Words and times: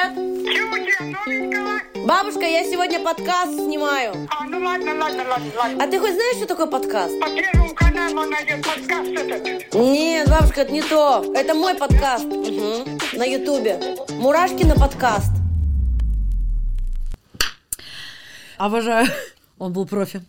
привет! 0.00 0.30
Бабушка, 2.06 2.44
я 2.44 2.64
сегодня 2.64 3.00
подкаст 3.00 3.52
снимаю. 3.52 4.28
А, 4.30 4.44
ну 4.44 4.58
ладно, 4.64 4.94
ладно, 4.94 5.24
ладно, 5.28 5.52
ладно. 5.56 5.84
А 5.84 5.86
ты 5.86 5.98
хоть 5.98 6.14
знаешь, 6.14 6.36
что 6.36 6.46
такое 6.46 6.66
подкаст? 6.66 7.18
По 7.20 7.26
первому 7.28 7.74
каналу 7.74 8.28
найдет 8.28 8.64
подкаст 8.64 9.10
этот. 9.10 9.74
Нет, 9.74 10.28
бабушка, 10.28 10.62
это 10.62 10.72
не 10.72 10.82
то. 10.82 11.24
Это 11.34 11.54
мой 11.54 11.74
подкаст. 11.74 12.24
Мгм. 12.24 12.98
На 13.12 13.24
ютубе. 13.24 13.96
Мурашкина 14.10 14.74
подкаст. 14.74 15.32
Обожаю. 18.56 19.06
Он 19.58 19.72
был 19.72 19.86
профи. 19.86 20.22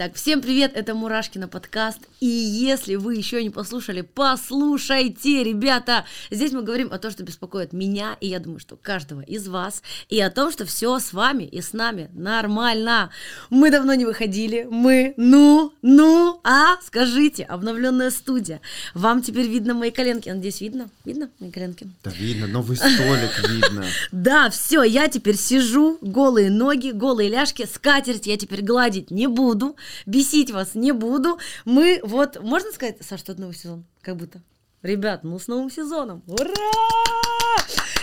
Так, 0.00 0.14
всем 0.14 0.40
привет, 0.40 0.72
это 0.74 0.94
Мурашкина 0.94 1.46
подкаст. 1.46 1.98
И 2.20 2.26
если 2.26 2.94
вы 2.94 3.16
еще 3.16 3.42
не 3.42 3.50
послушали, 3.50 4.00
послушайте, 4.00 5.44
ребята. 5.44 6.06
Здесь 6.30 6.52
мы 6.52 6.62
говорим 6.62 6.90
о 6.90 6.98
том, 6.98 7.10
что 7.10 7.22
беспокоит 7.22 7.74
меня, 7.74 8.16
и 8.18 8.28
я 8.28 8.38
думаю, 8.38 8.60
что 8.60 8.76
каждого 8.76 9.20
из 9.20 9.46
вас, 9.46 9.82
и 10.08 10.18
о 10.18 10.30
том, 10.30 10.52
что 10.52 10.64
все 10.64 10.98
с 10.98 11.12
вами 11.12 11.44
и 11.44 11.60
с 11.60 11.74
нами 11.74 12.08
нормально. 12.14 13.10
Мы 13.50 13.70
давно 13.70 13.92
не 13.92 14.06
выходили, 14.06 14.66
мы, 14.70 15.12
ну, 15.18 15.74
ну, 15.82 16.40
а, 16.44 16.80
скажите, 16.80 17.44
обновленная 17.44 18.08
студия. 18.10 18.62
Вам 18.94 19.20
теперь 19.20 19.48
видно 19.48 19.74
мои 19.74 19.90
коленки. 19.90 20.30
Надеюсь, 20.30 20.62
видно? 20.62 20.88
Видно 21.04 21.28
мои 21.40 21.50
коленки? 21.50 21.86
Да 22.02 22.10
видно, 22.10 22.46
новый 22.46 22.78
столик 22.78 23.46
видно. 23.46 23.84
Да, 24.12 24.48
все, 24.48 24.82
я 24.82 25.08
теперь 25.08 25.36
сижу, 25.36 25.98
голые 26.00 26.50
ноги, 26.50 26.90
голые 26.90 27.28
ляжки, 27.28 27.68
скатерть 27.70 28.26
я 28.26 28.38
теперь 28.38 28.62
гладить 28.62 29.10
не 29.10 29.26
буду, 29.26 29.76
бесить 30.06 30.50
вас 30.50 30.74
не 30.74 30.92
буду. 30.92 31.38
Мы 31.64 32.00
вот, 32.02 32.42
можно 32.42 32.70
сказать, 32.72 32.98
Саш, 33.00 33.20
что 33.20 33.32
это 33.32 33.40
новый 33.40 33.54
сезон? 33.54 33.84
Как 34.02 34.16
будто. 34.16 34.42
Ребят, 34.82 35.24
ну 35.24 35.38
с 35.38 35.46
новым 35.46 35.70
сезоном! 35.70 36.22
Ура! 36.26 36.50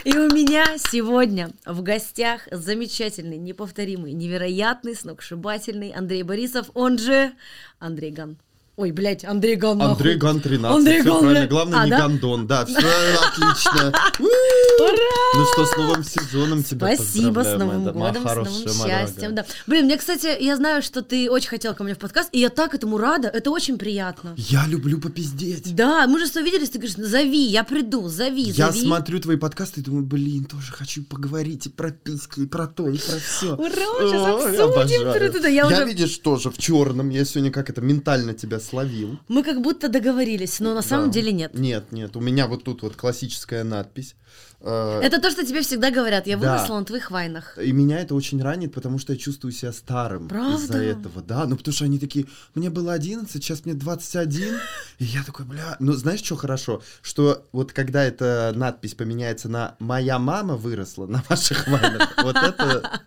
И 0.04 0.16
у 0.16 0.30
меня 0.30 0.78
сегодня 0.78 1.50
в 1.66 1.81
гостях 1.81 2.48
замечательный, 2.52 3.38
неповторимый, 3.38 4.14
невероятный, 4.14 4.95
сногсшибательный 4.95 5.92
Андрей 5.92 6.23
Борисов, 6.23 6.70
он 6.75 6.97
же 6.97 7.34
Андрей 7.80 8.12
Ган. 8.12 8.38
Ой, 8.80 8.92
блядь, 8.92 9.25
Андрей 9.25 9.56
Ган. 9.56 9.80
нахуй. 9.80 9.94
Андрей 9.94 10.16
Ган 10.17 10.39
13, 10.39 10.78
Андрей 10.78 11.02
все 11.02 11.09
Ган, 11.09 11.20
правильно. 11.22 11.39
блядь. 11.39 11.50
Главное, 11.50 11.80
А, 11.80 11.86
не 11.86 11.89
да? 11.89 11.97
Гандон. 11.97 12.45
Да, 12.45 12.64
все 12.67 12.78
отлично. 12.78 13.94
Ну 14.19 15.45
что, 15.52 15.66
с 15.66 15.78
новым 15.78 16.03
сезоном 16.03 16.64
тебя 16.64 16.94
Спасибо, 16.95 17.39
с 17.42 17.58
Новым 17.58 17.86
годом, 17.86 18.22
с 18.23 18.36
новым 18.36 18.47
счастьем. 18.88 19.34
Да. 19.34 19.45
Блин, 19.66 19.86
мне, 19.86 19.97
кстати, 19.97 20.39
я 20.39 20.56
знаю, 20.58 20.84
что 20.84 21.02
ты 21.02 21.28
очень 21.31 21.50
хотел 21.50 21.73
ко 21.73 21.84
мне 21.84 21.95
в 21.95 21.97
подкаст, 21.97 22.30
и 22.34 22.39
я 22.39 22.50
так 22.50 22.75
этому 22.75 23.00
рада, 23.00 23.30
это 23.30 23.50
очень 23.50 23.80
приятно. 23.80 24.36
Я 24.38 24.67
люблю 24.67 25.00
попиздеть. 25.00 25.73
Да, 25.75 26.06
мы 26.06 26.19
же 26.19 26.28
с 26.28 26.31
тобой 26.31 26.52
виделись, 26.52 26.69
ты 26.69 26.78
говоришь, 26.78 26.97
зови, 26.97 27.45
я 27.47 27.64
приду, 27.64 28.08
зови, 28.08 28.44
Я 28.44 28.67
зови. 28.72 28.81
смотрю 28.81 29.19
твои 29.19 29.38
подкасты 29.38 29.81
и 29.81 29.84
думаю, 29.84 30.06
блин, 30.06 30.45
тоже 30.45 30.72
хочу 30.72 31.03
поговорить 31.03 31.66
и 31.66 31.69
про 31.69 31.89
письки, 31.89 32.41
и 32.41 32.45
про 32.45 32.67
то, 32.67 32.88
и 32.88 33.00
про 33.00 33.17
все. 33.17 33.56
Ура, 33.56 33.69
сейчас 33.72 34.59
обсудим. 34.59 35.67
Я 35.67 35.84
видишь, 35.84 36.16
тоже 36.19 36.52
в 36.52 36.59
черном. 36.59 37.09
Я 37.09 37.25
сегодня 37.25 37.50
как 37.52 37.72
это 37.72 37.81
ментально 37.81 38.36
тебя 38.36 38.59
словил. 38.68 39.20
Мы 39.28 39.44
как 39.44 39.62
будто 39.62 39.90
договорились, 39.90 40.60
но 40.60 40.73
на 40.73 40.82
самом 40.82 41.08
Да. 41.08 41.14
деле 41.14 41.32
нет. 41.32 41.54
Нет, 41.54 41.92
нет. 41.92 42.16
У 42.16 42.20
меня 42.22 42.48
вот 42.48 42.64
тут 42.64 42.82
вот 42.82 42.96
классическая 42.96 43.64
надпись. 43.64 44.16
Э, 44.59 45.00
Это 45.04 45.22
то, 45.22 45.30
что 45.32 45.46
тебе 45.46 45.62
всегда 45.62 45.92
говорят, 45.92 46.28
я 46.28 46.36
Да. 46.38 46.56
выросла 46.56 46.80
на 46.80 46.86
твоих 46.86 47.12
вайнах. 47.12 47.58
И 47.62 47.72
меня 47.72 48.00
это 48.00 48.16
очень 48.16 48.42
ранит, 48.42 48.74
потому 48.74 48.98
что 49.00 49.14
я 49.14 49.20
чувствую 49.20 49.52
себя 49.52 49.72
старым 49.72 50.28
Правда? 50.28 50.58
из-за 50.64 50.78
этого, 50.80 51.22
да. 51.22 51.46
Ну, 51.46 51.56
потому 51.58 51.74
что 51.76 51.86
они 51.86 52.00
такие, 52.00 52.26
мне 52.56 52.70
было 52.70 52.94
11, 52.94 53.44
сейчас 53.44 53.66
мне 53.66 53.76
21. 53.76 54.56
И 55.00 55.06
я 55.06 55.24
такой, 55.24 55.46
бля, 55.46 55.78
ну, 55.80 55.94
знаешь, 55.94 56.22
что 56.24 56.36
хорошо? 56.36 56.81
Что 57.04 57.46
вот 57.52 57.72
когда 57.72 58.04
эта 58.04 58.52
надпись 58.56 58.96
поменяется 58.96 59.48
на 59.48 59.76
«Моя 59.80 60.18
мама 60.18 60.56
выросла 60.58 61.06
на 61.06 61.24
ваших 61.30 61.68
вайнах», 61.68 62.16
вот 62.24 62.36
это, 62.36 63.02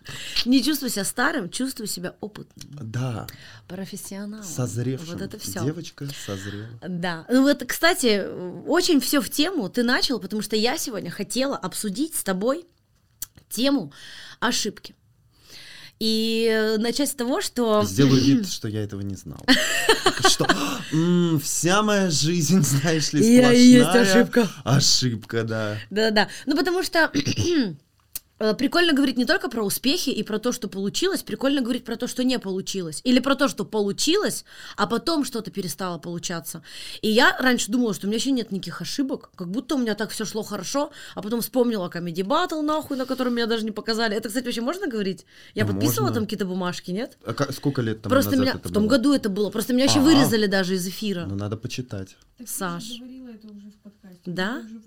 Не 0.45 0.63
чувствую 0.63 0.89
себя 0.89 1.03
старым, 1.05 1.49
чувствую 1.49 1.87
себя 1.87 2.15
опытным, 2.21 2.69
да, 2.81 3.27
профессионалом. 3.67 4.43
созревшим. 4.45 5.13
Вот 5.13 5.21
это 5.21 5.37
все. 5.39 5.63
Девочка 5.63 6.07
созрела. 6.25 6.67
Да. 6.87 7.25
Ну 7.29 7.43
вот, 7.43 7.63
кстати, 7.67 8.23
очень 8.67 8.99
все 8.99 9.21
в 9.21 9.29
тему 9.29 9.69
ты 9.69 9.83
начал, 9.83 10.19
потому 10.19 10.41
что 10.41 10.55
я 10.55 10.77
сегодня 10.77 11.09
хотела 11.09 11.55
обсудить 11.57 12.15
с 12.15 12.23
тобой 12.23 12.65
тему 13.49 13.91
ошибки. 14.39 14.95
И 15.99 16.49
э, 16.51 16.77
начать 16.77 17.09
с 17.09 17.13
того, 17.13 17.41
что... 17.41 17.83
Сделаю 17.85 18.19
вид, 18.19 18.49
что 18.49 18.67
я 18.67 18.83
этого 18.83 19.01
не 19.01 19.13
знал. 19.15 19.45
Что 20.27 20.47
«М, 20.91 21.39
вся 21.39 21.83
моя 21.83 22.09
жизнь, 22.09 22.63
знаешь 22.63 23.13
ли, 23.13 23.35
Я 23.35 23.53
и 23.53 23.59
есть 23.61 23.87
сплошная 23.87 24.23
ошибка. 24.23 24.49
Ошибка, 24.63 25.43
да. 25.43 25.77
Да-да-да. 25.91 26.27
Ну, 26.47 26.57
потому 26.57 26.81
что 26.81 27.11
прикольно 28.57 28.93
говорить 28.93 29.17
не 29.17 29.25
только 29.25 29.49
про 29.49 29.63
успехи 29.63 30.09
и 30.09 30.23
про 30.23 30.39
то, 30.39 30.51
что 30.51 30.67
получилось, 30.67 31.21
прикольно 31.23 31.61
говорить 31.61 31.83
про 31.85 31.95
то, 31.95 32.07
что 32.07 32.23
не 32.23 32.39
получилось. 32.39 33.01
Или 33.03 33.19
про 33.19 33.35
то, 33.35 33.47
что 33.47 33.65
получилось, 33.65 34.45
а 34.77 34.87
потом 34.87 35.23
что-то 35.25 35.51
перестало 35.51 35.97
получаться. 35.99 36.63
И 37.01 37.09
я 37.09 37.37
раньше 37.39 37.71
думала, 37.71 37.93
что 37.93 38.07
у 38.07 38.09
меня 38.09 38.17
вообще 38.17 38.31
нет 38.31 38.51
никаких 38.51 38.81
ошибок, 38.81 39.31
как 39.35 39.49
будто 39.49 39.75
у 39.75 39.77
меня 39.77 39.95
так 39.95 40.09
все 40.11 40.25
шло 40.25 40.43
хорошо, 40.43 40.91
а 41.15 41.21
потом 41.21 41.41
вспомнила 41.41 41.89
Comedy 41.89 42.23
Battle, 42.25 42.61
нахуй, 42.61 42.97
на 42.97 43.05
котором 43.05 43.35
меня 43.35 43.45
даже 43.47 43.63
не 43.65 43.71
показали. 43.71 44.15
Это, 44.15 44.29
кстати, 44.29 44.45
вообще 44.45 44.61
можно 44.61 44.87
говорить? 44.87 45.25
Я 45.55 45.65
Да, 45.65 45.71
подписывала 45.73 46.07
можно. 46.07 46.15
там 46.15 46.23
какие-то 46.25 46.45
бумажки, 46.45 46.91
нет? 46.91 47.17
А 47.25 47.33
ка- 47.33 47.51
сколько 47.51 47.81
лет 47.81 48.01
там 48.01 48.09
Просто 48.09 48.31
назад 48.31 48.45
меня 48.45 48.55
это 48.59 48.69
в 48.69 48.73
том 48.73 48.83
было? 48.83 48.89
году 48.97 49.13
это 49.13 49.29
было. 49.29 49.49
Просто 49.49 49.73
меня 49.73 49.85
вообще 49.85 49.99
А. 49.99 50.03
вырезали 50.03 50.47
даже 50.47 50.75
из 50.75 50.87
эфира. 50.87 51.25
Ну, 51.27 51.35
надо 51.35 51.57
почитать. 51.57 52.15
Саш. 52.45 52.97
говорила 52.99 53.29
это 53.29 53.47
уже 53.47 53.69
в 53.69 53.75
подкасте. 53.83 54.19
Да? 54.25 54.63
Уже. 54.65 54.79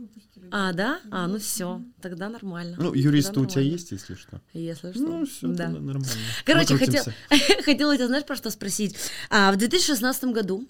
А, 0.56 0.72
да? 0.72 1.00
А, 1.10 1.26
ну 1.26 1.40
все, 1.40 1.82
тогда 2.00 2.28
нормально. 2.28 2.76
Ну, 2.78 2.94
юрист 2.94 3.28
Тогда 3.34 3.40
у 3.40 3.46
тебя 3.46 3.62
есть, 3.62 3.90
если 3.90 4.14
что? 4.14 4.40
Если 4.52 4.92
что. 4.92 5.00
Ну, 5.00 5.26
все, 5.26 5.48
да. 5.48 5.66
нормально. 5.68 6.04
Короче, 6.44 6.76
хотел, 6.78 7.02
хотела 7.64 7.96
тебя, 7.96 8.06
знаешь, 8.06 8.24
про 8.24 8.36
что 8.36 8.50
спросить. 8.50 8.94
А, 9.30 9.50
в 9.50 9.56
2016 9.56 10.24
году, 10.26 10.64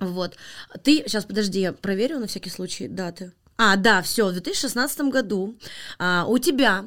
вот, 0.00 0.36
ты, 0.82 1.04
сейчас, 1.06 1.26
подожди, 1.26 1.60
я 1.60 1.74
проверю 1.74 2.20
на 2.20 2.26
всякий 2.26 2.48
случай 2.48 2.88
даты. 2.88 3.32
А, 3.58 3.76
да, 3.76 4.00
все, 4.00 4.28
в 4.28 4.32
2016 4.32 5.02
году 5.02 5.58
а, 5.98 6.24
у 6.26 6.38
тебя 6.38 6.86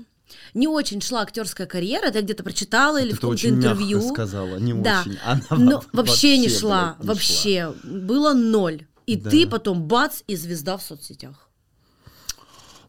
не 0.56 0.68
очень 0.68 1.02
шла 1.02 1.22
актерская 1.22 1.68
карьера, 1.68 2.10
ты 2.10 2.22
где-то 2.22 2.44
прочитала 2.44 3.00
или 3.00 3.10
Это 3.10 3.18
в 3.18 3.20
каком-то 3.20 3.34
очень 3.36 3.56
мягко 3.56 3.68
интервью. 3.84 4.02
сказала, 4.14 4.58
не 4.58 4.74
да. 4.74 5.02
очень. 5.02 5.20
Она 5.24 5.42
Но 5.52 5.84
во- 5.94 6.02
вообще, 6.02 6.40
не 6.40 6.50
шла, 6.50 6.96
блядь, 6.98 7.02
не 7.04 7.08
вообще. 7.08 7.74
Было 7.84 8.34
ноль. 8.34 8.88
И 9.06 9.16
Да. 9.16 9.30
ты 9.30 9.46
потом 9.46 9.84
бац 9.84 10.24
и 10.26 10.36
звезда 10.36 10.78
в 10.78 10.82
соцсетях. 10.82 11.45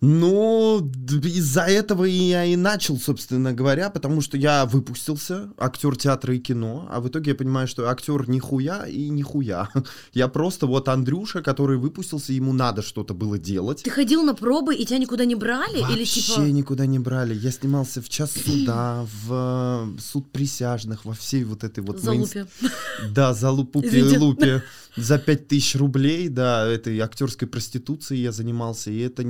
Ну, 0.00 0.90
из-за 1.24 1.62
этого 1.62 2.04
и 2.04 2.12
я 2.12 2.44
и 2.44 2.56
начал, 2.56 2.98
собственно 2.98 3.52
говоря, 3.52 3.90
потому 3.90 4.20
что 4.20 4.36
я 4.36 4.66
выпустился, 4.66 5.50
актер 5.58 5.96
театра 5.96 6.34
и 6.34 6.38
кино, 6.38 6.88
а 6.90 7.00
в 7.00 7.08
итоге 7.08 7.30
я 7.30 7.34
понимаю, 7.34 7.66
что 7.68 7.88
актер 7.88 8.28
нихуя 8.28 8.86
и 8.86 9.08
нихуя. 9.08 9.68
Я 10.12 10.28
просто 10.28 10.66
вот 10.66 10.88
Андрюша, 10.88 11.42
который 11.42 11.76
выпустился, 11.76 12.32
ему 12.32 12.52
надо 12.52 12.82
что-то 12.82 13.14
было 13.14 13.38
делать. 13.38 13.82
Ты 13.82 13.90
ходил 13.90 14.22
на 14.22 14.34
пробы 14.34 14.74
и 14.74 14.84
тебя 14.84 14.98
никуда 14.98 15.24
не 15.24 15.34
брали? 15.34 15.80
Вообще 15.80 15.96
или 15.96 16.04
типа... 16.04 16.40
никуда 16.40 16.86
не 16.86 16.98
брали. 16.98 17.34
Я 17.34 17.50
снимался 17.50 18.00
в 18.00 18.08
час 18.08 18.32
суда, 18.32 19.06
в 19.24 19.96
э, 19.96 20.00
суд 20.00 20.30
присяжных, 20.30 21.04
во 21.04 21.14
всей 21.14 21.44
вот 21.44 21.64
этой 21.64 21.82
вот... 21.82 22.00
Залупе. 22.00 22.46
Да, 23.10 23.34
за 23.34 23.50
лупупе 23.50 23.88
Извините. 23.88 24.18
лупе. 24.18 24.62
За 24.96 25.18
пять 25.18 25.46
тысяч 25.46 25.76
рублей, 25.76 26.28
да, 26.28 26.66
этой 26.66 26.98
актерской 27.00 27.46
проституцией 27.46 28.22
я 28.22 28.32
занимался, 28.32 28.90
и 28.90 28.98
это 29.00 29.24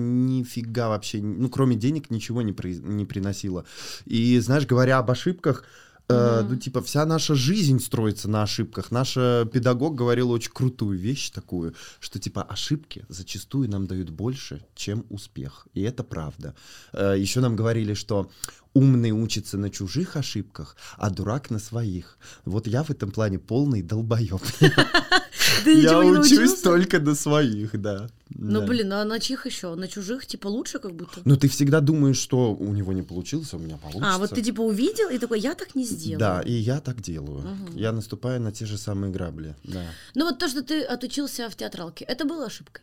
нифига 0.57 0.89
вообще, 0.89 1.19
ну, 1.23 1.49
кроме 1.49 1.77
денег 1.77 2.11
ничего 2.11 2.43
не, 2.43 2.53
при- 2.53 2.77
не 2.79 3.05
приносило. 3.05 3.65
И, 4.05 4.39
знаешь, 4.41 4.67
говоря 4.67 4.99
об 4.99 5.11
ошибках, 5.11 5.65
э, 6.09 6.41
Мгм. 6.43 6.51
ну, 6.53 6.57
типа, 6.57 6.81
вся 6.81 7.05
наша 7.07 7.35
жизнь 7.35 7.79
строится 7.81 8.29
на 8.29 8.43
ошибках. 8.43 8.91
Наш 8.93 9.17
э, 9.17 9.45
педагог 9.53 9.95
говорил 9.97 10.31
очень 10.31 10.53
крутую 10.53 10.99
вещь 10.99 11.31
такую, 11.31 11.75
что, 12.01 12.19
типа, 12.19 12.43
ошибки 12.43 13.05
зачастую 13.09 13.69
нам 13.69 13.87
дают 13.87 14.11
больше, 14.11 14.61
чем 14.75 15.05
успех. 15.11 15.67
И 15.75 15.83
это 15.83 16.05
правда. 16.05 16.55
Еще 16.93 17.41
нам 17.41 17.57
говорили, 17.57 17.95
что 17.95 18.31
умный 18.75 19.11
учится 19.11 19.59
на 19.59 19.69
чужих 19.71 20.17
ошибках, 20.17 20.77
а 20.99 21.11
дурак 21.11 21.51
на 21.51 21.59
своих. 21.59 22.19
Вот 22.45 22.67
я 22.69 22.83
в 22.83 22.91
этом 22.91 23.11
плане 23.11 23.39
полный 23.39 23.83
долбоеб. 23.83 24.41
Я 25.67 25.99
учусь 26.01 26.61
только 26.63 26.99
на 27.01 27.15
своих, 27.15 27.81
да. 27.81 28.09
Ну, 28.31 28.61
Да. 28.61 28.67
блин, 28.67 28.93
а 28.93 29.05
на 29.05 29.19
чьих 29.21 29.47
еще? 29.47 29.75
На 29.75 29.89
чужих, 29.89 30.27
типа, 30.27 30.49
лучше 30.49 30.79
как 30.79 30.93
будто? 30.95 31.21
Но 31.25 31.37
ты 31.37 31.49
всегда 31.49 31.81
думаешь, 31.81 32.19
что 32.19 32.55
у 32.55 32.73
него 32.73 32.93
не 32.93 33.03
получилось, 33.03 33.53
а 33.53 33.57
у 33.57 33.61
меня 33.61 33.77
получится. 33.77 34.15
А, 34.15 34.19
вот 34.19 34.31
ты 34.31 34.43
типа 34.43 34.61
увидел 34.63 35.09
и 35.11 35.19
такой, 35.19 35.41
я 35.41 35.55
так 35.55 35.75
не 35.75 35.85
сделаю. 35.85 36.19
Да, 36.19 36.41
и 36.41 36.53
я 36.53 36.81
так 36.81 37.01
делаю. 37.01 37.43
Я 37.75 37.93
наступаю 37.93 38.41
на 38.41 38.53
те 38.53 38.67
же 38.67 38.77
самые 38.79 39.13
грабли, 39.13 39.55
да. 39.65 39.85
Ну 40.15 40.25
вот 40.25 40.39
то, 40.39 40.49
что 40.49 40.63
ты 40.63 40.83
отучился 40.83 41.49
в 41.49 41.55
театралке, 41.57 42.05
это 42.05 42.25
было 42.25 42.47
ошибкой. 42.47 42.83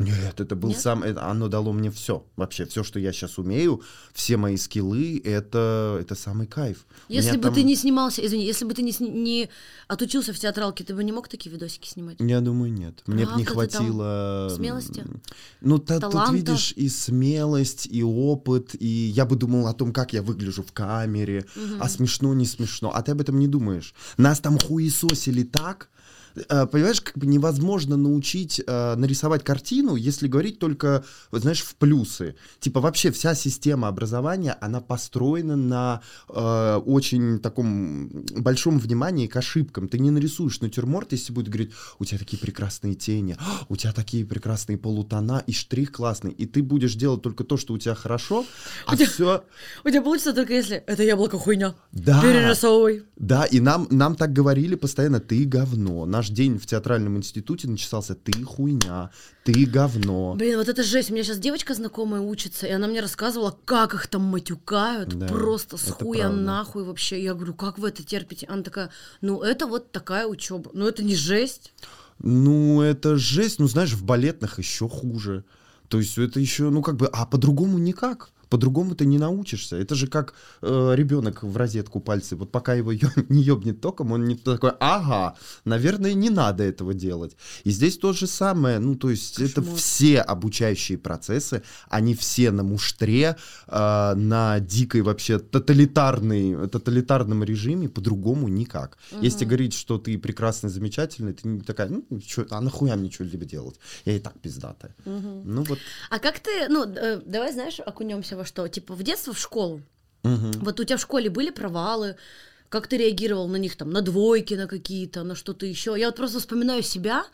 Нет, 0.00 0.40
это 0.40 0.56
был 0.56 0.70
Нет? 0.70 0.80
сам, 0.80 1.02
это- 1.02 1.26
оно 1.30 1.48
дало 1.48 1.72
мне 1.72 1.90
все. 1.90 2.24
Вообще, 2.36 2.64
все, 2.64 2.82
что 2.82 2.98
я 2.98 3.12
сейчас 3.12 3.38
умею, 3.38 3.82
все 4.12 4.36
мои 4.36 4.56
скиллы, 4.56 5.20
это, 5.24 5.98
это 6.00 6.14
самый 6.14 6.46
кайф. 6.46 6.86
Если 7.08 7.36
бы 7.36 7.42
там- 7.44 7.54
ты 7.54 7.62
не 7.62 7.76
снимался, 7.76 8.24
извини, 8.24 8.46
если 8.46 8.64
бы 8.64 8.72
ты 8.74 8.82
не, 8.82 8.92
не 8.98 9.48
отучился 9.88 10.32
в 10.32 10.38
театралке, 10.38 10.84
ты 10.84 10.94
бы 10.94 11.04
не 11.04 11.12
мог 11.12 11.28
такие 11.28 11.50
видосики 11.52 11.86
снимать? 11.86 12.16
Я 12.18 12.40
думаю, 12.40 12.72
нет. 12.72 13.02
Мне 13.06 13.26
бы 13.26 13.32
не 13.36 13.44
там 13.44 13.54
хватило... 13.54 14.48
смелости? 14.56 15.04
Ну, 15.60 15.78
та- 15.78 16.00
тут 16.00 16.30
видишь 16.32 16.72
и 16.76 16.88
смелость, 16.88 17.86
и 17.86 18.02
опыт, 18.02 18.74
и 18.80 18.86
я 18.86 19.26
бы 19.26 19.36
думал 19.36 19.66
о 19.66 19.74
том, 19.74 19.92
как 19.92 20.12
я 20.14 20.22
выгляжу 20.22 20.62
в 20.62 20.72
камере, 20.72 21.44
а 21.78 21.88
смешно, 21.88 22.32
не 22.34 22.46
смешно. 22.46 22.90
А 22.94 23.02
ты 23.02 23.12
об 23.12 23.20
этом 23.20 23.38
не 23.38 23.48
думаешь. 23.48 23.94
Нас 24.16 24.40
там 24.40 24.58
хуесосили 24.58 25.42
так, 25.42 25.90
Понимаешь, 26.48 27.00
как 27.00 27.16
бы 27.18 27.26
невозможно 27.26 27.96
научить 27.96 28.60
э, 28.64 28.94
нарисовать 28.96 29.44
картину, 29.44 29.96
если 29.96 30.28
говорить 30.28 30.58
только, 30.58 31.04
вот 31.30 31.42
знаешь, 31.42 31.62
в 31.62 31.74
плюсы. 31.76 32.36
Типа 32.60 32.80
вообще 32.80 33.10
вся 33.10 33.34
система 33.34 33.88
образования, 33.88 34.56
она 34.60 34.80
построена 34.80 35.56
на 35.56 36.00
э, 36.28 36.80
очень 36.86 37.38
таком 37.40 38.08
большом 38.36 38.78
внимании 38.78 39.26
к 39.26 39.36
ошибкам. 39.36 39.88
Ты 39.88 39.98
не 39.98 40.10
нарисуешь 40.10 40.60
натюрморт, 40.60 41.12
если 41.12 41.32
будет 41.32 41.48
говорить, 41.48 41.72
у 41.98 42.04
тебя 42.04 42.18
такие 42.18 42.38
прекрасные 42.38 42.94
тени, 42.94 43.36
«А, 43.38 43.64
у 43.68 43.76
тебя 43.76 43.92
такие 43.92 44.24
прекрасные 44.24 44.78
полутона, 44.78 45.42
и 45.46 45.52
штрих 45.52 45.92
классный. 45.92 46.30
И 46.30 46.46
ты 46.46 46.62
будешь 46.62 46.94
делать 46.94 47.22
только 47.22 47.44
то, 47.44 47.56
что 47.56 47.74
у 47.74 47.78
тебя 47.78 47.94
хорошо, 47.94 48.44
а 48.86 48.96
все... 48.96 49.44
У 49.84 49.88
тебя 49.88 50.02
получится 50.02 50.32
только 50.32 50.54
если 50.54 50.76
это 50.86 51.02
яблоко 51.02 51.38
хуйня. 51.38 51.74
Да. 51.92 52.20
Перерисовывай. 52.20 53.02
Да, 53.16 53.44
и 53.44 53.60
нам, 53.60 53.86
нам 53.90 54.14
так 54.14 54.32
говорили 54.32 54.74
постоянно, 54.74 55.20
ты 55.20 55.44
говно. 55.44 56.06
Наш 56.20 56.28
день 56.28 56.58
в 56.58 56.66
театральном 56.66 57.16
институте 57.16 57.66
начинался, 57.66 58.14
ты 58.14 58.44
хуйня, 58.44 59.10
ты 59.42 59.64
говно. 59.64 60.34
Блин, 60.34 60.58
вот 60.58 60.68
это 60.68 60.82
жесть. 60.82 61.10
У 61.10 61.14
меня 61.14 61.24
сейчас 61.24 61.38
девочка 61.38 61.72
знакомая 61.72 62.20
учится, 62.20 62.66
и 62.66 62.70
она 62.70 62.88
мне 62.88 63.00
рассказывала, 63.00 63.58
как 63.64 63.94
их 63.94 64.06
там 64.06 64.24
матюкают. 64.24 65.08
Да, 65.18 65.28
просто 65.28 65.78
с 65.78 65.90
хуя 65.90 66.24
правда. 66.24 66.42
нахуй 66.42 66.84
вообще. 66.84 67.24
Я 67.24 67.32
говорю, 67.32 67.54
как 67.54 67.78
вы 67.78 67.88
это 67.88 68.02
терпите? 68.02 68.44
Она 68.50 68.62
такая, 68.62 68.90
ну 69.22 69.40
это 69.40 69.66
вот 69.66 69.92
такая 69.92 70.26
учеба. 70.26 70.70
Ну 70.74 70.86
это 70.86 71.02
не 71.02 71.16
жесть. 71.16 71.72
Ну, 72.18 72.82
это 72.82 73.16
жесть. 73.16 73.58
Ну, 73.58 73.66
знаешь, 73.66 73.94
в 73.94 74.04
балетных 74.04 74.58
еще 74.58 74.90
хуже. 74.90 75.44
То 75.88 75.96
есть 75.96 76.18
это 76.18 76.38
еще, 76.38 76.68
ну, 76.68 76.82
как 76.82 76.96
бы, 76.96 77.06
а 77.06 77.24
по-другому 77.24 77.78
никак. 77.78 78.28
По-другому 78.50 78.94
ты 78.94 79.06
не 79.06 79.18
научишься. 79.18 79.76
Это 79.76 79.94
же 79.94 80.06
как 80.06 80.34
ребенок 80.62 81.42
в 81.42 81.56
розетку 81.56 82.00
пальцы. 82.00 82.36
Вот 82.36 82.50
пока 82.52 82.74
его 82.74 82.92
ё- 82.92 83.08
не 83.28 83.42
ебнет 83.42 83.80
током, 83.80 84.12
он 84.12 84.24
не 84.24 84.34
такой, 84.36 84.72
ага, 84.80 85.36
наверное, 85.64 86.12
не 86.14 86.30
надо 86.30 86.64
этого 86.64 86.92
делать. 86.94 87.36
И 87.64 87.70
здесь 87.70 87.96
то 87.98 88.12
же 88.12 88.26
самое. 88.26 88.78
Ну, 88.78 88.94
то 88.96 89.08
есть 89.10 89.40
это 89.40 89.60
Кошмар. 89.62 89.76
все 89.76 90.20
обучающие 90.20 90.98
процессы, 90.98 91.62
они 91.88 92.14
все 92.14 92.50
на 92.50 92.62
муштре, 92.62 93.36
э, 93.68 94.14
на 94.16 94.60
дикой 94.60 95.02
вообще 95.02 95.38
тоталитарной, 95.38 96.68
тоталитарном 96.68 97.44
режиме, 97.44 97.88
по-другому 97.88 98.48
никак. 98.48 98.98
Если 99.22 99.44
говорить, 99.44 99.74
что 99.74 99.98
ты 99.98 100.18
прекрасный, 100.18 100.70
замечательный, 100.70 101.32
ты 101.32 101.48
не 101.48 101.60
такая, 101.60 101.88
ну, 101.88 102.04
чё, 102.20 102.46
а 102.50 102.60
нахуя 102.60 102.96
мне 102.96 103.10
что-либо 103.10 103.44
делать? 103.44 103.78
Я 104.04 104.16
и 104.16 104.18
так 104.18 104.38
пиздатая. 104.40 104.94
Ну 105.04 105.62
вот. 105.62 105.78
А 106.10 106.18
как 106.18 106.38
ты, 106.40 106.68
ну, 106.68 106.84
э, 106.84 107.20
давай, 107.24 107.52
знаешь, 107.52 107.80
окунемся 107.86 108.36
во 108.40 108.44
что? 108.46 108.66
Типа 108.68 108.94
в 108.94 109.02
детство 109.02 109.32
в 109.32 109.38
школу. 109.38 109.80
мгм. 110.22 110.52
Вот 110.62 110.80
у 110.80 110.84
тебя 110.84 110.96
в 110.96 111.00
школе 111.00 111.30
были 111.30 111.50
провалы, 111.50 112.16
как 112.68 112.86
ты 112.86 112.96
реагировал 112.98 113.48
на 113.48 113.56
них 113.56 113.76
там, 113.76 113.90
на 113.90 114.00
двойки, 114.02 114.54
на 114.54 114.66
какие-то, 114.66 115.22
на 115.24 115.34
что-то 115.34 115.66
еще. 115.66 115.94
Я 115.98 116.06
вот 116.06 116.16
просто 116.16 116.38
вспоминаю 116.38 116.82
себя, 116.82 117.24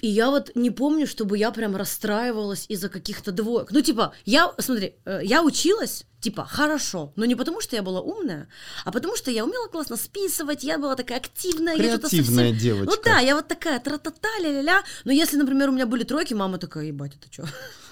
и 0.00 0.08
я 0.08 0.30
вот 0.30 0.50
не 0.54 0.70
помню, 0.70 1.06
чтобы 1.06 1.38
я 1.38 1.50
прям 1.50 1.76
расстраивалась 1.76 2.66
из-за 2.68 2.88
каких-то 2.88 3.32
двоек. 3.32 3.70
Ну, 3.72 3.80
типа, 3.80 4.12
я, 4.26 4.52
смотри, 4.58 4.94
э, 5.06 5.20
я 5.24 5.42
училась, 5.42 6.04
типа, 6.20 6.44
хорошо, 6.44 7.12
но 7.16 7.24
не 7.24 7.34
потому, 7.36 7.60
что 7.62 7.74
я 7.76 7.82
была 7.82 8.00
умная, 8.00 8.48
а 8.84 8.92
потому, 8.92 9.16
что 9.16 9.30
я 9.30 9.44
умела 9.44 9.66
классно 9.68 9.96
списывать, 9.96 10.62
я 10.64 10.78
была 10.78 10.94
такая 10.94 11.18
активная. 11.18 11.74
я 11.76 11.88
что-то 11.94 12.08
Креативная 12.10 12.50
совсем- 12.52 12.58
девочка. 12.58 12.94
Ну 12.96 13.02
да, 13.02 13.18
я 13.20 13.34
вот 13.34 13.48
такая 13.48 13.80
тра-та-та, 13.80 14.28
ля-ля-ля. 14.40 14.82
Но 15.04 15.12
если, 15.12 15.38
например, 15.38 15.70
у 15.70 15.72
меня 15.72 15.86
были 15.86 16.04
тройки, 16.04 16.34
мама 16.34 16.58
такая, 16.58 16.84
ебать, 16.86 17.12
это 17.16 17.32
что? 17.32 17.44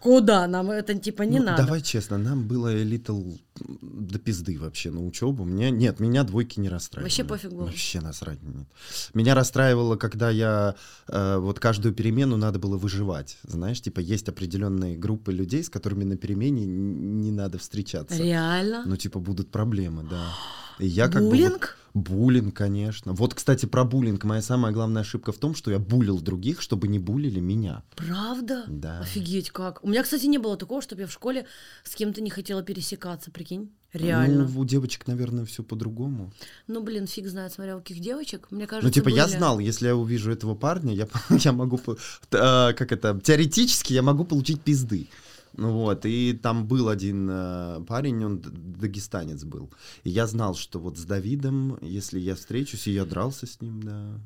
Куда 0.00 0.46
нам 0.46 0.70
это 0.70 0.94
типа 0.94 1.22
не 1.22 1.40
Ну, 1.40 1.46
надо? 1.46 1.64
Давай 1.64 1.80
честно, 1.82 2.16
нам 2.16 2.46
было 2.46 2.72
little 2.74 3.38
до 3.58 4.18
пизды 4.20 4.56
вообще 4.58 4.90
на 4.90 5.04
учебу. 5.04 5.44
Мне 5.44 5.72
нет, 5.72 5.98
меня 5.98 6.22
двойки 6.22 6.60
не 6.60 6.68
расстраивали. 6.68 7.08
Вообще 7.10 7.24
пофиг 7.24 7.50
было? 7.52 7.64
Вообще 7.66 8.00
насрать 8.00 8.40
нет. 8.42 8.66
Меня 9.14 9.34
расстраивало, 9.34 9.96
когда 9.96 10.30
я 10.30 10.76
э, 11.08 11.38
вот 11.38 11.58
каждую 11.58 11.92
перемену 11.92 12.36
надо 12.36 12.60
было 12.60 12.76
выживать. 12.76 13.36
Знаешь, 13.42 13.80
типа 13.80 13.98
есть 13.98 14.28
определенные 14.28 14.96
группы 14.96 15.32
людей, 15.32 15.64
с 15.64 15.68
которыми 15.68 16.04
на 16.04 16.16
перемене 16.16 16.64
не 16.64 17.32
надо 17.32 17.58
встречаться. 17.58 18.16
Реально? 18.16 18.84
Ну, 18.86 18.96
типа, 18.96 19.18
будут 19.18 19.50
проблемы, 19.50 20.06
да. 20.08 20.28
И 20.78 20.86
я 20.86 21.08
как 21.08 21.22
бы 21.22 21.36
вот- 21.36 21.76
Буллинг? 21.98 22.56
конечно. 22.56 23.12
Вот, 23.12 23.34
кстати, 23.34 23.66
про 23.66 23.84
буллинг. 23.84 24.24
Моя 24.24 24.42
самая 24.42 24.72
главная 24.72 25.02
ошибка 25.02 25.32
в 25.32 25.38
том, 25.38 25.54
что 25.54 25.70
я 25.70 25.78
булил 25.78 26.20
других, 26.20 26.60
чтобы 26.60 26.88
не 26.88 26.98
булили 26.98 27.40
меня. 27.40 27.82
Правда? 27.96 28.64
Да. 28.68 29.00
Офигеть 29.00 29.50
как. 29.50 29.82
У 29.84 29.88
меня, 29.88 30.02
кстати, 30.02 30.26
не 30.26 30.38
было 30.38 30.56
такого, 30.56 30.82
чтобы 30.82 31.02
я 31.02 31.06
в 31.06 31.12
школе 31.12 31.46
с 31.84 31.94
кем-то 31.94 32.20
не 32.20 32.30
хотела 32.30 32.62
пересекаться, 32.62 33.30
прикинь. 33.30 33.70
Реально. 33.92 34.46
Ну, 34.46 34.60
у 34.60 34.64
девочек, 34.64 35.06
наверное, 35.06 35.44
все 35.46 35.62
по-другому. 35.62 36.30
Ну, 36.66 36.82
блин, 36.82 37.06
фиг 37.06 37.26
знает, 37.26 37.52
смотря 37.52 37.76
у 37.76 37.80
каких 37.80 38.00
девочек. 38.00 38.48
Мне 38.50 38.66
кажется, 38.66 38.86
Ну, 38.88 38.92
типа, 38.92 39.08
я 39.08 39.24
были- 39.26 39.36
знал, 39.36 39.58
если 39.58 39.86
я 39.86 39.96
увижу 39.96 40.30
этого 40.30 40.54
парня, 40.54 40.92
я, 40.94 41.08
я 41.30 41.52
могу, 41.52 41.80
э, 41.86 42.72
как 42.74 42.92
это, 42.92 43.18
теоретически 43.24 43.94
я 43.94 44.02
могу 44.02 44.24
получить 44.24 44.60
пизды. 44.60 45.08
Ну 45.54 45.72
вот, 45.72 46.06
и 46.06 46.32
там 46.32 46.66
был 46.66 46.88
один 46.88 47.28
э, 47.30 47.80
парень, 47.86 48.24
он 48.24 48.40
дагестанец 48.40 49.44
был. 49.44 49.70
И 50.04 50.10
я 50.10 50.26
знал, 50.26 50.54
что 50.54 50.78
вот 50.78 50.98
с 50.98 51.04
Давидом, 51.04 51.78
если 51.82 52.20
я 52.20 52.34
встречусь, 52.34 52.86
и 52.86 52.92
я 52.92 53.04
дрался 53.04 53.46
с 53.46 53.60
ним, 53.60 53.82
да. 53.82 54.20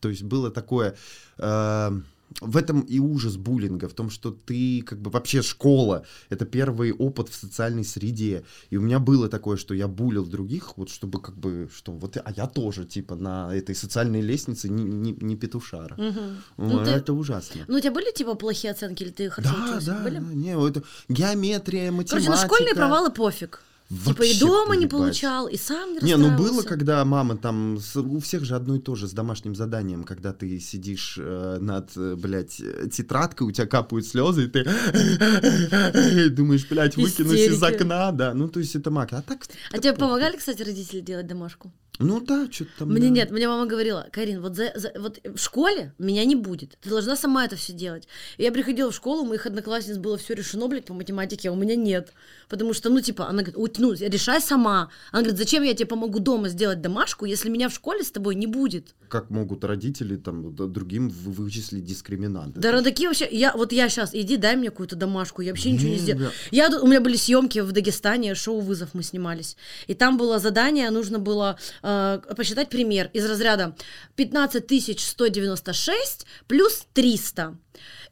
То 0.00 0.08
есть 0.08 0.22
было 0.22 0.50
такое... 0.50 0.96
э, 1.38 2.00
в 2.40 2.56
этом 2.56 2.80
и 2.82 2.98
ужас 3.00 3.36
буллинга, 3.36 3.88
в 3.88 3.92
том, 3.92 4.08
что 4.10 4.30
ты, 4.30 4.82
как 4.82 5.00
бы, 5.00 5.10
вообще 5.10 5.42
школа, 5.42 6.04
это 6.28 6.44
первый 6.46 6.92
опыт 6.92 7.28
в 7.28 7.34
социальной 7.34 7.84
среде. 7.84 8.44
И 8.70 8.76
у 8.76 8.80
меня 8.80 8.98
было 9.00 9.28
такое, 9.28 9.56
что 9.56 9.74
я 9.74 9.88
булил 9.88 10.24
других, 10.26 10.76
вот 10.78 10.90
чтобы, 10.90 11.20
как 11.20 11.36
бы, 11.36 11.68
что 11.74 11.92
вот, 11.92 12.16
а 12.16 12.32
я 12.36 12.46
тоже, 12.46 12.84
типа, 12.84 13.16
на 13.16 13.52
этой 13.54 13.74
социальной 13.74 14.20
лестнице 14.20 14.68
не, 14.68 14.84
не, 14.84 15.12
не 15.20 15.36
петушара. 15.36 15.96
Мгм. 15.96 16.36
Ну, 16.56 16.68
Ну, 16.78 16.84
ты- 16.84 16.90
Это 16.90 17.12
ужасно. 17.12 17.62
Ну, 17.68 17.76
у 17.76 17.80
тебя 17.80 17.90
были, 17.92 18.12
типа, 18.14 18.34
плохие 18.36 18.70
оценки, 18.72 19.02
или 19.02 19.10
ты 19.10 19.28
хорошо 19.30 19.54
Да, 19.56 19.64
учился? 19.64 19.86
да, 19.92 20.04
Были? 20.04 20.18
да, 20.18 20.34
не, 20.34 20.68
это 20.68 20.82
геометрия, 21.08 21.90
математика. 21.90 22.10
Короче, 22.26 22.30
на 22.30 22.36
школьные 22.46 22.74
провалы 22.74 23.10
пофиг. 23.10 23.62
Типа, 23.90 24.22
и 24.22 24.28
Вообще 24.28 24.38
дома 24.40 24.76
не 24.76 24.86
получал, 24.86 25.48
и 25.48 25.56
сам 25.56 25.94
не 25.94 26.00
Не, 26.00 26.16
ну 26.16 26.36
было, 26.36 26.62
когда 26.62 27.04
мама 27.04 27.36
там, 27.36 27.78
с- 27.80 27.96
у 27.96 28.20
всех 28.20 28.44
же 28.44 28.54
одно 28.54 28.76
и 28.76 28.78
то 28.78 28.94
же 28.94 29.08
с 29.08 29.12
домашним 29.12 29.54
заданием, 29.56 30.04
когда 30.04 30.32
ты 30.32 30.60
сидишь 30.60 31.18
э, 31.20 31.58
над, 31.60 31.90
э, 31.96 32.14
блядь, 32.16 32.60
тетрадкой, 32.92 33.48
у 33.48 33.50
тебя 33.50 33.66
капают 33.66 34.06
слезы, 34.06 34.44
и 34.44 34.46
ты 34.46 34.62
думаешь, 36.30 36.66
блядь, 36.68 36.96
выкинусь 36.96 37.40
из 37.40 37.62
окна, 37.62 38.12
да, 38.12 38.32
ну 38.32 38.48
то 38.48 38.60
есть 38.60 38.76
это 38.76 38.90
мак. 38.90 39.12
А 39.12 39.22
так, 39.22 39.40
А 39.72 39.78
тебе 39.78 39.92
помогали, 39.94 40.36
кстати, 40.36 40.62
родители 40.62 41.00
делать 41.00 41.26
домашку? 41.26 41.72
Ну 41.98 42.20
да, 42.20 42.46
что-то 42.50 42.70
там. 42.78 42.88
Мне 42.90 43.08
да. 43.08 43.14
нет, 43.14 43.30
мне 43.30 43.46
мама 43.48 43.66
говорила, 43.66 44.06
Карин, 44.10 44.40
вот, 44.40 44.56
за, 44.56 44.72
за- 44.74 44.92
вот 44.98 45.18
в 45.24 45.38
школе 45.38 45.92
меня 45.98 46.24
не 46.24 46.34
будет, 46.34 46.78
ты 46.80 46.88
должна 46.88 47.16
сама 47.16 47.44
это 47.44 47.56
все 47.56 47.72
делать. 47.72 48.08
И 48.38 48.42
я 48.42 48.52
приходила 48.52 48.90
в 48.90 48.94
школу, 48.94 49.22
у 49.22 49.26
моих 49.26 49.44
одноклассниц 49.46 49.98
было 49.98 50.16
все 50.16 50.34
решено, 50.34 50.66
блядь, 50.68 50.86
по 50.86 50.94
математике, 50.94 51.50
а 51.50 51.52
у 51.52 51.56
меня 51.56 51.76
нет. 51.76 52.12
Потому 52.48 52.72
что, 52.72 52.88
ну, 52.90 53.00
типа, 53.00 53.24
она 53.28 53.42
говорит, 53.42 53.56
«Уть, 53.56 53.78
ну, 53.78 53.92
решай 53.92 54.40
сама. 54.40 54.90
Она 55.12 55.22
говорит, 55.22 55.38
зачем 55.38 55.62
я 55.62 55.74
тебе 55.74 55.86
помогу 55.86 56.20
дома 56.20 56.48
сделать 56.48 56.80
домашку, 56.80 57.26
если 57.26 57.48
меня 57.50 57.68
в 57.68 57.74
школе 57.74 58.02
с 58.02 58.10
тобой 58.10 58.34
не 58.34 58.46
будет? 58.46 58.94
Как 59.08 59.28
могут 59.30 59.62
родители 59.64 60.16
там 60.16 60.54
другим 60.54 61.10
вы- 61.10 61.32
вычислить 61.32 61.84
дискриминанты? 61.84 62.58
Да, 62.60 62.72
родаки 62.72 63.06
вообще, 63.06 63.28
я, 63.30 63.52
вот 63.54 63.72
я 63.72 63.88
сейчас, 63.88 64.14
иди, 64.14 64.36
дай 64.36 64.56
мне 64.56 64.70
какую-то 64.70 64.96
домашку, 64.96 65.42
я 65.42 65.50
вообще 65.52 65.70
ничего 65.70 65.88
не 65.88 65.94
Не, 65.96 66.00
сделаю. 66.00 66.30
Я, 66.50 66.70
тут- 66.70 66.82
у 66.82 66.86
меня 66.86 67.00
были 67.00 67.16
съемки 67.16 67.58
в 67.58 67.72
Дагестане, 67.72 68.34
шоу 68.34 68.60
«Вызов» 68.60 68.94
мы 68.94 69.02
снимались. 69.02 69.56
И 69.86 69.94
там 69.94 70.16
было 70.16 70.38
задание, 70.38 70.90
нужно 70.90 71.18
было 71.18 71.58
э, 71.82 72.20
посчитать 72.36 72.68
пример 72.68 73.10
из 73.12 73.24
разряда 73.26 73.74
15 74.16 75.00
196 75.00 76.26
плюс 76.46 76.86
300. 76.92 77.56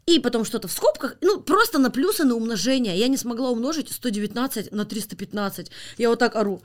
И 0.06 0.20
потом 0.20 0.44
что-то 0.44 0.68
в 0.68 0.72
скобках, 0.72 1.16
ну, 1.20 1.40
просто 1.40 1.78
на 1.78 1.90
плюсы, 1.90 2.24
на 2.24 2.34
умножение. 2.34 2.98
Я 2.98 3.08
не 3.08 3.18
смогла 3.18 3.50
умножить 3.50 3.92
119 3.92 4.72
на 4.72 4.84
315. 4.86 5.70
Я 5.98 6.08
вот 6.08 6.18
так 6.18 6.34
ору. 6.34 6.62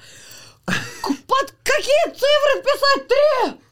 Под 0.66 1.56
какие 1.64 2.06
цифры 2.12 2.64
писать 2.64 3.08
три? 3.08 3.64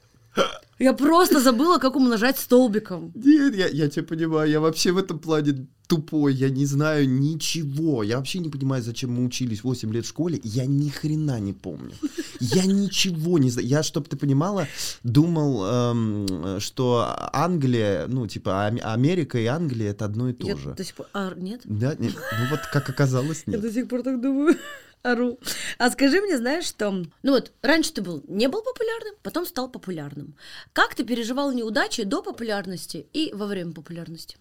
Я 0.79 0.93
просто 0.93 1.39
забыла, 1.39 1.77
как 1.77 1.95
умножать 1.95 2.38
столбиком. 2.38 3.11
Нет, 3.15 3.55
я, 3.55 3.67
я 3.67 3.88
тебя 3.88 4.03
понимаю, 4.03 4.50
я 4.50 4.59
вообще 4.59 4.91
в 4.91 4.97
этом 4.97 5.19
плане 5.19 5.67
тупой, 5.91 6.33
я 6.33 6.50
не 6.50 6.65
знаю 6.65 7.10
ничего. 7.10 8.01
Я 8.01 8.15
вообще 8.17 8.39
не 8.39 8.50
понимаю, 8.50 8.81
зачем 8.81 9.12
мы 9.12 9.25
учились 9.25 9.62
8 9.62 9.91
лет 9.91 10.05
в 10.05 10.07
школе. 10.07 10.39
Я 10.41 10.65
ни 10.65 10.88
хрена 10.88 11.38
не 11.41 11.51
помню. 11.51 11.91
Я 12.39 12.65
ничего 12.65 13.38
не 13.38 13.50
знаю. 13.50 13.67
Я, 13.67 13.83
чтобы 13.83 14.07
ты 14.07 14.15
понимала, 14.15 14.67
думал, 15.03 15.65
эм, 15.65 16.60
что 16.62 17.13
Англия, 17.33 18.07
ну, 18.07 18.25
типа, 18.25 18.67
Ам- 18.67 18.79
Америка 18.81 19.38
и 19.38 19.45
Англия 19.48 19.91
это 19.91 20.05
одно 20.05 20.29
и 20.29 20.33
то 20.33 20.48
Я 20.48 20.55
же. 20.55 20.74
до 20.74 20.83
сих 20.86 20.95
пор... 20.95 21.07
А, 21.13 21.33
нет? 21.36 21.60
Да, 21.65 21.93
нет. 22.00 22.13
Ну 22.15 22.50
вот 22.51 22.62
как 22.71 22.89
оказалось, 22.89 23.43
Я 23.45 23.53
нет. 23.53 23.62
до 23.62 23.74
сих 23.74 23.89
пор 23.89 24.01
так 24.03 24.21
думаю. 24.21 24.55
Ору. 25.03 25.39
А 25.77 25.91
скажи 25.91 26.21
мне, 26.21 26.38
знаешь, 26.38 26.63
что... 26.65 26.89
Ну 27.24 27.31
вот, 27.31 27.51
раньше 27.62 27.91
ты 27.91 28.01
был, 28.01 28.24
не 28.29 28.48
был 28.48 28.62
популярным, 28.63 29.15
потом 29.24 29.45
стал 29.45 29.69
популярным. 29.69 30.36
Как 30.71 30.95
ты 30.95 31.03
переживал 31.03 31.51
неудачи 31.51 32.03
до 32.03 32.21
популярности 32.21 33.07
и 33.12 33.33
во 33.33 33.45
время 33.45 33.74
популярности? 33.74 34.38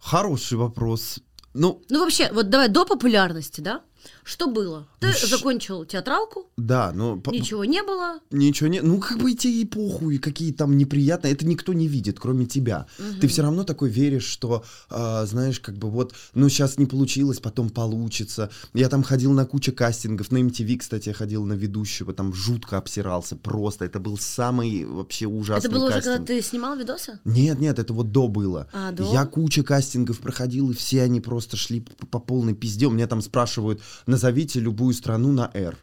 Хороший 0.00 0.58
вопрос. 0.58 1.20
Ну, 1.54 1.82
Ну 1.90 2.00
вообще, 2.00 2.30
вот 2.32 2.48
давай 2.50 2.68
до 2.68 2.84
популярности, 2.84 3.60
да? 3.60 3.80
Что 4.24 4.46
было? 4.48 4.86
Ты 5.00 5.08
Ну, 5.08 5.28
закончил 5.28 5.84
театралку, 5.84 6.46
да, 6.56 6.92
но... 6.92 7.20
ничего 7.28 7.64
не 7.64 7.82
было. 7.82 8.20
Ничего 8.30 8.68
не... 8.68 8.80
Ну, 8.80 9.00
как 9.00 9.18
бы 9.18 9.32
тебе 9.34 9.62
и 9.62 9.64
похуй, 9.64 10.18
какие 10.18 10.52
там 10.52 10.76
неприятные... 10.76 11.32
Это 11.32 11.46
никто 11.46 11.72
не 11.72 11.88
видит, 11.88 12.18
кроме 12.20 12.46
тебя. 12.46 12.86
Ты 13.20 13.28
все 13.28 13.42
равно 13.42 13.64
такой 13.64 13.90
веришь, 13.90 14.24
что, 14.24 14.64
а, 14.90 15.24
знаешь, 15.26 15.60
как 15.60 15.76
бы 15.76 15.90
вот, 15.90 16.14
ну, 16.34 16.48
сейчас 16.48 16.78
не 16.78 16.86
получилось, 16.86 17.40
потом 17.40 17.70
получится. 17.70 18.50
Я 18.74 18.88
там 18.88 19.02
ходил 19.02 19.32
на 19.32 19.46
кучу 19.46 19.72
кастингов. 19.72 20.30
На 20.30 20.38
MTV, 20.38 20.78
кстати, 20.78 21.08
я 21.08 21.14
ходил 21.14 21.44
на 21.44 21.54
ведущего, 21.54 22.12
там 22.12 22.34
жутко 22.34 22.76
обсирался 22.78 23.36
просто. 23.36 23.84
Это 23.84 24.00
был 24.00 24.18
самый 24.18 24.84
вообще 24.84 25.26
ужасный 25.26 25.68
Это 25.68 25.76
было 25.76 25.86
уже, 25.86 25.94
кастинг. 25.94 26.16
когда 26.16 26.26
ты 26.26 26.42
снимал 26.42 26.76
видосы? 26.76 27.18
Нет, 27.24 27.58
нет, 27.60 27.78
это 27.78 27.92
вот 27.92 28.12
до 28.12 28.28
было. 28.28 28.68
А, 28.72 28.92
до? 28.92 29.10
Я 29.12 29.24
куча 29.26 29.62
кастингов 29.62 30.20
проходил, 30.20 30.70
и 30.70 30.74
все 30.74 31.02
они 31.02 31.20
просто 31.20 31.56
шли 31.56 31.80
по, 31.80 32.06
по 32.06 32.18
полной 32.18 32.54
пизде. 32.54 32.86
У 32.86 32.90
меня 32.90 33.06
там 33.06 33.22
спрашивают, 33.22 33.80
назовите 34.06 34.60
любую 34.60 34.94
страну 34.94 35.32
на 35.32 35.50
«Р». 35.54 35.76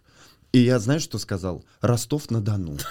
И 0.51 0.59
я, 0.59 0.79
знаешь, 0.79 1.03
что 1.03 1.17
сказал? 1.17 1.65
Ростов-на-Дону. 1.81 2.77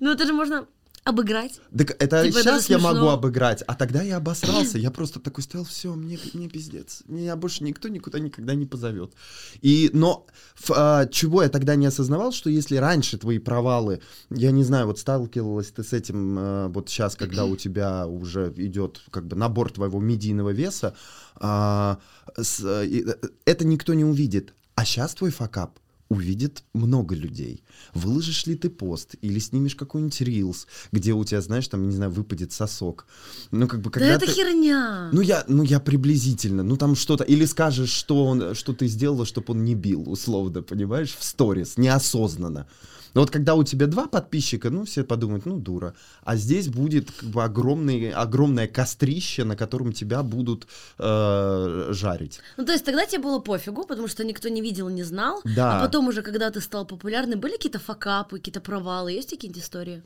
Ну 0.00 0.10
это 0.10 0.26
же 0.26 0.32
можно 0.32 0.66
обыграть. 1.04 1.60
Так 1.76 1.90
это 2.02 2.24
Типа, 2.24 2.38
это 2.38 2.42
сейчас 2.42 2.68
я 2.70 2.78
смешно. 2.78 2.94
могу 2.94 3.08
обыграть, 3.08 3.62
а 3.66 3.74
тогда 3.74 4.02
я 4.02 4.16
обосрался. 4.16 4.78
Я 4.84 4.90
просто 4.90 5.20
такой 5.20 5.44
стоял, 5.44 5.64
все, 5.64 5.94
мне, 5.94 6.18
мне 6.32 6.48
пиздец. 6.48 7.02
Меня 7.06 7.36
больше 7.36 7.62
никто 7.64 7.88
никуда 7.88 8.18
никогда 8.18 8.54
не 8.54 8.66
позовет. 8.66 9.12
И, 9.60 9.90
но 9.92 10.26
ф- 10.58 10.70
а, 10.74 11.06
чего 11.06 11.42
я 11.42 11.48
тогда 11.50 11.74
не 11.76 11.86
осознавал, 11.86 12.32
что 12.32 12.48
если 12.50 12.76
раньше 12.76 13.18
твои 13.18 13.38
провалы, 13.38 14.00
я 14.30 14.50
не 14.50 14.64
знаю, 14.64 14.86
вот 14.86 14.98
сталкивалась 14.98 15.68
ты 15.70 15.82
с 15.84 15.92
этим 15.92 16.36
а, 16.38 16.68
вот 16.68 16.88
сейчас, 16.88 17.16
когда 17.16 17.44
у 17.44 17.56
тебя 17.56 18.06
уже 18.06 18.52
идет 18.56 19.02
как 19.10 19.26
бы 19.26 19.36
набор 19.36 19.70
твоего 19.72 20.00
медийного 20.00 20.50
веса, 20.50 20.94
а, 21.36 21.98
с- 22.36 22.64
э, 22.64 22.86
и, 22.86 23.04
э, 23.06 23.14
это 23.44 23.66
никто 23.66 23.92
не 23.94 24.04
увидит. 24.04 24.54
А 24.74 24.84
сейчас 24.84 25.14
твой 25.14 25.30
факап 25.30 25.78
увидит 26.08 26.64
много 26.74 27.14
людей. 27.14 27.64
Выложишь 27.94 28.46
ли 28.46 28.54
ты 28.54 28.68
пост 28.70 29.14
или 29.22 29.38
снимешь 29.38 29.74
какой-нибудь 29.74 30.20
рилс, 30.20 30.66
где 30.92 31.12
у 31.12 31.24
тебя, 31.24 31.40
знаешь, 31.40 31.68
там, 31.68 31.88
не 31.88 31.94
знаю, 31.94 32.10
выпадет 32.10 32.52
сосок. 32.52 33.06
Ну, 33.50 33.66
как 33.66 33.80
бы, 33.80 33.90
когда 33.90 34.08
да 34.08 34.14
это 34.16 34.26
ты- 34.26 34.32
херня. 34.32 35.10
Ну, 35.12 35.20
я, 35.20 35.44
ну, 35.48 35.62
я 35.62 35.80
приблизительно. 35.80 36.62
Ну, 36.62 36.76
там 36.76 36.94
что-то... 36.94 37.24
Или 37.24 37.46
скажешь, 37.46 37.90
что, 37.90 38.24
он, 38.24 38.54
что 38.54 38.72
ты 38.72 38.86
сделала, 38.86 39.24
чтобы 39.24 39.52
он 39.52 39.64
не 39.64 39.74
бил, 39.74 40.10
условно, 40.10 40.62
понимаешь, 40.62 41.16
в 41.18 41.24
сторис, 41.24 41.76
неосознанно. 41.78 42.66
Но 43.14 43.20
вот 43.20 43.30
когда 43.30 43.54
у 43.54 43.62
тебя 43.64 43.86
два 43.86 44.06
подписчика, 44.06 44.70
ну, 44.70 44.84
все 44.84 45.04
подумают, 45.04 45.46
ну, 45.46 45.56
дура. 45.58 45.94
А 46.24 46.36
здесь 46.36 46.68
будет 46.68 47.10
как 47.12 47.28
бы 47.28 47.44
огромный, 47.44 48.10
огромное 48.10 48.66
кострище, 48.66 49.44
на 49.44 49.56
котором 49.56 49.92
тебя 49.92 50.22
будут 50.22 50.66
э, 50.98 51.88
жарить. 51.92 52.40
Ну, 52.56 52.64
то 52.64 52.72
есть 52.72 52.84
тогда 52.84 53.06
тебе 53.06 53.22
было 53.22 53.38
пофигу, 53.38 53.84
потому 53.84 54.08
что 54.08 54.24
никто 54.24 54.48
не 54.48 54.60
видел, 54.60 54.88
не 54.88 55.04
знал. 55.04 55.40
Да. 55.44 55.78
А 55.78 55.84
потом 55.84 56.08
уже, 56.08 56.22
когда 56.22 56.50
ты 56.50 56.60
стал 56.60 56.86
популярным, 56.86 57.40
были 57.40 57.52
какие-то 57.52 57.78
факапы, 57.78 58.38
какие-то 58.38 58.60
провалы? 58.60 59.12
Есть 59.12 59.30
какие-то 59.30 59.60
истории? 59.60 60.02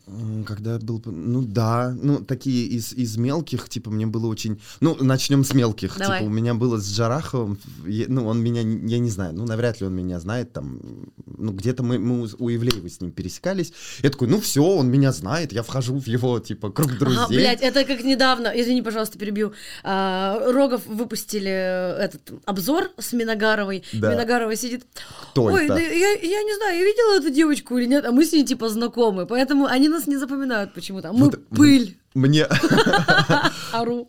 Когда 0.46 0.78
был, 0.78 1.02
ну 1.06 1.42
да, 1.42 1.96
ну 2.02 2.18
такие 2.24 2.66
из, 2.66 2.92
из 2.92 3.16
мелких, 3.16 3.68
типа 3.68 3.90
мне 3.90 4.06
было 4.06 4.26
очень, 4.26 4.60
ну 4.80 4.96
начнем 5.00 5.44
с 5.44 5.54
мелких, 5.54 5.96
Давай. 5.98 6.18
типа 6.18 6.28
у 6.28 6.32
меня 6.32 6.54
было 6.54 6.78
с 6.78 6.88
Джараховым, 6.90 7.58
е- 7.86 8.06
ну 8.08 8.26
он 8.26 8.40
меня, 8.42 8.60
я 8.60 8.98
не 8.98 9.10
знаю, 9.10 9.34
ну 9.34 9.46
навряд 9.46 9.80
ли 9.80 9.86
он 9.86 9.94
меня 9.94 10.20
знает, 10.20 10.52
там, 10.52 10.80
ну 11.26 11.52
где-то 11.52 11.82
мы, 11.82 11.98
мы 11.98 12.22
у- 12.38 12.48
Ивлеева 12.50 12.86
с 12.98 13.00
ним 13.00 13.12
пересекались, 13.12 13.72
я 14.02 14.10
такой, 14.10 14.28
ну 14.28 14.40
все, 14.40 14.62
он 14.62 14.90
меня 14.90 15.12
знает, 15.12 15.52
я 15.52 15.62
вхожу 15.62 15.98
в 15.98 16.06
его, 16.06 16.40
типа, 16.40 16.70
круг 16.70 16.98
друзей. 16.98 17.18
Ага, 17.18 17.28
блядь, 17.28 17.62
это 17.62 17.84
как 17.84 18.02
недавно, 18.02 18.48
извини, 18.48 18.82
пожалуйста, 18.82 19.18
перебью. 19.18 19.52
А, 19.84 20.38
Рогов 20.52 20.86
выпустили 20.86 21.50
этот 22.02 22.22
обзор 22.44 22.90
с 22.98 23.12
Миногаровой. 23.12 23.84
Да. 23.92 24.12
Миногарова 24.12 24.54
сидит. 24.56 24.84
Кто 25.30 25.44
Ой, 25.44 25.66
это? 25.66 25.74
да 25.74 25.80
я, 25.80 26.12
я 26.12 26.42
не 26.42 26.56
знаю, 26.56 26.78
я 26.78 26.84
видела 26.84 27.18
эту 27.18 27.30
девочку 27.30 27.78
или 27.78 27.86
нет, 27.86 28.04
а 28.04 28.12
мы 28.12 28.24
с 28.24 28.32
ней 28.32 28.44
типа 28.44 28.68
знакомы, 28.68 29.26
поэтому 29.26 29.66
они 29.66 29.88
нас 29.88 30.06
не 30.06 30.16
запоминают 30.16 30.74
почему-то. 30.74 31.10
А 31.10 31.12
Мы 31.12 31.26
Вот, 31.26 31.48
пыль. 31.48 31.97
Мне 32.14 32.46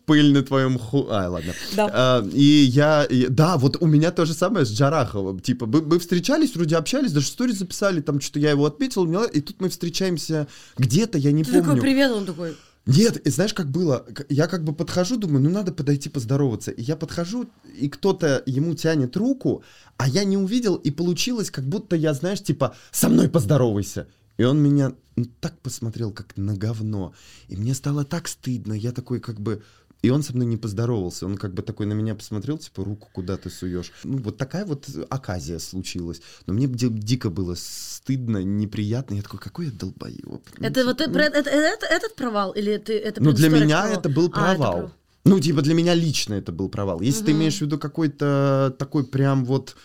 пыль 0.05 0.31
на 0.33 0.41
твоем 0.41 0.79
ху... 0.79 1.07
Ай, 1.09 1.27
ладно. 1.27 1.53
Да. 1.75 1.89
А, 1.91 2.27
и 2.33 2.43
я... 2.43 3.03
и- 3.03 3.27
да, 3.27 3.57
вот 3.57 3.77
у 3.81 3.87
меня 3.87 4.11
то 4.11 4.25
же 4.25 4.33
самое 4.33 4.65
с 4.65 4.71
Джараховым. 4.71 5.39
Типа, 5.39 5.65
мы, 5.65 5.81
мы 5.81 5.99
встречались, 5.99 6.55
вроде 6.55 6.77
общались, 6.77 7.11
даже 7.11 7.27
историю 7.27 7.55
записали, 7.55 8.01
там 8.01 8.21
что-то 8.21 8.39
я 8.39 8.51
его 8.51 8.65
отметил, 8.65 9.05
и 9.25 9.41
тут 9.41 9.59
мы 9.59 9.69
встречаемся 9.69 10.47
где-то, 10.77 11.17
я 11.17 11.31
не 11.31 11.43
Ты 11.43 11.51
помню. 11.51 11.65
такой 11.65 11.81
привет, 11.81 12.11
он 12.11 12.25
такой. 12.25 12.55
Нет, 12.85 13.17
и 13.17 13.29
знаешь, 13.29 13.53
как 13.53 13.69
было? 13.69 14.05
Я 14.29 14.47
как 14.47 14.63
бы 14.63 14.73
подхожу, 14.73 15.17
думаю, 15.17 15.43
ну 15.43 15.49
надо 15.49 15.71
подойти 15.71 16.09
поздороваться. 16.09 16.71
И 16.71 16.81
я 16.81 16.95
подхожу, 16.95 17.47
и 17.79 17.87
кто-то 17.87 18.41
ему 18.45 18.73
тянет 18.73 19.15
руку, 19.15 19.63
а 19.97 20.07
я 20.07 20.23
не 20.23 20.37
увидел, 20.37 20.75
и 20.75 20.89
получилось, 20.89 21.51
как 21.51 21.65
будто 21.65 21.95
я, 21.95 22.13
знаешь, 22.13 22.41
типа, 22.41 22.75
со 22.91 23.09
мной 23.09 23.29
поздоровайся. 23.29 24.07
И 24.39 24.43
он 24.45 24.57
меня 24.63 24.93
ну, 25.17 25.25
так 25.41 25.59
посмотрел, 25.59 26.11
как 26.13 26.37
на 26.37 26.55
говно. 26.55 27.13
И 27.49 27.57
мне 27.57 27.73
стало 27.73 28.05
так 28.05 28.27
стыдно. 28.29 28.73
Я 28.73 28.91
такой 28.93 29.19
как 29.19 29.39
бы... 29.39 29.61
И 30.01 30.09
он 30.11 30.23
со 30.23 30.33
мной 30.33 30.45
не 30.45 30.55
поздоровался. 30.55 31.25
Он 31.25 31.35
как 31.37 31.53
бы 31.53 31.61
такой 31.61 31.85
на 31.85 31.91
меня 31.91 32.15
посмотрел, 32.15 32.57
типа, 32.57 32.85
руку 32.85 33.09
куда 33.11 33.35
ты 33.35 33.49
суешь. 33.49 33.91
Ну, 34.05 34.19
вот 34.19 34.37
такая 34.37 34.63
вот 34.65 34.87
оказия 35.09 35.59
случилась. 35.59 36.21
Но 36.47 36.53
мне 36.53 36.67
ди- 36.67 36.87
дико 36.87 37.29
было 37.29 37.55
стыдно, 37.57 38.41
неприятно. 38.41 39.15
Я 39.15 39.23
такой, 39.23 39.39
какой 39.41 39.65
я 39.65 39.71
долбоеб. 39.73 40.23
Ну, 40.57 40.65
Это 40.65 40.85
вот 40.85 40.97
типа, 40.99 41.09
э, 41.09 41.13
про- 41.13 41.23
это- 41.25 41.49
это- 41.49 41.85
этот 41.85 42.15
провал 42.15 42.53
или 42.53 42.77
ты 42.77 42.93
это 42.97 43.21
ну, 43.21 43.33
для 43.33 43.49
меня 43.49 43.81
провалу? 43.81 43.99
это 43.99 44.09
был 44.09 44.25
А, 44.27 44.29
провал. 44.29 44.71
провал. 44.73 44.91
Ну, 45.25 45.39
типа, 45.41 45.61
для 45.61 45.73
меня 45.73 45.93
лично 45.95 46.35
это 46.35 46.53
был 46.53 46.69
провал. 46.69 47.01
Если 47.01 47.25
ты 47.25 47.31
Мгм. 47.31 47.39
имеешь 47.41 47.57
в 47.57 47.61
виду 47.61 47.77
какой-то 47.77 48.73
такой 48.79 49.03
прям 49.03 49.43
вот 49.43 49.75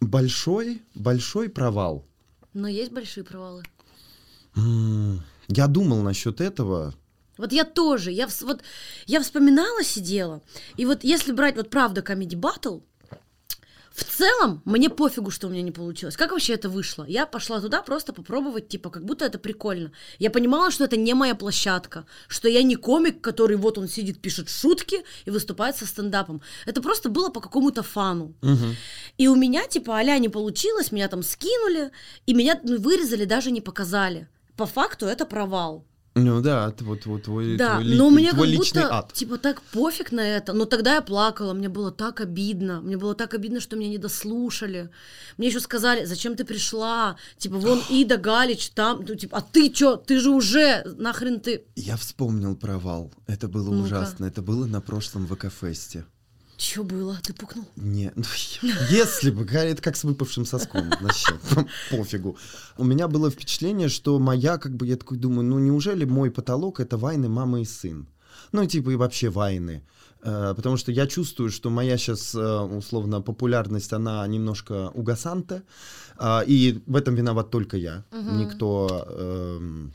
большой, 0.00 0.82
большой 0.96 1.48
провал. 1.48 2.07
Но 2.58 2.66
есть 2.66 2.90
большие 2.90 3.22
провалы. 3.22 3.62
Я 4.56 5.68
думал 5.68 6.02
насчет 6.02 6.40
этого. 6.40 6.92
Вот 7.36 7.52
я 7.52 7.64
тоже, 7.64 8.10
я 8.10 8.26
вот 8.42 8.62
я 9.06 9.20
вспоминала, 9.22 9.84
сидела, 9.84 10.42
и 10.76 10.84
вот 10.84 11.04
если 11.04 11.30
брать 11.30 11.54
вот 11.54 11.70
правда 11.70 12.02
комедий 12.02 12.34
батл, 12.34 12.80
в 13.98 14.04
целом 14.04 14.62
мне 14.64 14.88
пофигу, 14.88 15.30
что 15.30 15.48
у 15.48 15.50
меня 15.50 15.62
не 15.62 15.72
получилось. 15.72 16.16
Как 16.16 16.30
вообще 16.30 16.54
это 16.54 16.68
вышло? 16.68 17.04
Я 17.04 17.26
пошла 17.26 17.60
туда 17.60 17.82
просто 17.82 18.12
попробовать, 18.12 18.68
типа, 18.68 18.90
как 18.90 19.04
будто 19.04 19.24
это 19.24 19.38
прикольно. 19.38 19.92
Я 20.18 20.30
понимала, 20.30 20.70
что 20.70 20.84
это 20.84 20.96
не 20.96 21.14
моя 21.14 21.34
площадка, 21.34 22.04
что 22.28 22.48
я 22.48 22.62
не 22.62 22.76
комик, 22.76 23.20
который 23.20 23.56
вот 23.56 23.78
он 23.78 23.88
сидит, 23.88 24.20
пишет 24.20 24.50
шутки 24.50 25.04
и 25.24 25.30
выступает 25.30 25.76
со 25.76 25.86
стендапом. 25.86 26.40
Это 26.66 26.80
просто 26.80 27.08
было 27.08 27.30
по 27.30 27.40
какому-то 27.40 27.82
фану. 27.82 28.34
И 29.18 29.28
у 29.28 29.34
меня, 29.34 29.66
типа, 29.66 29.94
аля 29.94 30.18
не 30.18 30.28
получилось, 30.28 30.92
меня 30.92 31.08
там 31.08 31.22
скинули, 31.22 31.90
и 32.26 32.34
меня 32.34 32.60
ну, 32.62 32.78
вырезали, 32.78 33.24
даже 33.24 33.50
не 33.50 33.60
показали. 33.60 34.28
По 34.56 34.66
факту 34.66 35.06
это 35.06 35.26
провал. 35.26 35.84
Ну 36.24 36.40
да, 36.40 36.74
вот, 36.80 37.06
вот 37.06 37.22
твой, 37.24 37.56
Да, 37.56 37.80
твой, 37.80 37.96
но 37.96 38.10
мне 38.10 38.30
твой 38.32 38.46
как 38.48 38.58
личный 38.58 38.82
будто, 38.82 38.94
ад. 38.98 39.12
типа, 39.12 39.38
так 39.38 39.62
пофиг 39.62 40.12
на 40.12 40.20
это. 40.20 40.52
Но 40.52 40.64
тогда 40.64 40.96
я 40.96 41.00
плакала, 41.02 41.52
мне 41.54 41.68
было 41.68 41.90
так 41.90 42.20
обидно. 42.20 42.80
Мне 42.80 42.96
было 42.96 43.14
так 43.14 43.34
обидно, 43.34 43.60
что 43.60 43.76
меня 43.76 43.88
не 43.90 43.98
дослушали. 43.98 44.90
Мне 45.36 45.48
еще 45.48 45.60
сказали, 45.60 46.04
зачем 46.04 46.36
ты 46.36 46.44
пришла? 46.44 47.16
Типа, 47.36 47.56
вон 47.56 47.80
Ида 47.88 48.16
Галич 48.16 48.70
там, 48.70 49.04
ну, 49.08 49.14
типа, 49.14 49.38
а 49.38 49.40
ты 49.42 49.70
чё? 49.70 49.96
Ты 49.96 50.20
же 50.20 50.30
уже, 50.30 50.82
нахрен 50.98 51.40
ты... 51.40 51.64
Я 51.76 51.96
вспомнил 51.96 52.56
провал. 52.56 53.12
Это 53.26 53.48
было 53.48 53.70
Ну-ка. 53.70 53.84
ужасно. 53.86 54.24
Это 54.26 54.42
было 54.42 54.66
на 54.66 54.80
прошлом 54.80 55.26
ВК-фесте. 55.26 56.04
Чё 56.58 56.82
было? 56.82 57.16
Ты 57.22 57.32
пукнул? 57.32 57.64
Не, 57.76 58.12
ну, 58.16 58.24
если 58.90 59.30
бы, 59.30 59.44
это 59.44 59.80
как 59.80 59.96
с 59.96 60.02
выпавшим 60.02 60.44
соском, 60.44 60.90
вообще, 61.00 61.38
пофигу. 61.90 62.36
У 62.76 62.84
меня 62.84 63.06
было 63.06 63.30
впечатление, 63.30 63.88
что 63.88 64.18
моя, 64.18 64.58
как 64.58 64.74
бы, 64.74 64.84
я 64.86 64.96
такой 64.96 65.18
думаю, 65.18 65.44
ну 65.44 65.60
неужели 65.60 66.04
мой 66.04 66.30
потолок 66.32 66.80
это 66.80 66.96
войны 66.96 67.28
мама 67.28 67.60
и 67.60 67.64
сын? 67.64 68.08
Ну, 68.50 68.66
типа, 68.66 68.90
и 68.90 68.96
вообще 68.96 69.28
войны. 69.30 69.82
Э, 70.22 70.52
Потому 70.56 70.76
что 70.76 70.90
я 70.90 71.06
чувствую, 71.06 71.50
что 71.50 71.70
моя 71.70 71.96
сейчас, 71.96 72.34
условно, 72.34 73.22
популярность, 73.22 73.92
она 73.92 74.26
немножко 74.26 74.90
угасанта, 74.94 75.62
а, 76.16 76.42
и 76.44 76.82
в 76.86 76.96
этом 76.96 77.14
виноват 77.14 77.50
только 77.50 77.76
я. 77.76 78.04
Никто 78.12 79.06
эм, 79.10 79.92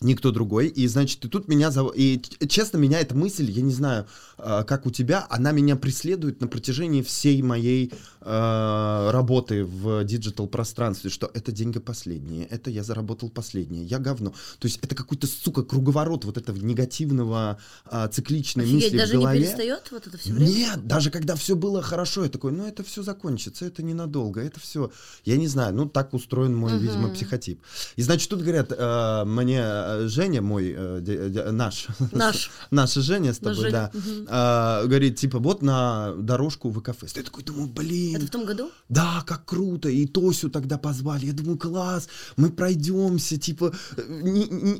Никто 0.00 0.30
другой. 0.30 0.68
И, 0.68 0.86
значит, 0.86 1.24
и 1.24 1.28
тут 1.28 1.48
меня... 1.48 1.68
зов- 1.70 1.92
И, 1.96 2.22
честно, 2.48 2.76
меня 2.78 3.00
эта 3.00 3.16
мысль, 3.16 3.50
я 3.50 3.62
не 3.62 3.72
знаю, 3.72 4.06
э, 4.38 4.64
как 4.66 4.86
у 4.86 4.90
тебя, 4.90 5.26
она 5.28 5.50
меня 5.50 5.74
преследует 5.74 6.40
на 6.40 6.46
протяжении 6.46 7.02
всей 7.02 7.42
моей 7.42 7.92
э, 8.28 9.10
работы 9.10 9.64
в 9.64 10.04
диджитал-пространстве, 10.04 11.10
что 11.10 11.30
это 11.34 11.50
деньги 11.52 11.78
последние, 11.78 12.44
это 12.46 12.70
я 12.70 12.82
заработал 12.82 13.30
последнее, 13.30 13.84
я 13.84 13.98
говно. 13.98 14.30
То 14.58 14.66
есть 14.68 14.78
это 14.82 14.94
какой-то, 14.94 15.26
сука, 15.26 15.62
круговорот 15.62 16.24
вот 16.24 16.36
этого 16.36 16.56
негативного, 16.58 17.58
э, 17.90 18.08
цикличной 18.12 18.64
Офигеть, 18.64 18.84
мысли 18.84 18.98
даже 18.98 19.16
в 19.16 19.20
голове. 19.20 19.38
не 19.38 19.44
перестает 19.46 19.90
вот 19.90 20.06
это 20.06 20.18
все 20.18 20.32
время? 20.32 20.50
Нет, 20.50 20.86
даже 20.86 21.10
когда 21.10 21.34
все 21.34 21.56
было 21.56 21.82
хорошо, 21.82 22.24
я 22.24 22.28
такой, 22.30 22.52
ну 22.52 22.66
это 22.66 22.82
все 22.84 23.02
закончится, 23.02 23.64
это 23.64 23.82
ненадолго, 23.82 24.40
это 24.40 24.60
все, 24.60 24.90
я 25.24 25.36
не 25.36 25.48
знаю, 25.48 25.74
ну 25.74 25.86
так 25.88 26.14
устроен 26.14 26.54
мой, 26.54 26.72
Мгм. 26.72 26.82
видимо, 26.82 27.08
психотип. 27.10 27.60
И 27.96 28.02
значит, 28.02 28.28
тут 28.28 28.40
говорят, 28.42 28.72
э, 28.76 29.24
мне 29.24 29.60
э, 29.62 30.08
Женя, 30.08 30.42
мой, 30.42 30.74
э, 30.76 30.98
де- 31.00 31.28
де- 31.30 31.50
наш, 31.50 31.86
Наш. 32.12 32.50
наша 32.70 33.00
Женя 33.00 33.32
с 33.32 33.40
Наш 33.40 33.56
тобой, 33.56 33.70
Женя, 33.70 33.90
да, 33.92 33.98
мгм. 33.98 34.26
э, 34.28 34.86
говорит, 34.88 35.16
типа, 35.16 35.38
вот 35.38 35.62
на 35.62 36.12
дорожку 36.18 36.70
в 36.70 36.80
ВКФест. 36.80 37.16
Я 37.16 37.22
такой 37.22 37.42
думаю, 37.44 37.68
блин, 37.68 38.17
Это 38.18 38.26
в 38.26 38.30
том 38.30 38.44
году? 38.44 38.70
да, 38.88 39.22
как 39.26 39.44
круто, 39.44 39.88
и 39.88 40.06
Тосю 40.06 40.50
тогда 40.50 40.78
позвали. 40.78 41.26
Я 41.26 41.32
думаю, 41.32 41.58
класс, 41.58 42.08
мы 42.36 42.50
пройдемся, 42.50 43.36
типа, 43.38 43.72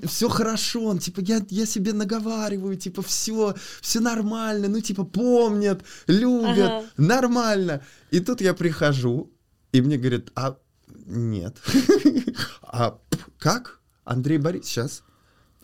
все 0.06 0.28
хорошо, 0.28 0.96
типа, 0.98 1.20
я, 1.20 1.44
я 1.50 1.66
себе 1.66 1.92
наговариваю, 1.92 2.76
типа, 2.76 3.02
все, 3.02 3.54
все 3.80 4.00
нормально, 4.00 4.68
ну, 4.68 4.80
типа, 4.80 5.04
помнят, 5.04 5.82
любят, 6.06 6.70
Ага. 6.70 6.84
нормально. 6.96 7.80
И 8.10 8.20
тут 8.20 8.40
я 8.40 8.54
прихожу, 8.54 9.30
и 9.72 9.80
мне 9.80 9.96
говорят, 9.98 10.30
а 10.34 10.56
нет. 11.06 11.56
А 12.62 12.98
как? 13.38 13.80
Андрей 14.04 14.38
Борис, 14.38 14.66
сейчас. 14.66 15.02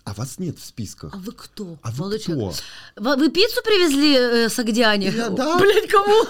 А 0.05 0.13
вас 0.13 0.39
нет 0.39 0.59
в 0.59 0.65
списках. 0.65 1.15
А 1.15 1.17
вы 1.19 1.33
кто? 1.33 1.79
А 1.83 1.91
вы 1.91 1.99
молодой 1.99 2.19
кто? 2.19 2.33
человек? 2.33 2.57
Вы, 2.97 3.31
пиццу 3.31 3.63
привезли 3.65 4.15
э, 4.15 4.49
с 4.51 4.59
Агдяне? 4.59 5.09
Я- 5.11 5.31
да. 5.31 5.59
Блять, 5.59 5.89
кому? 5.89 6.25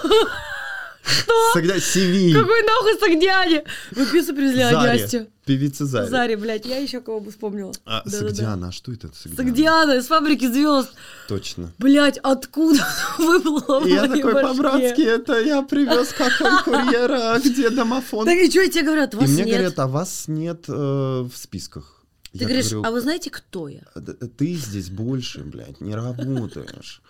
Всегда 1.51 1.79
Севиль. 1.79 2.33
Какой 2.33 2.63
нахуй 2.63 2.99
с 2.99 3.03
Агдяне? 3.03 3.63
Вы 3.91 4.05
пиццу 4.07 4.33
привезли 4.33 4.63
Заре. 4.63 4.75
Анясте. 4.91 5.27
Певица 5.45 5.85
Заре. 5.85 6.09
Заре, 6.09 6.37
блядь, 6.37 6.65
я 6.65 6.77
еще 6.77 7.01
кого 7.01 7.19
бы 7.19 7.29
вспомнила. 7.31 7.71
А, 7.85 8.01
Да-да-да. 8.05 8.27
Сагдиана, 8.27 8.67
а 8.69 8.71
что 8.71 8.91
это 8.91 9.09
Сагдиана? 9.13 9.49
Агдианой, 9.51 10.01
с 10.01 10.07
фабрики 10.07 10.47
звезд. 10.47 10.89
Точно. 11.27 11.71
Блять, 11.77 12.17
откуда 12.23 12.79
выплыло 13.19 13.85
И 13.85 13.91
я 13.91 14.07
такой 14.07 14.33
башке? 14.33 14.47
по-братски, 14.47 15.01
это 15.01 15.39
я 15.41 15.61
привез 15.61 16.09
какой 16.17 16.63
курьера, 16.63 17.39
где 17.43 17.69
домофон. 17.69 18.25
Так 18.25 18.35
и 18.37 18.49
что 18.49 18.67
тебе 18.67 18.83
говорят? 18.83 19.13
И 19.13 19.17
Вас 19.17 19.29
мне 19.29 19.43
нет. 19.43 19.53
говорят, 19.55 19.79
а 19.79 19.87
вас 19.87 20.25
нет 20.27 20.65
э, 20.67 20.71
в 20.73 21.31
списках. 21.35 21.91
Ты 22.31 22.39
Я 22.39 22.47
говоришь, 22.47 22.71
говорю, 22.71 22.87
а 22.87 22.91
вы 22.91 23.01
знаете, 23.01 23.29
кто 23.29 23.67
я? 23.69 23.83
«Да 23.95 24.13
ты 24.13 24.53
здесь 24.55 24.89
больше, 24.89 25.41
блядь, 25.41 25.79
не 25.79 25.93
работаешь. 25.95 27.01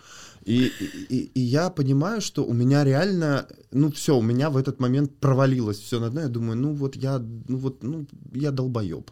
И, 0.46 0.70
и, 1.10 1.30
и 1.34 1.40
я 1.40 1.70
понимаю, 1.70 2.20
что 2.20 2.44
у 2.44 2.52
меня 2.52 2.84
реально, 2.84 3.48
ну 3.72 3.90
все, 3.90 4.16
у 4.16 4.22
меня 4.22 4.48
в 4.48 4.56
этот 4.56 4.80
момент 4.80 5.10
провалилось 5.18 5.78
все 5.78 5.98
на 5.98 6.08
дно. 6.08 6.20
Я 6.20 6.28
думаю, 6.28 6.56
ну 6.56 6.72
вот 6.72 6.94
я, 6.96 7.18
ну 7.18 7.58
вот, 7.58 7.82
ну 7.82 8.06
я 8.32 8.52
долбоеб. 8.52 9.10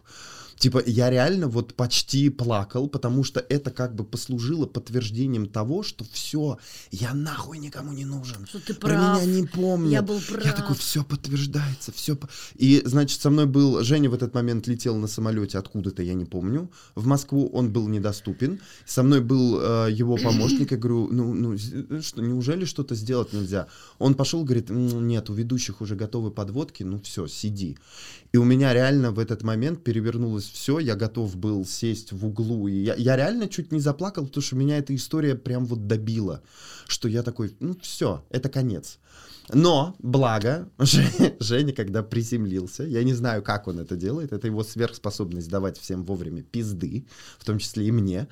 Типа, 0.57 0.81
я 0.85 1.09
реально 1.09 1.47
вот 1.47 1.73
почти 1.73 2.29
плакал, 2.29 2.87
потому 2.87 3.23
что 3.23 3.39
это 3.41 3.71
как 3.71 3.93
бы 3.93 4.03
послужило 4.05 4.65
подтверждением 4.65 5.47
того, 5.47 5.83
что 5.83 6.05
все, 6.11 6.57
я 6.91 7.13
нахуй 7.13 7.57
никому 7.59 7.91
не 7.91 8.05
нужен. 8.05 8.45
Что 8.47 8.59
ты 8.59 8.73
Про 8.73 8.89
прав. 8.89 9.21
меня 9.23 9.41
не 9.41 9.45
помнят. 9.45 9.91
Я 9.91 10.01
был 10.01 10.15
Я 10.19 10.21
прав. 10.41 10.55
такой, 10.55 10.75
все 10.75 11.03
подтверждается, 11.03 11.91
все. 11.91 12.17
И, 12.55 12.81
значит, 12.85 13.19
со 13.21 13.29
мной 13.29 13.45
был, 13.47 13.83
Женя 13.83 14.09
в 14.09 14.13
этот 14.13 14.33
момент 14.33 14.65
летел 14.67 14.95
на 14.95 15.07
самолете 15.07 15.57
откуда-то, 15.57 16.01
я 16.03 16.13
не 16.13 16.25
помню, 16.25 16.69
в 16.95 17.05
Москву, 17.05 17.49
он 17.53 17.71
был 17.73 17.87
недоступен. 17.89 18.59
Со 18.85 19.03
мной 19.03 19.19
был 19.21 19.59
э, 19.59 19.91
его 19.91 20.15
помощник, 20.23 20.71
я 20.71 20.77
говорю, 20.77 21.09
ну, 21.11 21.33
ну, 21.33 21.57
з- 21.57 22.01
что, 22.01 22.21
неужели 22.21 22.63
что-то 22.65 22.95
сделать 22.95 23.33
нельзя? 23.33 23.67
Он 23.99 24.13
пошел, 24.15 24.43
говорит, 24.45 24.69
«М, 24.69 25.07
нет, 25.07 25.29
у 25.29 25.33
ведущих 25.33 25.81
уже 25.81 25.95
готовы 25.95 26.31
подводки, 26.31 26.83
ну 26.83 26.99
все, 27.01 27.27
сиди. 27.27 27.77
И 28.35 28.37
у 28.37 28.43
меня 28.43 28.73
реально 28.73 29.11
в 29.11 29.19
этот 29.19 29.43
момент 29.43 29.81
перевернулось 29.81 30.43
все, 30.43 30.79
я 30.79 30.97
готов 30.97 31.37
был 31.37 31.65
сесть 31.65 32.11
в 32.11 32.25
углу, 32.25 32.67
и 32.67 32.73
я, 32.73 32.93
я 32.95 33.15
реально 33.15 33.47
чуть 33.47 33.71
не 33.71 33.79
заплакал, 33.79 34.25
потому 34.25 34.43
что 34.43 34.57
меня 34.57 34.77
эта 34.77 34.93
история 34.93 35.35
прям 35.35 35.65
вот 35.65 35.87
добила, 35.87 36.41
что 36.85 37.07
я 37.07 37.23
такой, 37.23 37.55
ну 37.61 37.77
все, 37.81 38.25
это 38.29 38.49
конец. 38.49 38.99
Но, 39.53 39.95
благо, 39.99 40.67
Же- 40.79 41.35
Женя, 41.39 41.71
когда 41.73 42.01
приземлился, 42.03 42.83
я 42.83 43.03
не 43.03 43.13
знаю, 43.13 43.43
как 43.43 43.67
он 43.67 43.79
это 43.79 43.95
делает, 43.95 44.33
это 44.33 44.47
его 44.47 44.63
сверхспособность 44.63 45.49
давать 45.49 45.77
всем 45.79 46.03
вовремя 46.03 46.41
пизды, 46.41 47.05
в 47.37 47.45
том 47.45 47.59
числе 47.59 47.87
и 47.87 47.91
мне. 47.91 48.27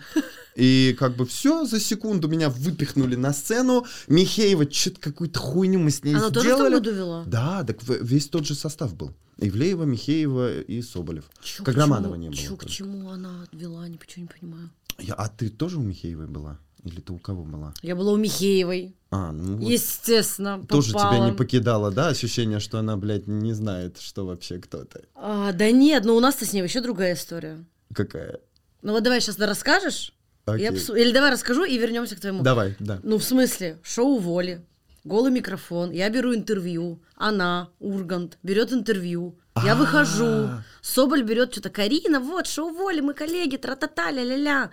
И 0.56 0.96
как 0.98 1.16
бы 1.16 1.26
все, 1.26 1.66
за 1.66 1.80
секунду 1.80 2.28
меня 2.28 2.50
выпихнули 2.50 3.16
на 3.16 3.32
сцену, 3.34 3.86
Михеева, 4.08 4.70
что-то 4.72 5.00
какую-то 5.02 5.40
хуйню 5.40 5.80
мы 5.80 5.92
с 5.92 6.04
ней 6.04 6.16
Она 6.16 6.30
тоже 6.30 6.48
сделали. 6.50 6.74
году 6.76 6.92
вела? 6.92 7.24
Да, 7.28 7.64
так 7.64 7.78
весь 7.84 8.28
тот 8.30 8.46
же 8.46 8.56
состав 8.56 8.96
был. 8.96 9.12
Ивлеева, 9.38 9.84
Михеева 9.84 10.62
и 10.62 10.82
Соболев. 10.82 11.26
Чё 11.44 11.64
к 11.64 11.66
Каграманова 11.68 12.16
чему- 12.16 12.22
не 12.24 12.30
было. 12.30 12.38
чё 12.38 12.56
к 12.56 12.66
чему 12.66 13.10
она 13.10 13.46
вела, 13.52 13.88
ничего 13.88 14.22
не 14.24 14.28
понимаю. 14.28 14.70
Я- 15.00 15.16
а 15.16 15.28
ты 15.28 15.50
тоже 15.50 15.78
у 15.80 15.82
Михеевой 15.82 16.28
была? 16.28 16.60
Или 16.84 17.00
ты 17.00 17.14
у 17.14 17.18
кого 17.20 17.44
была? 17.44 17.74
Я 17.82 17.96
была 17.96 18.12
у 18.12 18.18
Михеевой. 18.18 18.96
А, 19.10 19.32
ну 19.32 19.58
вот. 19.58 19.70
Естественно, 19.70 20.62
Тоже 20.68 20.90
тебя 20.90 21.00
попала. 21.00 21.26
не 21.26 21.32
покидало, 21.32 21.92
да, 21.92 22.08
ощущение, 22.10 22.60
что 22.60 22.78
она, 22.80 22.98
блядь, 22.98 23.28
не 23.28 23.54
знает, 23.54 24.00
что 24.00 24.26
вообще 24.26 24.58
кто-то. 24.60 25.02
А, 25.16 25.54
да 25.54 25.72
нет, 25.72 26.04
ну 26.04 26.16
у 26.16 26.20
нас-то 26.20 26.46
с 26.46 26.52
ней 26.54 26.62
вообще 26.62 26.82
другая 26.82 27.14
история. 27.14 27.64
Какая? 27.94 28.40
Ну 28.82 28.92
вот 28.94 29.04
давай 29.04 29.22
сейчас 29.22 29.40
расскажешь. 29.40 30.14
Окей. 30.46 30.70
псу- 30.72 31.00
Или 31.00 31.14
давай 31.14 31.32
расскажу 31.32 31.64
и 31.64 31.78
вернемся 31.78 32.18
к 32.18 32.20
твоему. 32.20 32.44
Давай, 32.44 32.76
да. 32.80 33.00
Ну, 33.04 33.18
в 33.18 33.24
смысле, 33.24 33.78
шоу 33.82 34.18
Воли, 34.18 34.66
голый 35.06 35.32
микрофон, 35.32 35.92
я 35.92 36.10
беру 36.10 36.36
интервью, 36.36 37.02
она, 37.16 37.70
Ургант, 37.80 38.38
берет 38.44 38.74
интервью, 38.74 39.38
я 39.64 39.76
выхожу, 39.76 40.50
Соболь 40.82 41.24
берет 41.24 41.54
что-то, 41.54 41.70
Карина, 41.70 42.20
вот, 42.20 42.48
шоу 42.48 42.74
Воли, 42.74 43.00
мы 43.00 43.14
коллеги, 43.14 43.56
тра-та-та, 43.56 44.12
ля-ля-ля. 44.12 44.70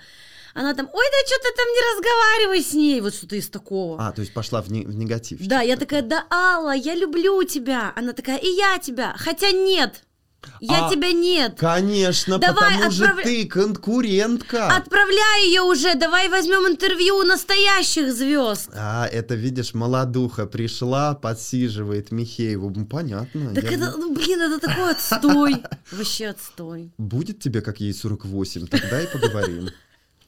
Она 0.55 0.75
там, 0.75 0.87
ой, 0.93 1.05
да 1.11 1.27
что 1.27 1.39
ты 1.43 1.57
там 1.57 1.67
не 1.69 1.81
разговаривай 1.95 2.63
с 2.63 2.73
ней, 2.75 3.01
вот 3.01 3.15
что-то 3.15 3.37
из 3.37 3.49
такого. 3.49 3.97
А, 4.05 4.13
то 4.13 4.21
есть 4.21 4.35
пошла 4.35 4.61
в, 4.63 4.71
не- 4.71 4.85
в 4.85 4.95
негатив. 4.97 5.39
Да, 5.47 5.61
я 5.61 5.77
такая, 5.77 6.03
да, 6.03 6.25
Алла, 6.31 6.75
я 6.75 6.95
люблю 6.95 7.43
тебя. 7.45 7.93
Она 7.97 8.13
такая, 8.13 8.39
и 8.39 8.49
я 8.49 8.79
тебя. 8.79 9.15
Хотя 9.17 9.51
нет, 9.53 10.03
я 10.61 10.87
А, 10.87 10.91
тебя 10.91 11.13
нет. 11.13 11.57
Конечно, 11.59 12.39
Давай, 12.39 12.75
потому 12.75 12.91
же 12.91 13.05
отправля- 13.05 13.23
ты 13.23 13.47
конкурентка. 13.47 14.75
Отправляй 14.75 15.47
ее 15.47 15.63
уже, 15.63 15.95
давай 15.95 16.29
возьмем 16.29 16.67
интервью 16.67 17.17
у 17.19 17.23
настоящих 17.23 18.13
звезд. 18.13 18.71
А, 18.75 19.07
это, 19.07 19.35
видишь, 19.35 19.75
молодуха 19.75 20.47
пришла, 20.47 21.15
подсиживает 21.15 22.11
Михееву. 22.11 22.71
Понятно. 22.87 23.55
Так 23.55 23.65
я 23.65 23.77
это, 23.77 23.95
ну, 23.99 24.15
блин, 24.15 24.41
это 24.41 24.59
такой 24.59 24.91
отстой. 24.93 25.63
Вообще 25.93 26.29
отстой. 26.29 26.91
Будет 26.99 27.41
тебе, 27.41 27.61
как 27.61 27.81
ей 27.81 27.93
48, 27.95 28.67
тогда 28.67 29.01
и 29.03 29.07
поговорим. 29.07 29.69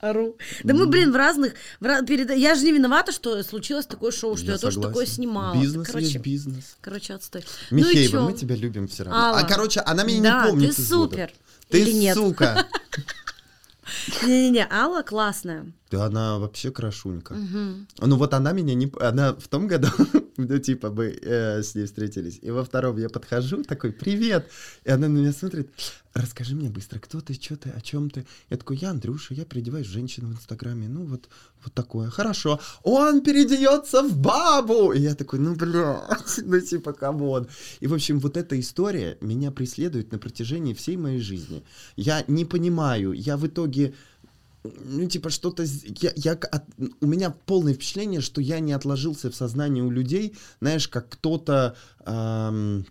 Ору. 0.02 0.36
Да 0.64 0.74
мы, 0.74 0.86
блин, 0.88 1.12
в 1.12 1.16
разных... 1.16 1.54
в 1.78 2.04
перед- 2.04 2.28
Я 2.36 2.56
же 2.56 2.64
не 2.64 2.72
виновата, 2.72 3.12
что 3.12 3.40
случилось 3.44 3.86
такое 3.86 4.10
шоу, 4.10 4.36
что 4.36 4.46
я, 4.46 4.58
тоже 4.58 4.74
согласен. 4.74 4.82
такое 4.92 5.06
снимала. 5.06 5.54
Бизнес 5.54 5.86
короче, 5.86 6.06
есть 6.06 6.18
бизнес. 6.18 6.76
короче, 6.80 7.14
отстой. 7.14 7.44
Михеева, 7.70 7.92
ну 7.94 8.00
и 8.00 8.08
чё? 8.08 8.20
мы 8.22 8.32
тебя 8.32 8.56
любим 8.56 8.88
все 8.88 9.04
равно. 9.04 9.20
Алла. 9.20 9.38
А, 9.38 9.44
короче, 9.44 9.78
она 9.80 10.02
меня 10.02 10.22
Да, 10.22 10.44
не 10.44 10.50
помнит 10.50 10.74
ты 10.74 10.82
супер. 10.82 11.32
Ты 11.68 11.80
Или 11.82 11.92
нет? 11.92 12.16
сука. 12.16 12.66
Не-не-не, 14.24 14.66
Алла 14.70 15.02
классная. 15.02 15.66
Да 15.92 16.06
она 16.06 16.38
вообще 16.38 16.70
крашунька. 16.70 17.36
Ну 17.98 18.16
вот 18.16 18.34
она 18.34 18.52
меня 18.52 18.74
не... 18.74 18.90
Она 18.98 19.34
в 19.34 19.46
том 19.48 19.66
году, 19.66 19.88
ну 20.38 20.58
типа 20.58 20.90
мы 20.90 21.18
э, 21.22 21.62
с 21.62 21.74
ней 21.74 21.84
встретились, 21.84 22.38
и 22.40 22.50
во 22.50 22.64
втором 22.64 22.96
я 22.96 23.10
подхожу, 23.10 23.62
такой, 23.62 23.92
привет, 23.92 24.48
и 24.84 24.90
она 24.90 25.08
на 25.08 25.18
меня 25.18 25.32
смотрит, 25.32 25.70
расскажи 26.14 26.54
мне 26.54 26.70
быстро, 26.70 26.98
кто 26.98 27.20
ты, 27.20 27.34
что 27.34 27.56
ты, 27.56 27.70
о 27.70 27.80
чем 27.82 28.08
ты? 28.08 28.24
Я 28.48 28.56
такой, 28.56 28.78
я 28.78 28.90
Андрюша, 28.90 29.34
я 29.34 29.44
переодеваюсь 29.44 29.86
женщину 29.86 30.28
в 30.28 30.32
Инстаграме, 30.32 30.88
ну 30.88 31.04
вот, 31.04 31.28
вот 31.62 31.74
такое, 31.74 32.08
хорошо. 32.08 32.58
Он 32.82 33.20
переодается 33.22 34.02
в 34.02 34.16
бабу! 34.16 34.92
И 34.92 35.00
я 35.00 35.14
такой, 35.14 35.40
ну 35.40 35.54
блядь, 35.54 36.40
ну 36.42 36.60
типа, 36.60 36.94
come 36.94 37.25
on. 37.25 37.48
И 37.80 37.86
в 37.86 37.92
общем, 37.92 38.18
вот 38.18 38.38
эта 38.38 38.58
история 38.58 39.18
меня 39.20 39.50
преследует 39.50 40.10
на 40.12 40.18
протяжении 40.18 40.72
всей 40.72 40.96
моей 40.96 41.20
жизни. 41.20 41.62
Я 41.96 42.24
не 42.28 42.46
понимаю, 42.46 43.12
я 43.12 43.36
в 43.36 43.46
итоге 43.46 43.94
ну, 44.64 45.08
типа, 45.08 45.30
что-то... 45.30 45.64
Я, 45.64 46.12
я 46.16 46.32
от- 46.32 46.64
у 47.00 47.06
меня 47.06 47.30
полное 47.30 47.74
впечатление, 47.74 48.20
что 48.20 48.40
я 48.40 48.60
не 48.60 48.72
отложился 48.72 49.30
в 49.30 49.34
сознании 49.34 49.80
у 49.80 49.90
людей, 49.90 50.36
знаешь, 50.60 50.88
как 50.88 51.08
кто-то... 51.08 51.76
ам, 52.04 52.84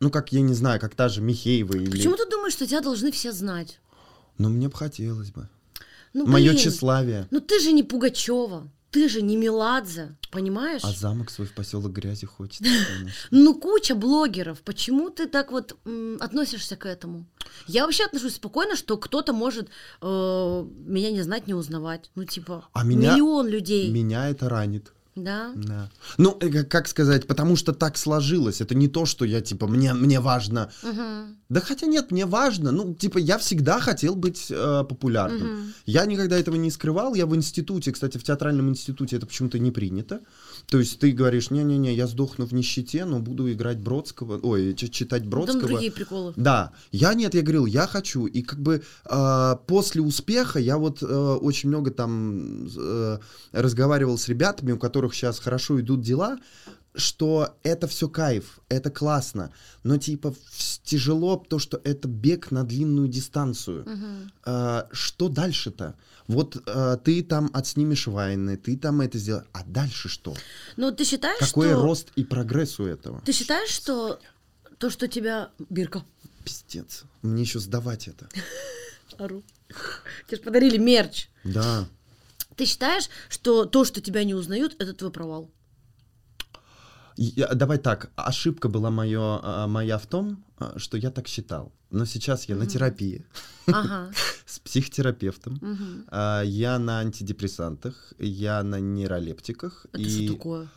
ну, 0.00 0.10
как, 0.10 0.32
я 0.32 0.40
не 0.40 0.54
знаю, 0.54 0.80
как 0.80 0.94
та 0.94 1.08
же 1.08 1.20
Михеева 1.20 1.74
или... 1.76 1.90
Почему 1.90 2.16
ты 2.16 2.28
думаешь, 2.28 2.52
что 2.54 2.66
тебя 2.66 2.80
должны 2.80 3.10
все 3.10 3.32
знать? 3.32 3.80
Ну, 4.38 4.48
мне 4.48 4.68
бы 4.68 4.74
хотелось 4.76 5.30
бы. 5.30 5.48
Ну, 6.12 6.26
Мое 6.26 6.50
блин, 6.52 6.56
тщеславие. 6.62 7.26
Ну 7.30 7.40
ты 7.40 7.58
же 7.58 7.72
не 7.72 7.82
Пугачева, 7.82 8.68
ты 8.94 9.08
же 9.08 9.22
не 9.22 9.36
Меладзе. 9.36 10.14
Понимаешь? 10.30 10.82
А 10.84 10.92
замок 10.92 11.30
свой 11.30 11.48
в 11.48 11.52
поселок 11.52 11.92
грязи 11.92 12.26
хочет. 12.26 12.62
Ну, 13.30 13.54
куча 13.54 13.94
блогеров. 13.94 14.60
Почему 14.62 15.10
ты 15.10 15.26
так 15.26 15.50
вот 15.50 15.76
относишься 16.20 16.76
к 16.76 16.86
этому? 16.86 17.26
Я 17.66 17.84
вообще 17.84 18.04
отношусь 18.04 18.34
спокойно, 18.34 18.76
что 18.76 18.96
кто-то 18.96 19.32
может 19.32 19.68
э, 20.00 20.66
меня 20.86 21.10
не 21.10 21.22
знать, 21.22 21.48
не 21.48 21.54
узнавать. 21.54 22.10
Ну, 22.14 22.24
типа, 22.24 22.68
А 22.72 22.84
миллион 22.84 23.48
людей. 23.48 23.90
Меня 23.90 24.28
это 24.28 24.48
ранит. 24.48 24.92
Да. 25.16 25.52
Да. 25.54 25.90
Ну, 26.18 26.36
э, 26.40 26.64
как- 26.64 26.88
сказать, 26.88 27.26
потому 27.26 27.56
что 27.56 27.72
так 27.72 27.96
сложилось. 27.96 28.60
Это 28.60 28.74
не 28.74 28.88
то, 28.88 29.06
что 29.06 29.24
я, 29.24 29.40
типа, 29.40 29.66
мне, 29.68 29.94
мне 29.94 30.20
важно. 30.20 30.70
Мгм. 30.82 31.36
Да 31.48 31.60
хотя 31.60 31.86
нет, 31.86 32.10
мне 32.10 32.26
важно. 32.26 32.72
Ну, 32.72 32.94
типа, 32.94 33.18
я 33.18 33.38
всегда 33.38 33.80
хотел 33.80 34.16
быть 34.16 34.48
э, 34.50 34.84
популярным. 34.88 35.52
Мгм. 35.52 35.74
Я 35.86 36.06
никогда 36.06 36.36
этого 36.36 36.56
не 36.56 36.70
скрывал. 36.70 37.14
Я 37.14 37.26
в 37.26 37.34
институте, 37.36 37.92
кстати, 37.92 38.18
в 38.18 38.24
театральном 38.24 38.68
институте 38.68 39.16
это 39.16 39.26
почему-то 39.26 39.58
не 39.58 39.70
принято. 39.70 40.20
То 40.68 40.78
есть 40.78 40.98
ты 40.98 41.12
говоришь, 41.12 41.50
не-не-не, 41.50 41.94
я 41.94 42.06
сдохну 42.06 42.46
в 42.46 42.52
нищете, 42.52 43.04
но 43.04 43.20
буду 43.20 43.52
играть 43.52 43.78
Бродского, 43.78 44.38
ой, 44.42 44.74
читать 44.74 45.26
Бродского. 45.26 45.60
Там 45.60 45.70
другие 45.70 45.92
приколы. 45.92 46.32
Да, 46.36 46.72
я 46.90 47.14
нет, 47.14 47.34
я 47.34 47.42
говорил, 47.42 47.66
я 47.66 47.86
хочу. 47.86 48.26
И 48.26 48.42
как 48.42 48.60
бы 48.60 48.82
э, 49.04 49.56
после 49.66 50.02
успеха 50.02 50.58
я 50.58 50.78
вот 50.78 51.02
э, 51.02 51.06
очень 51.06 51.68
много 51.68 51.90
там 51.90 52.66
э, 52.76 53.18
разговаривал 53.52 54.18
с 54.18 54.28
ребятами, 54.28 54.72
у 54.72 54.78
которых 54.78 55.14
сейчас 55.14 55.38
хорошо 55.38 55.80
идут 55.80 56.00
дела, 56.00 56.38
что 56.94 57.56
это 57.62 57.86
все 57.86 58.08
кайф, 58.08 58.60
это 58.68 58.90
классно, 58.90 59.50
но 59.82 59.98
типа 59.98 60.34
тяжело 60.84 61.36
то, 61.36 61.58
что 61.58 61.80
это 61.82 62.08
бег 62.08 62.50
на 62.50 62.64
длинную 62.64 63.08
дистанцию. 63.08 63.84
Мгм. 63.84 64.32
Э, 64.46 64.84
что 64.92 65.28
дальше-то? 65.28 65.94
Вот 66.26 66.56
э, 66.66 66.96
ты 67.04 67.22
там 67.22 67.50
отснимешь 67.52 68.06
вайны, 68.06 68.56
ты 68.56 68.76
там 68.76 69.00
это 69.02 69.18
сделаешь, 69.18 69.46
а 69.52 69.62
дальше 69.64 70.08
что? 70.08 70.34
Ну, 70.76 70.90
ты 70.90 71.04
считаешь, 71.04 71.38
Какой 71.38 71.68
что... 71.68 71.82
рост 71.82 72.08
и 72.16 72.24
прогресс 72.24 72.80
у 72.80 72.86
этого? 72.86 73.20
Ты 73.24 73.32
считаешь, 73.32 73.68
что 73.68 74.18
то, 74.78 74.90
что 74.90 75.06
тебя... 75.06 75.50
Бирка. 75.68 76.04
Пиздец, 76.44 77.04
мне 77.22 77.42
еще 77.42 77.58
сдавать 77.58 78.08
это. 78.08 78.28
Ору. 79.18 79.42
Тебе 80.26 80.38
же 80.38 80.42
подарили 80.42 80.78
мерч. 80.78 81.28
Да. 81.44 81.86
Ты 82.56 82.66
считаешь, 82.66 83.08
что 83.28 83.64
то, 83.66 83.84
что 83.84 84.00
тебя 84.00 84.24
не 84.24 84.34
узнают, 84.34 84.76
это 84.78 84.94
твой 84.94 85.10
провал? 85.10 85.50
Я- 87.16 87.54
давай 87.54 87.78
так, 87.78 88.10
ошибка 88.16 88.68
была 88.68 88.90
моё, 88.90 89.40
а, 89.42 89.66
моя 89.66 89.98
в 89.98 90.06
том, 90.06 90.44
а, 90.58 90.78
что 90.78 90.96
я 90.96 91.10
так 91.10 91.28
считал. 91.28 91.72
Но 91.90 92.06
сейчас 92.06 92.48
я 92.48 92.56
на 92.56 92.66
терапии 92.66 93.24
Ага. 93.66 94.10
с 94.46 94.58
психотерапевтом. 94.58 95.60
А, 96.10 96.42
Я 96.42 96.78
на 96.78 96.98
антидепрессантах, 97.00 98.12
я 98.18 98.62
на 98.62 98.80
нейролептиках. 98.80 99.86
Это 99.92 100.02
и 100.02 100.26
что 100.26 100.34
такое? 100.34 100.68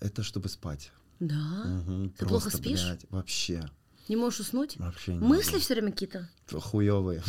Это 0.00 0.22
чтобы 0.22 0.48
спать. 0.48 0.90
Да? 1.20 1.82
Ты 2.18 2.26
плохо 2.26 2.50
спишь? 2.50 2.82
блядь, 2.84 3.06
вообще. 3.10 3.70
Не 4.08 4.16
можешь 4.16 4.40
уснуть? 4.40 4.76
Вообще 4.78 5.14
не 5.14 5.18
Мысли 5.18 5.52
могу. 5.52 5.60
все 5.62 5.74
время 5.74 5.90
какие-то? 5.92 6.28
Хуёвые. 6.52 7.22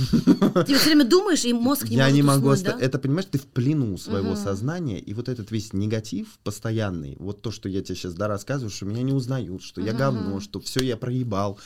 Ты 0.65 0.75
все 0.75 0.85
время 0.89 1.05
думаешь, 1.05 1.43
и 1.45 1.53
мозг 1.53 1.89
не 1.89 1.95
я 1.95 2.03
может 2.03 2.15
не 2.15 2.21
могу 2.21 2.49
уснуть, 2.49 2.67
оста- 2.67 2.77
да? 2.79 2.85
Это, 2.85 2.99
понимаешь, 2.99 3.27
ты 3.31 3.39
в 3.39 3.47
плену 3.47 3.97
своего 3.97 4.33
Мгм. 4.33 4.37
сознания, 4.43 4.99
и 4.99 5.13
вот 5.13 5.27
этот 5.27 5.49
весь 5.51 5.73
негатив 5.73 6.37
постоянный, 6.43 7.15
вот 7.19 7.41
то, 7.41 7.51
что 7.51 7.67
я 7.67 7.81
тебе 7.81 7.95
сейчас 7.95 8.13
да, 8.13 8.27
рассказываю, 8.27 8.69
что 8.69 8.85
меня 8.85 9.01
не 9.01 9.13
узнают, 9.13 9.63
что 9.63 9.81
я 9.81 9.91
Мгм. 9.93 9.97
говно, 9.99 10.39
что 10.39 10.59
все 10.59 10.83
я 10.85 10.97
проебал. 10.97 11.59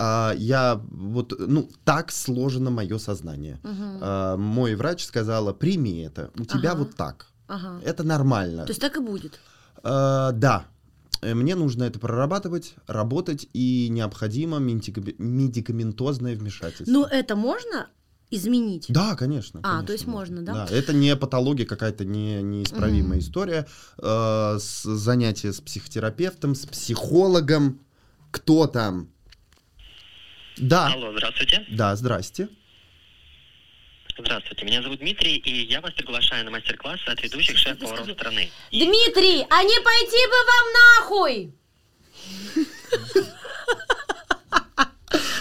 А, 0.00 0.32
я 0.36 0.80
вот, 0.90 1.34
ну, 1.38 1.68
так 1.84 2.10
сложено 2.12 2.70
мое 2.70 2.98
сознание. 2.98 3.60
Мгм. 3.62 3.98
А, 4.00 4.36
мой 4.36 4.74
врач 4.74 5.04
сказала, 5.04 5.52
прими 5.52 6.00
это, 6.02 6.30
у 6.38 6.44
тебя 6.44 6.72
Ага. 6.72 6.78
вот 6.80 6.96
так. 6.96 7.26
Ага. 7.48 7.80
Это 7.84 8.02
нормально. 8.04 8.64
То 8.64 8.70
есть 8.70 8.80
так 8.80 8.96
и 8.96 9.00
будет. 9.00 9.38
А, 9.82 10.32
да, 10.32 10.66
мне 11.22 11.54
нужно 11.54 11.84
это 11.84 11.98
прорабатывать, 11.98 12.74
работать, 12.86 13.48
и 13.52 13.88
необходимо 13.90 14.58
медика- 14.58 15.14
медикаментозное 15.18 16.36
вмешательство. 16.36 16.90
Но 16.92 17.06
это 17.06 17.36
можно 17.36 17.88
изменить? 18.30 18.86
Да, 18.88 19.16
конечно. 19.16 19.60
А, 19.62 19.68
конечно, 19.68 19.86
то 19.86 19.92
есть 19.92 20.06
можно, 20.06 20.42
да? 20.42 20.66
Да, 20.66 20.74
это 20.74 20.92
не 20.92 21.16
патология 21.16 21.64
какая-то 21.64 22.04
не, 22.04 22.42
неисправимая 22.42 23.20
история. 23.20 23.66
Э, 23.98 24.58
с 24.58 24.82
занятия 24.82 25.52
с 25.52 25.60
психотерапевтом, 25.60 26.54
с 26.54 26.66
психологом. 26.66 27.80
Кто 28.30 28.66
там? 28.66 29.08
Да, 30.58 30.92
Алло, 30.92 31.12
здравствуйте. 31.12 31.64
да, 31.70 31.96
здрасте. 31.96 32.48
Здравствуйте, 34.18 34.64
меня 34.64 34.82
зовут 34.82 34.98
Дмитрий, 34.98 35.36
и 35.36 35.66
я 35.66 35.80
вас 35.80 35.92
приглашаю 35.92 36.44
на 36.44 36.50
мастер-классы 36.50 37.06
от 37.06 37.22
ведущих 37.22 37.56
шеф-поваров 37.56 38.10
страны. 38.10 38.50
Дмитрий, 38.72 39.46
а 39.48 39.62
не 39.62 39.80
пойти 39.80 40.26
бы 40.26 40.36
вам 40.48 40.66
нахуй? 40.74 41.54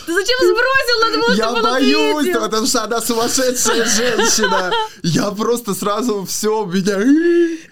Ты 0.05 0.13
зачем 0.13 0.37
сбросил? 0.39 0.99
Надо 1.01 1.17
было, 1.17 1.33
Я 1.33 1.61
боюсь, 1.61 2.33
потому 2.33 2.67
что 2.67 2.83
она 2.83 3.01
сумасшедшая 3.01 3.83
женщина. 3.85 4.71
Я 5.01 5.31
просто 5.31 5.73
сразу 5.73 6.23
все, 6.25 6.63
меня... 6.65 6.97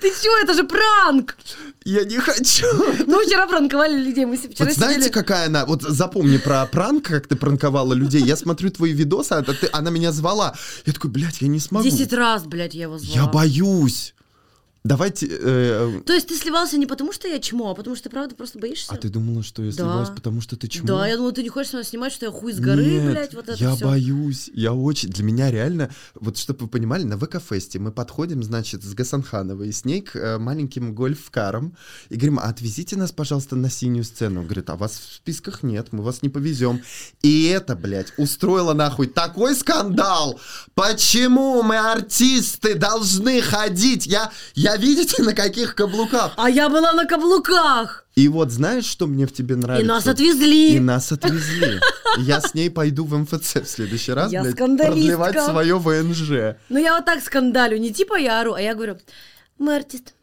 Ты 0.02 0.12
чё, 0.22 0.36
это 0.40 0.56
же 0.56 0.64
пранк! 0.64 1.38
Я 1.86 2.04
не 2.04 2.18
хочу. 2.18 2.66
Ну, 3.08 3.24
вчера 3.24 3.48
пранковали 3.48 3.96
людей, 3.98 4.26
мы 4.26 4.36
вчера 4.38 4.66
Вот 4.66 4.74
знаете, 4.74 5.02
сидели... 5.02 5.14
какая 5.14 5.46
она? 5.46 5.66
Вот 5.66 5.84
запомни 5.84 6.38
про 6.38 6.66
пранк, 6.66 7.06
как 7.06 7.28
ты 7.28 7.36
пранковала 7.36 7.94
людей. 7.94 8.24
Я 8.24 8.36
смотрю 8.36 8.72
твои 8.72 8.92
видосы, 8.92 9.34
а 9.34 9.44
ты- 9.44 9.70
она 9.72 9.92
меня 9.92 10.12
звала. 10.12 10.56
Я 10.86 10.94
такой, 10.94 11.12
блядь, 11.12 11.42
я 11.42 11.48
не 11.48 11.60
смогу. 11.60 11.88
Десять 11.88 12.12
раз, 12.12 12.44
блядь, 12.46 12.74
я 12.74 12.84
его 12.84 12.98
звала. 12.98 13.16
Я 13.16 13.28
боюсь. 13.28 14.15
Давайте... 14.86 15.28
э, 15.28 16.02
То 16.06 16.14
есть 16.14 16.28
ты 16.28 16.38
сливался 16.38 16.78
не 16.78 16.86
потому, 16.86 17.12
что 17.12 17.28
я 17.28 17.40
чмо, 17.40 17.72
а 17.72 17.74
потому 17.74 17.96
что 17.96 18.04
ты 18.04 18.10
правда 18.12 18.36
просто 18.36 18.60
боишься? 18.60 18.94
а 18.94 18.98
ты 18.98 19.10
думала, 19.10 19.42
что 19.42 19.64
я 19.64 19.72
Да. 19.72 20.06
потому 20.16 20.42
что 20.42 20.56
ты 20.58 20.68
чмо? 20.68 20.86
Да, 20.88 21.08
я 21.08 21.16
думала, 21.18 21.32
ты 21.34 21.42
не 21.42 21.50
хочешь 21.50 21.72
со 21.72 21.78
мной 21.78 21.86
снимать, 21.86 22.14
что 22.14 22.28
я 22.28 22.32
хуй 22.32 22.54
с 22.54 22.60
горы, 22.60 22.86
Нет, 22.86 23.12
блядь, 23.12 23.34
вот 23.34 23.50
это 23.50 23.58
я 23.64 23.76
всё. 23.76 23.84
боюсь, 23.88 24.52
я 24.54 24.74
очень, 24.74 25.10
для 25.10 25.24
меня 25.24 25.50
реально, 25.50 25.90
вот 26.14 26.38
чтобы 26.38 26.66
вы 26.66 26.68
понимали, 26.68 27.02
на 27.04 27.18
ВК-фесте 27.18 27.80
мы 27.80 27.92
подходим, 27.92 28.44
значит, 28.44 28.84
с 28.84 28.94
Гасанхановой, 28.94 29.74
с 29.74 29.86
ней 29.86 30.02
к 30.02 30.16
э, 30.16 30.38
маленьким 30.38 30.94
гольф-карам, 30.94 31.76
и 32.10 32.16
говорим, 32.16 32.38
а 32.38 32.44
отвезите 32.44 32.96
нас, 32.96 33.12
пожалуйста, 33.12 33.56
на 33.56 33.72
синюю 33.72 34.04
сцену. 34.04 34.42
Он 34.42 34.46
говорит, 34.46 34.70
а 34.70 34.76
вас 34.76 34.92
в 34.92 35.16
списках 35.16 35.64
нет, 35.64 35.88
мы 35.94 36.04
вас 36.04 36.22
не 36.22 36.30
повезем. 36.30 36.84
И 37.24 37.46
это, 37.46 37.76
блядь, 37.76 38.14
устроило 38.18 38.74
нахуй 38.74 39.08
такой 39.08 39.56
скандал. 39.56 40.40
Почему 40.76 41.64
мы, 41.64 41.78
артисты, 41.78 42.76
должны 42.76 43.42
ходить? 43.42 44.06
Я, 44.06 44.32
я 44.54 44.75
видите, 44.78 45.24
на 45.24 45.34
каких 45.34 45.76
каблуках? 45.76 46.34
А 46.38 46.50
я 46.50 46.70
была 46.70 46.94
на 46.94 47.06
каблуках! 47.06 48.06
И 48.16 48.28
вот 48.28 48.52
знаешь, 48.52 48.86
что 48.86 49.08
мне 49.08 49.28
в 49.28 49.34
тебе 49.34 49.56
нравится? 49.56 49.84
И 49.84 49.88
нас 49.88 50.08
отвезли! 50.08 50.76
И 50.76 50.80
нас 50.80 51.12
отвезли. 51.12 51.80
Я 52.18 52.40
с 52.42 52.54
ней 52.54 52.70
пойду 52.70 53.04
в 53.06 53.18
МФЦ 53.18 53.56
в 53.56 53.66
следующий 53.66 54.14
раз, 54.14 54.32
Я 54.32 54.42
блядь, 54.42 54.54
скандалистка. 54.56 55.18
продлевать 55.18 55.44
свое 55.44 55.78
ВНЖ. 55.78 56.58
Ну 56.70 56.80
я 56.80 56.96
вот 56.96 57.06
так 57.06 57.22
скандалю, 57.22 57.78
не 57.78 57.94
типа 57.94 58.18
я 58.18 58.40
ору, 58.40 58.54
а 58.54 58.62
я 58.62 58.74
говорю, 58.74 58.98
мы 59.58 59.76
артист. 59.76 60.14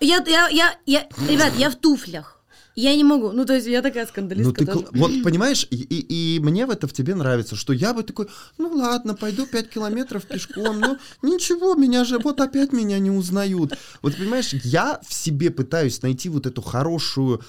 Я, 0.00 0.22
я, 0.26 0.48
я, 0.48 0.74
я, 0.86 1.06
ребят, 1.28 1.52
я 1.56 1.70
в 1.70 1.76
туфлях. 1.76 2.40
Я 2.74 2.96
не 2.96 3.04
могу. 3.04 3.32
Ну, 3.32 3.44
то 3.44 3.54
есть 3.54 3.66
я 3.66 3.82
такая 3.82 4.06
скандалистка. 4.06 4.54
Ну 4.60 4.66
ты, 4.66 4.72
кл- 4.72 4.88
вот 4.92 5.22
понимаешь, 5.22 5.66
и, 5.70 5.76
и- 5.76 6.36
и 6.36 6.40
мне 6.40 6.64
в 6.66 6.70
это 6.70 6.86
в 6.88 6.92
тебе 6.92 7.14
нравится, 7.14 7.54
что 7.56 7.72
я 7.72 7.92
бы 7.92 8.02
такой, 8.02 8.28
ну 8.58 8.72
ладно, 8.74 9.14
пойду 9.14 9.46
5 9.46 9.68
километров 9.68 10.24
пешком, 10.24 10.80
ну 10.80 10.98
ничего, 11.22 11.74
меня 11.74 12.04
же, 12.04 12.18
вот 12.18 12.40
опять 12.40 12.72
меня 12.72 12.98
не 12.98 13.10
узнают. 13.10 13.76
Вот 14.00 14.16
понимаешь, 14.16 14.52
я 14.64 15.00
в 15.06 15.12
себе 15.12 15.50
пытаюсь 15.50 16.00
найти 16.02 16.28
вот 16.30 16.46
эту 16.46 16.62
хорошую 16.62 17.42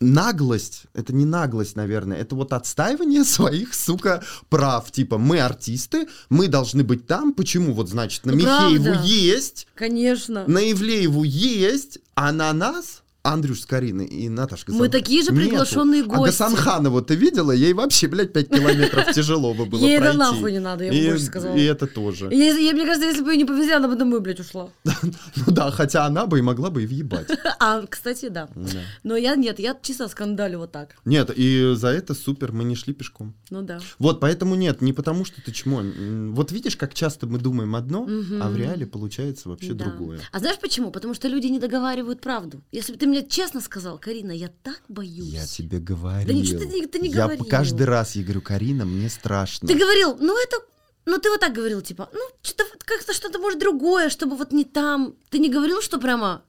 наглость, 0.00 0.82
это 0.94 1.12
не 1.12 1.24
наглость, 1.24 1.74
наверное, 1.76 2.18
это 2.18 2.36
вот 2.36 2.52
отстаивание 2.52 3.24
своих, 3.24 3.74
сука, 3.74 4.22
прав. 4.48 4.90
Типа, 4.92 5.18
мы 5.18 5.40
артисты, 5.40 6.06
мы 6.30 6.46
должны 6.48 6.84
быть 6.84 7.06
там. 7.06 7.32
Почему? 7.32 7.72
Вот, 7.72 7.88
значит, 7.88 8.24
на 8.24 8.32
Ну, 8.32 8.38
Михееву 8.38 8.84
правда. 8.84 9.02
есть, 9.04 9.66
Конечно. 9.74 10.44
на 10.46 10.70
Ивлееву 10.70 11.24
есть, 11.24 11.98
а 12.14 12.32
на 12.32 12.52
нас... 12.52 13.02
Андрюш 13.22 13.60
с 13.60 13.66
Кариной 13.66 14.06
и 14.06 14.28
Наташка. 14.28 14.72
Мы 14.72 14.88
такие 14.88 15.22
же 15.22 15.32
приглашенные 15.32 16.02
А 16.02 16.06
гости. 16.06 16.26
Гасанханову 16.26 17.02
ты 17.02 17.14
видела? 17.16 17.52
Ей 17.52 17.72
вообще, 17.74 18.06
блядь, 18.08 18.32
5 18.32 18.48
километров 18.48 19.12
тяжело 19.14 19.52
бы 19.54 19.66
было 19.66 19.80
Ей 19.84 19.96
это 19.96 20.02
пройти. 20.12 20.18
нахуй 20.18 20.52
не 20.52 20.60
надо, 20.60 20.84
я 20.84 20.90
бы 20.92 20.96
И- 20.96 21.08
больше 21.10 21.24
сказала. 21.24 21.54
И 21.56 21.62
это 21.64 21.86
тоже. 21.86 22.28
Я, 22.32 22.56
я- 22.56 22.72
мне 22.72 22.86
кажется, 22.86 23.06
если 23.08 23.22
бы 23.22 23.32
ее 23.32 23.38
не 23.38 23.44
повезли, 23.44 23.72
она 23.72 23.88
бы 23.88 23.96
домой, 23.96 24.20
блядь, 24.20 24.40
ушла. 24.40 24.70
Ну 25.36 25.52
да, 25.52 25.70
хотя 25.70 26.06
она 26.06 26.26
бы 26.26 26.38
и 26.38 26.42
могла 26.42 26.70
бы 26.70 26.84
и 26.84 26.86
въебать. 26.86 27.28
А, 27.60 27.84
кстати, 27.86 28.28
да. 28.28 28.48
Да. 28.54 28.78
Но 29.02 29.16
я 29.16 29.34
нет, 29.34 29.58
я 29.58 29.76
чисто 29.82 30.06
скандалю 30.08 30.58
вот 30.60 30.70
так. 30.72 30.94
Нет, 31.04 31.30
и 31.36 31.72
за 31.74 31.88
это 31.88 32.14
супер, 32.14 32.52
мы 32.52 32.62
не 32.64 32.76
шли 32.76 32.94
пешком. 32.94 33.34
Ну 33.50 33.62
да. 33.62 33.80
Вот, 33.98 34.20
поэтому 34.20 34.54
нет, 34.54 34.80
не 34.80 34.92
потому 34.92 35.24
что 35.24 35.42
ты 35.42 35.50
чмо. 35.50 35.82
Вот 36.30 36.52
видишь, 36.52 36.76
как 36.76 36.94
часто 36.94 37.26
мы 37.26 37.38
думаем 37.38 37.74
одно, 37.74 38.06
а 38.40 38.48
в 38.48 38.56
реале 38.56 38.86
получается 38.86 39.48
вообще 39.48 39.72
Да. 39.74 39.86
другое. 39.86 40.20
А 40.32 40.38
знаешь 40.38 40.58
почему? 40.60 40.92
Потому 40.92 41.14
что 41.14 41.26
люди 41.28 41.48
не 41.48 41.58
договаривают 41.58 42.20
правду. 42.20 42.62
Если 42.70 42.92
бы 42.92 42.98
ты 42.98 43.07
мне 43.08 43.26
честно 43.26 43.60
сказал, 43.60 43.98
Карина, 43.98 44.32
я 44.32 44.48
так 44.62 44.80
боюсь. 44.88 45.32
Я 45.32 45.46
тебе 45.46 45.78
говорил. 45.78 46.26
Да 46.28 46.32
ничего 46.32 46.60
ты 46.60 46.66
не- 46.66 46.86
ты 46.86 46.98
не 47.00 47.08
Я 47.08 47.24
говорил. 47.24 47.44
каждый 47.44 47.86
раз 47.86 48.16
ей 48.16 48.22
говорю, 48.24 48.42
Карина, 48.42 48.84
мне 48.84 49.08
страшно. 49.08 49.66
Ты 49.68 49.74
говорил, 49.74 50.16
ну 50.18 50.36
это... 50.40 50.56
Ну 51.06 51.18
ты 51.18 51.30
вот 51.30 51.40
так 51.40 51.54
говорил, 51.54 51.80
типа, 51.80 52.10
ну 52.12 52.20
что-то 52.42 52.64
как-то 52.84 53.14
что-то 53.14 53.38
может 53.38 53.58
другое, 53.58 54.10
чтобы 54.10 54.36
вот 54.36 54.52
не 54.52 54.64
там. 54.64 55.14
Ты 55.30 55.38
не 55.38 55.48
говорил, 55.48 55.80
что 55.80 55.98
прямо 55.98 56.42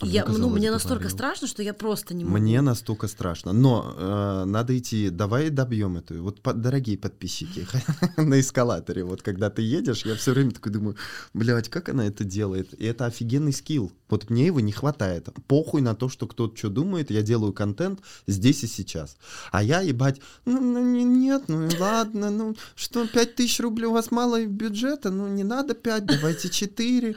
Я, 0.00 0.24
ну, 0.26 0.48
мне 0.48 0.70
настолько 0.70 1.00
говорил. 1.04 1.16
страшно, 1.16 1.46
что 1.46 1.62
я 1.62 1.74
просто 1.74 2.14
не 2.14 2.24
могу. 2.24 2.36
Мне 2.38 2.60
настолько 2.60 3.06
страшно. 3.08 3.52
Но 3.52 3.94
э, 3.96 4.44
надо 4.46 4.76
идти, 4.76 5.10
давай 5.10 5.50
добьем 5.50 5.96
эту. 5.96 6.22
Вот, 6.22 6.40
по- 6.40 6.54
дорогие 6.54 6.96
подписчики, 6.98 7.66
на 8.16 8.40
эскалаторе, 8.40 9.04
вот 9.04 9.22
когда 9.22 9.48
ты 9.50 9.62
едешь, 9.62 10.04
я 10.06 10.14
все 10.16 10.32
время 10.32 10.50
такой 10.52 10.72
думаю, 10.72 10.96
блядь, 11.34 11.68
как 11.68 11.88
она 11.88 12.06
это 12.06 12.24
делает? 12.24 12.72
И 12.80 12.84
это 12.86 13.06
офигенный 13.06 13.52
скилл. 13.52 13.92
Вот 14.08 14.30
мне 14.30 14.46
его 14.46 14.60
не 14.60 14.72
хватает. 14.72 15.28
Похуй 15.46 15.82
на 15.82 15.94
то, 15.94 16.08
что 16.08 16.26
кто-то 16.26 16.56
что 16.56 16.68
думает, 16.68 17.10
я 17.10 17.22
делаю 17.22 17.52
контент 17.52 18.00
здесь 18.26 18.64
и 18.64 18.66
сейчас. 18.66 19.16
А 19.52 19.62
я, 19.62 19.80
ебать, 19.82 20.20
ну, 20.46 20.60
ну, 20.60 20.80
не- 20.84 21.04
нет, 21.04 21.44
ну 21.48 21.68
ладно, 21.78 22.30
ну 22.30 22.56
что, 22.74 23.06
5 23.06 23.34
тысяч 23.36 23.60
рублей 23.60 23.86
у 23.86 23.92
вас 23.92 24.10
мало 24.10 24.44
бюджета? 24.46 25.10
Ну 25.10 25.28
не 25.28 25.44
надо 25.44 25.74
5, 25.74 26.06
давайте 26.06 26.48
4. 26.48 27.14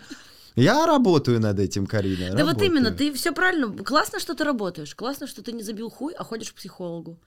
Я 0.55 0.85
работаю 0.85 1.39
над 1.39 1.59
этим, 1.59 1.85
Карина. 1.85 2.31
Да 2.31 2.43
вот 2.43 2.53
работаю. 2.53 2.69
именно, 2.69 2.91
ты 2.91 3.11
все 3.13 3.33
правильно. 3.33 3.71
Классно, 3.83 4.19
что 4.19 4.35
ты 4.35 4.43
работаешь. 4.43 4.95
Классно, 4.95 5.27
что 5.27 5.43
ты 5.43 5.51
не 5.51 5.63
забил 5.63 5.89
хуй, 5.89 6.13
а 6.13 6.23
ходишь 6.23 6.51
к 6.51 6.55
психологу. 6.55 7.19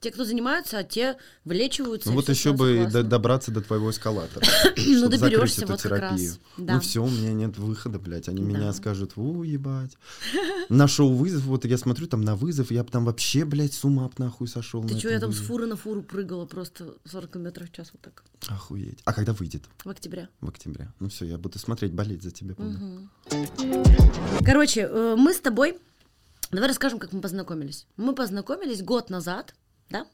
Те, 0.00 0.10
кто 0.10 0.24
занимаются, 0.24 0.78
а 0.78 0.82
те 0.82 1.18
вылечиваются. 1.44 2.08
Ну 2.08 2.16
вот 2.16 2.28
еще 2.30 2.54
бы 2.54 2.88
до- 2.90 3.02
добраться 3.02 3.50
до 3.50 3.60
твоего 3.60 3.90
эскалатора. 3.90 4.46
Ну, 4.76 5.08
доберешься 5.10 5.66
вот 5.66 5.82
как 5.82 5.92
раз. 5.92 6.18
терапию. 6.18 6.32
Да. 6.56 6.74
Ну 6.74 6.80
все, 6.80 7.04
у 7.04 7.08
меня 7.08 7.32
нет 7.34 7.58
выхода, 7.58 7.98
блядь. 7.98 8.28
Они 8.28 8.38
Да. 8.42 8.48
меня 8.48 8.72
скажут, 8.72 9.12
у, 9.16 9.42
ебать. 9.42 9.92
На 10.70 10.88
шоу 10.88 11.12
вызов, 11.12 11.42
вот 11.42 11.66
я 11.66 11.76
смотрю 11.76 12.06
там 12.06 12.22
на 12.22 12.34
вызов, 12.34 12.70
я 12.70 12.82
бы 12.82 12.90
там 12.90 13.04
вообще, 13.04 13.44
блядь, 13.44 13.74
с 13.74 13.84
ума 13.84 14.10
нахуй 14.16 14.48
сошел. 14.48 14.82
Ты 14.86 14.98
что, 14.98 15.10
я 15.10 15.20
там 15.20 15.32
с 15.32 15.38
фуры 15.38 15.66
на 15.66 15.76
фуру 15.76 16.02
прыгала 16.02 16.46
просто 16.46 16.94
40 17.04 17.32
км 17.32 17.64
в 17.66 17.72
час 17.72 17.90
вот 17.92 18.00
так. 18.00 18.24
Охуеть. 18.48 19.00
А 19.04 19.12
когда 19.12 19.34
выйдет? 19.34 19.64
В 19.84 19.90
октябре. 19.90 20.28
В 20.40 20.48
октябре. 20.48 20.92
Ну 20.98 21.08
все, 21.10 21.26
я 21.26 21.36
буду 21.36 21.58
смотреть, 21.58 21.92
болеть 21.92 22.22
за 22.22 22.30
тебя. 22.30 22.54
Короче, 24.44 24.88
э, 24.90 25.14
мы 25.18 25.34
с 25.34 25.40
тобой... 25.40 25.78
Давай 26.50 26.68
расскажем, 26.68 26.98
как 26.98 27.12
мы 27.12 27.20
познакомились. 27.20 27.86
Мы 27.96 28.14
познакомились 28.14 28.82
год 28.82 29.08
назад, 29.10 29.54
да? 29.90 30.06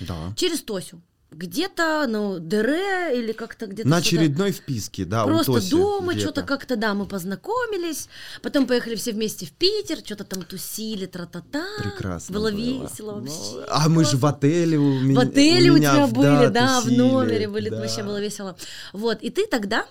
Да. 0.00 0.32
Через 0.36 0.62
Тосю. 0.62 1.00
Где-то, 1.30 2.06
ну, 2.08 2.38
ДР 2.38 3.12
или 3.12 3.32
как-то 3.32 3.66
где-то... 3.66 3.86
На 3.86 3.98
очередной 3.98 4.50
вписке, 4.50 5.04
да, 5.04 5.26
у 5.26 5.28
Просто 5.28 5.52
Тоси 5.52 5.70
дома, 5.72 6.18
что-то 6.18 6.42
как-то, 6.42 6.76
да, 6.76 6.94
мы 6.94 7.04
познакомились, 7.04 8.08
потом 8.40 8.66
поехали 8.66 8.94
все 8.94 9.12
вместе 9.12 9.44
в 9.44 9.52
Питер, 9.52 9.98
что-то 10.02 10.24
там 10.24 10.42
тусили, 10.42 11.04
тра-та-та. 11.04 11.66
Прекрасно 11.82 12.32
Было 12.32 12.50
было. 12.50 12.56
весело 12.58 13.20
Ну, 13.20 13.26
вообще. 13.26 13.66
А 13.68 13.88
мы 13.90 14.06
же 14.06 14.16
в 14.16 14.24
отеле 14.24 14.78
у 14.78 15.00
меня 15.00 15.20
В 15.20 15.22
отеле 15.24 15.70
у, 15.70 15.76
меня 15.76 15.92
тебя 15.92 16.06
в- 16.06 16.12
были, 16.14 16.46
да, 16.48 16.80
тусили, 16.80 16.94
в 16.94 16.98
номере 16.98 17.48
были, 17.48 17.68
да. 17.68 17.80
вообще 17.80 18.02
было 18.02 18.18
весело. 18.20 18.56
Вот, 18.94 19.18
и 19.20 19.28
ты 19.28 19.46
тогда, 19.46 19.86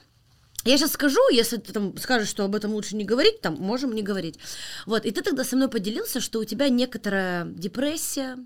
я 0.66 0.76
сейчас 0.80 0.94
скажу, 0.94 1.22
если 1.30 1.58
ты 1.58 1.72
там 1.72 1.96
скажешь, 2.00 2.30
что 2.30 2.46
об 2.46 2.56
этом 2.56 2.72
лучше 2.74 2.96
не 2.96 3.06
говорить, 3.06 3.42
там 3.42 3.54
можем 3.60 3.94
не 3.94 4.02
говорить. 4.02 4.40
Вот, 4.88 5.06
и 5.06 5.12
ты 5.12 5.22
тогда 5.22 5.44
со 5.44 5.56
мной 5.56 5.70
поделился, 5.70 6.20
что 6.20 6.40
у 6.40 6.46
тебя 6.46 6.68
некоторая 6.70 7.46
депрессия, 7.46 8.38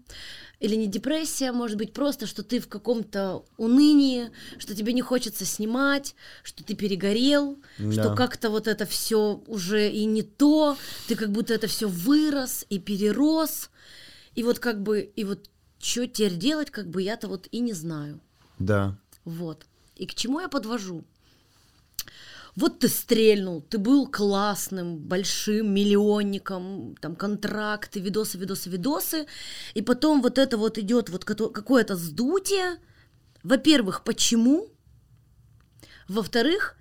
или 0.62 0.76
не 0.76 0.86
депрессия, 0.88 1.52
может 1.52 1.76
быть, 1.78 1.92
просто, 1.92 2.28
что 2.28 2.44
ты 2.44 2.60
в 2.60 2.68
каком-то 2.68 3.44
унынии, 3.58 4.30
что 4.60 4.76
тебе 4.76 4.94
не 4.94 5.02
хочется 5.02 5.44
снимать, 5.44 6.16
что 6.44 6.64
ты 6.64 6.76
перегорел, 6.76 7.58
что 7.78 8.10
Да. 8.10 8.16
как-то 8.16 8.52
вот 8.52 8.68
это 8.68 8.86
все 8.86 9.42
уже 9.48 9.90
и 9.90 10.06
не 10.06 10.22
то, 10.22 10.78
ты 11.08 11.16
как 11.16 11.32
будто 11.32 11.56
это 11.56 11.66
все 11.68 11.88
вырос 11.88 12.66
и 12.70 12.78
перерос, 12.78 13.72
и 14.36 14.44
вот 14.44 14.60
как 14.60 14.84
бы, 14.84 15.02
и 15.16 15.24
вот 15.24 15.50
что 15.80 16.06
теперь 16.06 16.36
делать, 16.36 16.70
как 16.70 16.88
бы 16.88 17.02
я-то 17.02 17.28
вот 17.28 17.48
и 17.52 17.60
не 17.60 17.74
знаю. 17.74 18.20
Да. 18.60 18.96
Вот. 19.26 19.66
И 19.96 20.06
к 20.06 20.14
чему 20.14 20.42
я 20.42 20.48
подвожу? 20.48 21.04
Вот 22.56 22.80
ты 22.80 22.90
стрельнул, 22.90 23.62
ты 23.62 23.78
был 23.78 24.08
классным, 24.08 24.98
большим 24.98 25.74
миллионником, 25.74 26.96
там 27.00 27.16
контракты, 27.16 28.00
видосы, 28.00 28.38
видосы, 28.38 28.70
видосы, 28.70 29.26
и 29.74 29.82
потом 29.82 30.22
вот 30.22 30.38
это 30.38 30.58
вот 30.58 30.78
идет 30.78 31.10
вот 31.10 31.24
какое-то 31.24 31.96
сдутие. 31.96 32.78
Во-первых, 33.44 34.04
почему? 34.04 34.68
Во-вторых, 36.10 36.76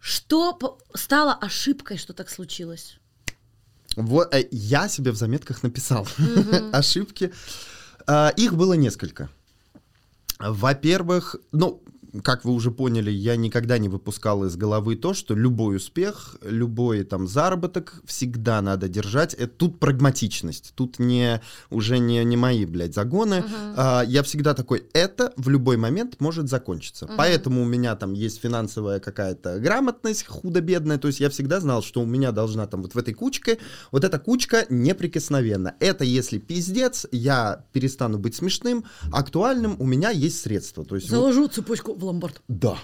что 0.00 0.58
стало 0.94 1.34
ошибкой, 1.34 1.96
что 1.96 2.12
так 2.12 2.28
случилось? 2.28 2.98
Вот 3.96 4.34
э, 4.34 4.48
я 4.50 4.88
себе 4.88 5.10
в 5.10 5.16
заметках 5.16 5.62
написал 5.62 6.06
ошибки. 6.72 7.32
А, 8.06 8.32
Их 8.36 8.54
было 8.54 8.74
несколько. 8.74 9.30
Во-первых, 10.38 11.36
ну, 11.52 11.82
как 12.22 12.44
вы 12.44 12.52
уже 12.52 12.70
поняли, 12.70 13.10
я 13.10 13.36
никогда 13.36 13.78
не 13.78 13.88
выпускал 13.88 14.44
из 14.44 14.56
головы 14.56 14.96
то, 14.96 15.14
что 15.14 15.34
любой 15.34 15.76
успех, 15.76 16.36
любой 16.42 17.04
там 17.04 17.26
заработок 17.26 18.00
всегда 18.04 18.60
надо 18.62 18.88
держать. 18.88 19.34
Это 19.34 19.48
тут 19.48 19.78
прагматичность, 19.78 20.72
тут 20.74 20.98
не 20.98 21.40
уже 21.70 21.98
не, 21.98 22.24
не 22.24 22.36
мои, 22.36 22.64
блядь, 22.64 22.94
загоны. 22.94 23.44
А, 23.76 24.02
я 24.06 24.22
всегда 24.22 24.54
такой, 24.54 24.84
это 24.92 25.32
в 25.36 25.48
любой 25.48 25.76
момент 25.76 26.20
может 26.20 26.48
закончиться. 26.48 27.08
Поэтому 27.16 27.62
у 27.62 27.64
меня 27.64 27.96
там 27.96 28.12
есть 28.12 28.40
финансовая 28.40 29.00
какая-то 29.00 29.58
грамотность 29.58 30.26
худо-бедная, 30.26 30.98
то 30.98 31.08
есть 31.08 31.20
я 31.20 31.30
всегда 31.30 31.60
знал, 31.60 31.82
что 31.82 32.00
у 32.00 32.06
меня 32.06 32.32
должна 32.32 32.66
там 32.66 32.82
вот 32.82 32.94
в 32.94 32.98
этой 32.98 33.14
кучке, 33.14 33.58
вот 33.92 34.04
эта 34.04 34.18
кучка 34.18 34.66
неприкосновенна. 34.68 35.74
Это 35.80 36.04
если 36.04 36.38
пиздец, 36.38 37.06
я 37.12 37.64
перестану 37.72 38.18
быть 38.18 38.34
смешным, 38.34 38.84
актуальным, 39.12 39.76
у 39.78 39.86
меня 39.86 40.10
есть 40.10 40.40
средства. 40.40 40.84
То 40.84 40.96
есть 40.96 41.10
вот- 41.10 41.16
Заложу 41.16 41.48
цепочку 41.48 41.94
в 41.94 42.05
ломбард. 42.06 42.40
да, 42.48 42.78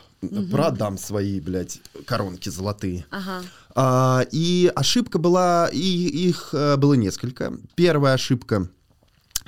продам 0.51 0.99
свои, 0.99 1.41
блядь, 1.41 1.81
коронки 2.07 2.49
золотые. 2.49 3.07
Ага. 3.11 3.43
А, 3.75 4.25
и 4.31 4.71
ошибка 4.75 5.19
была, 5.19 5.69
и 5.73 5.79
их 5.79 6.51
э, 6.53 6.77
было 6.77 6.95
несколько. 6.95 7.55
Первая 7.75 8.15
ошибка. 8.15 8.69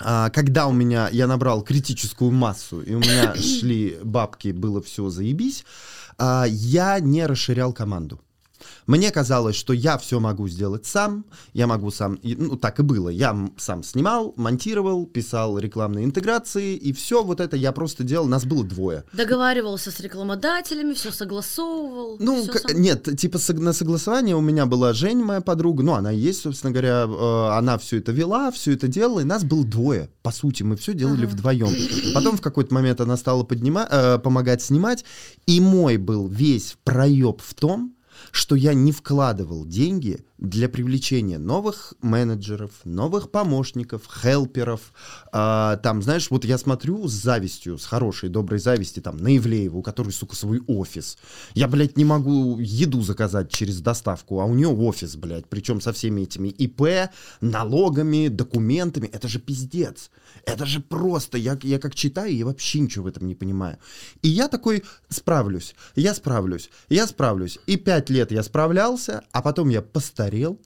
а, 0.01 0.31
когда 0.31 0.67
у 0.67 0.73
меня 0.73 1.09
я 1.13 1.27
набрал 1.27 1.63
критическую 1.63 2.31
массу 2.31 2.81
и 2.81 2.95
у 2.95 2.99
меня 2.99 3.35
шли 3.61 3.99
бабки, 4.03 4.49
было 4.49 4.83
все 4.83 5.11
заебись, 5.11 5.65
а, 6.19 6.45
я 6.49 6.99
не 7.01 7.27
расширял 7.27 7.73
команду. 7.73 8.21
Мне 8.87 9.11
казалось, 9.11 9.57
что 9.57 9.73
я 9.73 9.99
все 9.99 10.21
могу 10.21 10.49
сделать 10.49 10.87
сам, 10.87 11.25
я 11.53 11.67
могу 11.67 11.91
сам, 11.91 12.19
ну 12.23 12.57
так 12.57 12.81
и 12.81 12.83
было, 12.83 13.09
я 13.09 13.37
сам 13.57 13.83
снимал, 13.83 14.35
монтировал, 14.37 15.07
писал 15.07 15.59
рекламные 15.59 16.05
интеграции, 16.05 16.75
и 16.77 16.93
все 16.93 17.23
вот 17.23 17.41
это 17.41 17.57
я 17.57 17.73
просто 17.73 18.05
делал, 18.05 18.27
нас 18.27 18.45
было 18.45 18.65
двое. 18.65 19.05
Договаривался 19.13 19.91
с 19.91 20.01
рекламодателями, 20.01 20.93
все 20.95 21.11
согласовывал. 21.13 22.17
Ну, 22.21 22.43
всё 22.43 22.53
к- 22.53 22.59
сам. 22.71 22.81
нет, 22.81 23.09
типа 23.19 23.39
на 23.55 23.73
согласование 23.73 24.37
у 24.37 24.41
меня 24.41 24.67
была 24.67 24.93
Жень, 24.93 25.23
моя 25.23 25.41
подруга, 25.41 25.83
ну, 25.83 25.93
она 25.95 26.13
и 26.13 26.19
есть, 26.19 26.43
собственно 26.43 26.73
говоря, 26.73 27.07
э, 27.09 27.49
она 27.59 27.79
все 27.79 27.99
это 27.99 28.13
вела, 28.13 28.51
все 28.51 28.73
это 28.73 28.89
делала, 28.89 29.21
и 29.21 29.25
нас 29.25 29.45
было 29.45 29.65
двое, 29.65 30.11
по 30.23 30.31
сути, 30.31 30.63
мы 30.63 30.77
все 30.77 30.95
делали 30.95 31.27
вдвоем. 31.27 31.69
Потом 32.15 32.37
в 32.37 32.41
какой-то 32.41 32.75
момент 32.75 33.01
она 33.01 33.17
стала 33.17 33.43
поднима- 33.45 33.87
э, 33.91 34.19
помогать 34.19 34.63
снимать, 34.63 35.05
и 35.47 35.61
мой 35.61 35.97
был 35.97 36.27
весь 36.29 36.77
проеб 36.85 37.41
в 37.41 37.55
том, 37.55 37.95
что 38.31 38.55
я 38.57 38.75
не 38.75 38.93
вкладывал 38.93 39.65
деньги 39.65 40.25
для 40.39 40.69
привлечения 40.69 41.39
новых 41.39 41.95
менеджеров, 42.03 42.73
новых 42.85 43.31
помощников, 43.31 44.03
хелперов. 44.07 44.93
А, 45.33 45.77
там, 45.79 46.03
знаешь, 46.03 46.31
вот 46.31 46.45
я 46.45 46.59
смотрю 46.59 47.07
с 47.09 47.13
завистью, 47.13 47.79
с 47.79 47.87
хорошей, 47.87 48.29
доброй 48.29 48.59
зависти, 48.59 49.01
там, 49.01 49.17
на 49.17 49.37
Ивлеева, 49.37 49.77
у 49.77 49.83
которой, 49.83 50.11
сука, 50.11 50.37
свой 50.37 50.61
офис. 50.67 51.19
Я, 51.55 51.69
блядь, 51.69 51.97
не 51.97 52.05
могу 52.05 52.59
еду 52.59 53.01
заказать 53.03 53.51
через 53.51 53.81
доставку, 53.81 54.41
а 54.41 54.45
у 54.45 54.55
нее 54.55 54.69
офис, 54.69 55.17
блядь, 55.17 55.47
причем 55.49 55.81
со 55.81 55.93
всеми 55.93 56.23
этими 56.23 56.49
ИП, 56.49 57.11
налогами, 57.41 58.29
документами. 58.29 59.07
Это 59.07 59.29
же 59.29 59.39
пиздец. 59.39 60.11
Это 60.47 60.67
же 60.67 60.81
просто, 60.81 61.39
я, 61.39 61.59
я 61.63 61.79
как 61.79 61.95
читаю, 61.95 62.37
я 62.37 62.45
вообще 62.45 62.81
ничего 62.81 63.05
в 63.05 63.07
этом 63.07 63.27
не 63.27 63.35
понимаю. 63.35 63.79
И 64.23 64.29
я 64.29 64.49
такой, 64.49 64.83
справлюсь, 65.09 65.75
я 65.95 66.15
справлюсь, 66.15 66.71
я 66.89 67.07
справлюсь. 67.07 67.59
И 67.67 67.77
пять 67.77 68.11
лет 68.15 68.33
я 68.33 68.43
справлялся, 68.43 69.23
а 69.33 69.43
потом 69.43 69.69
я 69.69 69.83
постарел, 69.83 70.61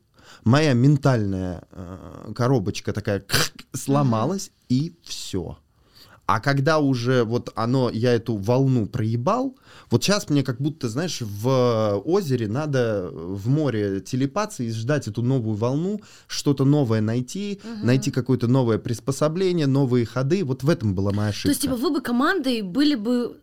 моя 0.44 0.74
ментальная 0.74 1.64
э, 1.70 2.32
коробочка 2.34 2.92
такая 2.92 3.24
сломалась, 3.72 4.50
и 4.68 4.94
все. 5.02 5.58
А 6.26 6.40
когда 6.40 6.78
уже 6.78 7.24
вот 7.24 7.50
оно, 7.54 7.88
я 7.88 8.12
эту 8.12 8.36
волну 8.36 8.84
проебал, 8.84 9.56
вот 9.90 10.04
сейчас 10.04 10.28
мне 10.28 10.42
как 10.42 10.60
будто, 10.60 10.90
знаешь, 10.90 11.22
в 11.22 12.02
озере 12.04 12.48
надо 12.48 13.08
в 13.10 13.48
море 13.48 14.00
телепаться 14.02 14.62
и 14.62 14.70
ждать 14.70 15.08
эту 15.08 15.22
новую 15.22 15.56
волну, 15.56 16.02
что-то 16.26 16.66
новое 16.66 17.00
найти, 17.00 17.62
найти 17.82 18.10
какое-то 18.10 18.46
новое 18.46 18.76
приспособление, 18.76 19.66
новые 19.66 20.04
ходы. 20.04 20.44
Вот 20.44 20.62
в 20.64 20.68
этом 20.68 20.94
была 20.94 21.12
моя 21.12 21.30
ошибка. 21.30 21.48
То 21.48 21.52
есть, 21.52 21.62
типа, 21.62 21.76
вы 21.76 21.90
бы 21.92 22.02
командой 22.02 22.60
были 22.60 22.94
бы 22.94 23.40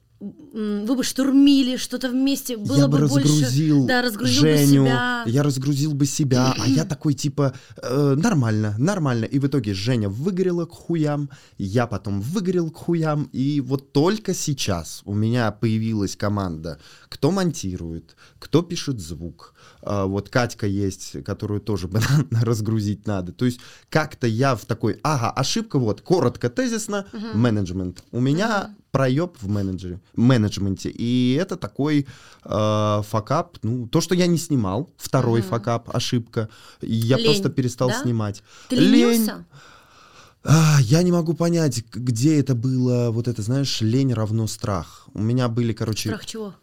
вы 0.54 0.96
бы 0.96 1.04
штурмили 1.04 1.78
что-то 1.78 2.10
вместе, 2.10 2.58
было 2.58 2.78
я 2.78 2.88
бы, 2.88 3.00
бы 3.00 3.08
больше... 3.08 3.28
разгрузил 3.28 3.86
да, 3.86 4.02
разгрузил 4.02 4.42
Женю, 4.42 4.84
бы 4.84 4.90
себя. 4.90 5.24
я 5.26 5.44
разгрузил 5.44 5.94
бы 5.94 6.06
себя, 6.06 6.56
а 6.58 6.68
я 6.68 6.86
такой 6.96 7.14
типа 7.14 7.54
э, 7.82 8.16
нормально, 8.18 8.76
нормально. 8.78 9.26
И 9.26 9.40
в 9.40 9.48
итоге 9.48 9.74
Женя 9.74 10.10
выгорела 10.10 10.66
к 10.66 10.72
хуям, 10.72 11.30
я 11.58 11.88
потом 11.88 12.22
выгорел 12.22 12.72
к 12.72 12.78
хуям, 12.78 13.30
и 13.34 13.62
вот 13.62 13.92
только 13.92 14.34
сейчас 14.34 15.02
у 15.06 15.14
меня 15.14 15.52
появилась 15.52 16.16
команда, 16.16 16.80
кто 17.10 17.32
монтирует, 17.32 18.16
кто 18.46 18.62
пишет 18.62 19.00
звук. 19.00 19.56
А, 19.82 20.06
вот 20.06 20.30
Катька 20.30 20.68
есть, 20.68 21.24
которую 21.24 21.60
тоже 21.60 21.88
бы 21.88 22.00
разгрузить 22.42 23.08
надо. 23.08 23.32
То 23.32 23.46
есть 23.46 23.60
как-то 23.90 24.28
я 24.28 24.56
в 24.56 24.66
такой, 24.66 25.00
ага, 25.02 25.32
ошибка 25.32 25.80
вот, 25.80 26.02
коротко, 26.02 26.48
тезисно, 26.52 27.08
менеджмент. 27.34 28.04
У 28.12 28.20
меня 28.20 28.76
проеб 28.92 29.36
в 29.42 29.50
менеджере, 29.50 30.00
менеджменте. 30.16 30.92
И 30.92 31.34
это 31.42 31.56
такой 31.56 32.06
э, 32.44 33.02
факап, 33.04 33.58
ну, 33.64 33.88
то, 33.88 34.00
что 34.00 34.14
я 34.14 34.28
не 34.28 34.38
снимал, 34.38 34.94
второй 34.96 35.42
факап, 35.42 35.90
ошибка. 35.92 36.48
Я 36.82 37.18
Лень, 37.18 37.26
просто 37.26 37.50
перестал 37.50 37.90
да? 37.90 38.00
снимать. 38.04 38.44
Ты 38.70 38.76
Лень. 38.76 38.92
ленился? 38.92 39.46
А, 40.48 40.78
я 40.82 41.02
не 41.02 41.12
могу 41.12 41.34
понять, 41.34 41.84
где 41.92 42.40
это 42.40 42.54
было, 42.54 43.10
вот 43.10 43.28
это, 43.28 43.42
знаешь, 43.42 43.82
лень 43.82 44.14
равно 44.14 44.46
страх. 44.46 45.08
У 45.16 45.22
меня 45.22 45.48
были, 45.48 45.74
короче, 45.74 46.10
Страх 46.10 46.26
чего? 46.28 46.54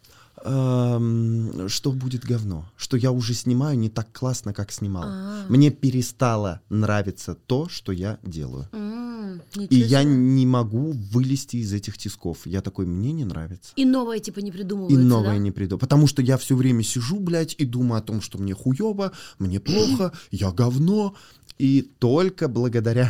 Эм, 0.43 1.69
что 1.69 1.91
будет 1.91 2.23
говно, 2.25 2.65
что 2.75 2.97
я 2.97 3.11
уже 3.11 3.33
снимаю 3.33 3.77
не 3.77 3.89
так 3.89 4.11
классно, 4.11 4.53
как 4.53 4.71
снимал. 4.71 5.03
А. 5.05 5.45
Мне 5.49 5.71
перестало 5.71 6.59
нравиться 6.69 7.35
то, 7.35 7.69
что 7.69 7.91
я 7.91 8.17
делаю. 8.23 8.67
М, 8.73 9.41
И 9.69 9.75
я 9.75 10.03
не 10.03 10.45
могу 10.45 10.91
вылезти 10.91 11.57
из 11.57 11.73
этих 11.73 11.97
тисков. 11.97 12.45
Я 12.45 12.61
такой, 12.61 12.85
мне 12.85 13.11
не 13.13 13.25
нравится. 13.25 13.71
И 13.75 13.85
новое 13.85 14.19
типа 14.19 14.39
не 14.39 14.49
И 14.49 14.51
придумывается, 14.51 14.99
новое 15.01 15.31
да? 15.33 15.37
не 15.37 15.51
приду. 15.51 15.77
Потому 15.77 16.07
что 16.07 16.21
я 16.21 16.37
все 16.37 16.55
время 16.55 16.83
сижу, 16.83 17.19
блядь, 17.19 17.55
и 17.57 17.65
думаю 17.65 17.99
о 17.99 18.03
том, 18.03 18.21
что 18.21 18.37
мне 18.37 18.53
хуево, 18.53 19.11
мне 19.39 19.59
плохо, 19.59 20.11
я 20.31 20.51
говно. 20.51 21.15
И 21.57 21.81
только 21.99 22.47
благодаря 22.47 23.09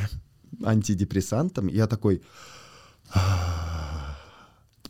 антидепрессантам 0.64 1.68
я 1.68 1.88
такой... 1.88 2.22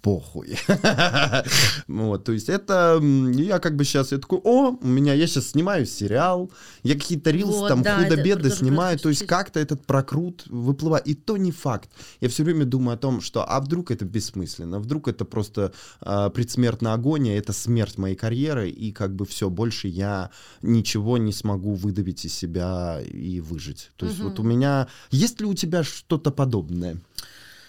Похуй. 0.04 0.58
Вот, 1.88 2.26
то 2.26 2.34
есть 2.34 2.50
это 2.50 3.00
я 3.02 3.60
как 3.60 3.78
бы 3.78 3.86
сейчас 3.86 4.12
я 4.12 4.18
такой, 4.18 4.40
о, 4.44 4.72
у 4.72 4.88
меня 4.88 5.14
я 5.14 5.28
сейчас 5.28 5.52
снимаю 5.52 5.86
сериал, 5.86 6.52
я 6.84 6.96
какие-то 6.96 7.32
рилсы 7.32 7.68
там 7.70 7.84
тоже 7.84 8.50
снимаю, 8.50 9.00
то 9.00 9.10
есть 9.10 9.26
как-то 9.26 9.62
этот 9.62 9.86
прокрут 9.86 10.44
выплывает. 10.48 11.08
И 11.08 11.14
то 11.14 11.38
не 11.38 11.52
факт. 11.52 11.90
Я 12.20 12.28
все 12.28 12.44
время 12.44 12.66
думаю 12.66 12.96
о 12.96 12.98
том, 12.98 13.22
что 13.22 13.46
а 13.50 13.62
вдруг 13.62 13.92
это 13.92 14.04
бессмысленно, 14.04 14.80
вдруг 14.80 15.08
это 15.08 15.24
просто 15.24 15.72
а, 16.02 16.30
предсмертная 16.30 16.94
агония, 16.94 17.38
это 17.38 17.54
смерть 17.54 17.98
моей 17.98 18.16
карьеры, 18.16 18.70
и 18.70 18.92
как 18.92 19.16
бы 19.16 19.26
все, 19.26 19.50
больше 19.50 19.88
я 19.88 20.32
ничего 20.62 21.18
не 21.18 21.32
смогу 21.32 21.76
выдавить 21.76 22.26
из 22.26 22.34
себя 22.34 23.00
и 23.02 23.40
выжить. 23.40 23.92
То 23.96 24.06
есть 24.06 24.20
вот 24.20 24.38
у 24.40 24.44
меня... 24.44 24.88
Есть 25.12 25.40
ли 25.40 25.46
у 25.46 25.54
тебя 25.54 25.84
что-то 25.84 26.32
подобное? 26.32 26.98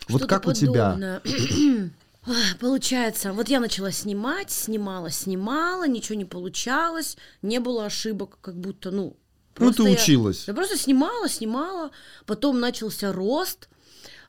Вот 0.08 0.26
как 0.26 0.48
у 0.48 0.52
тебя? 0.52 1.20
Получается, 2.60 3.32
вот 3.32 3.48
я 3.48 3.60
начала 3.60 3.90
снимать, 3.90 4.50
снимала, 4.50 5.10
снимала, 5.10 5.86
ничего 5.86 6.16
не 6.16 6.24
получалось, 6.24 7.16
не 7.42 7.60
было 7.60 7.86
ошибок, 7.86 8.38
как 8.40 8.56
будто, 8.58 8.90
ну... 8.90 9.16
Ну, 9.58 9.72
ты 9.72 9.84
я- 9.84 9.90
училась. 9.92 10.48
Я 10.48 10.54
просто 10.54 10.76
снимала, 10.76 11.28
снимала, 11.28 11.90
потом 12.26 12.58
начался 12.58 13.12
рост, 13.12 13.68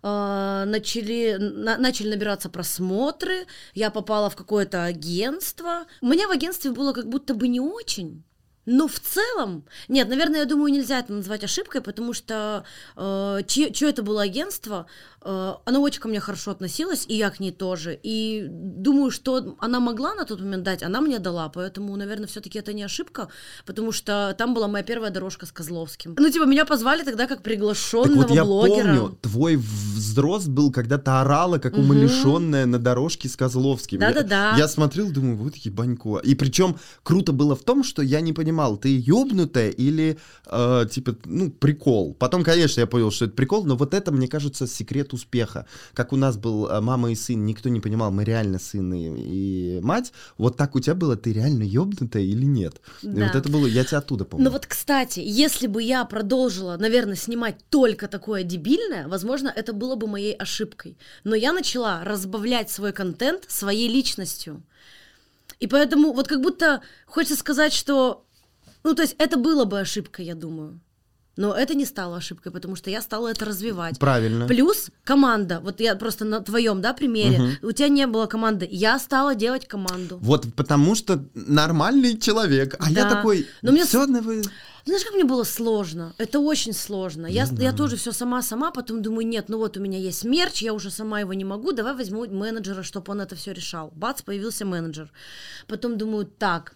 а, 0.04 0.66
начали, 0.66 1.38
на- 1.40 1.78
начали 1.78 2.10
набираться 2.10 2.48
просмотры, 2.50 3.48
я 3.74 3.90
попала 3.90 4.30
в 4.30 4.36
какое-то 4.36 4.84
агентство. 4.84 5.86
У 6.02 6.08
меня 6.08 6.28
в 6.28 6.32
агентстве 6.32 6.72
было 6.72 6.94
как 6.94 7.10
будто 7.10 7.34
бы 7.34 7.48
не 7.48 7.60
очень. 7.60 8.24
Но 8.68 8.88
в 8.88 9.00
целом, 9.00 9.66
нет, 9.88 10.08
наверное, 10.10 10.40
я 10.40 10.46
думаю, 10.46 10.72
нельзя 10.74 11.00
это 11.00 11.14
назвать 11.14 11.44
ошибкой, 11.44 11.82
потому 11.82 12.14
что 12.14 12.66
э, 12.96 13.40
чье, 13.48 13.72
чье 13.72 13.90
это 13.90 14.02
было 14.04 14.24
агентство, 14.24 14.88
э, 15.26 15.54
оно 15.66 15.82
очень 15.82 16.00
ко 16.02 16.08
мне 16.08 16.20
хорошо 16.20 16.52
относилось, 16.52 17.06
и 17.10 17.16
я 17.18 17.30
к 17.30 17.40
ней 17.40 17.52
тоже. 17.52 18.00
И 18.04 18.46
думаю, 18.50 19.12
что 19.12 19.56
она 19.60 19.80
могла 19.80 20.14
на 20.16 20.26
тот 20.26 20.40
момент 20.40 20.64
дать, 20.64 20.84
она 20.84 21.02
мне 21.02 21.20
дала, 21.20 21.50
поэтому, 21.50 21.96
наверное, 21.98 22.28
все-таки 22.28 22.60
это 22.60 22.74
не 22.74 22.84
ошибка, 22.84 23.28
потому 23.66 23.92
что 23.92 24.36
там 24.38 24.54
была 24.54 24.68
моя 24.68 24.84
первая 24.84 25.12
дорожка 25.12 25.46
с 25.46 25.52
Козловским. 25.52 26.16
Ну, 26.18 26.30
типа, 26.30 26.46
меня 26.46 26.66
позвали 26.66 27.04
тогда 27.04 27.28
как 27.28 27.36
Так 27.38 27.44
приглашенного 27.44 28.22
вот 28.22 28.32
я 28.32 28.44
блогера. 28.46 28.84
помню, 28.96 29.18
твой 29.22 29.56
взрост 29.56 30.48
был, 30.48 30.72
когда 30.72 30.98
ты 30.98 31.12
орала, 31.12 31.58
как 31.58 31.74
Мгм. 31.74 31.82
умалишенная 31.86 32.66
на 32.66 32.80
дорожке 32.80 33.28
с 33.28 33.36
Козловским. 33.36 34.00
Я- 34.02 34.14
Да-да-да. 34.14 34.56
Я, 34.58 34.68
смотрел, 34.68 35.10
думаю, 35.12 35.36
вот 35.38 35.56
ебанько. 35.56 36.18
И 36.20 36.36
причем 36.36 36.76
круто 37.04 37.32
было 37.34 37.56
в 37.56 37.64
том, 37.64 37.84
что 37.84 38.02
я 38.02 38.22
не 38.22 38.34
понимал, 38.34 38.78
ты 38.78 38.98
ёбнутая 39.00 39.70
или, 39.70 40.18
э, 40.48 40.86
типа, 40.92 41.16
ну, 41.26 41.50
прикол. 41.52 42.14
Потом, 42.14 42.44
конечно, 42.44 42.82
я 42.82 42.88
понял, 42.88 43.12
что 43.12 43.26
это 43.26 43.34
прикол, 43.34 43.66
но 43.66 43.76
вот 43.76 43.94
это, 43.94 44.12
мне 44.12 44.28
кажется, 44.28 44.68
секрет 44.68 45.14
успеха. 45.15 45.65
Как 45.93 46.13
у 46.13 46.15
нас 46.15 46.38
был 46.38 46.67
э, 46.67 46.82
мама 46.82 47.12
и 47.12 47.15
сын, 47.15 47.45
никто 47.45 47.69
не 47.69 47.80
понимал, 47.80 48.12
мы 48.12 48.23
реально 48.23 48.60
сын 48.60 48.93
и, 48.93 49.78
и 49.78 49.80
мать. 49.82 50.13
Вот 50.38 50.58
так 50.58 50.75
у 50.75 50.80
тебя 50.80 50.95
было, 50.95 51.15
ты 51.15 51.34
реально 51.34 51.63
ёбнутая 51.63 52.23
или 52.23 52.45
нет? 52.45 52.82
И 53.01 53.08
Да. 53.08 53.25
вот 53.25 53.36
это 53.36 53.49
было, 53.49 53.65
я 53.65 53.84
тебя 53.84 53.97
оттуда 53.97 54.25
помню. 54.25 54.45
Ну 54.45 54.51
вот, 54.51 54.65
кстати, 54.65 55.19
если 55.19 55.67
бы 55.67 55.82
я 55.82 56.06
продолжила, 56.06 56.78
наверное, 56.78 57.15
снимать 57.15 57.56
только 57.69 58.08
такое 58.08 58.43
дебильное, 58.43 59.08
возможно, 59.08 59.51
это 59.56 59.73
было 59.73 59.95
бы 59.95 60.08
моей 60.08 60.34
ошибкой. 60.34 60.97
Но 61.23 61.36
я 61.36 61.54
начала 61.54 62.04
разбавлять 62.04 62.69
свой 62.69 62.93
контент 62.93 63.45
своей 63.47 63.89
личностью. 63.89 64.63
И 65.60 65.67
поэтому 65.67 66.13
вот 66.13 66.28
как 66.28 66.41
будто 66.41 66.82
хочется 67.06 67.38
сказать, 67.38 67.73
что... 67.73 68.25
Ну, 68.84 68.93
то 68.93 69.01
есть 69.01 69.15
это 69.17 69.38
было 69.38 69.65
бы 69.65 69.80
ошибкой, 69.80 70.25
я 70.25 70.36
думаю. 70.36 70.80
Но 71.38 71.54
это 71.54 71.76
не 71.76 71.86
стало 71.86 72.17
ошибкой, 72.17 72.52
потому 72.52 72.76
что 72.76 72.89
я 72.89 73.02
стала 73.02 73.28
это 73.30 73.45
развивать. 73.45 74.00
Правильно. 74.00 74.48
Плюс 74.48 74.89
команда. 75.04 75.60
Вот 75.60 75.80
я 75.82 75.95
просто 75.95 76.24
на 76.26 76.39
твоем, 76.39 76.82
да, 76.82 76.93
примере. 76.93 77.58
У 77.62 77.71
тебя 77.71 77.89
не 77.89 78.08
было 78.08 78.26
команды. 78.26 78.67
Я 78.71 78.98
стала 79.00 79.36
делать 79.36 79.67
команду. 79.67 80.17
Вот 80.21 80.45
потому 80.56 80.95
что 80.95 81.24
нормальный 81.34 82.17
человек, 82.17 82.76
а 82.80 82.89
я 82.89 83.04
Да. 83.04 83.10
такой, 83.15 83.48
Но 83.62 83.71
мне 83.71 83.86
все 83.86 84.06
вы... 84.06 84.43
Знаешь, 84.86 85.04
как 85.04 85.15
мне 85.15 85.24
было 85.24 85.43
сложно? 85.43 86.13
Это 86.19 86.39
очень 86.39 86.74
сложно. 86.74 87.26
Я, 87.26 87.48
я 87.58 87.74
тоже 87.74 87.95
все 87.95 88.12
сама-сама, 88.12 88.69
потом 88.71 89.02
думаю, 89.02 89.28
нет, 89.28 89.50
ну 89.50 89.58
вот 89.58 89.78
у 89.78 89.80
меня 89.80 89.98
есть 89.98 90.24
мерч, 90.24 90.62
я 90.62 90.74
уже 90.74 90.91
сама 90.91 91.21
его 91.21 91.34
не 91.34 91.43
могу, 91.43 91.71
давай 91.71 91.95
возьму 91.95 92.28
менеджера, 92.28 92.84
чтобы 92.84 93.12
он 93.12 93.21
это 93.21 93.36
все 93.36 93.52
решал. 93.52 93.91
Бац, 93.95 94.21
появился 94.21 94.63
менеджер. 94.63 95.12
Потом 95.67 95.98
думаю, 95.98 96.26
так, 96.28 96.76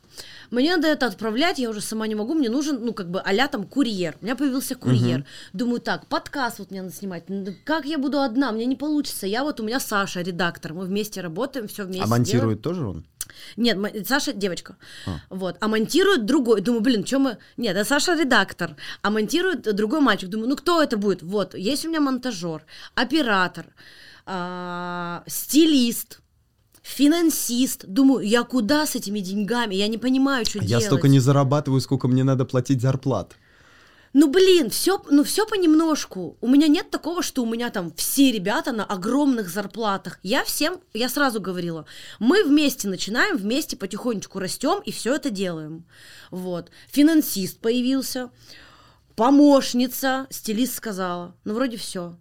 мне 0.50 0.76
надо 0.76 0.88
это 0.88 1.06
отправлять, 1.06 1.60
я 1.60 1.70
уже 1.70 1.82
сама 1.82 2.08
не 2.08 2.16
могу, 2.16 2.34
мне 2.34 2.50
нужен, 2.50 2.84
ну, 2.84 2.94
как 2.94 3.12
бы, 3.12 3.20
а 3.20 3.48
там 3.48 3.66
курьер. 3.66 4.18
У 4.22 4.26
меня 4.26 4.36
появился 4.36 4.74
курьер. 4.74 5.26
Думаю, 5.54 5.80
так, 5.80 6.08
подкаст 6.08 6.58
вот 6.60 6.72
мне 6.72 6.82
надо 6.82 6.94
снимать. 6.96 7.26
Ну, 7.28 7.54
Как 7.64 7.86
я 7.86 8.00
буду 8.00 8.22
одна? 8.22 8.52
Мне 8.52 8.66
не 8.66 8.76
получится. 8.76 9.28
Я 9.28 9.44
вот, 9.44 9.60
у 9.60 9.64
меня 9.64 9.80
Саша, 9.80 10.22
редактор, 10.22 10.74
мы 10.74 10.86
вместе 10.86 11.22
работаем, 11.22 11.68
все 11.68 11.84
вместе 11.84 12.02
А 12.02 12.06
делаем. 12.06 12.10
монтирует 12.10 12.62
тоже 12.64 12.88
он? 12.88 13.06
Нет, 13.58 13.78
Саша 14.08 14.34
девочка. 14.34 14.76
Вот. 15.30 15.58
А 15.60 15.68
монтирует 15.68 16.26
другой. 16.26 16.62
Думаю, 16.62 16.82
блин, 16.82 17.06
что 17.06 17.20
мы. 17.20 17.38
Нет, 17.58 17.76
это 17.76 17.86
Саша 17.88 18.16
редактор. 18.16 18.76
А 19.02 19.10
монтирует 19.10 19.76
другой 19.76 20.00
мальчик. 20.02 20.30
Думаю, 20.30 20.50
ну 20.50 20.56
кто 20.56 20.82
это 20.82 20.98
будет? 20.98 21.24
Вот, 21.24 21.56
есть 21.56 21.86
у 21.86 21.90
меня 21.90 22.00
монтажер, 22.00 22.64
оператор, 22.96 23.66
а, 24.26 25.24
стилист. 25.28 26.22
Финансист. 26.82 27.86
Думаю, 27.88 28.26
я 28.28 28.44
куда 28.44 28.86
с 28.86 28.96
этими 28.96 29.20
деньгами? 29.20 29.76
Я 29.76 29.88
не 29.88 29.98
понимаю, 29.98 30.46
что 30.46 30.60
Я 30.60 30.66
делать. 30.66 30.86
столько 30.86 31.08
не 31.08 31.20
зарабатываю, 31.20 31.82
сколько 31.82 32.08
мне 32.08 32.24
надо 32.24 32.46
платить 32.46 32.82
зарплат. 32.82 33.36
Ну 34.14 34.28
блин, 34.30 34.70
все, 34.70 35.02
ну 35.10 35.24
все 35.24 35.46
понемножку. 35.46 36.38
У 36.42 36.48
меня 36.48 36.68
нет 36.68 36.90
такого, 36.90 37.22
что 37.22 37.44
у 37.44 37.46
меня 37.46 37.70
там 37.70 37.94
все 37.96 38.32
ребята 38.32 38.72
на 38.72 38.84
огромных 38.84 39.50
зарплатах. 39.50 40.20
Я 40.24 40.44
всем, 40.44 40.80
я 40.94 41.10
сразу 41.10 41.40
говорила, 41.40 41.86
мы 42.20 42.44
вместе 42.44 42.88
начинаем, 42.88 43.38
вместе 43.38 43.78
потихонечку 43.78 44.40
растем 44.40 44.82
и 44.84 44.92
все 44.92 45.16
это 45.16 45.30
делаем. 45.30 45.86
Вот. 46.32 46.72
Финансист 46.90 47.60
появился, 47.60 48.32
помощница, 49.16 50.28
стилист 50.30 50.76
сказала. 50.76 51.36
Ну 51.44 51.54
вроде 51.54 51.78
все. 51.78 52.16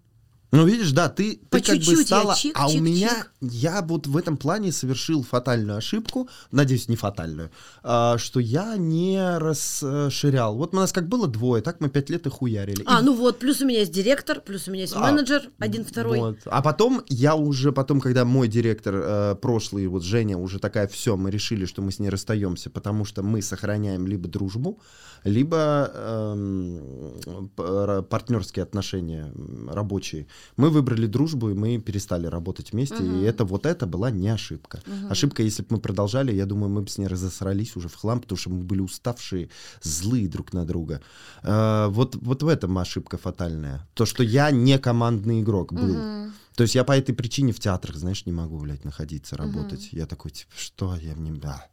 Ну, 0.51 0.67
видишь, 0.67 0.93
да, 0.93 1.11
ты, 1.11 1.41
По 1.51 1.61
ты 1.61 1.73
как 1.73 1.85
бы 1.85 1.97
стала... 1.97 2.35
чик, 2.35 2.59
а 2.59 2.69
у 2.69 2.73
чик, 2.73 2.81
меня, 2.81 3.11
чик. 3.11 3.31
я 3.41 3.83
вот 3.83 4.07
в 4.07 4.17
этом 4.17 4.39
плане 4.39 4.73
совершил 4.73 5.23
фатальную 5.23 5.77
ошибку, 5.77 6.29
надеюсь, 6.53 6.89
не 6.89 6.97
фатальную, 6.97 7.51
а, 7.83 8.17
что 8.17 8.41
я 8.41 8.77
не 8.77 9.39
расширял. 9.39 10.57
Вот 10.57 10.73
у 10.73 10.77
нас 10.77 10.93
как 10.93 11.07
было 11.07 11.29
двое, 11.29 11.63
так 11.63 11.81
мы 11.81 11.91
пять 11.91 12.09
лет 12.09 12.27
и 12.27 12.31
хуярили. 12.31 12.83
А, 12.87 13.01
И 13.01 13.05
ну 13.05 13.15
вот, 13.15 13.39
плюс 13.39 13.61
у 13.61 13.67
меня 13.67 13.81
есть 13.81 13.93
директор, 13.93 14.41
плюс 14.41 14.69
у 14.69 14.71
меня 14.71 14.83
есть 14.83 14.95
А, 14.97 15.01
менеджер, 15.01 15.51
один, 15.59 15.85
второй. 15.85 16.19
Вот. 16.19 16.39
А 16.47 16.63
потом 16.63 17.03
я 17.09 17.35
уже, 17.35 17.71
потом, 17.71 18.01
когда 18.01 18.25
мой 18.25 18.49
директор 18.49 18.95
э, 18.97 19.35
прошлый, 19.35 19.87
вот 19.87 20.03
Женя, 20.03 20.39
уже 20.39 20.59
такая, 20.59 20.89
все, 20.89 21.17
мы 21.17 21.31
решили, 21.31 21.67
что 21.67 21.83
мы 21.83 21.93
с 21.93 21.99
ней 21.99 22.09
расстаемся, 22.09 22.71
потому 22.71 23.05
что 23.05 23.23
мы 23.23 23.43
сохраняем 23.43 24.07
либо 24.07 24.29
дружбу, 24.29 24.81
либо 25.25 25.91
эм, 25.95 27.49
п- 27.57 27.63
ра- 27.63 28.03
партнерские 28.03 28.63
отношения 28.63 29.33
рабочие. 29.69 30.27
Мы 30.57 30.71
выбрали 30.71 31.07
дружбу, 31.07 31.51
и 31.51 31.55
мы 31.55 31.79
перестали 31.79 32.27
работать 32.27 32.73
вместе, 32.73 33.03
Мгм. 33.03 33.21
и 33.21 33.25
это 33.25 33.45
вот 33.45 33.67
это 33.67 33.87
была 33.87 34.11
не 34.11 34.29
ошибка. 34.29 34.81
Мгм. 34.87 35.11
Ошибка, 35.11 35.43
если 35.43 35.63
бы 35.63 35.69
мы 35.77 35.79
продолжали, 35.81 36.33
я 36.35 36.47
думаю, 36.47 36.71
мы 36.71 36.83
бы 36.83 36.89
с 36.89 36.99
ней 36.99 37.07
разосрались 37.09 37.77
уже 37.77 37.89
в 37.89 37.95
хлам, 37.95 38.21
потому 38.21 38.39
что 38.39 38.51
мы 38.51 38.63
были 38.65 38.81
уставшие, 38.81 39.49
злые 39.83 40.29
друг 40.29 40.53
на 40.53 40.65
друга. 40.65 41.01
Э, 41.43 41.87
вот, 41.89 42.17
вот 42.17 42.43
в 42.43 42.49
этом 42.49 42.79
ошибка 42.79 43.17
фатальная. 43.19 43.87
То, 43.95 44.07
что 44.07 44.23
я 44.23 44.51
не 44.51 44.79
командный 44.79 45.41
игрок 45.41 45.73
был. 45.73 45.95
Мгм. 45.95 46.33
То 46.55 46.63
есть 46.63 46.75
я 46.75 46.83
по 46.85 46.93
этой 46.93 47.15
причине 47.15 47.53
в 47.53 47.61
театрах, 47.61 47.97
знаешь, 47.97 48.27
не 48.27 48.33
могу, 48.33 48.59
блядь, 48.59 48.85
находиться, 48.85 49.37
работать. 49.37 49.89
Я 49.93 50.07
такой, 50.07 50.31
типа, 50.33 50.51
что 50.57 50.97
я 50.97 51.15
мне... 51.15 51.31
Да. 51.33 51.65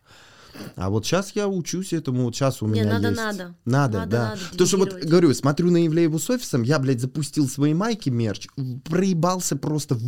А 0.76 0.90
вот 0.90 1.06
сейчас 1.06 1.32
я 1.36 1.48
учусь 1.48 1.94
этому, 1.94 2.24
вот 2.26 2.36
сейчас 2.36 2.62
у 2.62 2.68
Не, 2.68 2.82
меня 2.82 2.94
надо, 2.94 3.08
есть... 3.10 3.18
надо. 3.22 3.56
Надо, 3.66 3.98
Надо, 4.00 4.12
да. 4.12 4.24
надо 4.30 4.42
Потому 4.52 4.68
что 4.68 4.78
вот, 4.78 4.94
говорю, 5.04 5.34
смотрю 5.34 5.72
на 5.72 5.86
Ивлееву 5.86 6.20
с 6.20 6.30
офисом, 6.30 6.64
я, 6.64 6.80
блядь, 6.80 7.02
запустил 7.02 7.48
свои 7.48 7.74
майки, 7.74 8.10
мерч, 8.10 8.48
проебался 8.84 9.56
просто 9.56 9.96
в- 9.96 10.04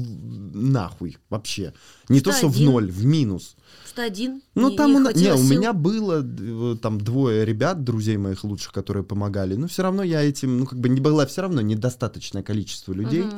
нахуй 0.55 1.17
вообще. 1.29 1.73
Не 2.09 2.21
то, 2.21 2.31
Что 2.31 2.39
что 2.39 2.47
в 2.49 2.61
ноль, 2.61 2.91
в 2.91 3.05
минус. 3.05 3.55
Что 3.87 4.03
один? 4.03 4.41
Ну, 4.55 4.69
Не- 4.69 4.77
там 4.77 4.91
не 4.91 4.97
у, 4.97 5.11
не, 5.11 5.33
у 5.33 5.43
меня 5.43 5.73
было 5.73 6.23
э, 6.23 6.75
там 6.81 6.99
двое 7.01 7.45
ребят, 7.45 7.83
друзей 7.83 8.17
моих 8.17 8.43
лучших, 8.43 8.71
которые 8.71 9.03
помогали, 9.03 9.55
но 9.55 9.67
все 9.67 9.83
равно 9.83 10.03
я 10.03 10.21
этим, 10.21 10.59
ну, 10.59 10.65
как 10.65 10.79
бы 10.79 10.89
не 10.89 11.01
было 11.01 11.25
все 11.25 11.41
равно 11.41 11.61
недостаточное 11.61 12.43
количество 12.43 12.93
людей. 12.93 13.23
Мгм. 13.23 13.35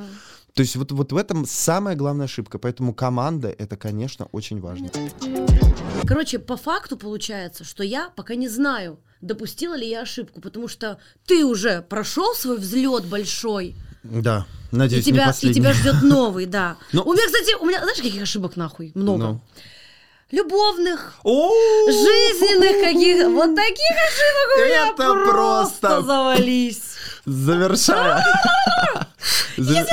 То 0.53 0.61
есть 0.61 0.75
вот, 0.75 0.91
вот 0.91 1.11
в 1.11 1.17
этом 1.17 1.45
самая 1.45 1.95
главная 1.95 2.25
ошибка. 2.25 2.57
Поэтому 2.59 2.93
команда— 2.93 3.49
это, 3.57 3.77
конечно, 3.77 4.27
очень 4.31 4.59
важно. 4.59 4.89
Короче, 6.07 6.39
по 6.39 6.57
факту 6.57 6.97
получается, 6.97 7.63
что 7.63 7.83
я 7.83 8.09
пока 8.15 8.35
не 8.35 8.47
знаю, 8.47 8.99
допустила 9.21 9.75
ли 9.75 9.87
я 9.87 10.01
ошибку, 10.01 10.41
потому 10.41 10.67
что 10.67 10.97
ты 11.25 11.45
уже 11.45 11.81
прошел 11.81 12.33
свой 12.33 12.57
взлет 12.57 13.05
большой, 13.05 13.75
Да, 14.03 14.45
и 14.71 14.75
надеюсь, 14.75 15.05
не 15.05 15.11
тебя, 15.13 15.23
и 15.23 15.27
последний. 15.27 15.61
тебя 15.61 15.73
ждет 15.73 16.01
новый, 16.01 16.45
да. 16.45 16.77
Ну- 16.93 17.03
У 17.03 17.13
меня, 17.13 17.25
кстати, 17.25 17.55
у 17.59 17.65
меня, 17.65 17.79
знаешь, 17.81 17.97
каких 17.97 18.21
ошибок 18.21 18.55
нахуй? 18.55 18.91
Много. 18.95 19.23
Ну. 19.23 19.41
Любовных, 20.31 21.15
жизненных 21.23 22.83
каких 22.83 23.27
Вот 23.29 23.55
таких 23.55 23.97
ошибок 24.07 24.57
у 24.57 24.59
меня 24.65 24.87
Это 24.89 24.95
просто, 24.95 25.87
просто- 25.87 26.01
завались. 26.03 26.81
Завершая... 27.25 28.23
За- 29.57 29.85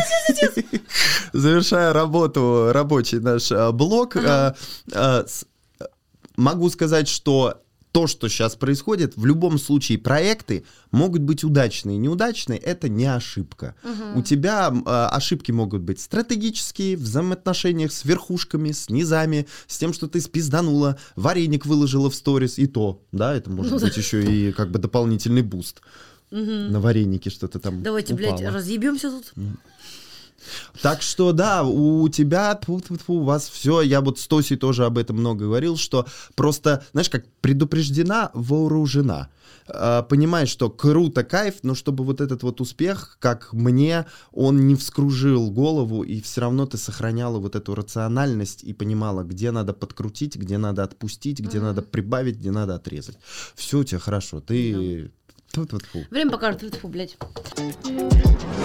Завершая 1.32 1.92
работу, 1.92 2.68
рабочий 2.72 3.18
наш 3.18 3.50
а, 3.50 3.72
блок, 3.72 4.16
а, 4.16 4.54
а, 4.92 5.24
с- 5.26 5.44
а, 5.44 5.46
могу 6.36 6.70
сказать, 6.70 7.08
что 7.08 7.62
то, 7.92 8.06
что 8.06 8.28
сейчас 8.28 8.56
происходит, 8.56 9.16
в 9.16 9.24
любом 9.24 9.58
случае 9.58 9.96
проекты 9.96 10.64
могут 10.90 11.22
быть 11.22 11.44
удачные, 11.44 11.96
неудачные, 11.96 12.58
это 12.58 12.90
не 12.90 13.06
ошибка. 13.06 13.74
У 14.14 14.20
тебя 14.20 14.70
а, 14.84 15.08
ошибки 15.08 15.50
могут 15.50 15.80
быть 15.80 15.98
стратегические, 16.00 16.98
в 16.98 17.00
взаимоотношениях 17.00 17.90
с 17.90 18.04
верхушками, 18.04 18.72
с 18.72 18.90
низами, 18.90 19.46
с 19.66 19.78
тем, 19.78 19.94
что 19.94 20.08
ты 20.08 20.20
спизданула, 20.20 20.98
вареник 21.14 21.64
выложила 21.64 22.10
в 22.10 22.14
сторис, 22.14 22.58
и 22.58 22.66
то, 22.66 23.00
да, 23.12 23.34
это 23.34 23.48
может 23.48 23.72
Ну 23.72 23.78
да. 23.78 23.86
быть 23.86 23.96
еще 23.96 24.22
и 24.22 24.52
как 24.52 24.70
бы 24.70 24.78
дополнительный 24.78 25.42
буст. 25.42 25.80
Мгм. 26.30 26.72
На 26.72 26.80
варенике 26.80 27.30
что-то 27.30 27.60
там 27.60 27.82
Давайте, 27.82 28.12
блядь, 28.12 28.40
упало. 28.40 28.50
разъебемся 28.56 29.10
тут. 29.10 29.32
Так 30.82 31.02
что 31.02 31.32
да, 31.32 31.64
у 31.64 32.08
тебя, 32.08 32.54
тьфу, 32.54 32.80
тьфу, 32.80 32.96
тьфу, 32.96 33.14
у 33.14 33.24
вас 33.24 33.48
все, 33.48 33.80
я 33.80 34.00
вот 34.00 34.18
с 34.18 34.26
Тосей 34.26 34.56
тоже 34.56 34.84
об 34.84 34.98
этом 34.98 35.16
много 35.16 35.46
говорил, 35.46 35.76
что 35.76 36.06
просто, 36.34 36.84
знаешь, 36.92 37.10
как 37.10 37.24
предупреждена, 37.40 38.30
вооружена. 38.34 39.28
А, 39.68 40.02
Понимаешь, 40.02 40.48
что 40.48 40.70
круто, 40.70 41.24
кайф, 41.24 41.56
но 41.62 41.74
чтобы 41.74 42.04
вот 42.04 42.20
этот 42.20 42.42
вот 42.42 42.60
успех, 42.60 43.16
как 43.20 43.52
мне, 43.52 44.06
он 44.32 44.66
не 44.66 44.74
вскружил 44.74 45.50
голову, 45.50 46.02
и 46.02 46.20
все 46.20 46.42
равно 46.42 46.66
ты 46.66 46.78
сохраняла 46.78 47.38
вот 47.38 47.56
эту 47.56 47.74
рациональность 47.74 48.62
и 48.62 48.72
понимала, 48.72 49.22
где 49.22 49.50
надо 49.50 49.72
подкрутить, 49.72 50.36
где 50.36 50.58
надо 50.58 50.84
отпустить, 50.84 51.40
где 51.40 51.60
надо 51.60 51.82
прибавить, 51.82 52.36
где 52.36 52.50
надо 52.50 52.74
отрезать. 52.76 53.18
Все 53.54 53.78
у 53.78 53.84
тебя 53.84 53.98
хорошо, 53.98 54.40
ты... 54.40 55.10
Тьфу-тьфу-тьфу. 55.52 56.04
Время 56.10 56.30
покажет, 56.30 56.74
фу, 56.76 56.88
блядь. 56.88 57.16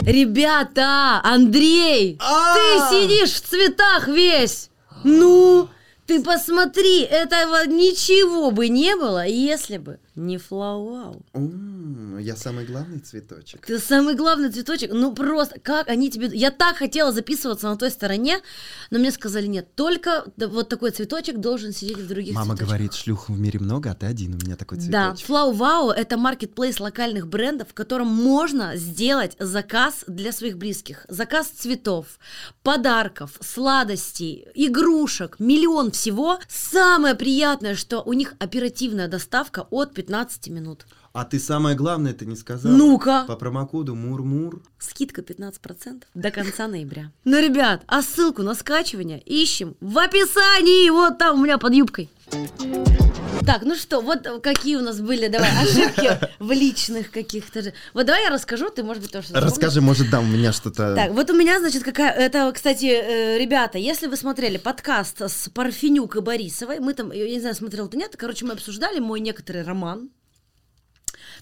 Ребята, 0.02 1.22
Андрей, 1.24 2.18
А! 2.20 2.56
ты 2.56 2.96
сидишь 2.96 3.34
в 3.34 3.42
цветах 3.42 4.08
весь. 4.08 4.70
Ну, 5.04 5.70
ты 6.06 6.22
посмотри, 6.24 7.02
этого 7.02 7.66
ничего 7.68 8.52
бы 8.52 8.68
не 8.68 8.96
было, 8.96 9.26
если 9.26 9.78
бы 9.78 10.00
не 10.16 10.38
флауау. 10.38 11.26
Я 12.20 12.36
самый 12.36 12.66
главный 12.66 13.00
цветочек. 13.00 13.66
Ты 13.66 13.80
самый 13.80 14.16
главный 14.16 14.52
цветочек. 14.52 14.92
Ну 14.94 15.14
просто, 15.14 15.60
как 15.60 15.88
они 15.88 16.12
тебе... 16.12 16.30
Я 16.34 16.52
так 16.52 16.78
хотела 16.78 17.12
записываться 17.12 17.70
на 17.70 17.78
той 17.78 17.92
стороне, 17.92 18.40
но 18.90 19.00
мне 19.00 19.12
сказали, 19.12 19.48
нет, 19.48 19.74
только 19.76 20.26
вот 20.38 20.70
такой 20.70 20.92
цветочек 20.92 21.38
должен 21.38 21.72
сидеть 21.72 21.98
в 21.98 22.08
других 22.08 22.36
Мама 22.36 22.56
цветочках. 22.56 22.68
говорит, 22.68 22.94
шлюх 22.94 23.30
в 23.30 23.40
мире 23.40 23.60
много, 23.60 23.92
а 23.92 23.96
ты 23.96 24.06
один, 24.06 24.34
у 24.36 24.38
меня 24.38 24.56
такой 24.58 24.80
Да, 24.80 25.16
цветочек. 25.16 25.30
Flow 25.30 25.54
Wow 25.54 25.94
это 25.94 26.18
маркетплейс 26.18 26.80
локальных 26.80 27.28
брендов, 27.28 27.70
в 27.70 27.74
котором 27.74 28.08
можно 28.08 28.76
сделать 28.76 29.36
заказ 29.40 30.04
для 30.08 30.32
своих 30.34 30.58
близких. 30.58 31.06
Заказ 31.08 31.48
цветов, 31.48 32.20
подарков, 32.64 33.32
сладостей, 33.40 34.48
игрушек, 34.56 35.38
миллион 35.40 35.92
всего. 35.92 36.40
Самое 36.50 37.16
приятное, 37.16 37.76
что 37.76 38.02
у 38.02 38.14
них 38.14 38.34
оперативная 38.40 39.08
доставка 39.08 39.68
от 39.72 39.94
15 39.94 40.02
минут. 40.50 40.86
А 41.14 41.26
ты 41.26 41.40
самое 41.40 41.76
главное 41.76 42.12
это 42.12 42.26
не 42.26 42.38
сказала. 42.38 42.74
Ну-ка. 42.74 43.26
По 43.28 43.36
промокоду 43.36 43.96
Мурмур. 43.96 44.64
Скидка 44.80 45.22
15% 45.22 46.04
до 46.14 46.32
конца 46.32 46.68
ноября. 46.68 47.12
Ну, 47.26 47.42
ребят, 47.42 47.84
а 47.88 48.02
ссылку 48.02 48.44
на 48.44 48.56
скачивание 48.56 49.20
ищем 49.20 49.76
в 49.82 49.98
описании, 49.98 50.90
вот 50.90 51.18
там 51.18 51.40
у 51.40 51.44
меня 51.44 51.58
под 51.58 51.74
юбкой. 51.74 52.10
Так, 53.46 53.64
ну 53.64 53.76
что, 53.76 54.00
вот 54.02 54.42
какие 54.42 54.76
у 54.78 54.82
нас 54.82 55.02
были, 55.02 55.28
давай, 55.28 55.50
ошибки 55.62 56.18
в 56.40 56.52
личных 56.52 57.12
каких-то 57.12 57.62
же. 57.62 57.74
Вот 57.94 58.06
давай 58.06 58.24
я 58.24 58.30
расскажу, 58.30 58.70
ты, 58.70 58.84
может 58.84 59.02
быть, 59.02 59.12
тоже 59.12 59.26
что-то 59.26 59.42
Расскажи, 59.42 59.82
может, 59.82 60.10
да, 60.10 60.20
у 60.20 60.26
меня 60.26 60.54
что-то... 60.54 60.96
так, 60.96 61.12
вот 61.12 61.30
у 61.30 61.34
меня, 61.34 61.60
значит, 61.60 61.84
какая... 61.84 62.12
Это, 62.12 62.52
кстати, 62.54 62.86
э, 62.86 63.38
ребята, 63.40 63.80
если 63.80 64.08
вы 64.08 64.16
смотрели 64.16 64.58
подкаст 64.58 65.22
с 65.22 65.50
Парфенюк 65.50 66.16
и 66.16 66.22
Борисовой, 66.22 66.80
мы 66.80 66.94
там, 66.94 67.12
я 67.12 67.28
не 67.28 67.40
знаю, 67.40 67.56
смотрел 67.56 67.88
ты 67.88 67.98
нет, 67.98 68.16
короче, 68.16 68.46
мы 68.46 68.54
обсуждали 68.54 69.00
мой 69.00 69.20
некоторый 69.20 69.64
роман, 69.64 70.12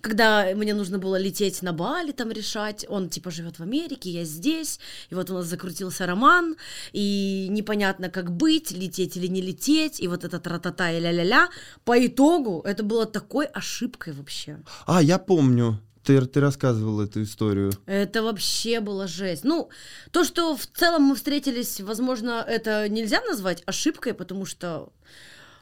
когда 0.02 0.48
мне 0.56 0.74
нужно 0.74 1.00
было 1.00 1.18
лететь 1.18 1.62
на 1.62 1.74
Бали, 1.74 2.12
там 2.12 2.32
решать, 2.32 2.86
он 2.90 3.10
типа 3.10 3.32
живет 3.32 3.60
в 3.60 3.64
Америке, 3.64 4.10
я 4.10 4.24
здесь, 4.24 4.80
и 5.10 5.16
вот 5.16 5.30
у 5.30 5.34
нас 5.34 5.46
закрутился 5.46 6.06
роман, 6.06 6.56
и 6.94 7.48
непонятно, 7.50 8.10
как 8.10 8.32
быть, 8.32 8.72
лететь 8.72 9.18
или 9.18 9.28
не 9.28 9.42
лететь, 9.42 10.00
и 10.00 10.08
вот 10.08 10.24
это 10.24 10.40
тра-та-та 10.40 10.92
и 10.92 11.00
ля-ля-ля. 11.00 11.50
По 11.84 12.06
итогу 12.06 12.62
это 12.66 12.84
было 12.84 13.06
такой 13.06 13.46
ошибкой 13.46 14.14
вообще. 14.14 14.60
А, 14.86 15.02
я 15.02 15.18
помню. 15.18 15.80
Ты, 16.04 16.26
ты 16.26 16.40
рассказывал 16.40 17.02
эту 17.02 17.22
историю. 17.22 17.72
Это 17.86 18.24
вообще 18.24 18.80
была 18.80 19.06
жесть. 19.06 19.44
Ну, 19.44 19.70
то, 20.12 20.24
что 20.24 20.56
в 20.56 20.66
целом 20.66 21.04
мы 21.04 21.16
встретились, 21.16 21.82
возможно, 21.82 22.44
это 22.48 22.90
нельзя 22.90 23.22
назвать 23.22 23.62
ошибкой, 23.66 24.14
потому 24.14 24.46
что 24.46 24.92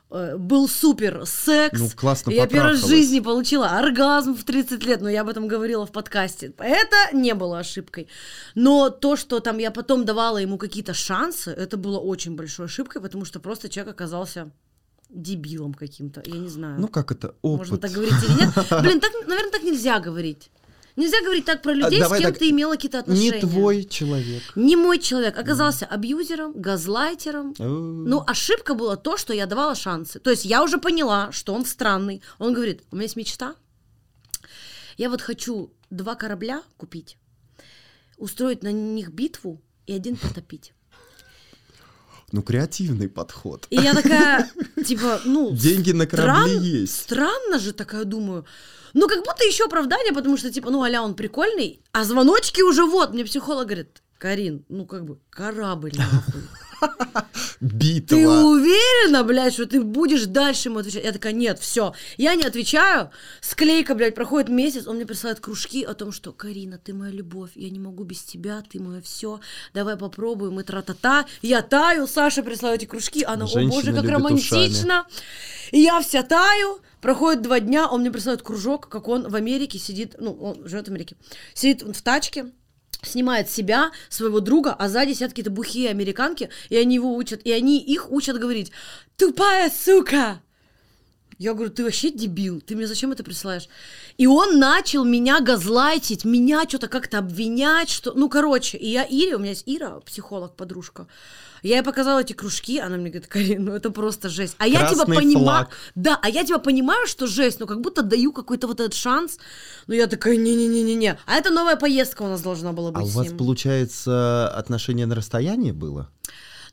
был 0.09 0.69
супер 0.69 1.25
секс. 1.25 1.79
Ну, 1.79 1.89
классно 1.95 2.31
Я 2.31 2.47
первый 2.47 2.71
раз 2.71 2.81
в 2.81 2.87
жизни 2.87 3.19
получила 3.19 3.67
оргазм 3.71 4.35
в 4.35 4.43
30 4.43 4.83
лет, 4.85 5.01
но 5.01 5.09
я 5.09 5.21
об 5.21 5.29
этом 5.29 5.47
говорила 5.47 5.85
в 5.85 5.91
подкасте. 5.91 6.53
Это 6.57 6.95
не 7.13 7.33
было 7.33 7.59
ошибкой. 7.59 8.07
Но 8.55 8.89
то, 8.89 9.15
что 9.15 9.39
там 9.39 9.57
я 9.57 9.71
потом 9.71 10.05
давала 10.05 10.37
ему 10.37 10.57
какие-то 10.57 10.93
шансы, 10.93 11.51
это 11.51 11.77
было 11.77 11.99
очень 11.99 12.35
большой 12.35 12.67
ошибкой, 12.67 13.01
потому 13.01 13.25
что 13.25 13.39
просто 13.39 13.69
человек 13.69 13.95
оказался 13.95 14.51
дебилом 15.09 15.73
каким-то, 15.73 16.21
я 16.25 16.37
не 16.37 16.49
знаю. 16.49 16.79
Ну, 16.79 16.87
как 16.87 17.11
это? 17.11 17.35
Опыт. 17.41 17.59
Можно 17.59 17.77
так 17.77 17.91
говорить 17.91 18.23
или 18.23 18.41
нет? 18.41 18.53
Блин, 18.81 18.99
так, 18.99 19.11
наверное, 19.27 19.51
так 19.51 19.63
нельзя 19.63 19.99
говорить. 19.99 20.51
Нельзя 20.97 21.21
говорить 21.21 21.45
так 21.45 21.61
про 21.61 21.73
людей, 21.73 21.99
с 21.99 22.01
давай 22.01 22.19
кем 22.19 22.31
так, 22.31 22.39
ты 22.39 22.49
имела 22.49 22.71
какие-то 22.73 22.99
отношения. 22.99 23.31
Не 23.33 23.39
твой 23.39 23.85
человек. 23.85 24.41
Не 24.55 24.75
мой 24.75 24.97
человек. 24.97 25.37
Оказался 25.37 25.85
абьюзером, 25.85 26.53
газлайтером. 26.53 27.53
Ну, 27.59 28.07
Ну, 28.07 28.23
ошибка 28.25 28.73
была 28.73 28.95
то, 28.95 29.15
что 29.15 29.31
я 29.31 29.45
давала 29.45 29.75
шансы. 29.75 30.19
То 30.19 30.31
есть 30.31 30.43
я 30.43 30.63
уже 30.63 30.79
поняла, 30.79 31.31
что 31.31 31.53
он 31.53 31.65
странный. 31.65 32.23
Он 32.39 32.51
говорит, 32.51 32.81
у 32.91 32.95
меня 32.95 33.03
есть 33.03 33.15
мечта. 33.15 33.55
Я 34.97 35.11
вот 35.11 35.21
хочу 35.21 35.71
два 35.91 36.15
корабля 36.15 36.63
купить, 36.77 37.17
устроить 38.17 38.63
на 38.63 38.71
них 38.71 39.11
битву 39.11 39.61
и 39.85 39.93
один 39.93 40.15
потопить. 40.15 40.73
ну, 42.31 42.41
креативный 42.41 43.07
подход. 43.07 43.67
И 43.69 43.75
я 43.75 43.93
такая, 43.93 44.49
типа, 44.85 45.21
ну... 45.25 45.51
Деньги 45.55 45.91
на 45.91 46.07
корабли 46.07 46.53
Стран- 46.55 46.63
есть. 46.63 46.95
Странно 47.01 47.59
же, 47.59 47.71
такая 47.71 48.03
думаю. 48.03 48.45
Ну, 48.97 49.07
как 49.07 49.23
будто 49.23 49.45
еще 49.45 49.65
оправдание, 49.65 50.11
потому 50.11 50.37
что, 50.37 50.51
типа, 50.51 50.71
ну, 50.71 50.81
аля 50.81 51.03
он 51.03 51.13
прикольный, 51.13 51.79
а 51.91 52.03
звоночки 52.03 52.61
уже 52.63 52.83
вот. 52.83 53.13
Мне 53.13 53.25
психолог 53.25 53.67
говорит, 53.67 54.01
Карин, 54.17 54.65
ну, 54.69 54.87
как 54.87 55.05
бы, 55.05 55.19
корабль, 55.29 55.91
нахуй. 55.95 56.41
битва. 57.61 58.17
Ты 58.17 58.27
уверена, 58.27 59.23
блядь, 59.23 59.53
что 59.53 59.67
ты 59.67 59.81
будешь 59.81 60.25
дальше 60.25 60.69
ему 60.69 60.79
отвечать? 60.79 61.03
Я 61.03 61.11
такая, 61.11 61.33
нет, 61.33 61.59
все. 61.59 61.93
Я 62.17 62.33
не 62.33 62.43
отвечаю. 62.43 63.11
Склейка, 63.39 63.93
блядь, 63.93 64.15
проходит 64.15 64.49
месяц, 64.49 64.87
он 64.87 64.95
мне 64.95 65.05
присылает 65.05 65.39
кружки 65.41 65.83
о 65.83 65.93
том, 65.93 66.11
что 66.11 66.31
Карина, 66.31 66.79
ты 66.79 66.95
моя 66.95 67.11
любовь, 67.11 67.51
я 67.53 67.69
не 67.69 67.79
могу 67.79 68.03
без 68.03 68.23
тебя, 68.23 68.63
ты 68.67 68.79
мое 68.79 69.01
все. 69.01 69.39
Давай 69.75 69.95
попробуем, 69.95 70.59
и 70.59 70.63
тра-та-та. 70.63 71.27
Я 71.43 71.61
таю, 71.61 72.07
Саша 72.07 72.41
присылает 72.41 72.81
эти 72.81 72.89
кружки, 72.89 73.23
она, 73.23 73.45
о 73.45 73.47
Женщина 73.47 73.75
боже, 73.75 73.93
как 73.93 74.09
романтично. 74.09 75.05
И 75.71 75.81
я 75.81 76.01
вся 76.01 76.23
таю. 76.23 76.79
Проходит 77.07 77.41
два 77.41 77.61
дня, 77.61 77.87
он 77.87 78.01
мне 78.01 78.11
присылает 78.11 78.41
кружок, 78.41 78.89
как 78.89 79.07
он 79.07 79.29
в 79.29 79.35
Америке 79.35 79.79
сидит, 79.79 80.15
ну, 80.19 80.33
он 80.33 80.67
живет 80.67 80.89
в 80.89 80.91
Америке, 80.91 81.15
сидит 81.53 81.81
в 81.81 82.01
тачке, 82.01 82.51
снимает 83.01 83.49
себя, 83.49 83.91
своего 84.09 84.41
друга, 84.41 84.73
а 84.73 84.89
сзади 84.89 85.13
сидят 85.13 85.29
какие-то 85.29 85.49
бухие 85.49 85.89
американки, 85.89 86.49
и 86.67 86.75
они 86.75 86.95
его 86.95 87.15
учат, 87.15 87.39
и 87.45 87.51
они 87.53 87.79
их 87.79 88.11
учат 88.11 88.37
говорить 88.37 88.73
«Тупая 89.15 89.71
сука!» 89.71 90.41
Я 91.37 91.53
говорю, 91.53 91.71
ты 91.71 91.85
вообще 91.85 92.11
дебил, 92.11 92.59
ты 92.59 92.75
мне 92.75 92.87
зачем 92.87 93.13
это 93.13 93.23
присылаешь? 93.23 93.69
И 94.17 94.27
он 94.27 94.59
начал 94.59 95.05
меня 95.05 95.39
газлайтить, 95.39 96.25
меня 96.25 96.63
что-то 96.67 96.89
как-то 96.89 97.19
обвинять, 97.19 97.89
что... 97.89 98.11
Ну, 98.15 98.27
короче, 98.27 98.77
и 98.77 98.89
я 98.89 99.03
Ире, 99.03 99.37
у 99.37 99.39
меня 99.39 99.51
есть 99.51 99.63
Ира, 99.65 100.01
психолог, 100.01 100.57
подружка, 100.57 101.07
я 101.63 101.77
ей 101.77 101.83
показала 101.83 102.19
эти 102.19 102.33
кружки, 102.33 102.79
она 102.79 102.97
мне 102.97 103.09
говорит, 103.09 103.27
Карин, 103.27 103.65
ну 103.65 103.73
это 103.73 103.89
просто 103.89 104.29
жесть. 104.29 104.55
А 104.57 104.67
я 104.67 104.87
тебя 104.87 105.05
Красный 105.05 105.15
понимаю, 105.15 105.67
да, 105.95 106.19
а 106.21 106.29
я 106.29 106.43
тебя 106.43 106.59
понимаю, 106.59 107.07
что 107.07 107.27
жесть, 107.27 107.59
но 107.59 107.65
как 107.65 107.81
будто 107.81 108.01
даю 108.01 108.31
какой-то 108.31 108.67
вот 108.67 108.79
этот 108.79 108.93
шанс, 108.93 109.37
но 109.87 109.93
я 109.93 110.07
такая, 110.07 110.35
не-не-не-не-не. 110.35 111.17
А 111.25 111.35
это 111.35 111.49
новая 111.49 111.75
поездка 111.75 112.23
у 112.23 112.27
нас 112.27 112.41
должна 112.41 112.73
была 112.73 112.91
быть 112.91 113.01
А 113.01 113.05
у 113.05 113.09
вас, 113.09 113.27
получается, 113.29 114.49
отношения 114.49 115.05
на 115.05 115.15
расстоянии 115.15 115.71
было? 115.71 116.09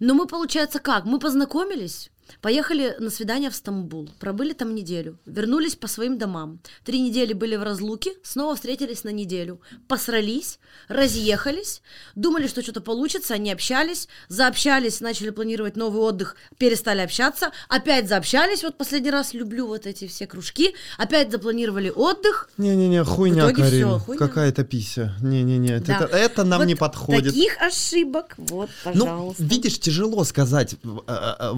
Но 0.00 0.14
мы, 0.14 0.26
получается, 0.26 0.80
как? 0.80 1.04
Мы 1.04 1.18
познакомились, 1.18 2.10
поехали 2.40 2.96
на 2.98 3.10
свидание 3.10 3.50
в 3.50 3.54
Стамбул, 3.54 4.10
пробыли 4.20 4.52
там 4.52 4.74
неделю, 4.74 5.18
вернулись 5.26 5.76
по 5.76 5.88
своим 5.88 6.18
домам. 6.18 6.60
Три 6.84 7.00
недели 7.00 7.32
были 7.32 7.56
в 7.56 7.62
разлуке, 7.62 8.12
снова 8.22 8.54
встретились 8.54 9.04
на 9.04 9.10
неделю, 9.10 9.60
посрались, 9.88 10.58
разъехались, 10.88 11.82
думали, 12.14 12.46
что 12.46 12.62
что-то 12.62 12.80
получится, 12.80 13.34
они 13.34 13.52
общались, 13.52 14.08
заобщались, 14.28 15.00
начали 15.00 15.30
планировать 15.30 15.76
новый 15.76 16.00
отдых, 16.02 16.36
перестали 16.58 17.00
общаться, 17.00 17.50
опять 17.68 18.08
заобщались, 18.08 18.62
вот 18.62 18.76
последний 18.76 19.10
раз 19.10 19.34
люблю 19.34 19.66
вот 19.66 19.86
эти 19.86 20.06
все 20.06 20.26
кружки, 20.26 20.74
опять 20.98 21.30
запланировали 21.30 21.90
отдых, 21.94 22.50
Не-не-не, 22.56 23.04
хуйня, 23.04 23.48
В 23.48 23.52
Карин. 23.52 24.00
Какая-то 24.18 24.64
пися. 24.64 25.14
Не-не-не, 25.22 25.80
Да. 25.80 25.96
это, 26.04 26.16
это 26.16 26.44
нам 26.44 26.60
Вот 26.60 26.66
не 26.66 26.74
подходит. 26.74 27.34
Таких 27.34 27.60
ошибок, 27.60 28.34
вот, 28.36 28.70
Ну, 28.84 28.92
пожалуйста. 28.92 29.42
видишь, 29.44 29.78
тяжело 29.78 30.24
сказать 30.24 30.74
э, 30.74 30.88
э, 31.06 31.50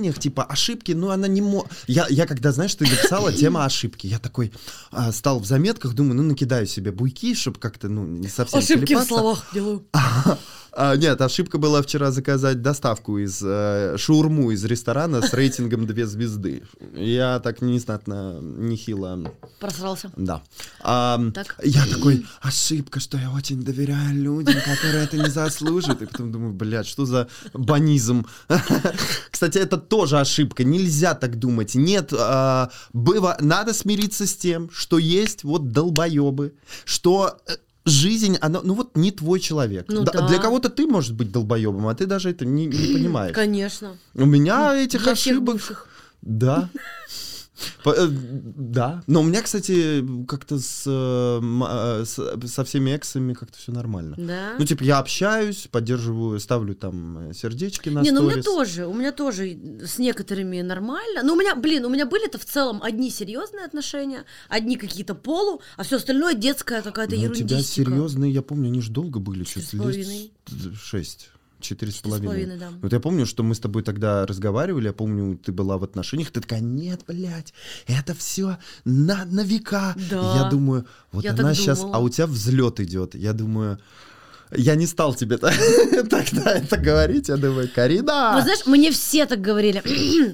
в 0.00 0.02
отношениях, 0.02 0.18
типа, 0.18 0.44
ошибки, 0.44 0.92
ну, 0.92 1.10
она 1.10 1.28
не 1.28 1.40
мо... 1.40 1.66
Я, 1.86 2.06
я 2.08 2.26
когда, 2.26 2.52
знаешь, 2.52 2.74
ты 2.74 2.84
написала 2.84 3.32
тема 3.40 3.64
ошибки, 3.64 4.06
я 4.06 4.18
такой 4.18 4.52
а, 4.90 5.12
стал 5.12 5.38
в 5.40 5.46
заметках, 5.46 5.94
думаю, 5.94 6.16
ну, 6.16 6.22
накидаю 6.22 6.66
себе 6.66 6.92
буйки, 6.92 7.34
чтобы 7.34 7.58
как-то, 7.58 7.88
ну, 7.88 8.04
не 8.04 8.28
совсем 8.28 8.58
Ошибки 8.58 8.84
в 8.84 8.86
телепаться. 8.88 9.08
словах 9.08 9.46
делаю. 9.52 9.84
А, 10.72 10.96
нет, 10.96 11.20
ошибка 11.20 11.58
была 11.58 11.82
вчера 11.82 12.10
заказать 12.10 12.62
доставку 12.62 13.18
из 13.18 13.40
э, 13.42 13.96
шаурму 13.98 14.50
из 14.50 14.64
ресторана 14.64 15.20
с 15.22 15.32
рейтингом 15.34 15.86
две 15.86 16.06
звезды. 16.06 16.62
Я 16.94 17.40
так 17.40 17.60
незнатно, 17.62 18.38
нехило 18.40 19.32
Просрался. 19.58 20.12
да. 20.16 20.42
А, 20.80 21.20
Так. 21.34 21.56
Я 21.62 21.84
такой, 21.86 22.24
ошибка, 22.40 23.00
что 23.00 23.18
я 23.18 23.30
очень 23.30 23.62
доверяю 23.62 24.14
людям, 24.14 24.54
которые 24.64 25.04
это 25.04 25.16
не 25.16 25.30
заслужат. 25.30 26.02
И 26.02 26.06
потом 26.06 26.32
думаю, 26.32 26.52
блядь, 26.52 26.86
что 26.86 27.04
за 27.06 27.28
банизм. 27.52 28.26
Кстати, 29.30 29.58
это 29.58 29.76
тоже 29.76 30.18
ошибка. 30.18 30.64
Нельзя 30.64 31.14
так 31.14 31.38
думать. 31.38 31.74
Нет, 31.74 32.12
а, 32.16 32.70
быва, 32.92 33.36
надо 33.40 33.74
смириться 33.74 34.26
с 34.26 34.34
тем, 34.34 34.70
что 34.72 34.98
есть 34.98 35.44
вот 35.44 35.72
долбоебы, 35.72 36.54
что 36.84 37.38
э, 37.46 37.56
жизнь, 37.84 38.36
она, 38.40 38.60
ну 38.62 38.74
вот 38.74 38.96
не 38.96 39.10
твой 39.10 39.40
человек. 39.40 39.86
Ну 39.88 40.02
Да- 40.04 40.12
да. 40.12 40.28
Для 40.28 40.38
кого-то 40.38 40.68
ты 40.68 40.86
можешь 40.86 41.12
быть 41.12 41.32
долбоебом, 41.32 41.88
а 41.88 41.94
ты 41.94 42.06
даже 42.06 42.30
это 42.30 42.44
не, 42.44 42.66
не 42.66 42.94
понимаешь. 42.94 43.34
Конечно. 43.34 43.96
У 44.14 44.26
меня 44.26 44.74
этих 44.76 45.02
Для 45.02 45.12
ошибок... 45.12 45.86
Да. 46.22 46.68
По- 47.84 47.90
э, 47.92 48.06
Да. 48.10 49.02
Но 49.06 49.20
у 49.20 49.24
меня, 49.24 49.42
кстати, 49.42 50.04
как-то 50.26 50.58
с, 50.58 50.84
э, 50.86 51.40
э, 51.42 52.04
с- 52.04 52.48
со 52.52 52.64
всеми 52.64 52.90
эксами 52.96 53.34
как-то 53.34 53.58
все 53.58 53.72
нормально. 53.72 54.14
Да. 54.18 54.54
Ну, 54.58 54.64
типа, 54.64 54.82
я 54.84 54.98
общаюсь, 54.98 55.68
поддерживаю, 55.70 56.38
ставлю 56.40 56.74
там 56.74 57.30
э, 57.30 57.34
сердечки 57.34 57.88
на 57.88 58.00
не, 58.02 58.10
ну 58.10 58.20
у 58.20 58.24
меня 58.24 58.42
сторис. 58.42 58.44
тоже, 58.44 58.86
у 58.86 58.94
меня 58.94 59.12
тоже 59.12 59.58
с 59.84 59.98
некоторыми 59.98 60.60
нормально. 60.60 61.22
Но 61.22 61.34
у 61.34 61.36
меня, 61.36 61.54
блин, 61.54 61.84
у 61.84 61.88
меня 61.88 62.06
были-то 62.06 62.38
в 62.38 62.44
целом 62.44 62.82
одни 62.82 63.10
серьезные 63.10 63.64
отношения, 63.64 64.24
одни 64.48 64.76
какие-то 64.76 65.14
полу, 65.14 65.60
а 65.76 65.82
все 65.82 65.96
остальное 65.96 66.34
детская 66.34 66.82
какая-то 66.82 67.16
Ну, 67.16 67.30
у 67.30 67.34
тебя 67.34 67.60
серьезные, 67.62 68.32
я 68.32 68.42
помню, 68.42 68.68
они 68.68 68.80
же 68.80 68.90
долго 68.90 69.18
были, 69.20 69.44
с 69.44 69.52
половиной. 69.76 70.32
шесть. 70.82 71.30
Четыре 71.60 71.92
с 71.92 71.98
половиной. 71.98 72.58
да. 72.58 72.70
Вот 72.82 72.92
я 72.92 73.00
помню, 73.00 73.26
что 73.26 73.42
мы 73.42 73.54
с 73.54 73.60
тобой 73.60 73.82
тогда 73.82 74.26
разговаривали, 74.26 74.86
я 74.86 74.92
помню, 74.92 75.36
ты 75.36 75.52
была 75.52 75.78
в 75.78 75.84
отношениях, 75.84 76.30
ты 76.30 76.40
такая, 76.40 76.60
нет, 76.60 77.02
блядь, 77.06 77.52
это 77.86 78.14
все 78.14 78.58
на, 78.84 79.24
на 79.24 79.42
века. 79.42 79.94
Да. 80.10 80.36
Я 80.42 80.50
думаю, 80.50 80.86
вот 81.12 81.24
Я 81.24 81.32
она 81.32 81.54
сейчас, 81.54 81.80
думала. 81.80 81.96
а 81.96 82.00
у 82.00 82.08
тебя 82.08 82.26
взлет 82.26 82.80
идет. 82.80 83.14
Я 83.14 83.32
думаю, 83.32 83.78
я 84.52 84.74
не 84.74 84.86
стал 84.86 85.14
тебе 85.14 85.36
тогда 86.10 86.52
это 86.52 86.76
говорить, 86.76 87.28
я 87.28 87.36
думаю, 87.36 87.68
Карина! 87.74 88.32
Вот 88.34 88.44
знаешь, 88.44 88.66
мне 88.66 88.90
все 88.90 89.26
так 89.26 89.40
говорили, 89.40 89.82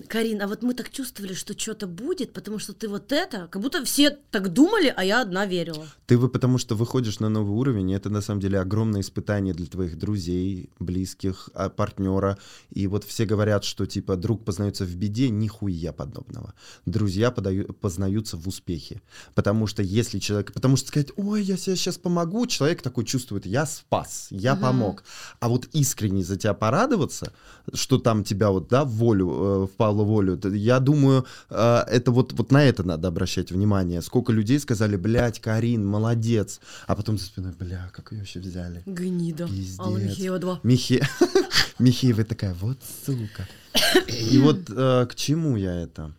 Карин, 0.09 0.43
а 0.43 0.47
вот 0.47 0.63
мы 0.63 0.75
так 0.75 0.91
чувствовали, 0.91 1.35
что 1.35 1.59
что-то 1.59 1.87
будет, 1.87 2.33
потому 2.33 2.59
что 2.59 2.73
ты 2.73 2.89
вот 2.89 3.13
это, 3.13 3.49
как 3.51 3.63
будто 3.63 3.85
все 3.85 4.11
так 4.31 4.53
думали, 4.53 4.93
а 4.97 5.05
я 5.05 5.23
одна 5.23 5.47
верила. 5.47 5.87
Ты 6.07 6.19
вы 6.19 6.29
потому 6.29 6.59
что 6.59 6.75
выходишь 6.75 7.21
на 7.21 7.29
новый 7.29 7.57
уровень, 7.57 7.91
и 7.91 7.95
это 7.95 8.11
на 8.11 8.21
самом 8.21 8.41
деле 8.41 8.61
огромное 8.61 9.01
испытание 9.01 9.55
для 9.55 9.67
твоих 9.67 9.99
друзей, 9.99 10.71
близких, 10.79 11.51
а, 11.55 11.69
партнера. 11.69 12.39
И 12.71 12.87
вот 12.87 13.05
все 13.05 13.27
говорят, 13.27 13.65
что 13.65 13.87
типа 13.87 14.17
друг 14.17 14.45
познается 14.45 14.85
в 14.85 14.95
беде, 14.95 15.31
нихуя 15.31 15.93
подобного. 15.93 16.55
Друзья 16.87 17.31
подаю- 17.31 17.73
познаются 17.73 18.37
в 18.37 18.47
успехе. 18.47 19.01
Потому 19.35 19.67
что 19.67 19.83
если 19.83 20.19
человек... 20.19 20.53
Потому 20.53 20.77
что 20.77 20.89
сказать, 20.89 21.09
ой, 21.17 21.43
я 21.43 21.57
себе 21.57 21.77
сейчас 21.77 21.99
помогу, 21.99 22.47
человек 22.47 22.83
такой 22.83 23.05
чувствует, 23.05 23.47
я 23.47 23.67
спас, 23.67 24.06
я 24.31 24.57
помог. 24.57 25.05
А 25.41 25.49
вот 25.49 25.67
искренне 25.73 26.23
за 26.23 26.37
тебя 26.37 26.55
порадоваться, 26.55 27.33
что 27.75 27.99
там 27.99 28.25
тебя 28.25 28.51
вот, 28.51 28.69
да, 28.69 28.85
в 28.85 28.91
волю, 28.91 29.65
э, 29.65 29.67
впало 29.67 30.03
волю, 30.05 30.41
я 30.45 30.81
думаю, 30.81 31.27
э, 31.51 31.85
это 31.89 32.11
вот, 32.11 32.33
вот 32.33 32.51
на 32.53 32.65
это 32.65 32.83
надо 32.85 33.09
обращать 33.09 33.53
внимание. 33.53 34.03
Сколько 34.03 34.33
людей 34.33 34.59
сказали, 34.61 34.97
блядь, 34.97 35.41
Карин, 35.41 35.87
молодец. 35.87 36.61
А 36.87 36.95
потом 36.95 37.19
за 37.19 37.27
спиной, 37.27 37.53
бля, 37.59 37.91
как 37.93 38.13
ее 38.13 38.19
вообще 38.19 38.41
взяли. 38.41 38.83
Гнида. 38.87 39.47
Пиздец. 39.47 39.81
Алла 39.81 39.99
Михеева 39.99 40.39
2. 40.39 40.61
Михе... 40.63 41.07
Михеева 41.79 42.25
такая, 42.25 42.55
вот 42.55 42.79
сука. 43.05 43.49
И 44.31 44.39
вот 44.39 44.71
э, 44.71 45.07
к 45.11 45.15
чему 45.15 45.57
я 45.57 45.75
это? 45.75 46.13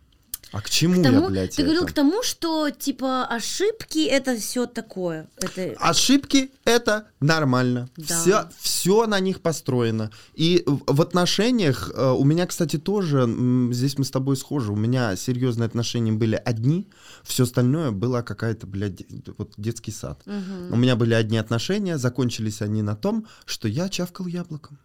А 0.50 0.62
к 0.62 0.70
чему 0.70 1.00
К 1.00 1.04
тому- 1.04 1.22
я, 1.24 1.28
блядь, 1.28 1.56
ты 1.56 1.62
говорил 1.62 1.82
это? 1.82 1.92
к 1.92 1.94
тому, 1.94 2.22
что 2.22 2.70
типа 2.70 3.26
ошибки 3.26 4.06
это 4.06 4.34
все 4.36 4.66
такое. 4.66 5.28
Это 5.36 5.74
Ошибки 5.78 6.50
это 6.64 7.08
нормально. 7.20 7.90
Да. 7.96 8.20
Все, 8.20 8.48
все 8.58 9.06
на 9.06 9.20
них 9.20 9.42
построено. 9.42 10.10
И 10.34 10.64
в, 10.66 11.02
отношениях 11.02 11.90
э, 11.94 12.10
у 12.12 12.24
меня, 12.24 12.46
кстати, 12.46 12.78
тоже 12.78 13.28
здесь 13.72 13.98
мы 13.98 14.04
с 14.04 14.10
тобой 14.10 14.36
схожи. 14.38 14.72
У 14.72 14.76
меня 14.76 15.16
серьезные 15.16 15.66
отношения 15.66 16.12
были 16.12 16.40
одни, 16.42 16.88
все 17.24 17.44
остальное 17.44 17.90
было 17.90 18.22
какая-то, 18.22 18.66
блядь, 18.66 19.02
вот 19.36 19.52
детский 19.58 19.92
сад. 19.92 20.22
У 20.26 20.76
меня 20.76 20.96
были 20.96 21.12
одни 21.12 21.36
отношения, 21.36 21.98
закончились 21.98 22.62
они 22.62 22.80
на 22.80 22.96
том, 22.96 23.26
что 23.44 23.68
я 23.68 23.88
чавкал 23.88 24.26
яблоком. 24.26 24.78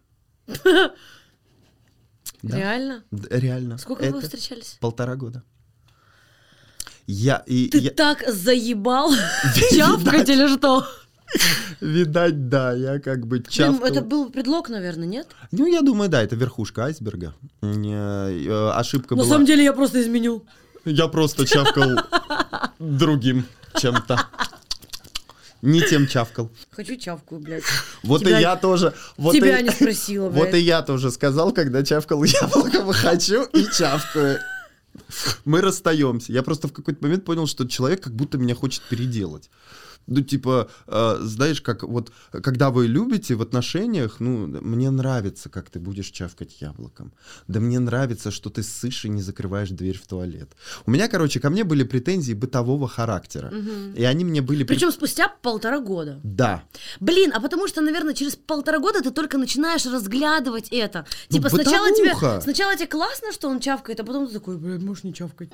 Да. 2.42 2.58
реально? 2.58 3.04
Реально. 3.30 3.78
Сколько 3.78 4.04
Это 4.04 4.16
вы 4.16 4.22
встречались? 4.22 4.78
Полтора 4.82 5.16
года. 5.16 5.44
Я 7.08 7.44
и 7.46 7.68
Ты 7.68 7.80
я- 7.80 7.92
так 7.92 8.24
заебал 8.28 9.12
чавкать 9.76 10.30
или 10.30 10.48
что? 10.48 10.86
видать, 11.82 12.48
да, 12.48 12.74
я 12.74 13.00
как 13.00 13.26
бы 13.26 13.42
чавкал. 13.42 13.86
это 13.88 14.02
был 14.02 14.30
предлог, 14.30 14.70
наверное, 14.70 15.08
нет? 15.08 15.28
Ну, 15.52 15.66
я 15.66 15.82
думаю, 15.82 16.10
да, 16.10 16.22
это 16.22 16.36
верхушка 16.36 16.86
айсберга. 16.86 17.34
Э, 17.62 18.72
Ошибка 18.76 19.16
На 19.16 19.24
была. 19.24 19.32
самом 19.34 19.46
деле 19.46 19.64
я 19.64 19.74
просто 19.74 20.02
изменил. 20.02 20.46
Я 20.86 21.08
просто 21.08 21.46
чавкал 21.48 22.00
другим 22.80 23.46
чем-то. 23.78 24.28
Не 25.64 25.82
тем 25.82 26.08
чавкал. 26.08 26.52
Хочу 26.72 26.98
чавкую, 26.98 27.40
блядь. 27.42 27.64
Вот 28.04 28.20
Тебя- 28.22 28.38
и 28.38 28.42
я 28.42 28.56
тоже. 28.58 28.94
Вот 29.18 29.34
Тебя 29.34 29.60
и, 29.60 29.64
не 29.64 29.70
спросила, 29.72 30.30
Вот 30.30 30.50
блядь. 30.50 30.56
и 30.56 30.60
я 30.60 30.82
тоже 30.82 31.10
сказал, 31.10 31.52
когда 31.54 31.84
чавкал 31.84 32.24
яблоком, 32.24 32.92
хочу 32.92 33.44
и 33.46 33.66
чавкаю. 33.72 34.40
Мы 35.46 35.62
расстаемся. 35.62 36.32
Я 36.32 36.44
просто 36.44 36.68
в 36.68 36.74
какой-то 36.74 37.04
момент 37.04 37.26
понял, 37.26 37.48
что 37.48 37.68
человек 37.68 38.04
как 38.04 38.16
будто 38.16 38.38
меня 38.38 38.56
хочет 38.56 38.82
переделать. 38.84 39.50
Ну, 40.08 40.22
типа, 40.22 40.70
э, 40.88 41.18
знаешь, 41.22 41.62
как 41.62 41.84
вот, 41.84 42.12
когда 42.32 42.70
вы 42.70 42.88
любите 42.88 43.36
в 43.36 43.42
отношениях, 43.42 44.20
ну, 44.20 44.48
мне 44.48 44.90
нравится, 44.92 45.50
как 45.50 45.70
ты 45.70 45.80
будешь 45.80 46.08
чавкать 46.12 46.62
яблоком. 46.62 47.14
Да 47.48 47.60
мне 47.60 47.80
нравится, 47.80 48.32
что 48.32 48.50
ты 48.50 48.64
ссышь 48.64 49.06
и 49.06 49.10
не 49.10 49.22
закрываешь 49.22 49.70
дверь 49.70 49.98
в 49.98 50.06
туалет. 50.08 50.50
У 50.86 50.92
меня, 50.92 51.08
короче, 51.08 51.40
ко 51.40 51.50
мне 51.50 51.64
были 51.64 51.84
претензии 51.84 52.34
бытового 52.34 52.88
характера. 52.88 53.52
И 53.96 54.04
они 54.04 54.26
мне 54.26 54.42
были... 54.42 54.64
при- 54.64 54.76
Причем 54.76 54.92
спустя 54.92 55.30
полтора 55.42 55.80
года. 55.80 56.20
Да. 56.24 56.64
Блин, 57.00 57.32
а 57.36 57.40
потому 57.40 57.68
что, 57.68 57.82
наверное, 57.82 58.14
через 58.14 58.36
полтора 58.36 58.80
года 58.80 59.02
ты 59.02 59.12
только 59.12 59.38
начинаешь 59.38 59.86
разглядывать 59.86 60.68
это. 60.72 61.06
Ну, 61.30 61.38
Типа 61.38 61.50
сначала 61.50 61.88
тебе, 61.92 62.42
сначала 62.42 62.76
тебе 62.76 62.88
классно, 62.88 63.32
что 63.32 63.48
он 63.50 63.60
чавкает, 63.60 64.00
а 64.00 64.04
потом 64.04 64.28
ты 64.28 64.34
такой, 64.34 64.58
блин, 64.58 64.86
можешь 64.86 65.04
не 65.04 65.14
чавкать. 65.14 65.50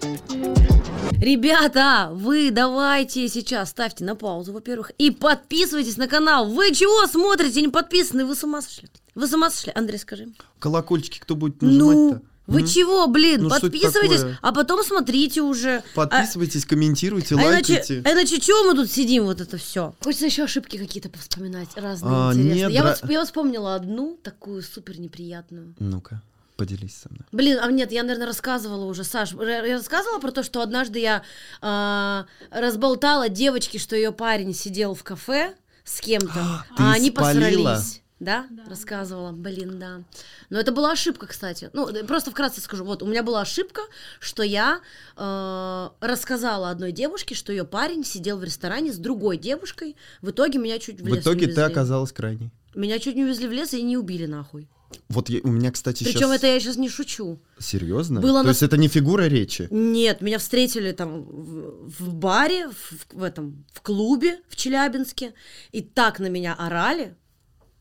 Ребята, 1.21 2.09
вы 2.13 2.49
давайте 2.51 3.27
сейчас 3.27 3.69
ставьте 3.69 4.03
на 4.05 4.15
паузу, 4.15 4.38
во-первых, 4.47 4.91
и 4.97 5.11
подписывайтесь 5.11 5.97
на 5.97 6.07
канал. 6.07 6.47
Вы 6.49 6.73
чего 6.73 7.05
смотрите, 7.07 7.61
не 7.61 7.67
подписаны? 7.67 8.25
Вы 8.25 8.35
с 8.35 8.43
ума 8.43 8.61
сошли? 8.61 8.89
Вы 9.15 9.27
с 9.27 9.33
ума 9.33 9.49
сошли? 9.49 9.71
Андрей, 9.75 9.97
скажи. 9.99 10.29
Колокольчики 10.59 11.19
кто 11.19 11.35
будет 11.35 11.61
Ну, 11.61 11.67
нажимать-то? 11.69 12.21
вы 12.47 12.61
М? 12.61 12.67
чего, 12.67 13.07
блин, 13.07 13.43
Ну, 13.43 13.49
подписывайтесь, 13.49 14.21
а 14.41 14.51
потом 14.51 14.83
смотрите 14.83 15.41
уже. 15.41 15.83
А- 15.95 16.07
Подписывайтесь, 16.07 16.65
комментируйте, 16.65 17.35
а 17.35 17.37
иначе, 17.41 17.73
лайкайте. 17.75 18.01
а 18.05 18.11
иначе 18.13 18.39
чего 18.39 18.63
мы 18.63 18.75
тут 18.75 18.89
сидим, 18.89 19.25
вот 19.25 19.39
это 19.41 19.57
все? 19.57 19.93
Хочется 20.01 20.25
еще 20.25 20.43
ошибки 20.43 20.77
какие-то 20.77 21.09
повспоминать, 21.09 21.69
разные 21.75 22.11
А, 22.11 22.31
интересные. 22.33 22.55
нет, 22.63 22.71
я, 22.71 22.81
дра- 22.81 22.97
вот, 23.01 23.09
я 23.11 23.19
вот 23.19 23.27
вспомнила 23.27 23.75
одну 23.75 24.17
такую 24.23 24.63
супер 24.63 24.99
неприятную. 24.99 25.75
Ну-ка, 25.79 26.21
поделись 26.59 26.97
со 26.97 27.09
мной. 27.09 27.25
Блин, 27.31 27.57
а 27.61 27.71
нет, 27.71 27.91
я, 27.93 28.03
наверное, 28.03 28.27
рассказывала 28.27 28.83
уже, 28.83 29.05
Саш, 29.05 29.31
я 29.31 29.77
рассказывала 29.77 30.19
про 30.19 30.31
то, 30.31 30.43
что 30.43 30.61
однажды 30.61 30.99
я 30.99 31.23
а, 31.61 32.25
разболтала 32.51 33.29
девочке, 33.29 33.79
что 33.79 33.95
ее 33.95 34.11
парень 34.11 34.53
сидел 34.53 34.93
в 34.93 35.03
кафе 35.03 35.55
с 35.85 36.01
кем-то, 36.01 36.65
Ты 36.75 36.83
а 36.83 36.91
они 36.91 37.09
спалила? 37.09 37.75
посрались. 37.75 38.01
Да? 38.19 38.47
Рассказывала. 38.67 39.31
Блин, 39.31 39.79
да. 39.79 40.01
Но 40.49 40.59
это 40.59 40.73
была 40.73 40.91
ошибка, 40.91 41.25
кстати. 41.25 41.69
Ну, 41.71 41.87
э, 41.87 42.03
просто 42.03 42.31
вкратце 42.31 42.59
скажу. 42.59 42.83
Вот, 42.83 43.01
у 43.01 43.05
меня 43.05 43.23
была 43.23 43.39
ошибка, 43.41 43.81
что 44.19 44.43
я 44.43 44.81
э, 45.15 45.89
рассказала 46.01 46.69
одной 46.69 46.91
девушке, 46.91 47.33
что 47.33 47.53
ее 47.53 47.63
парень 47.63 48.03
сидел 48.03 48.37
в 48.37 48.43
ресторане 48.43 48.91
с 48.91 48.97
другой 48.97 49.37
девушкой. 49.37 49.95
В 50.21 50.31
итоге 50.31 50.59
меня 50.59 50.79
чуть 50.79 50.99
в 50.99 51.05
В 51.05 51.07
лес 51.07 51.23
итоге 51.23 51.45
не 51.45 51.53
ты 51.53 51.61
оказалась 51.61 52.11
крайней. 52.11 52.51
Меня 52.75 52.99
чуть 52.99 53.15
не 53.15 53.23
увезли 53.23 53.47
в 53.47 53.53
лес 53.53 53.73
и 53.73 53.81
не 53.81 53.95
убили 53.97 54.25
нахуй. 54.25 54.67
Вот 55.09 55.29
я- 55.29 55.41
у 55.43 55.49
меня, 55.49 55.71
кстати, 55.71 56.03
Причем 56.03 56.19
сейчас... 56.19 56.31
это 56.31 56.47
я 56.47 56.59
сейчас 56.59 56.77
не 56.77 56.89
шучу. 56.89 57.39
Серьезно? 57.59 58.21
Было 58.21 58.39
То 58.39 58.43
на- 58.45 58.49
есть 58.49 58.63
это 58.63 58.77
не 58.77 58.87
фигура 58.87 59.23
речи? 59.27 59.67
Нет, 59.71 60.21
меня 60.21 60.37
встретили 60.39 60.91
там 60.91 61.23
в, 61.23 61.89
в 61.99 62.13
баре, 62.13 62.69
в, 62.69 63.13
в 63.13 63.23
этом, 63.23 63.65
в 63.73 63.81
клубе 63.81 64.39
в 64.49 64.55
Челябинске, 64.55 65.33
и 65.71 65.81
так 65.81 66.19
на 66.19 66.27
меня 66.29 66.53
орали, 66.53 67.15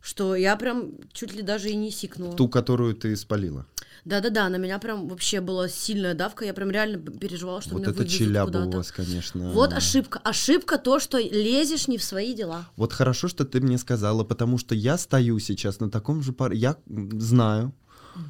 что 0.01 0.35
я 0.37 0.57
прям 0.57 0.93
чуть 1.13 1.35
ли 1.35 1.43
даже 1.43 1.71
и 1.71 1.77
не 1.77 1.91
сикнула. 1.91 2.35
Ту, 2.37 2.49
которую 2.49 2.95
ты 2.95 3.17
спалила. 3.17 3.67
Да-да-да, 4.05 4.49
на 4.49 4.57
меня 4.57 4.79
прям 4.79 5.09
вообще 5.09 5.41
была 5.41 5.69
сильная 5.69 6.15
давка, 6.15 6.45
я 6.45 6.55
прям 6.55 6.71
реально 6.71 6.99
переживала, 6.99 7.61
что 7.61 7.71
вот 7.71 7.83
меня 7.83 7.91
это 7.91 8.07
челяба 8.07 8.59
у 8.59 8.71
вас, 8.71 8.91
конечно. 8.93 9.51
Вот 9.51 9.73
ошибка. 9.73 10.21
Ошибка 10.25 10.79
то, 10.79 11.01
что 11.01 11.19
лезешь 11.19 11.89
не 11.89 11.99
в 11.99 12.05
свои 12.05 12.35
дела. 12.35 12.67
Вот 12.77 12.93
хорошо, 12.93 13.29
что 13.29 13.45
ты 13.45 13.61
мне 13.61 13.79
сказала, 13.79 14.25
потому 14.25 14.59
что 14.59 14.75
я 14.75 14.99
стою 14.99 15.39
сейчас 15.39 15.81
на 15.81 15.91
таком 15.91 16.23
же 16.23 16.33
пар... 16.33 16.53
Я 16.53 16.77
знаю 16.87 17.73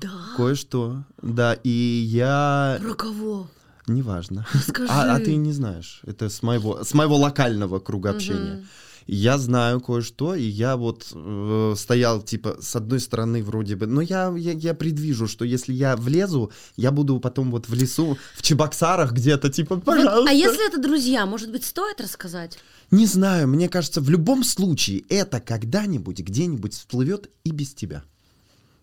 Да. 0.00 0.10
кое-что, 0.36 1.04
да, 1.22 1.54
и 1.64 1.70
я... 1.70 2.78
Про 2.80 2.94
кого? 2.94 3.48
Неважно. 3.86 4.46
Скажи. 4.66 4.88
А, 4.92 5.16
а 5.16 5.18
ты 5.18 5.36
не 5.36 5.52
знаешь. 5.52 6.00
Это 6.04 6.28
с 6.28 6.42
моего, 6.42 6.84
с 6.84 6.92
моего 6.94 7.16
локального 7.16 7.78
круга 7.78 8.10
общения. 8.10 8.64
Я 9.10 9.38
знаю 9.38 9.80
кое-что, 9.80 10.34
и 10.34 10.42
я 10.42 10.76
вот 10.76 11.06
э, 11.14 11.74
стоял, 11.78 12.20
типа, 12.20 12.58
с 12.60 12.76
одной 12.76 13.00
стороны 13.00 13.42
вроде 13.42 13.74
бы, 13.74 13.86
но 13.86 14.02
я, 14.02 14.34
я, 14.36 14.52
я 14.52 14.74
предвижу, 14.74 15.26
что 15.26 15.46
если 15.46 15.72
я 15.72 15.96
влезу, 15.96 16.52
я 16.76 16.90
буду 16.90 17.18
потом 17.18 17.50
вот 17.50 17.70
в 17.70 17.74
лесу, 17.74 18.18
в 18.36 18.42
Чебоксарах 18.42 19.12
где-то, 19.12 19.48
типа, 19.48 19.76
Вот, 19.76 19.84
пожалуйста. 19.84 20.30
а 20.30 20.34
если 20.34 20.68
это 20.68 20.78
друзья, 20.78 21.24
может 21.24 21.50
быть, 21.50 21.64
стоит 21.64 22.02
рассказать? 22.02 22.58
Не 22.90 23.06
знаю, 23.06 23.48
мне 23.48 23.70
кажется, 23.70 24.02
в 24.02 24.10
любом 24.10 24.44
случае 24.44 25.04
это 25.08 25.40
когда-нибудь, 25.40 26.18
где-нибудь 26.18 26.74
всплывет 26.74 27.30
и 27.44 27.50
без 27.50 27.72
тебя. 27.72 28.02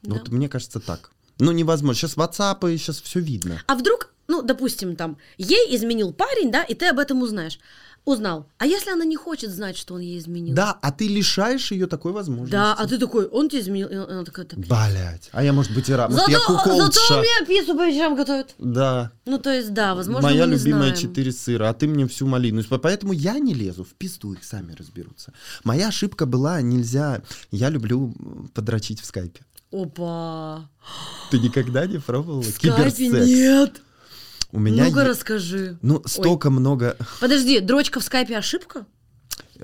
Да. 0.01 0.15
Вот 0.15 0.29
мне 0.29 0.49
кажется 0.49 0.79
так. 0.79 1.11
Ну, 1.37 1.51
невозможно. 1.51 1.99
Сейчас 1.99 2.17
WhatsApp, 2.17 2.73
и 2.73 2.77
сейчас 2.77 2.99
все 2.99 3.19
видно. 3.19 3.61
А 3.67 3.75
вдруг, 3.75 4.11
ну, 4.27 4.41
допустим, 4.41 4.95
там, 4.95 5.17
ей 5.37 5.75
изменил 5.75 6.13
парень, 6.13 6.51
да, 6.51 6.63
и 6.63 6.73
ты 6.73 6.87
об 6.87 6.97
этом 6.97 7.21
узнаешь. 7.21 7.59
Узнал. 8.05 8.47
А 8.59 8.67
если 8.67 8.91
она 8.91 9.03
не 9.03 9.15
хочет 9.15 9.49
знать, 9.49 9.75
что 9.75 9.95
он 9.95 9.99
ей 10.01 10.19
изменил? 10.19 10.53
Да, 10.55 10.77
а 10.79 10.91
ты 10.91 11.07
лишаешь 11.07 11.71
ее 11.71 11.87
такой 11.87 12.11
возможности. 12.11 12.51
Да, 12.51 12.75
а 12.75 12.87
ты 12.87 12.99
такой, 12.99 13.25
он 13.25 13.49
тебе 13.49 13.61
изменил, 13.61 13.87
и 13.87 13.95
она 13.95 14.23
такая, 14.23 14.45
«Да, 14.45 14.55
Блять. 14.57 15.29
А 15.31 15.43
я, 15.43 15.53
может 15.53 15.73
быть, 15.73 15.89
и 15.89 15.93
рад. 15.93 16.11
Может, 16.11 16.27
я 16.29 16.37
зато 16.39 16.53
у 16.53 16.57
куколдша. 16.57 17.13
меня 17.15 17.45
пиццу 17.47 17.75
по 17.75 17.87
вечерам 17.87 18.15
готовят. 18.15 18.53
Да. 18.59 19.11
Ну, 19.25 19.39
то 19.39 19.51
есть, 19.51 19.73
да, 19.73 19.95
возможно, 19.95 20.29
Моя 20.29 20.45
любимая 20.45 20.95
четыре 20.95 21.31
сыра, 21.31 21.69
а 21.69 21.73
ты 21.73 21.87
мне 21.87 22.07
всю 22.07 22.27
малину. 22.27 22.63
По- 22.65 22.77
Поэтому 22.77 23.11
я 23.11 23.39
не 23.39 23.55
лезу, 23.55 23.83
в 23.83 23.95
пизду 23.95 24.33
их 24.33 24.43
сами 24.43 24.73
разберутся. 24.73 25.33
Моя 25.63 25.87
ошибка 25.87 26.27
была, 26.27 26.61
нельзя... 26.61 27.23
Я 27.49 27.69
люблю 27.69 28.13
подрочить 28.53 29.01
в 29.01 29.05
скайпе. 29.05 29.41
Опа. 29.71 30.69
Ты 31.31 31.39
никогда 31.39 31.87
не 31.87 31.97
пробовала 31.97 32.43
киберсекс? 32.43 33.27
нет. 33.27 33.81
У 34.55 34.59
меня 34.59 34.85
Ну-ка 34.85 35.01
е- 35.01 35.07
расскажи. 35.09 35.77
Ну, 35.81 36.01
столько 36.05 36.49
много... 36.49 36.95
Подожди, 37.19 37.59
дрочка 37.59 37.99
в 37.99 38.03
скайпе 38.05 38.37
ошибка? 38.37 38.85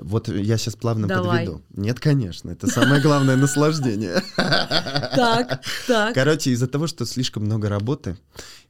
Вот 0.00 0.28
я 0.28 0.56
сейчас 0.56 0.74
плавно 0.74 1.06
Давай. 1.06 1.44
подведу. 1.46 1.62
Нет, 1.74 2.00
конечно, 2.00 2.50
это 2.50 2.66
самое 2.66 3.00
главное 3.02 3.36
наслаждение. 3.36 4.22
Так, 4.36 5.62
так. 5.86 6.14
Короче, 6.14 6.50
из-за 6.50 6.66
того, 6.66 6.86
что 6.86 7.04
слишком 7.04 7.44
много 7.44 7.68
работы, 7.68 8.16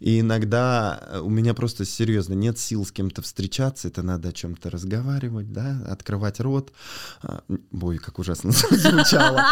и 0.01 0.19
иногда 0.21 1.01
э, 1.13 1.21
у 1.21 1.29
меня 1.31 1.55
просто 1.55 1.85
серьезно 1.85 2.35
нет 2.35 2.59
сил 2.59 2.85
с 2.85 2.91
кем-то 2.91 3.23
встречаться, 3.23 3.87
это 3.89 4.03
надо 4.03 4.31
о 4.31 4.33
чем-то 4.33 4.69
разговаривать, 4.71 5.53
да, 5.53 5.81
открывать 5.89 6.41
рот. 6.41 6.73
А, 7.23 7.43
м, 7.49 7.61
Ой, 7.81 7.99
как 7.99 8.19
ужасно 8.19 8.51
звучало. 8.71 9.45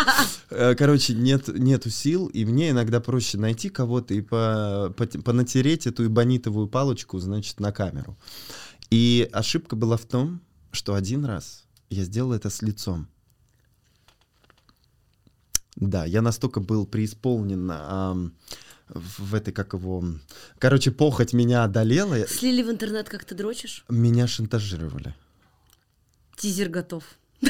Э, 0.51 0.75
Короче, 0.75 1.15
нет, 1.15 1.47
нету 1.49 1.89
сил, 1.91 2.27
и 2.27 2.45
мне 2.45 2.71
иногда 2.71 3.01
проще 3.01 3.39
найти 3.39 3.69
кого-то 3.69 4.13
и 4.15 4.21
по, 4.23 4.93
по- 4.97 5.07
понатереть 5.07 5.87
эту 5.87 6.07
эбонитовую 6.07 6.67
палочку, 6.67 7.19
значит, 7.21 7.61
на 7.61 7.71
камеру. 7.71 8.19
И 8.91 9.29
ошибка 9.33 9.77
была 9.77 9.97
в 9.97 10.05
том, 10.05 10.41
что 10.71 10.95
один 10.95 11.25
раз 11.25 11.65
я 11.89 12.05
сделал 12.05 12.33
это 12.33 12.51
с 12.51 12.63
лицом. 12.63 13.09
Да, 15.77 16.05
я 16.05 16.23
настолько 16.23 16.61
был 16.61 16.87
преисполнен 16.87 17.69
в 17.69 18.31
в 18.95 19.35
этой, 19.35 19.53
как 19.53 19.73
его... 19.73 20.05
Короче, 20.59 20.91
похоть 20.91 21.33
меня 21.33 21.65
одолела, 21.65 22.27
Слили 22.27 22.63
в 22.63 22.71
интернет, 22.71 23.09
как 23.09 23.25
ты 23.25 23.35
дрочишь? 23.35 23.85
меня 23.89 24.27
шантажировали. 24.27 25.15
Тизер 26.37 26.69
готов. 26.69 27.05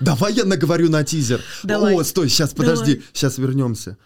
Давай 0.00 0.34
я 0.34 0.44
наговорю 0.44 0.90
на 0.90 1.04
тизер. 1.04 1.42
Давай. 1.62 1.94
О, 1.94 2.04
стой, 2.04 2.28
сейчас, 2.28 2.54
подожди, 2.54 2.94
Давай. 2.94 3.08
сейчас 3.12 3.38
вернемся. 3.38 3.98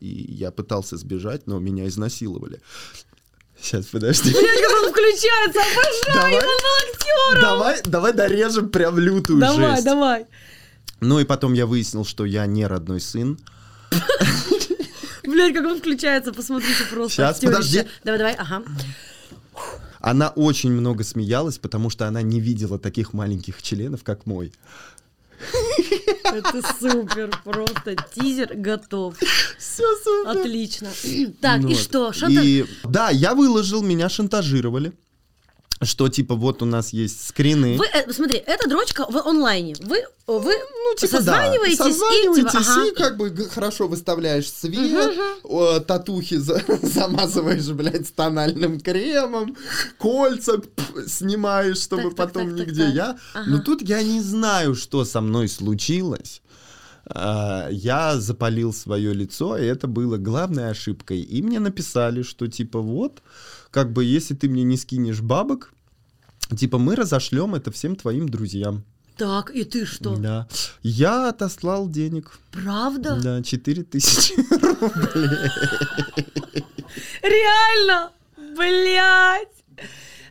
И 0.00 0.08
я 0.08 0.50
пытался 0.50 0.96
сбежать, 0.96 1.46
но 1.46 1.58
меня 1.58 1.86
изнасиловали. 1.86 2.60
Сейчас, 3.62 3.86
подожди. 3.86 4.30
Блядь, 4.32 4.60
как 4.60 4.82
он 4.82 4.90
включается, 4.90 5.60
обожаю, 5.60 6.14
Давай. 6.14 6.32
был 6.32 6.92
актером. 6.92 7.40
Давай, 7.40 7.80
давай 7.84 8.12
дорежем 8.12 8.68
прям 8.70 8.98
лютую 8.98 9.38
Давай, 9.40 9.74
жесть. 9.76 9.84
давай. 9.84 10.26
Ну 11.00 11.20
и 11.20 11.24
потом 11.24 11.52
я 11.52 11.66
выяснил, 11.66 12.04
что 12.04 12.24
я 12.24 12.44
не 12.46 12.66
родной 12.66 13.00
сын. 13.00 13.38
Блядь, 15.24 15.54
как 15.54 15.64
он 15.64 15.78
включается, 15.78 16.32
посмотрите 16.32 16.84
просто. 16.90 17.28
Актерище. 17.28 17.52
подожди. 17.54 17.84
Давай, 18.04 18.18
давай, 18.18 18.34
ага. 18.34 18.62
Она 20.00 20.30
очень 20.30 20.72
много 20.72 21.04
смеялась, 21.04 21.58
потому 21.58 21.88
что 21.88 22.08
она 22.08 22.22
не 22.22 22.40
видела 22.40 22.78
таких 22.78 23.12
маленьких 23.12 23.62
членов, 23.62 24.02
как 24.02 24.26
мой. 24.26 24.52
Это 26.24 26.62
супер, 26.80 27.30
просто 27.44 27.96
тизер 28.14 28.50
готов. 28.54 29.16
Все 29.58 29.84
супер. 30.02 30.40
Отлично. 30.40 30.88
Так, 31.40 31.60
Ну 31.60 31.68
и 31.68 31.74
вот. 31.74 31.82
что? 31.82 32.12
Шанта... 32.12 32.40
И 32.40 32.64
да, 32.84 33.10
я 33.10 33.34
выложил, 33.34 33.82
меня 33.82 34.08
шантажировали. 34.08 34.92
Что 35.82 36.08
типа 36.08 36.34
вот 36.34 36.62
у 36.62 36.64
нас 36.64 36.92
есть 36.92 37.26
скрины. 37.28 37.76
Вы, 37.76 37.86
э, 37.86 38.12
смотри, 38.12 38.38
это 38.38 38.68
дрочка 38.68 39.04
в 39.10 39.16
онлайне. 39.16 39.74
Вы, 39.80 40.04
вы 40.26 40.52
Ну, 40.52 40.94
типа, 40.96 41.16
созваниваетесь, 41.16 41.78
да, 41.78 41.88
и, 41.88 41.92
созваниваетесь 41.92 42.50
типа, 42.52 42.72
ага. 42.72 42.86
и 42.86 42.94
как 42.94 43.16
бы 43.16 43.30
хорошо 43.50 43.88
выставляешь 43.88 44.50
свет, 44.50 45.12
о, 45.42 45.80
татухи 45.80 46.36
за- 46.36 46.62
замазываешь, 46.82 47.68
блядь, 47.70 48.06
с 48.06 48.12
тональным 48.12 48.80
кремом, 48.80 49.56
кольца 49.98 50.58
пф, 50.58 51.08
снимаешь, 51.08 51.78
чтобы 51.78 52.02
Так, 52.10 52.14
так, 52.14 52.26
потом 52.28 52.48
так, 52.50 52.58
так, 52.58 52.66
нигде 52.66 52.84
так. 52.84 52.94
я. 52.94 53.18
Ага. 53.34 53.50
Но 53.50 53.58
тут 53.62 53.82
я 53.82 54.02
не 54.02 54.20
знаю, 54.20 54.74
что 54.74 55.04
со 55.04 55.20
мной 55.20 55.48
случилось. 55.48 56.42
А, 57.06 57.68
Я 57.70 58.18
запалил 58.20 58.72
свое 58.72 59.12
лицо, 59.12 59.56
и 59.58 59.64
это 59.64 59.86
было 59.88 60.16
главной 60.16 60.70
ошибкой. 60.70 61.20
И 61.20 61.42
мне 61.42 61.58
написали, 61.60 62.22
что 62.22 62.46
типа 62.46 62.80
вот, 62.80 63.22
как 63.72 63.92
бы 63.92 64.04
если 64.04 64.34
ты 64.34 64.48
мне 64.48 64.62
не 64.62 64.76
скинешь 64.76 65.20
бабок, 65.20 65.72
Типа 66.56 66.78
мы 66.78 66.96
разошлем 66.96 67.54
это 67.54 67.70
всем 67.70 67.96
твоим 67.96 68.28
друзьям. 68.28 68.84
Так, 69.16 69.50
и 69.54 69.64
ты 69.64 69.86
что? 69.86 70.16
Да. 70.16 70.48
Я 70.82 71.28
отослал 71.28 71.88
денег. 71.88 72.38
Правда? 72.50 73.18
Да, 73.22 73.42
4 73.42 73.82
тысячи. 73.84 74.34
Реально? 77.22 78.10
Блять! 78.56 79.48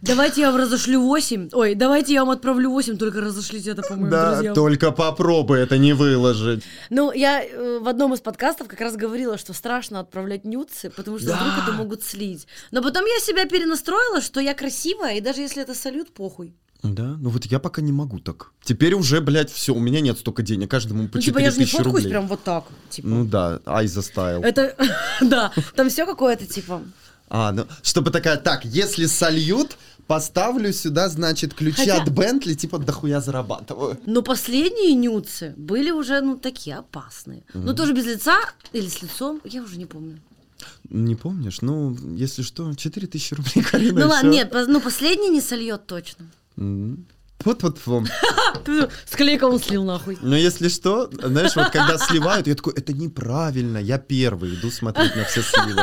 Давайте 0.01 0.41
я 0.41 0.51
вам 0.51 0.59
разошлю 0.59 1.01
8. 1.01 1.49
Ой, 1.53 1.75
давайте 1.75 2.13
я 2.13 2.21
вам 2.25 2.31
отправлю 2.31 2.71
8, 2.71 2.97
только 2.97 3.21
разошлите 3.21 3.71
это 3.71 3.83
по 3.83 3.95
моим 3.95 4.09
Да, 4.09 4.31
друзьям. 4.33 4.55
только 4.55 4.91
попробуй 4.91 5.59
это 5.59 5.77
не 5.77 5.93
выложить. 5.93 6.63
Ну, 6.89 7.11
я 7.11 7.43
э, 7.43 7.79
в 7.79 7.87
одном 7.87 8.13
из 8.15 8.19
подкастов 8.19 8.67
как 8.67 8.81
раз 8.81 8.95
говорила, 8.95 9.37
что 9.37 9.53
страшно 9.53 9.99
отправлять 9.99 10.43
нюцы, 10.43 10.89
потому 10.89 11.19
что 11.19 11.27
Да. 11.27 11.35
вдруг 11.37 11.63
это 11.63 11.71
могут 11.77 12.03
слить. 12.03 12.47
Но 12.71 12.81
потом 12.81 13.05
я 13.05 13.19
себя 13.19 13.45
перенастроила, 13.45 14.21
что 14.21 14.39
я 14.39 14.55
красивая, 14.55 15.17
и 15.17 15.21
даже 15.21 15.41
если 15.41 15.61
это 15.61 15.75
салют, 15.75 16.11
похуй. 16.13 16.55
Да, 16.81 17.15
ну 17.19 17.29
вот 17.29 17.45
я 17.45 17.59
пока 17.59 17.83
не 17.83 17.91
могу 17.91 18.17
так. 18.19 18.53
Теперь 18.63 18.95
уже, 18.95 19.21
блядь, 19.21 19.51
все, 19.51 19.71
у 19.75 19.79
меня 19.79 20.01
нет 20.01 20.17
столько 20.17 20.41
денег, 20.41 20.71
каждому 20.71 21.07
по 21.09 21.17
Ну, 21.17 21.21
типа, 21.21 21.39
4 21.41 21.45
я 21.45 21.51
же 21.51 21.59
не 21.59 21.65
фоткаюсь 21.65 21.93
рублей. 21.93 22.09
прям 22.09 22.27
вот 22.27 22.43
так. 22.43 22.63
Типа. 22.89 23.07
Ну 23.07 23.23
да, 23.23 23.59
Айза 23.65 24.01
стайл. 24.01 24.41
Это, 24.41 24.75
да, 25.21 25.51
там 25.75 25.89
все 25.89 26.07
какое-то, 26.07 26.47
типа. 26.47 26.81
А, 27.33 27.51
ну, 27.53 27.65
чтобы 27.83 28.11
такая, 28.11 28.35
так, 28.35 28.65
если 28.65 29.05
сольют, 29.05 29.77
поставлю 30.11 30.73
сюда, 30.73 31.09
значит, 31.09 31.53
ключи 31.53 31.77
Хотя- 31.77 32.03
от 32.03 32.09
Бентли, 32.09 32.53
типа, 32.53 32.77
дохуя 32.77 33.21
зарабатываю. 33.21 33.97
Но 34.05 34.21
последние 34.21 34.93
нюцы 34.93 35.53
были 35.57 35.91
уже, 35.91 36.21
ну, 36.21 36.37
такие 36.37 36.79
опасные. 36.79 37.43
Ну, 37.53 37.73
тоже 37.73 37.93
без 37.93 38.05
лица 38.05 38.39
или 38.73 38.87
с 38.87 39.01
лицом, 39.01 39.41
я 39.45 39.61
уже 39.63 39.77
не 39.77 39.85
помню. 39.85 40.17
Не 40.89 41.15
помнишь? 41.15 41.61
Ну, 41.61 41.95
если 42.19 42.43
что, 42.43 42.73
4 42.75 43.07
тысячи 43.07 43.35
рублей, 43.35 43.63
Карина, 43.71 44.01
ну, 44.01 44.07
ладно, 44.09 44.29
нет, 44.29 44.53
ну, 44.67 44.81
последний 44.81 45.29
не 45.29 45.41
сольет 45.41 45.87
точно. 45.87 46.25
М. 46.57 47.05
Вот-вот-вот. 47.45 48.07
Ты 48.65 48.87
Склейка 49.09 49.45
он 49.45 49.59
слил 49.59 49.83
нахуй. 49.83 50.17
Но 50.21 50.35
если 50.35 50.69
что, 50.69 51.09
знаешь, 51.11 51.55
вот 51.55 51.69
когда 51.69 51.97
сливают, 51.97 52.47
я 52.47 52.55
такой, 52.55 52.73
это 52.73 52.93
неправильно, 52.93 53.77
я 53.77 53.97
первый 53.97 54.53
иду 54.55 54.69
смотреть 54.71 55.15
на 55.15 55.23
все 55.25 55.41
сливы. 55.41 55.81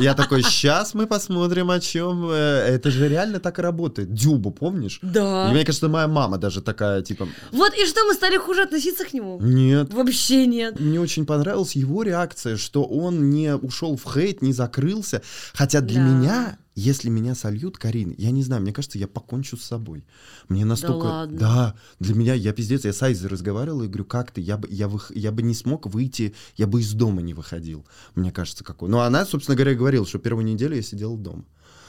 Я 0.00 0.14
такой, 0.14 0.42
сейчас 0.42 0.94
мы 0.94 1.06
посмотрим, 1.06 1.70
о 1.70 1.80
чем. 1.80 2.30
Это 2.30 2.90
же 2.90 3.08
реально 3.08 3.38
так 3.40 3.58
и 3.58 3.62
работает. 3.62 4.12
Дюбу, 4.14 4.50
помнишь? 4.50 4.98
Да. 5.02 5.48
И 5.50 5.52
мне 5.52 5.64
кажется, 5.64 5.88
моя 5.88 6.08
мама 6.08 6.38
даже 6.38 6.60
такая, 6.62 7.02
типа, 7.02 7.28
Вот 7.52 7.72
и 7.74 7.86
что, 7.86 8.04
мы 8.06 8.14
стали 8.14 8.36
хуже 8.38 8.62
относиться 8.62 9.04
к 9.04 9.12
нему? 9.12 9.38
нет. 9.40 9.92
Вообще 9.92 10.46
нет. 10.46 10.78
Мне 10.80 11.00
очень 11.00 11.26
понравилась 11.26 11.76
его 11.76 12.02
реакция, 12.02 12.56
что 12.56 12.84
он 12.84 13.30
не 13.30 13.54
ушел 13.56 13.96
в 13.96 14.04
хейт, 14.12 14.42
не 14.42 14.52
закрылся. 14.52 15.22
Хотя 15.54 15.80
для 15.80 16.00
Да. 16.00 16.06
меня, 16.06 16.58
если 16.76 17.08
меня 17.08 17.34
сольют, 17.34 17.78
Карин, 17.78 18.14
я 18.18 18.30
не 18.30 18.42
знаю, 18.42 18.62
мне 18.62 18.72
кажется, 18.72 18.98
я 18.98 19.08
покончу 19.08 19.56
с 19.56 19.64
собой. 19.64 20.04
Мне 20.48 20.64
настолько... 20.64 21.04
ладно? 21.04 21.38
Да, 21.38 21.74
для 21.98 22.14
меня, 22.14 22.34
я 22.34 22.52
пиздец, 22.52 22.84
я 22.84 22.92
с 22.92 23.02
Айзой 23.02 23.30
разговаривал 23.30 23.82
и 23.82 23.88
говорю, 23.88 24.04
как 24.04 24.30
ты? 24.30 24.42
Я 24.42 24.58
бы, 24.58 24.68
я, 24.70 24.86
вых- 24.86 25.12
я 25.14 25.32
бы 25.32 25.42
не 25.42 25.54
смог 25.54 25.86
выйти, 25.86 26.34
я 26.56 26.66
бы 26.66 26.82
из 26.82 26.92
дома 26.92 27.22
не 27.22 27.32
выходил. 27.34 27.86
Мне 28.14 28.30
кажется, 28.30 28.62
какой. 28.62 28.90
Ну, 28.90 28.98
она, 29.00 29.24
собственно 29.24 29.56
говоря, 29.56 29.74
говорила, 29.74 30.06
что 30.06 30.18
первую 30.18 30.44
неделю 30.44 30.76
я 30.76 30.82
сидел 30.82 31.16
дома. 31.16 31.44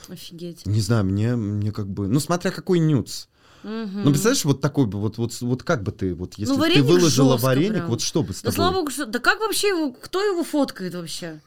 Офигеть. 0.07 0.65
Не 0.65 0.79
знаю, 0.79 1.03
мне, 1.03 1.35
мне 1.35 1.73
как 1.73 1.89
бы... 1.89 2.07
Ну, 2.07 2.19
смотря 2.21 2.51
какой 2.51 2.79
нюц. 2.79 3.27
Мгм. 3.63 4.03
Ну, 4.05 4.11
представляешь, 4.11 4.45
вот 4.45 4.61
такой 4.61 4.85
бы, 4.85 4.99
вот, 5.01 5.17
вот, 5.17 5.37
вот 5.41 5.63
как 5.63 5.83
бы 5.83 5.91
ты, 5.91 6.13
вот 6.13 6.35
если 6.35 6.55
бы 6.55 6.69
ты 6.69 6.81
выложила 6.81 7.35
вареник, 7.35 7.73
прям. 7.73 7.87
вот 7.89 8.01
что 8.01 8.23
бы 8.23 8.31
с 8.33 8.37
Да 8.37 8.51
тобой? 8.51 8.55
слава 8.55 8.73
богу, 8.75 8.91
что... 8.91 9.05
Да 9.05 9.19
как 9.19 9.39
вообще 9.41 9.69
его... 9.69 9.91
Кто 9.91 10.23
его 10.23 10.45
фоткает 10.45 10.95
вообще? 10.95 11.41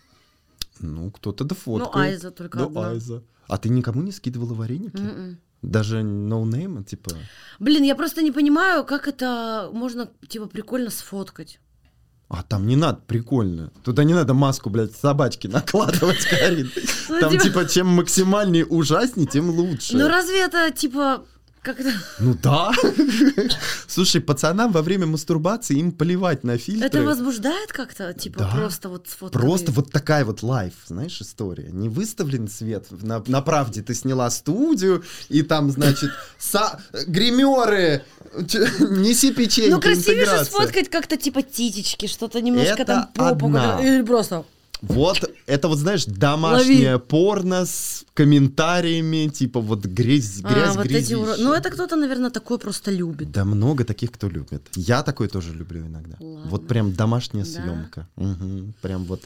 Ну, 0.80 1.10
кто-то 1.10 1.44
да 1.44 1.54
фоткает. 1.54 1.94
Ну, 1.94 2.00
Айза 2.00 2.30
только 2.30 2.58
Ну, 2.58 2.66
одна. 2.66 2.88
Айза. 2.90 3.22
А 3.48 3.58
ты 3.58 3.68
никому 3.68 4.02
не 4.02 4.12
скидывала 4.12 4.54
вареники? 4.54 4.96
Мгм. 5.00 5.38
Даже 5.62 6.02
ноунейма, 6.02 6.84
типа? 6.84 7.10
Блин, 7.58 7.82
я 7.84 7.94
просто 7.94 8.22
не 8.22 8.32
понимаю, 8.32 8.84
как 8.84 9.08
это 9.08 9.68
можно, 9.72 10.08
типа, 10.28 10.46
прикольно 10.46 10.90
сфоткать. 10.90 11.60
А 12.28 12.42
там 12.44 12.66
не 12.66 12.76
надо, 12.76 13.00
прикольно. 13.06 13.72
Туда 13.82 14.04
не 14.04 14.14
надо 14.14 14.34
маску, 14.34 14.70
блядь, 14.70 14.94
собачки 14.96 15.48
накладывать, 15.48 16.24
Карин. 16.26 16.70
Ну, 17.08 17.18
Там, 17.20 17.32
типа- 17.32 17.42
типа, 17.44 17.68
чем 17.68 17.88
максимальнее 17.88 18.64
ужаснее, 18.64 19.26
тем 19.26 19.50
лучше. 19.50 19.96
Ну, 19.96 20.06
разве 20.08 20.40
это, 20.44 20.70
типа, 20.70 21.24
как 21.62 21.78
это... 21.80 21.92
Ну 22.20 22.34
да. 22.42 22.72
Слушай, 23.86 24.20
пацанам 24.20 24.72
во 24.72 24.82
время 24.82 25.06
мастурбации 25.06 25.76
им 25.78 25.92
плевать 25.92 26.44
на 26.44 26.56
фильтры. 26.58 26.86
Это 26.86 27.02
возбуждает 27.02 27.72
как-то, 27.72 28.12
типа, 28.14 28.38
Да. 28.40 28.50
просто 28.50 28.88
вот 28.88 29.08
сфоткать? 29.08 29.40
Просто 29.40 29.72
вот 29.72 29.90
такая 29.92 30.24
вот 30.24 30.42
лайф, 30.42 30.72
знаешь, 30.86 31.20
история. 31.20 31.68
Не 31.72 31.88
выставлен 31.88 32.48
свет. 32.48 32.86
На, 32.90 33.22
на 33.26 33.42
правде 33.42 33.82
ты 33.82 33.94
сняла 33.94 34.30
студию, 34.30 35.04
и 35.28 35.42
там, 35.42 35.70
значит, 35.70 36.11
са- 36.38 36.78
гримеры, 37.06 38.04
неси 38.34 39.32
печенье, 39.32 39.70
Ну, 39.70 39.80
красивее 39.80 40.26
же 40.26 40.44
сфоткать 40.44 40.88
как-то, 40.88 41.16
типа, 41.16 41.42
титечки, 41.42 42.06
что-то 42.06 42.40
немножко 42.40 42.82
Это 42.82 42.84
там 42.84 43.08
попу. 43.14 43.46
одна. 43.46 43.80
Или 43.82 44.02
просто... 44.02 44.44
Вот, 44.82 45.30
это 45.46 45.68
вот, 45.68 45.78
знаешь, 45.78 46.04
домашнее 46.06 46.98
порно 46.98 47.66
с 47.66 48.04
комментариями, 48.14 49.28
типа 49.28 49.60
вот 49.60 49.84
грязь, 49.84 50.38
грязь, 50.40 50.76
а, 50.76 50.78
вот 50.78 50.86
эти 50.86 51.14
уро-. 51.14 51.36
Ну, 51.38 51.52
это 51.52 51.70
кто-то, 51.70 51.96
наверное, 51.96 52.30
такое 52.30 52.58
просто 52.58 52.90
любит. 52.90 53.30
Да 53.30 53.44
много 53.44 53.84
таких, 53.84 54.10
кто 54.12 54.28
любит. 54.28 54.68
Я 54.76 55.02
такой 55.02 55.28
тоже 55.28 55.52
люблю 55.54 55.86
иногда. 55.86 56.16
Ладно. 56.20 56.50
Вот 56.50 56.66
прям 56.66 56.92
домашняя 56.94 57.44
Да. 57.44 57.50
съемка. 57.50 58.08
Мгм. 58.16 58.74
Прям 58.80 59.04
вот 59.04 59.22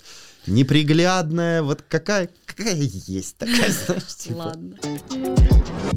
неприглядная, 0.46 1.62
вот 1.62 1.82
какая, 1.88 2.28
какая 2.46 2.74
есть 2.74 3.36
такая, 3.36 3.72
знаешь, 3.86 4.16
типа. 4.16 4.36
Ладно. 4.36 4.76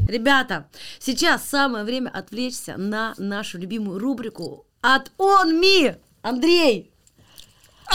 Ребята, 0.08 0.68
сейчас 1.00 1.44
самое 1.44 1.84
время 1.84 2.10
отвлечься 2.10 2.78
на 2.78 3.14
нашу 3.18 3.58
любимую 3.58 4.00
рубрику 4.00 4.66
от 4.82 5.12
Он 5.18 5.60
Ми. 5.60 5.96
Андрей! 6.22 6.92
А, 7.90 7.94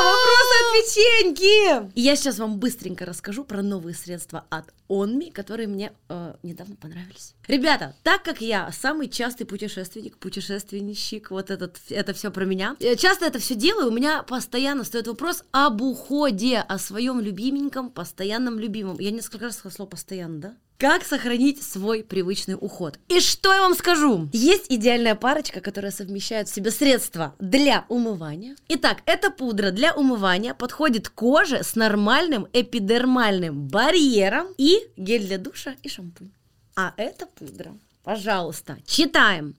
Вопросы 0.00 0.54
от 0.60 0.72
печеньки! 0.72 1.90
Я 1.94 2.16
сейчас 2.16 2.38
вам 2.38 2.58
быстренько 2.58 3.04
расскажу 3.04 3.44
про 3.44 3.62
новые 3.62 3.94
средства 3.94 4.44
от 4.50 4.72
Онми, 4.88 5.30
которые 5.30 5.68
мне 5.68 5.92
э, 6.08 6.34
недавно 6.42 6.76
понравились. 6.76 7.34
Ребята, 7.46 7.94
так 8.02 8.22
как 8.22 8.40
я 8.40 8.70
самый 8.72 9.08
частый 9.08 9.46
путешественник, 9.46 10.18
путешественничек, 10.18 11.30
вот 11.30 11.50
этот, 11.50 11.78
это 11.90 12.12
все 12.14 12.30
про 12.30 12.44
меня, 12.44 12.76
я 12.80 12.96
часто 12.96 13.26
это 13.26 13.38
все 13.38 13.54
делаю, 13.54 13.88
у 13.88 13.94
меня 13.94 14.22
постоянно 14.22 14.84
стоит 14.84 15.06
вопрос 15.06 15.44
об 15.52 15.82
уходе, 15.82 16.58
о 16.58 16.78
своем 16.78 17.20
любименьком, 17.20 17.90
постоянном 17.90 18.58
любимом. 18.58 18.98
Я 18.98 19.10
несколько 19.10 19.46
раз 19.46 19.56
сказала 19.56 19.72
слово 19.74 19.90
постоянно, 19.90 20.40
да? 20.40 20.56
Как 20.82 21.04
сохранить 21.04 21.62
свой 21.62 22.02
привычный 22.02 22.56
уход? 22.60 22.98
И 23.06 23.20
что 23.20 23.54
я 23.54 23.60
вам 23.60 23.72
скажу? 23.76 24.28
Есть 24.32 24.66
идеальная 24.68 25.14
парочка, 25.14 25.60
которая 25.60 25.92
совмещает 25.92 26.48
в 26.48 26.52
себе 26.52 26.72
средства 26.72 27.36
для 27.38 27.84
умывания. 27.88 28.56
Итак, 28.66 28.98
эта 29.06 29.30
пудра 29.30 29.70
для 29.70 29.94
умывания 29.94 30.54
подходит 30.54 31.08
коже 31.08 31.62
с 31.62 31.76
нормальным 31.76 32.48
эпидермальным 32.52 33.68
барьером 33.68 34.48
и 34.58 34.80
гель 34.96 35.24
для 35.24 35.38
душа 35.38 35.76
и 35.84 35.88
шампунь. 35.88 36.32
А 36.74 36.94
эта 36.96 37.26
пудра 37.26 37.78
Пожалуйста, 38.04 38.78
читаем. 38.84 39.54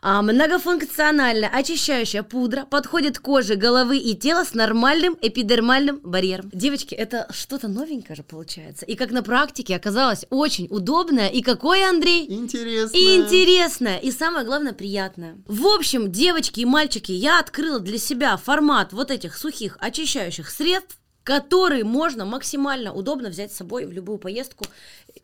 А, 0.00 0.22
многофункциональная 0.22 1.50
очищающая 1.50 2.22
пудра 2.22 2.64
подходит 2.64 3.18
коже 3.18 3.54
головы 3.56 3.98
и 3.98 4.16
тела 4.16 4.44
с 4.44 4.54
нормальным 4.54 5.16
эпидермальным 5.20 6.00
барьером. 6.02 6.48
Девочки, 6.54 6.94
это 6.94 7.28
что-то 7.30 7.68
новенькое 7.68 8.16
же 8.16 8.22
получается. 8.22 8.86
И 8.86 8.94
как 8.94 9.10
на 9.10 9.22
практике 9.22 9.76
оказалось 9.76 10.24
очень 10.30 10.68
удобное. 10.70 11.28
И 11.28 11.42
какое, 11.42 11.86
Андрей? 11.86 12.26
Интересно. 12.32 12.96
И 12.96 13.16
интересное, 13.16 13.98
и 13.98 14.10
самое 14.10 14.46
главное, 14.46 14.72
приятное. 14.72 15.36
В 15.46 15.66
общем, 15.66 16.10
девочки 16.10 16.60
и 16.60 16.64
мальчики, 16.64 17.12
я 17.12 17.40
открыла 17.40 17.78
для 17.78 17.98
себя 17.98 18.38
формат 18.38 18.94
вот 18.94 19.10
этих 19.10 19.36
сухих 19.36 19.76
очищающих 19.80 20.48
средств, 20.48 20.96
которые 21.24 21.84
можно 21.84 22.24
максимально 22.24 22.92
удобно 22.92 23.28
взять 23.28 23.52
с 23.52 23.56
собой 23.56 23.86
в 23.86 23.92
любую 23.92 24.18
поездку, 24.18 24.64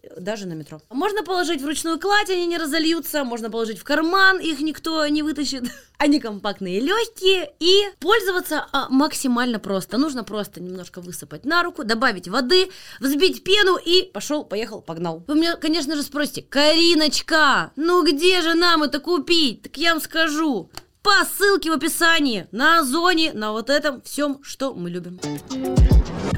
э, 0.02 0.20
даже 0.20 0.46
на 0.46 0.52
метро. 0.52 0.80
Можно 0.90 1.24
положить 1.24 1.60
в 1.60 1.66
ручную 1.66 1.98
кладь, 1.98 2.30
они 2.30 2.46
не 2.46 2.58
разольются, 2.58 3.24
можно 3.24 3.50
положить 3.50 3.78
в 3.78 3.84
карман, 3.84 4.38
их 4.38 4.60
никто 4.60 5.06
не 5.06 5.22
вытащит. 5.22 5.64
Они 5.98 6.20
компактные, 6.20 6.78
легкие 6.78 7.52
и 7.58 7.82
пользоваться 7.98 8.68
а, 8.70 8.88
максимально 8.88 9.58
просто. 9.58 9.98
Нужно 9.98 10.22
просто 10.22 10.62
немножко 10.62 11.00
высыпать 11.00 11.44
на 11.44 11.64
руку, 11.64 11.82
добавить 11.82 12.28
воды, 12.28 12.70
взбить 13.00 13.42
пену 13.42 13.76
и 13.76 14.08
пошел, 14.12 14.44
поехал, 14.44 14.80
погнал. 14.80 15.24
Вы 15.26 15.34
меня, 15.34 15.56
конечно 15.56 15.96
же, 15.96 16.04
спросите, 16.04 16.42
Кариночка, 16.42 17.72
ну 17.74 18.06
где 18.06 18.42
же 18.42 18.54
нам 18.54 18.84
это 18.84 19.00
купить? 19.00 19.62
Так 19.62 19.76
я 19.76 19.94
вам 19.94 20.00
скажу. 20.00 20.70
По 21.02 21.24
ссылке 21.24 21.70
в 21.70 21.74
описании 21.74 22.46
на 22.52 22.80
Озоне, 22.80 23.32
на 23.32 23.52
вот 23.52 23.70
этом 23.70 24.02
всем, 24.02 24.40
что 24.42 24.74
мы 24.74 24.90
любим. 24.90 25.18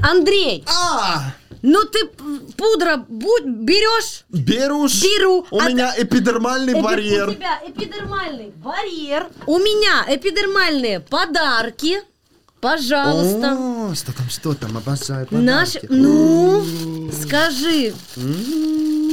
Андрей, 0.07 0.63
А, 0.67 1.33
ну 1.61 1.83
ты 1.83 2.05
пудра 2.57 2.97
будь, 3.07 3.43
берешь? 3.45 4.23
беруш. 4.29 5.01
Беру. 5.03 5.45
У 5.51 5.59
А 5.59 5.69
меня 5.69 5.93
эпидермальный 5.97 6.73
Эпи- 6.73 6.81
барьер. 6.81 7.29
У 7.29 7.33
тебя 7.33 7.59
эпидермальный 7.65 8.51
барьер. 8.55 9.27
У 9.47 9.57
меня 9.57 10.05
эпидермальные 10.07 10.99
подарки. 11.01 12.01
Пожалуйста. 12.61 13.57
О, 13.59 13.95
что 13.95 14.13
там, 14.15 14.29
что 14.29 14.53
там, 14.53 14.77
обожаю 14.77 15.27
Наш, 15.31 15.73
подарки. 15.73 15.87
ну, 15.91 16.63
скажи, 17.23 17.93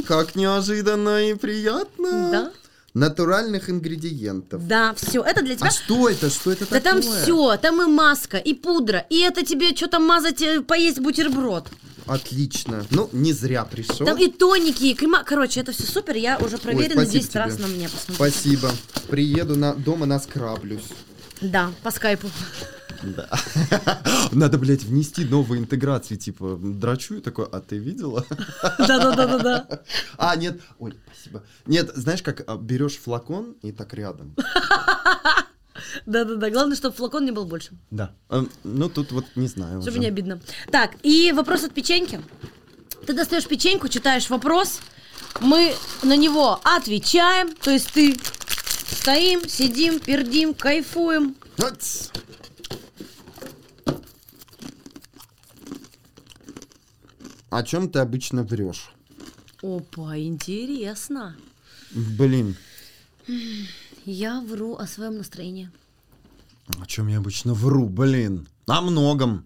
как 0.07 0.35
неожиданно 0.35 1.29
и 1.29 1.33
приятно. 1.33 2.29
Да? 2.31 2.51
Натуральных 2.93 3.69
ингредиентов. 3.69 4.67
Да, 4.67 4.93
все, 4.95 5.21
это 5.21 5.41
для 5.41 5.55
тебя. 5.55 5.67
А 5.67 5.71
что 5.71 6.09
это? 6.09 6.29
Что 6.29 6.51
это 6.51 6.65
Да 6.69 6.79
такое? 6.79 7.01
там 7.01 7.01
все, 7.01 7.57
там 7.57 7.81
и 7.81 7.85
маска, 7.85 8.37
и 8.37 8.53
пудра, 8.53 9.05
и 9.09 9.19
это 9.19 9.45
тебе 9.45 9.75
что-то 9.75 9.99
мазать, 9.99 10.41
э, 10.41 10.61
поесть 10.61 10.99
бутерброд. 10.99 11.67
Отлично. 12.07 12.83
Ну, 12.89 13.07
не 13.11 13.33
зря 13.33 13.63
пришел. 13.65 14.05
Там 14.05 14.17
и 14.17 14.27
тоники, 14.31 14.85
и 14.85 14.95
крема. 14.95 15.23
Короче, 15.23 15.59
это 15.59 15.71
все 15.71 15.83
супер, 15.83 16.15
я 16.15 16.37
уже 16.39 16.57
проверена 16.57 17.03
спасибо 17.03 17.21
10 17.23 17.35
раз 17.35 17.53
тебе. 17.53 17.61
на 17.63 17.67
мне 17.69 17.87
посмотри. 17.89 18.15
Спасибо. 18.15 18.71
Приеду 19.09 19.55
на 19.55 19.75
дома 19.75 20.07
наскраблюсь. 20.07 20.87
Да, 21.41 21.71
по 21.83 21.91
скайпу. 21.91 22.27
Да. 23.03 23.29
Надо, 24.31 24.57
блядь, 24.57 24.83
внести 24.83 25.25
новые 25.25 25.61
интеграции, 25.61 26.15
типа, 26.15 26.57
драчу 26.61 27.15
и 27.15 27.21
такой, 27.21 27.45
а 27.45 27.59
ты 27.59 27.77
видела? 27.77 28.25
Да-да-да-да-да. 28.77 29.81
А, 30.17 30.35
нет, 30.35 30.59
ой, 30.79 30.93
спасибо. 31.05 31.43
Нет, 31.65 31.91
знаешь, 31.95 32.21
как 32.21 32.43
а, 32.47 32.57
берешь 32.57 32.97
флакон 32.97 33.55
и 33.61 33.71
так 33.71 33.93
рядом. 33.93 34.35
Да-да-да, 36.05 36.49
главное, 36.49 36.75
чтобы 36.75 36.95
флакон 36.95 37.25
не 37.25 37.31
был 37.31 37.45
больше. 37.45 37.71
Да. 37.89 38.13
А, 38.29 38.45
Ну, 38.63 38.89
тут 38.89 39.11
вот 39.11 39.25
не 39.35 39.47
знаю 39.47 39.81
Чтобы 39.81 39.99
не 39.99 40.07
обидно. 40.07 40.41
Так, 40.71 40.91
и 41.03 41.31
вопрос 41.31 41.63
от 41.63 41.73
печеньки. 41.73 42.21
Ты 43.05 43.13
достаешь 43.13 43.47
печеньку, 43.47 43.87
читаешь 43.87 44.29
вопрос, 44.29 44.81
мы 45.39 45.73
на 46.03 46.17
него 46.17 46.59
отвечаем, 46.63 47.55
то 47.55 47.71
есть 47.71 47.91
ты 47.93 48.15
стоим, 48.91 49.47
сидим, 49.47 49.99
пердим, 49.99 50.53
кайфуем. 50.53 51.35
О 57.49 57.63
чем 57.63 57.89
ты 57.89 57.99
обычно 57.99 58.43
врешь? 58.43 58.91
Опа, 59.61 60.17
интересно. 60.17 61.35
Блин, 61.91 62.55
Я 64.05 64.41
вру 64.41 64.75
о 64.75 64.87
своем 64.87 65.17
настроении. 65.17 65.71
о 66.79 66.85
чем 66.85 67.07
я 67.07 67.17
обычно 67.17 67.53
вру, 67.53 67.87
блин? 67.89 68.47
О 68.67 68.81
многом. 68.81 69.45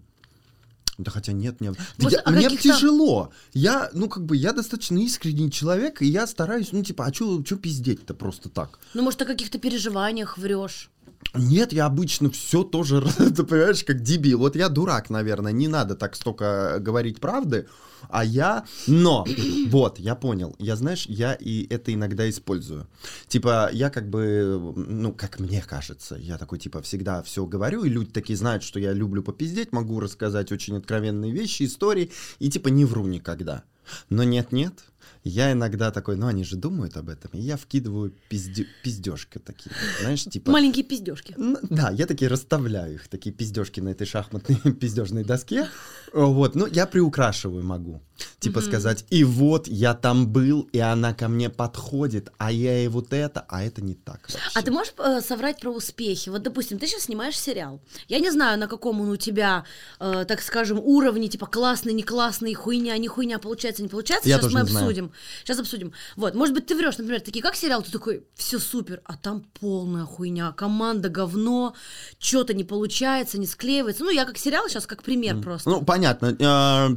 Да 0.98 1.10
хотя 1.10 1.32
нет, 1.32 1.60
нет. 1.60 1.76
Может, 1.98 2.22
я- 2.24 2.30
мне 2.32 2.48
тяжело. 2.56 3.32
Я, 3.52 3.90
ну, 3.94 4.08
как 4.08 4.24
бы, 4.26 4.36
я 4.36 4.52
достаточно 4.52 4.98
искренний 4.98 5.50
человек, 5.50 6.02
и 6.02 6.06
я 6.06 6.26
стараюсь, 6.26 6.70
ну, 6.72 6.84
типа, 6.84 7.06
а 7.06 7.12
что 7.12 7.42
пиздеть-то 7.42 8.14
просто 8.14 8.48
так? 8.48 8.78
Ну, 8.94 9.02
может, 9.02 9.20
о 9.22 9.24
каких-то 9.24 9.58
переживаниях 9.58 10.38
врешь. 10.38 10.90
Нет, 11.34 11.72
я 11.72 11.86
обычно 11.86 12.30
все 12.30 12.62
тоже, 12.62 13.02
ты 13.16 13.42
понимаешь, 13.42 13.84
как 13.84 14.02
дебил. 14.02 14.38
Вот 14.38 14.56
я 14.56 14.68
дурак, 14.68 15.10
наверное, 15.10 15.52
не 15.52 15.68
надо 15.68 15.94
так 15.94 16.14
столько 16.14 16.76
говорить 16.80 17.20
правды, 17.20 17.66
а 18.08 18.24
я... 18.24 18.64
Но, 18.86 19.24
вот, 19.68 19.98
я 19.98 20.14
понял. 20.14 20.54
Я, 20.58 20.76
знаешь, 20.76 21.06
я 21.06 21.34
и 21.34 21.66
это 21.68 21.92
иногда 21.92 22.28
использую. 22.28 22.86
Типа, 23.28 23.70
я 23.72 23.90
как 23.90 24.08
бы, 24.08 24.74
ну, 24.76 25.12
как 25.12 25.40
мне 25.40 25.62
кажется, 25.62 26.16
я 26.16 26.38
такой, 26.38 26.58
типа, 26.58 26.82
всегда 26.82 27.22
все 27.22 27.46
говорю, 27.46 27.84
и 27.84 27.88
люди 27.88 28.10
такие 28.10 28.36
знают, 28.36 28.62
что 28.62 28.78
я 28.78 28.92
люблю 28.92 29.22
попиздеть, 29.22 29.72
могу 29.72 30.00
рассказать 30.00 30.52
очень 30.52 30.76
откровенные 30.76 31.32
вещи, 31.32 31.64
истории, 31.64 32.12
и 32.38 32.50
типа 32.50 32.68
не 32.68 32.84
вру 32.84 33.06
никогда. 33.06 33.64
Но 34.08 34.24
нет-нет, 34.24 34.84
я 35.24 35.52
иногда 35.52 35.90
такой, 35.90 36.16
ну 36.16 36.26
они 36.26 36.44
же 36.44 36.56
думают 36.56 36.96
об 36.96 37.08
этом, 37.08 37.30
и 37.32 37.40
я 37.40 37.56
вкидываю 37.56 38.14
пизде- 38.30 38.66
пиздежки 38.82 39.38
такие, 39.38 39.74
знаешь, 40.00 40.24
типа... 40.24 40.50
Маленькие 40.50 40.84
пиздежки. 40.84 41.34
Да, 41.62 41.90
я 41.90 42.06
такие 42.06 42.28
расставляю 42.28 42.94
их, 42.94 43.08
такие 43.08 43.34
пиздежки 43.34 43.80
на 43.80 43.88
этой 43.88 44.06
шахматной 44.06 44.56
пиздежной 44.80 45.24
доске. 45.24 45.68
Вот, 46.12 46.54
ну, 46.54 46.66
я 46.66 46.86
приукрашиваю 46.86 47.64
могу. 47.64 48.02
Типа 48.38 48.60
сказать, 48.60 49.06
и 49.10 49.24
вот 49.24 49.66
я 49.66 49.94
там 49.94 50.28
был, 50.28 50.68
и 50.72 50.78
она 50.78 51.14
ко 51.14 51.28
мне 51.28 51.48
подходит, 51.48 52.30
а 52.36 52.52
я 52.52 52.84
и 52.84 52.88
вот 52.88 53.12
это, 53.12 53.44
а 53.48 53.64
это 53.64 53.82
не 53.82 53.94
так. 53.94 54.20
А 54.28 54.32
вообще. 54.32 54.60
ты 54.62 54.70
можешь 54.70 54.92
э, 54.98 55.20
соврать 55.22 55.60
про 55.60 55.70
успехи? 55.70 56.28
Вот, 56.28 56.42
допустим, 56.42 56.78
ты 56.78 56.86
сейчас 56.86 57.04
снимаешь 57.04 57.38
сериал. 57.38 57.80
Я 58.06 58.20
не 58.20 58.30
знаю, 58.30 58.58
на 58.58 58.68
каком 58.68 59.00
он 59.00 59.08
у 59.08 59.16
тебя, 59.16 59.64
э, 59.98 60.24
так 60.28 60.42
скажем, 60.42 60.78
уровне, 60.78 61.28
типа 61.28 61.46
классный, 61.46 61.94
не 61.94 62.02
классный, 62.02 62.52
хуйня, 62.54 62.96
не 62.98 63.08
хуйня, 63.08 63.38
получается, 63.38 63.82
не 63.82 63.88
получается. 63.88 64.28
Я 64.28 64.38
сейчас 64.38 64.52
мы 64.52 64.60
обсудим. 64.60 65.10
Сейчас 65.42 65.58
обсудим. 65.58 65.92
Вот, 66.16 66.34
может 66.34 66.54
быть, 66.54 66.66
ты 66.66 66.74
врешь, 66.74 66.98
например, 66.98 67.20
такие 67.20 67.42
как 67.42 67.54
сериал, 67.56 67.82
ты 67.82 67.90
такой, 67.90 68.24
все 68.34 68.58
супер, 68.58 69.00
а 69.04 69.16
там 69.16 69.44
полная 69.60 70.04
хуйня, 70.04 70.52
команда 70.52 71.08
говно, 71.08 71.74
что-то 72.18 72.54
не 72.54 72.64
получается, 72.64 73.38
не 73.38 73.46
склеивается. 73.46 74.04
Ну, 74.04 74.10
я 74.10 74.24
как 74.24 74.38
сериал 74.38 74.68
сейчас 74.68 74.86
как 74.86 75.02
пример 75.02 75.40
просто. 75.40 75.70
Ну, 75.70 75.82
понятно. 75.82 76.36
а, 76.40 76.90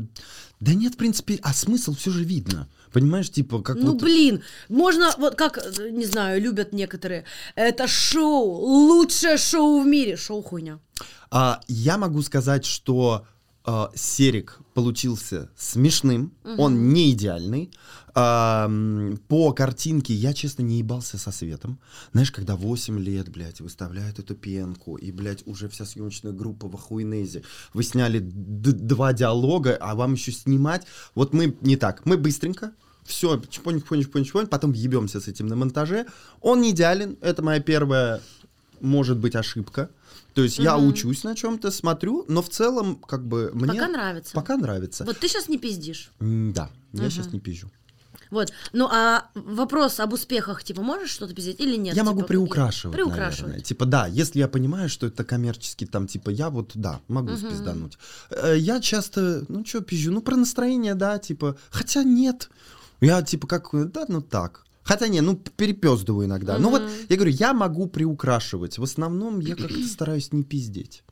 Да 0.59 0.73
нет, 0.73 0.93
в 0.93 0.97
принципе, 0.97 1.39
а 1.43 1.53
смысл 1.53 1.93
все 1.95 2.11
же 2.11 2.23
видно. 2.23 2.67
Понимаешь, 2.91 3.29
типа, 3.29 3.61
как 3.61 3.75
Ну, 3.75 3.91
вот... 3.91 4.01
блин, 4.01 4.41
можно, 4.69 5.13
вот 5.17 5.35
как, 5.35 5.59
не 5.91 6.05
знаю, 6.05 6.41
любят 6.41 6.73
некоторые, 6.73 7.25
это 7.55 7.87
шоу, 7.87 8.45
лучшее 8.87 9.37
шоу 9.37 9.81
в 9.81 9.85
мире. 9.85 10.15
Шоу 10.15 10.41
хуйня. 10.41 10.79
А, 11.29 11.59
я 11.67 11.97
могу 11.97 12.21
сказать, 12.21 12.65
что 12.65 13.25
а, 13.65 13.91
Серик 13.93 14.59
получился 14.73 15.49
смешным, 15.57 16.33
он 16.57 16.93
не 16.93 17.11
идеальный. 17.11 17.71
По 18.17 19.53
картинке 19.53 20.11
я, 20.11 20.33
честно, 20.33 20.63
не 20.63 20.79
ебался 20.79 21.19
со 21.19 21.31
светом. 21.31 21.79
Знаешь, 22.13 22.31
когда 22.31 22.55
8 22.55 22.99
лет, 22.99 23.29
блядь, 23.29 23.61
выставляют 23.61 24.17
эту 24.17 24.33
пенку, 24.33 24.95
и, 24.95 25.11
блядь, 25.11 25.45
уже 25.45 25.69
вся 25.69 25.85
съемочная 25.85 26.31
группа 26.31 26.67
в 26.67 26.73
охуенезе. 26.73 27.43
Вы 27.75 27.83
сняли 27.83 28.19
два 28.19 29.13
диалога, 29.13 29.77
а 29.79 29.93
вам 29.93 30.13
еще 30.13 30.31
снимать. 30.31 30.87
Вот 31.13 31.33
мы 31.33 31.55
не 31.61 31.77
так, 31.77 32.07
мы 32.07 32.17
быстренько, 32.17 32.71
все, 33.03 33.39
чпонь, 33.51 33.81
чпонь, 33.81 34.01
чпонь, 34.01 34.25
чпонь, 34.25 34.47
потом 34.47 34.73
ебемся 34.73 35.21
с 35.21 35.27
этим 35.27 35.45
на 35.45 35.55
монтаже. 35.55 36.07
Он 36.41 36.61
не 36.61 36.71
идеален, 36.71 37.19
это 37.21 37.43
моя 37.43 37.59
первая, 37.59 38.19
может 38.81 39.19
быть, 39.19 39.35
ошибка. 39.35 39.91
То 40.33 40.41
есть 40.41 40.57
я 40.57 40.75
учусь 40.79 41.23
на 41.23 41.35
чем-то, 41.35 41.69
смотрю, 41.69 42.25
но 42.27 42.41
в 42.41 42.49
целом, 42.49 42.95
как 42.95 43.23
бы, 43.27 43.51
мне... 43.53 43.73
Пока 43.73 43.87
нравится. 43.87 44.33
Пока 44.33 44.57
нравится. 44.57 45.05
Вот 45.05 45.19
ты 45.19 45.27
сейчас 45.27 45.49
не 45.49 45.59
пиздишь. 45.59 46.09
Да, 46.19 46.71
я 46.93 47.11
сейчас 47.11 47.31
не 47.31 47.39
пизжу. 47.39 47.69
Вот. 48.31 48.51
Ну, 48.73 48.87
а 48.91 49.29
вопрос 49.35 49.99
об 49.99 50.13
успехах, 50.13 50.63
типа, 50.63 50.81
можешь 50.81 51.09
что-то 51.11 51.33
пиздеть 51.33 51.59
или 51.59 51.75
нет? 51.75 51.95
я 51.95 52.01
Типа, 52.03 52.13
могу 52.13 52.23
приукрашивать, 52.23 52.95
Приукрашивать. 52.95 53.41
наверное. 53.41 53.63
Типа, 53.63 53.85
да, 53.85 54.07
если 54.07 54.39
я 54.39 54.47
понимаю, 54.47 54.89
что 54.89 55.07
это 55.07 55.23
коммерчески, 55.23 55.85
там, 55.85 56.07
типа, 56.07 56.29
я 56.29 56.49
вот, 56.49 56.71
да, 56.75 56.99
могу 57.07 57.35
спиздануть. 57.37 57.97
Э, 58.29 58.55
Я 58.57 58.79
часто, 58.81 59.45
ну, 59.47 59.65
что 59.65 59.81
пизжу, 59.81 60.11
ну, 60.11 60.21
про 60.21 60.35
настроение, 60.35 60.95
да, 60.95 61.17
типа, 61.19 61.57
хотя 61.69 62.03
нет. 62.03 62.49
Я, 63.01 63.21
типа, 63.21 63.47
как, 63.47 63.69
да, 63.91 64.05
ну, 64.07 64.21
так. 64.21 64.63
Хотя 64.83 65.09
не, 65.09 65.19
ну, 65.21 65.35
перепездываю 65.35 66.27
иногда. 66.27 66.57
Ну, 66.57 66.69
вот, 66.69 66.81
я 67.09 67.15
говорю, 67.17 67.31
я 67.33 67.53
могу 67.53 67.87
приукрашивать. 67.87 68.77
В 68.77 68.83
основном 68.83 69.39
я 69.41 69.55
как-то 69.55 69.83
стараюсь 69.87 70.31
не 70.31 70.43
пиздеть. 70.43 71.03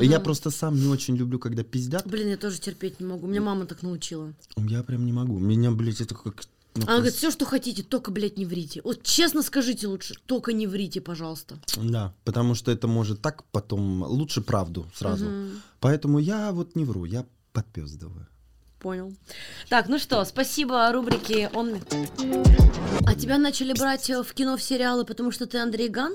Я 0.00 0.18
просто 0.20 0.50
сам 0.50 0.76
не 0.76 0.86
очень 0.86 1.16
люблю, 1.16 1.38
когда 1.38 1.62
пиздят. 1.62 2.06
Блин, 2.06 2.28
я 2.28 2.36
тоже 2.36 2.58
терпеть 2.60 3.00
не 3.00 3.06
могу. 3.06 3.26
Меня 3.26 3.40
мама 3.42 3.66
так 3.66 3.82
научила. 3.82 4.32
Я 4.56 4.82
прям 4.82 5.04
не 5.04 5.12
могу. 5.12 5.38
Меня, 5.38 5.70
блядь, 5.72 6.00
это 6.00 6.14
как... 6.14 6.44
ну, 6.74 6.82
Она 6.86 6.96
говорит, 6.96 7.14
все, 7.14 7.30
что 7.30 7.44
хотите, 7.44 7.82
только, 7.82 8.10
блядь, 8.10 8.36
не 8.36 8.44
врите. 8.44 8.80
Вот 8.82 9.04
честно 9.04 9.42
скажите 9.42 9.86
лучше, 9.86 10.16
только 10.26 10.52
не 10.52 10.66
врите, 10.66 11.00
пожалуйста. 11.00 11.56
Да, 11.76 12.12
потому 12.24 12.54
что 12.54 12.72
это 12.72 12.88
может 12.88 13.22
так 13.22 13.44
потом 13.52 14.02
лучше 14.02 14.40
правду 14.40 14.90
сразу. 14.94 15.26
Поэтому 15.80 16.18
я 16.18 16.50
вот 16.52 16.74
не 16.74 16.84
вру, 16.84 17.04
я 17.04 17.24
подпездываю. 17.52 18.26
Понял. 18.80 19.14
Так, 19.70 19.88
ну 19.88 19.98
что, 19.98 20.22
спасибо 20.26 20.92
рубрике 20.92 21.48
«Он». 21.54 21.78
А 23.06 23.14
тебя 23.14 23.38
начали 23.38 23.72
брать 23.72 24.10
э, 24.10 24.22
в 24.22 24.34
кино, 24.34 24.58
в 24.58 24.62
сериалы, 24.62 25.06
потому 25.06 25.30
что 25.30 25.46
ты 25.46 25.56
Андрей 25.56 25.88
Ган? 25.88 26.12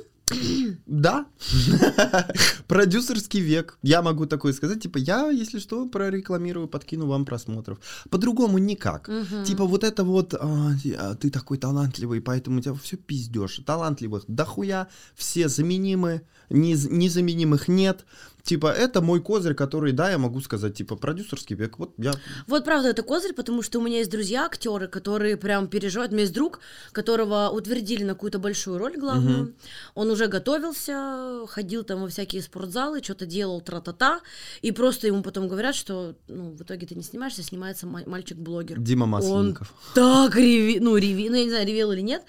Да, 0.86 1.26
продюсерский 2.68 3.40
век. 3.40 3.78
Я 3.82 4.02
могу 4.02 4.26
такое 4.26 4.54
сказать, 4.54 4.82
типа, 4.82 4.98
я, 4.98 5.30
если 5.30 5.60
что, 5.60 5.86
прорекламирую, 5.88 6.68
подкину 6.68 7.08
вам 7.08 7.26
просмотров. 7.26 7.80
По-другому 8.10 8.58
никак. 8.58 9.10
Типа, 9.46 9.66
вот 9.66 9.84
это 9.84 10.04
вот, 10.04 10.34
а, 10.34 10.72
а, 10.98 11.16
ты 11.16 11.30
такой 11.30 11.58
талантливый, 11.58 12.22
поэтому 12.22 12.60
у 12.60 12.62
тебя 12.62 12.74
все 12.76 12.98
пиздешь. 12.98 13.62
Талантливых 13.66 14.24
дохуя, 14.28 14.88
все 15.16 15.48
заменимы, 15.48 16.22
нез- 16.50 16.90
незаменимых 16.90 17.68
нет. 17.68 18.06
Типа, 18.50 18.72
это 18.72 19.02
мой 19.02 19.22
козырь, 19.22 19.54
который, 19.54 19.92
да, 19.92 20.10
я 20.10 20.18
могу 20.18 20.42
сказать, 20.42 20.74
типа, 20.74 20.96
продюсерский 20.96 21.56
век. 21.56 21.78
Вот 21.78 21.94
я 22.00 22.14
Вот 22.48 22.66
правда, 22.66 22.90
это 22.90 23.04
козырь, 23.04 23.34
потому 23.34 23.62
что 23.62 23.78
у 23.78 23.84
меня 23.84 24.00
есть 24.00 24.10
друзья, 24.10 24.46
актеры, 24.46 24.88
которые 24.88 25.38
прям 25.38 25.68
переживают. 25.68 26.12
У 26.12 26.16
меня 26.16 26.24
есть 26.24 26.34
друг, 26.34 26.60
которого 26.92 27.50
утвердили 27.50 28.04
на 28.04 28.14
какую-то 28.14 28.40
большую 28.40 28.80
роль 28.80 28.98
главную. 28.98 29.54
Он 29.94 30.10
уже 30.10 30.26
готовился, 30.26 31.46
ходил 31.48 31.84
там 31.84 32.02
во 32.02 32.08
всякие 32.08 32.42
спортзалы, 32.42 33.04
что-то 33.04 33.28
делал, 33.28 33.62
тра-та-та. 33.62 34.22
И 34.64 34.72
просто 34.72 35.06
ему 35.06 35.22
потом 35.22 35.48
говорят, 35.48 35.76
что 35.76 36.16
ну, 36.28 36.50
в 36.50 36.64
итоге 36.64 36.88
ты 36.88 36.96
не 36.96 37.04
снимаешься, 37.04 37.44
снимается 37.44 37.86
ма- 37.86 38.02
мальчик-блогер. 38.08 38.80
Дима 38.80 39.04
Он 39.04 39.10
Масленников. 39.12 39.72
так 39.94 40.36
реви, 40.36 40.80
ну, 40.80 40.98
реви, 40.98 41.30
ну, 41.30 41.36
я 41.36 41.44
не 41.44 41.50
знаю, 41.52 41.68
ревел 41.68 41.92
или 41.92 42.02
нет. 42.02 42.24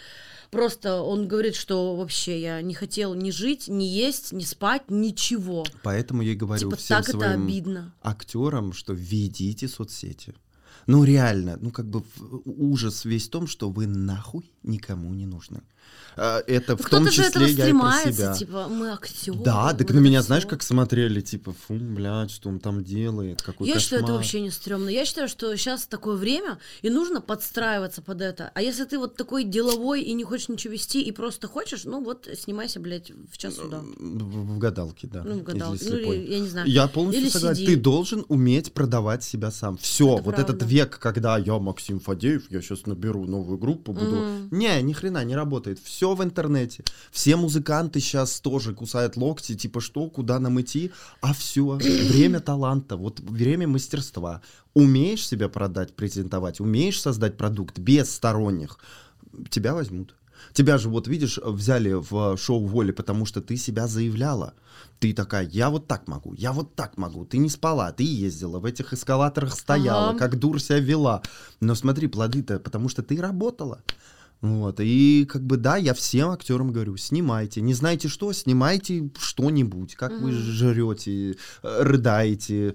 Просто 0.50 1.00
он 1.00 1.28
говорит, 1.28 1.54
что 1.54 1.94
вообще 1.96 2.40
я 2.40 2.60
не 2.60 2.74
хотел 2.74 3.14
ни 3.14 3.30
жить, 3.30 3.68
ни 3.68 3.84
есть, 3.84 4.32
ни 4.32 4.42
спать, 4.42 4.90
ничего. 4.90 5.64
Поэтому 5.84 6.22
я 6.22 6.32
и 6.32 6.36
говорю 6.36 6.70
Типа 6.70 6.76
всем 6.76 6.96
так 6.98 7.08
это 7.08 7.18
своим 7.18 7.44
обидно. 7.44 7.94
актерам, 8.02 8.72
что 8.72 8.92
ведите 8.92 9.68
соцсети. 9.68 10.34
Ну 10.86 11.04
реально, 11.04 11.56
ну 11.60 11.70
как 11.70 11.88
бы 11.88 12.02
ужас 12.44 13.04
весь 13.04 13.28
в 13.28 13.30
том, 13.30 13.46
что 13.46 13.70
вы 13.70 13.86
нахуй 13.86 14.50
никому 14.62 15.14
не 15.14 15.26
нужны. 15.26 15.62
А, 16.16 16.42
Это 16.46 16.76
в 16.76 16.82
Ну, 16.82 16.88
том 16.88 17.08
числе 17.08 17.46
я 17.50 17.68
и 17.68 17.72
про 17.72 18.12
себя. 18.12 18.34
типа, 18.34 18.68
мы 18.68 18.90
актеры. 18.90 19.38
Да, 19.38 19.72
так 19.74 19.90
на 19.90 19.98
меня 19.98 20.22
знаешь, 20.22 20.44
как 20.46 20.62
смотрели, 20.62 21.20
типа, 21.20 21.52
фу, 21.52 21.74
блядь, 21.74 22.30
что 22.30 22.48
он 22.48 22.58
там 22.60 22.84
делает, 22.84 23.42
какой 23.42 23.68
Я 23.68 23.78
считаю, 23.78 24.02
это 24.02 24.12
вообще 24.12 24.40
не 24.40 24.50
стрёмно. 24.50 24.88
Я 24.88 25.04
считаю, 25.04 25.28
что 25.28 25.54
сейчас 25.56 25.86
такое 25.86 26.16
время, 26.16 26.58
и 26.82 26.90
нужно 26.90 27.20
подстраиваться 27.20 28.02
под 28.02 28.20
это. 28.20 28.50
А 28.54 28.62
если 28.62 28.84
ты 28.84 28.98
вот 28.98 29.16
такой 29.16 29.44
деловой 29.44 30.02
и 30.02 30.12
не 30.12 30.24
хочешь 30.24 30.48
ничего 30.48 30.74
вести, 30.74 31.00
и 31.02 31.12
просто 31.12 31.46
хочешь, 31.48 31.84
ну 31.84 32.02
вот 32.02 32.28
снимайся, 32.38 32.80
блядь, 32.80 33.10
в 33.32 33.38
час 33.38 33.54
суда. 33.56 33.80
В, 33.98 34.58
гадалке, 34.58 35.06
да. 35.06 35.22
Ну, 35.24 35.38
в 35.38 35.42
гадалке. 35.42 35.86
Ну, 35.88 36.12
я 36.12 36.40
не 36.40 36.48
знаю. 36.48 36.68
Я 36.68 36.86
полностью 36.88 37.30
согласен. 37.30 37.66
Ты 37.66 37.76
должен 37.76 38.24
уметь 38.28 38.72
продавать 38.72 39.22
себя 39.24 39.50
сам. 39.50 39.76
Все, 39.78 40.16
вот 40.18 40.38
этот 40.38 40.62
век, 40.64 40.98
когда 40.98 41.38
я 41.38 41.58
Максим 41.58 42.00
Фадеев, 42.00 42.50
я 42.50 42.60
сейчас 42.60 42.86
наберу 42.86 43.24
новую 43.26 43.58
группу, 43.58 43.92
буду. 43.92 44.24
Не, 44.50 44.82
ни 44.82 44.92
хрена 44.92 45.24
не 45.24 45.36
работает. 45.36 45.79
Все 45.84 46.14
в 46.14 46.22
интернете. 46.22 46.84
Все 47.10 47.36
музыканты 47.36 48.00
сейчас 48.00 48.40
тоже 48.40 48.74
кусают 48.74 49.16
локти, 49.16 49.54
типа 49.54 49.80
что, 49.80 50.08
куда 50.08 50.38
нам 50.38 50.60
идти. 50.60 50.90
А 51.20 51.32
все, 51.32 51.64
время 51.80 52.40
таланта, 52.40 52.96
вот 52.96 53.20
время 53.20 53.66
мастерства. 53.68 54.42
Умеешь 54.74 55.26
себя 55.26 55.48
продать, 55.48 55.94
презентовать, 55.94 56.60
умеешь 56.60 57.00
создать 57.00 57.36
продукт 57.36 57.78
без 57.78 58.10
сторонних, 58.14 58.78
тебя 59.50 59.74
возьмут. 59.74 60.14
Тебя 60.54 60.78
же, 60.78 60.88
вот 60.88 61.06
видишь, 61.06 61.38
взяли 61.44 61.92
в 61.92 62.36
шоу 62.38 62.64
Воли, 62.66 62.92
потому 62.92 63.26
что 63.26 63.42
ты 63.42 63.56
себя 63.58 63.86
заявляла. 63.86 64.54
Ты 64.98 65.12
такая, 65.12 65.46
я 65.46 65.68
вот 65.68 65.86
так 65.86 66.08
могу, 66.08 66.32
я 66.34 66.52
вот 66.52 66.74
так 66.74 66.96
могу. 66.96 67.26
Ты 67.26 67.36
не 67.38 67.50
спала, 67.50 67.92
ты 67.92 68.04
ездила, 68.04 68.58
в 68.58 68.64
этих 68.64 68.92
эскалаторах 68.94 69.52
стояла, 69.54 70.10
Ага. 70.10 70.18
как 70.18 70.38
дур 70.38 70.60
себя 70.60 70.78
вела. 70.78 71.22
Но 71.60 71.74
смотри, 71.74 72.06
плоды-то, 72.08 72.58
потому 72.58 72.88
что 72.88 73.02
ты 73.02 73.20
работала. 73.20 73.82
Вот, 74.40 74.80
и 74.80 75.26
как 75.28 75.42
бы 75.42 75.58
да, 75.58 75.76
я 75.76 75.92
всем 75.92 76.30
актерам 76.30 76.72
говорю, 76.72 76.96
снимайте. 76.96 77.60
Не 77.60 77.74
знаете 77.74 78.08
что, 78.08 78.32
снимайте 78.32 79.10
что-нибудь. 79.18 79.96
Как 79.96 80.12
вы 80.18 80.30
Мгм. 80.32 80.40
жрете, 80.40 81.32
э, 81.32 81.82
рыдаете, 81.82 82.74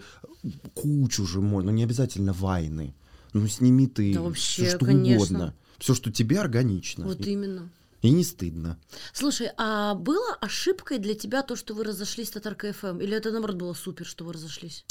кучу 0.76 1.26
же 1.26 1.42
можно, 1.42 1.72
ну 1.72 1.78
не 1.78 1.84
обязательно 1.84 2.34
вайны. 2.34 2.94
Ну 3.34 3.48
сними 3.48 3.88
ты 3.88 4.14
Да 4.14 4.20
все, 4.20 4.24
вообще, 4.28 4.70
что 4.70 4.86
конечно. 4.86 5.16
угодно. 5.40 5.56
Все, 5.80 5.94
что 5.96 6.12
тебе 6.12 6.40
органично. 6.40 7.06
Вот 7.06 7.26
именно. 7.26 7.70
и 8.02 8.12
не 8.12 8.24
стыдно. 8.24 8.78
Слушай, 9.14 9.50
а 9.58 9.96
было 9.96 10.36
ошибкой 10.40 11.00
для 11.00 11.16
тебя 11.16 11.42
то, 11.42 11.56
что 11.56 11.74
вы 11.74 11.84
разошлись 11.84 12.28
с 12.28 12.32
Татаркой 12.32 12.72
ФМ? 12.74 13.00
Или 13.00 13.18
это, 13.18 13.32
наоборот, 13.32 13.56
было 13.58 13.74
супер, 13.74 14.06
что 14.06 14.24
вы 14.24 14.34
разошлись? 14.34 14.86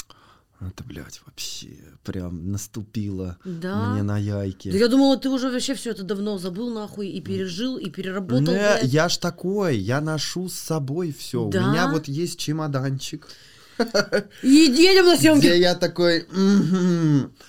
Это, 0.61 0.83
блядь, 0.85 1.21
вообще 1.25 1.77
прям 2.03 2.51
наступило 2.51 3.37
Да? 3.43 3.91
мне 3.91 4.03
на 4.03 4.17
яйки. 4.17 4.71
Да 4.71 4.77
я 4.77 4.87
думала, 4.87 5.17
ты 5.17 5.29
уже 5.29 5.49
вообще 5.51 5.75
все 5.75 5.91
это 5.91 6.03
давно 6.03 6.37
забыл 6.37 6.73
нахуй 6.73 7.09
и 7.09 7.21
пережил, 7.21 7.77
и 7.77 7.89
переработал. 7.89 8.39
Не, 8.39 8.53
блядь. 8.53 8.83
я 8.83 9.09
ж 9.09 9.17
такой, 9.17 9.77
я 9.77 9.99
ношу 10.01 10.47
с 10.47 10.55
собой 10.55 11.13
все. 11.17 11.49
Да? 11.49 11.59
У 11.59 11.69
меня 11.69 11.91
вот 11.91 12.07
есть 12.07 12.39
чемоданчик, 12.39 13.27
И 14.43 14.47
едем 14.47 15.05
на 15.05 15.17
съемки. 15.17 15.45
где 15.45 15.59
я 15.59 15.75
такой... 15.75 16.25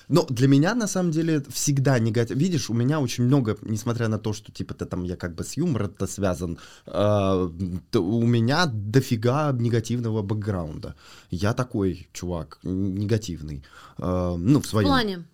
Но 0.08 0.26
для 0.30 0.48
меня, 0.48 0.74
на 0.74 0.86
самом 0.86 1.10
деле, 1.10 1.42
всегда 1.50 1.98
негатив. 1.98 2.36
Видишь, 2.36 2.70
у 2.70 2.74
меня 2.74 3.00
очень 3.00 3.24
много, 3.24 3.56
несмотря 3.62 4.08
на 4.08 4.18
то, 4.18 4.32
что, 4.32 4.52
типа, 4.52 4.74
ты 4.74 4.84
там, 4.86 5.04
я 5.04 5.16
как 5.16 5.34
бы 5.34 5.44
с 5.44 5.56
юмором-то 5.56 6.06
связан, 6.06 6.58
то 6.84 7.50
у 7.94 8.26
меня 8.26 8.66
дофига 8.66 9.52
негативного 9.52 10.22
бэкграунда. 10.22 10.94
Я 11.30 11.52
такой 11.54 12.08
чувак, 12.12 12.58
негативный. 12.62 13.62
А, 13.98 14.36
ну, 14.36 14.60
в 14.60 14.64
В 14.64 14.68
своем... 14.68 14.88
плане. 14.88 15.24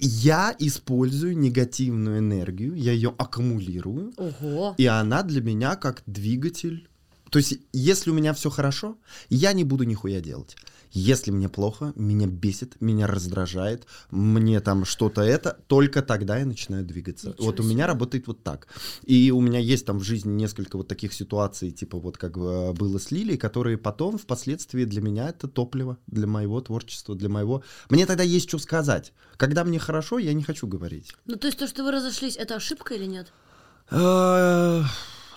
Я 0.00 0.56
использую 0.58 1.38
негативную 1.38 2.18
энергию, 2.18 2.74
я 2.74 2.92
ее 2.92 3.14
аккумулирую, 3.18 4.12
Ого. 4.16 4.74
и 4.78 4.86
она 4.86 5.22
для 5.22 5.40
меня 5.40 5.76
как 5.76 6.02
двигатель. 6.06 6.88
То 7.32 7.38
есть, 7.38 7.54
если 7.72 8.10
у 8.10 8.12
меня 8.12 8.34
все 8.34 8.50
хорошо, 8.50 8.98
я 9.30 9.54
не 9.54 9.64
буду 9.64 9.84
нихуя 9.84 10.20
делать. 10.20 10.54
Если 10.90 11.30
мне 11.30 11.48
плохо, 11.48 11.94
меня 11.96 12.26
бесит, 12.26 12.78
меня 12.78 13.06
раздражает, 13.06 13.86
мне 14.10 14.60
там 14.60 14.84
что-то 14.84 15.22
это, 15.22 15.58
только 15.66 16.02
тогда 16.02 16.36
я 16.36 16.44
начинаю 16.44 16.84
двигаться. 16.84 17.30
Ничего 17.30 17.46
вот 17.46 17.60
у 17.60 17.62
меня 17.62 17.72
себе. 17.72 17.86
работает 17.86 18.26
вот 18.26 18.42
так. 18.42 18.68
И 19.04 19.30
у 19.30 19.40
меня 19.40 19.58
есть 19.58 19.86
там 19.86 19.98
в 19.98 20.02
жизни 20.02 20.30
несколько 20.30 20.76
вот 20.76 20.88
таких 20.88 21.14
ситуаций, 21.14 21.70
типа 21.70 21.98
вот 21.98 22.18
как 22.18 22.36
э, 22.36 22.72
было 22.74 22.98
с 22.98 23.10
Лилией, 23.10 23.38
которые 23.38 23.78
потом, 23.78 24.18
впоследствии 24.18 24.84
для 24.84 25.00
меня 25.00 25.30
это 25.30 25.48
топливо, 25.48 25.96
для 26.06 26.26
моего 26.26 26.60
творчества, 26.60 27.14
для 27.14 27.30
моего... 27.30 27.64
Мне 27.88 28.04
тогда 28.04 28.24
есть 28.24 28.50
что 28.50 28.58
сказать. 28.58 29.14
Когда 29.38 29.64
мне 29.64 29.78
хорошо, 29.78 30.18
я 30.18 30.34
не 30.34 30.42
хочу 30.42 30.66
говорить. 30.66 31.14
Ну, 31.24 31.36
то 31.36 31.46
есть 31.46 31.58
то, 31.58 31.66
что 31.66 31.82
вы 31.82 31.92
разошлись, 31.92 32.36
это 32.36 32.56
ошибка 32.56 32.92
или 32.94 33.06
нет? 33.06 33.32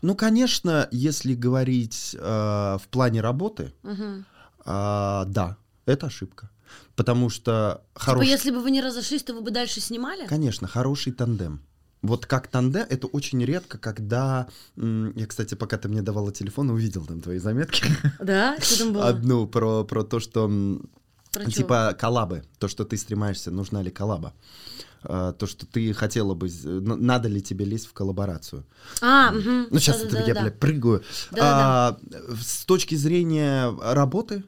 Э, 0.05 0.07
Ну, 0.07 0.15
конечно, 0.15 0.87
если 0.91 1.35
говорить 1.35 2.15
э, 2.19 2.77
в 2.81 2.87
плане 2.89 3.21
работы, 3.21 3.73
Мгм. 3.83 4.25
а, 4.65 5.25
да, 5.25 5.57
это 5.85 6.07
ошибка. 6.07 6.49
Потому 6.95 7.29
что 7.29 7.81
Типа, 7.93 8.05
хороший, 8.05 8.29
если 8.29 8.51
бы 8.51 8.59
вы 8.61 8.71
не 8.71 8.81
разошлись, 8.81 9.23
то 9.23 9.33
вы 9.33 9.41
бы 9.41 9.51
дальше 9.51 9.81
снимали? 9.81 10.27
конечно, 10.27 10.67
хороший 10.67 11.13
тандем. 11.13 11.59
Вот 12.01 12.25
как 12.25 12.47
тандем, 12.47 12.85
это 12.89 13.07
очень 13.07 13.43
редко, 13.43 13.77
когда... 13.77 14.47
Я, 14.75 15.25
кстати, 15.27 15.55
пока 15.55 15.77
ты 15.77 15.89
мне 15.89 16.01
давала 16.01 16.31
телефон, 16.31 16.69
увидел 16.69 17.05
там 17.05 17.21
твои 17.21 17.39
заметки. 17.39 17.83
Да? 18.19 18.57
Что 18.61 18.77
там 18.79 18.93
было? 18.93 19.07
Одну 19.07 19.47
про, 19.47 19.83
про 19.83 20.03
то, 20.03 20.19
что... 20.19 20.51
Про 21.31 21.51
типа 21.51 21.95
коллабы. 21.99 22.43
То, 22.59 22.67
что 22.67 22.85
ты 22.85 22.95
стремаешься, 22.97 23.51
нужна 23.51 23.81
ли 23.81 23.91
коллаба. 23.91 24.33
А, 25.07 25.33
То, 25.33 25.47
что 25.47 25.65
ты 25.65 25.93
хотела 25.93 26.33
бы... 26.33 26.49
Надо 26.63 27.27
ли 27.27 27.41
тебе 27.41 27.65
лезть 27.65 27.87
в 27.87 27.93
коллаборацию. 27.93 28.65
А, 29.01 29.31
мгм. 29.31 29.67
Ну, 29.69 29.79
сейчас 29.79 29.97
это 29.97 30.05
я, 30.17 30.21
Да-да-да-да. 30.21 30.41
блядь, 30.41 30.59
прыгаю. 30.59 31.03
Да-да-да. 31.31 31.87
А, 31.89 32.35
с 32.41 32.65
точки 32.65 32.95
зрения 32.95 33.73
работы, 33.81 34.43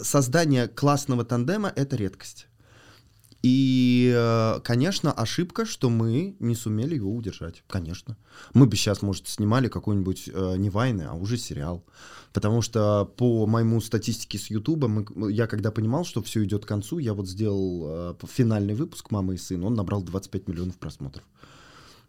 создание 0.00 0.68
классного 0.68 1.24
тандема— 1.24 1.72
это 1.76 1.96
редкость. 1.96 2.46
И, 3.46 4.10
э, 4.16 4.60
конечно, 4.64 5.12
ошибка, 5.12 5.66
что 5.66 5.90
мы 5.90 6.34
не 6.40 6.54
сумели 6.54 6.94
его 6.94 7.14
удержать. 7.14 7.62
Конечно. 7.68 8.16
Мы 8.54 8.64
бы 8.66 8.74
сейчас, 8.74 9.02
может, 9.02 9.28
снимали 9.28 9.68
какой-нибудь 9.68 10.30
э, 10.32 10.54
не 10.56 10.70
вайны, 10.70 11.02
а 11.02 11.12
уже 11.12 11.36
сериал. 11.36 11.84
Потому 12.32 12.62
что 12.62 13.04
по 13.04 13.46
моему 13.46 13.82
статистике 13.82 14.38
с 14.38 14.46
Ютуба, 14.50 14.88
мы- 14.88 15.30
я 15.30 15.46
когда 15.46 15.70
понимал, 15.70 16.06
что 16.06 16.22
все 16.22 16.42
идет 16.42 16.64
к 16.64 16.68
концу, 16.68 16.98
я 16.98 17.12
вот 17.12 17.28
сделал 17.28 17.84
э, 17.86 18.14
финальный 18.26 18.74
выпуск 18.74 19.10
«Мама 19.10 19.34
и 19.34 19.36
сын», 19.36 19.62
он 19.62 19.74
набрал 19.74 20.02
25 20.02 20.48
миллионов 20.48 20.78
просмотров. 20.78 21.22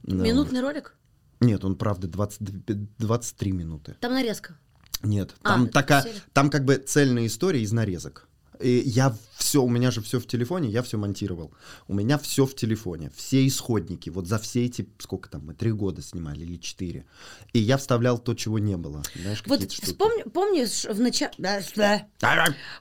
Ну, 0.04 0.24
Минутный 0.24 0.62
ролик? 0.62 0.96
нет, 1.42 1.66
он 1.66 1.76
правда 1.76 2.08
20, 2.08 2.98
23 2.98 3.52
минуты. 3.52 3.98
Там 4.00 4.14
нарезка. 4.14 4.58
Нет, 5.04 5.36
А, 5.44 5.50
там 5.50 5.64
это 5.66 5.74
такая, 5.74 6.06
там 6.32 6.50
как 6.50 6.64
бы 6.64 6.78
цельная 6.78 7.26
история 7.28 7.62
из 7.62 7.74
нарезок. 7.74 8.30
И 8.60 8.84
я 8.86 9.16
все, 9.38 9.62
у 9.62 9.70
меня 9.70 9.92
же 9.92 10.02
все 10.02 10.20
в 10.20 10.28
телефоне, 10.28 10.70
я 10.70 10.82
все 10.82 10.98
монтировал. 10.98 11.52
У 11.88 11.94
меня 11.94 12.18
все 12.18 12.46
в 12.46 12.56
телефоне, 12.56 13.12
все 13.16 13.46
исходники. 13.46 14.10
Вот 14.10 14.28
за 14.28 14.38
все 14.40 14.66
эти, 14.66 14.88
сколько 15.00 15.30
там, 15.30 15.46
мы 15.46 15.54
три 15.54 15.72
года 15.72 16.02
снимали 16.02 16.42
или 16.42 16.58
четыре. 16.58 17.06
И 17.54 17.60
я 17.60 17.78
вставлял 17.78 18.18
то, 18.18 18.34
чего 18.34 18.60
не 18.60 18.78
было. 18.78 19.04
Знаешь, 19.16 19.44
Вот 19.46 19.72
вспомни, 19.72 20.24
помнишь 20.24 20.86
в 20.86 21.00
начале... 21.00 21.34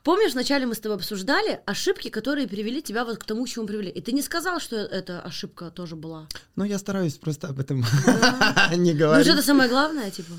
Помнишь, 0.03 0.33
вначале 0.33 0.67
мы 0.67 0.75
с 0.75 0.81
тобой 0.81 0.97
обсуждали 0.97 1.61
ошибки, 1.67 2.09
которые 2.09 2.47
привели 2.47 2.83
тебя 2.83 3.05
вот 3.05 3.19
к 3.19 3.25
тому, 3.25 3.45
к 3.45 3.49
чему 3.49 3.67
привели. 3.67 3.91
И 3.91 4.01
ты 4.01 4.13
не 4.13 4.23
сказал, 4.23 4.61
что 4.61 4.77
эта 4.77 5.21
ошибка 5.21 5.71
тоже 5.71 5.97
была. 5.97 6.29
Ну, 6.57 6.65
я 6.65 6.79
стараюсь 6.79 7.15
просто 7.15 7.49
об 7.49 7.59
этом 7.59 7.79
не 8.77 8.93
Ну, 8.93 8.99
говорить. 8.99 9.27
же 9.27 9.33
это 9.33 9.43
самое 9.43 9.69
главное, 9.69 10.11
типа. 10.11 10.33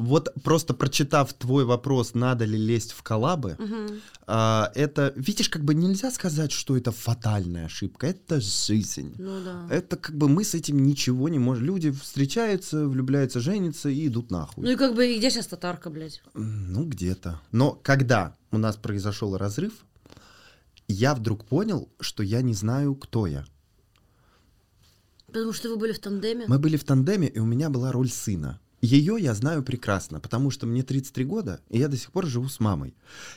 Вот 0.00 0.28
просто 0.42 0.74
прочитав 0.74 1.32
твой 1.34 1.64
вопрос, 1.64 2.14
надо 2.14 2.44
ли 2.44 2.56
лезть 2.56 2.92
в 2.92 3.02
коллабы, 3.02 3.56
Мгм. 3.58 4.00
а, 4.26 4.72
это, 4.74 5.12
видишь, 5.16 5.48
как 5.48 5.62
бы 5.64 5.74
нельзя 5.74 6.10
сказать, 6.10 6.52
что 6.52 6.76
это 6.76 6.90
фатальная 6.90 7.66
ошибка, 7.66 8.06
это 8.06 8.40
жизнь. 8.40 9.14
Ну 9.18 9.44
да. 9.44 9.66
Это 9.70 9.96
как 9.96 10.16
бы 10.16 10.28
мы 10.28 10.44
с 10.44 10.54
этим 10.54 10.82
ничего 10.82 11.28
не 11.28 11.38
можем. 11.38 11.64
Люди 11.64 11.90
встречаются, 11.90 12.86
влюбляются, 12.86 13.40
женятся 13.40 13.88
и 13.88 14.06
идут 14.06 14.30
нахуй. 14.30 14.64
Ну 14.64 14.70
и 14.70 14.76
как 14.76 14.94
бы, 14.94 15.06
и 15.06 15.18
где 15.18 15.30
сейчас 15.30 15.46
татарка, 15.48 15.90
блядь? 15.90 16.22
Ну, 16.34 16.84
где-то. 16.84 17.40
Но 17.52 17.72
когда 17.82 18.34
у 18.50 18.58
нас 18.58 18.76
произошел 18.76 19.36
разрыв, 19.36 19.72
я 20.88 21.14
вдруг 21.14 21.44
понял, 21.44 21.88
что 22.00 22.22
я 22.22 22.42
не 22.42 22.54
знаю, 22.54 22.94
кто 22.94 23.26
я. 23.26 23.44
Потому 25.26 25.52
что 25.52 25.68
вы 25.68 25.76
были 25.76 25.92
в 25.92 25.98
тандеме. 26.00 26.44
Мы 26.48 26.58
были 26.58 26.76
в 26.76 26.84
тандеме, 26.84 27.28
и 27.28 27.38
у 27.38 27.44
меня 27.44 27.70
была 27.70 27.92
роль 27.92 28.08
сына. 28.10 28.58
Ее 28.82 29.16
я 29.18 29.34
знаю 29.34 29.62
прекрасно, 29.62 30.20
потому 30.20 30.50
что 30.50 30.66
мне 30.66 30.82
33 30.82 31.24
года, 31.24 31.60
и 31.68 31.78
я 31.78 31.88
до 31.88 31.96
сих 31.96 32.12
пор 32.12 32.26
живу 32.26 32.48
с 32.48 32.60
мамой. 32.60 32.94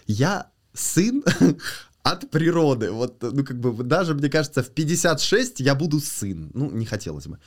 Я 0.07 0.51
сын 0.73 1.23
от 2.03 2.29
природы. 2.29 2.91
Вот, 2.91 3.21
ну, 3.21 3.43
как 3.43 3.59
бы, 3.59 3.83
даже, 3.83 4.13
мне 4.13 4.29
кажется, 4.29 4.61
в 4.61 4.69
56 4.69 5.59
я 5.59 5.75
буду 5.75 5.99
сын. 5.99 6.51
Ну, 6.53 6.71
не 6.71 6.85
хотелось 6.85 7.27
бы. 7.27 7.39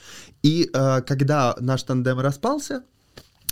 И 0.43 0.69
э, 0.73 1.03
когда 1.03 1.57
наш 1.61 1.83
тандем 1.83 2.21
распался, 2.21 2.83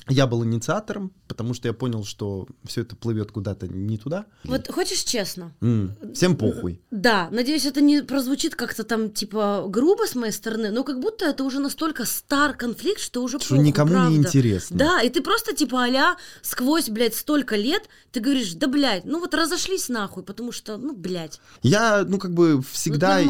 Я 0.09 0.27
был 0.27 0.45
инициатором, 0.45 1.13
потому 1.29 1.55
что 1.55 1.67
я 1.69 1.73
понял, 1.73 2.05
что 2.05 2.47
все 2.65 2.83
это 2.83 2.95
плывет 2.95 3.33
куда-то 3.33 3.69
не 3.69 3.97
туда. 3.97 4.27
Вот 4.45 4.69
хочешь 4.71 5.03
честно? 5.03 5.53
М, 5.63 5.97
Всем 6.15 6.37
похуй. 6.37 6.81
Да, 6.91 7.29
надеюсь, 7.31 7.65
это 7.65 7.81
не 7.81 8.03
прозвучит 8.03 8.55
как-то 8.55 8.85
там, 8.85 9.11
типа, 9.11 9.65
грубо 9.69 10.07
с 10.07 10.15
моей 10.15 10.33
стороны, 10.33 10.71
но 10.71 10.85
как 10.85 11.01
будто 11.01 11.25
это 11.25 11.43
уже 11.43 11.59
настолько 11.59 12.05
стар 12.05 12.55
конфликт, 12.55 13.01
что 13.01 13.23
уже 13.23 13.39
Что 13.39 13.51
похуй, 13.55 13.65
никому 13.65 13.93
правда. 13.93 14.11
не 14.11 14.17
интересно. 14.19 14.77
Да, 14.79 15.01
и 15.03 15.09
ты 15.09 15.23
просто, 15.23 15.55
типа, 15.55 15.85
а 15.87 16.17
сквозь, 16.43 16.91
блядь, 16.91 17.15
столько 17.15 17.57
лет, 17.57 17.89
ты 18.13 18.21
говоришь, 18.21 18.53
да, 18.55 18.67
блядь, 18.67 19.05
ну 19.07 19.21
вот 19.21 19.35
разошлись 19.35 19.89
нахуй, 19.89 20.23
потому 20.23 20.53
что, 20.53 20.77
ну, 20.77 20.95
блядь, 20.95 21.41
Я, 21.63 22.05
ну, 22.07 22.19
как 22.19 22.35
бы 22.35 22.61
всегда 22.63 23.21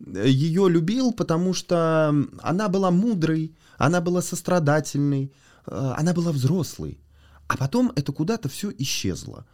ее 0.00 0.68
любил, 0.68 1.12
потому 1.12 1.52
что 1.54 2.14
она 2.40 2.68
была 2.68 2.90
мудрой, 2.90 3.54
она 3.76 4.00
была 4.00 4.22
сострадательной, 4.22 5.32
она 5.70 6.12
была 6.12 6.32
взрослой. 6.32 6.98
А 7.48 7.56
потом 7.56 7.92
это 7.96 8.12
куда-то 8.12 8.48
все 8.48 8.72
исчезло. 8.78 9.44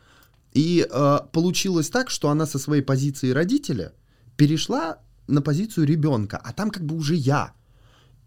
И 0.52 0.86
э, 0.88 1.18
получилось 1.32 1.90
так, 1.90 2.10
что 2.10 2.30
она 2.30 2.46
со 2.46 2.58
своей 2.58 2.82
позиции 2.82 3.30
родителя 3.30 3.92
перешла 4.36 4.98
на 5.26 5.42
позицию 5.42 5.86
ребенка, 5.86 6.40
а 6.42 6.52
там 6.52 6.70
как 6.70 6.84
бы 6.84 6.96
уже 6.96 7.14
я. 7.14 7.52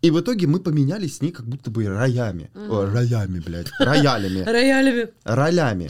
И 0.02 0.12
в 0.12 0.20
итоге 0.20 0.48
мы 0.48 0.60
поменялись 0.60 1.18
с 1.18 1.22
ней 1.22 1.32
как 1.32 1.46
будто 1.46 1.70
бы 1.72 1.88
роями. 1.88 2.50
О, 2.56 2.86
роями, 2.86 3.40
блядь. 3.40 3.72
Роялями. 3.80 4.40
Роялями. 4.46 5.10
ролями. 5.24 5.90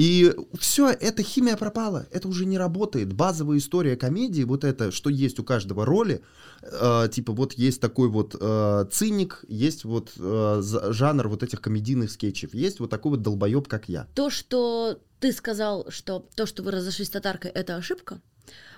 И 0.00 0.34
все, 0.58 0.88
эта 0.88 1.22
химия 1.22 1.58
пропала, 1.58 2.06
это 2.10 2.26
уже 2.26 2.46
не 2.46 2.56
работает. 2.56 3.12
Базовая 3.12 3.58
история 3.58 3.96
комедии, 3.96 4.44
вот 4.44 4.64
это, 4.64 4.92
что 4.92 5.10
есть 5.10 5.38
у 5.38 5.44
каждого 5.44 5.84
роли, 5.84 6.22
э, 6.62 7.08
типа 7.12 7.34
вот 7.34 7.52
есть 7.52 7.82
такой 7.82 8.08
вот 8.08 8.34
э, 8.40 8.86
циник, 8.90 9.44
есть 9.46 9.84
вот 9.84 10.12
э, 10.16 10.62
жанр 10.62 11.28
вот 11.28 11.42
этих 11.42 11.60
комедийных 11.60 12.10
скетчев, 12.10 12.54
есть 12.54 12.80
вот 12.80 12.88
такой 12.88 13.10
вот 13.10 13.20
долбоеб, 13.20 13.68
как 13.68 13.90
я. 13.90 14.06
То, 14.14 14.30
что 14.30 14.98
ты 15.18 15.32
сказал, 15.32 15.84
что 15.90 16.26
то, 16.34 16.46
что 16.46 16.62
вы 16.62 16.70
разошлись 16.70 17.08
с 17.08 17.10
татаркой, 17.10 17.50
это 17.50 17.76
ошибка, 17.76 18.22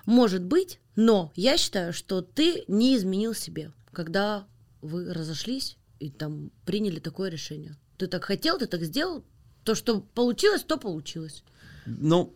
может 0.05 0.43
быть, 0.43 0.81
но 0.97 1.31
я 1.37 1.55
считаю, 1.55 1.93
что 1.93 2.21
ты 2.21 2.65
не 2.67 2.97
изменил 2.97 3.33
себе, 3.33 3.71
когда 3.93 4.45
вы 4.81 5.13
разошлись 5.13 5.77
и 5.99 6.09
там 6.09 6.51
приняли 6.65 6.99
такое 6.99 7.29
решение. 7.29 7.77
Ты 7.97 8.07
так 8.07 8.25
хотел, 8.25 8.57
ты 8.57 8.67
так 8.67 8.83
сделал, 8.83 9.23
то, 9.63 9.75
что 9.75 10.01
получилось, 10.01 10.63
то 10.63 10.77
получилось. 10.77 11.43
Ну, 11.85 12.33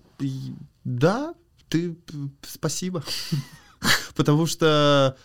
да, 0.84 1.34
ты 1.69 1.97
спасибо. 2.41 3.03
Потому 4.15 4.45
что 4.47 5.17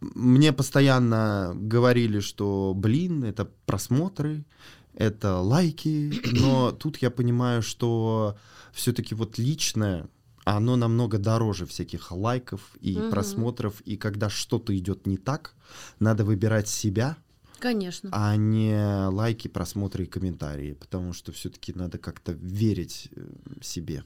мне 0.00 0.52
постоянно 0.52 1.52
говорили, 1.54 2.20
что, 2.20 2.72
блин, 2.74 3.24
это 3.24 3.44
просмотры, 3.66 4.44
это 4.94 5.38
лайки, 5.38 6.20
но 6.24 6.72
тут 6.72 6.98
я 6.98 7.10
понимаю, 7.10 7.62
что 7.62 8.36
все-таки 8.72 9.14
вот 9.14 9.38
личное, 9.38 10.08
оно 10.44 10.76
намного 10.76 11.18
дороже 11.18 11.66
всяких 11.66 12.10
лайков 12.12 12.60
и 12.80 12.96
Мгм. 12.98 13.10
просмотров, 13.10 13.80
и 13.82 13.96
когда 13.96 14.30
что-то 14.30 14.76
идет 14.76 15.06
не 15.06 15.16
так, 15.16 15.54
надо 16.00 16.24
выбирать 16.24 16.68
себя, 16.68 17.16
Конечно. 17.58 18.10
а 18.12 18.36
не 18.36 19.08
лайки, 19.08 19.48
просмотры 19.48 20.04
и 20.04 20.06
комментарии, 20.06 20.72
потому 20.74 21.12
что 21.12 21.32
все-таки 21.32 21.72
надо 21.72 21.98
как-то 21.98 22.32
верить 22.32 23.08
э, 23.16 23.26
себе. 23.62 24.04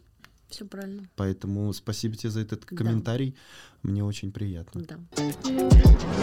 Все 0.48 0.66
правильно. 0.66 1.08
Поэтому 1.16 1.72
спасибо 1.72 2.14
тебе 2.14 2.28
за 2.30 2.40
этот 2.40 2.66
Да. 2.68 2.76
комментарий, 2.76 3.34
мне 3.82 4.04
очень 4.04 4.32
приятно. 4.32 4.82
Да. 4.82 4.98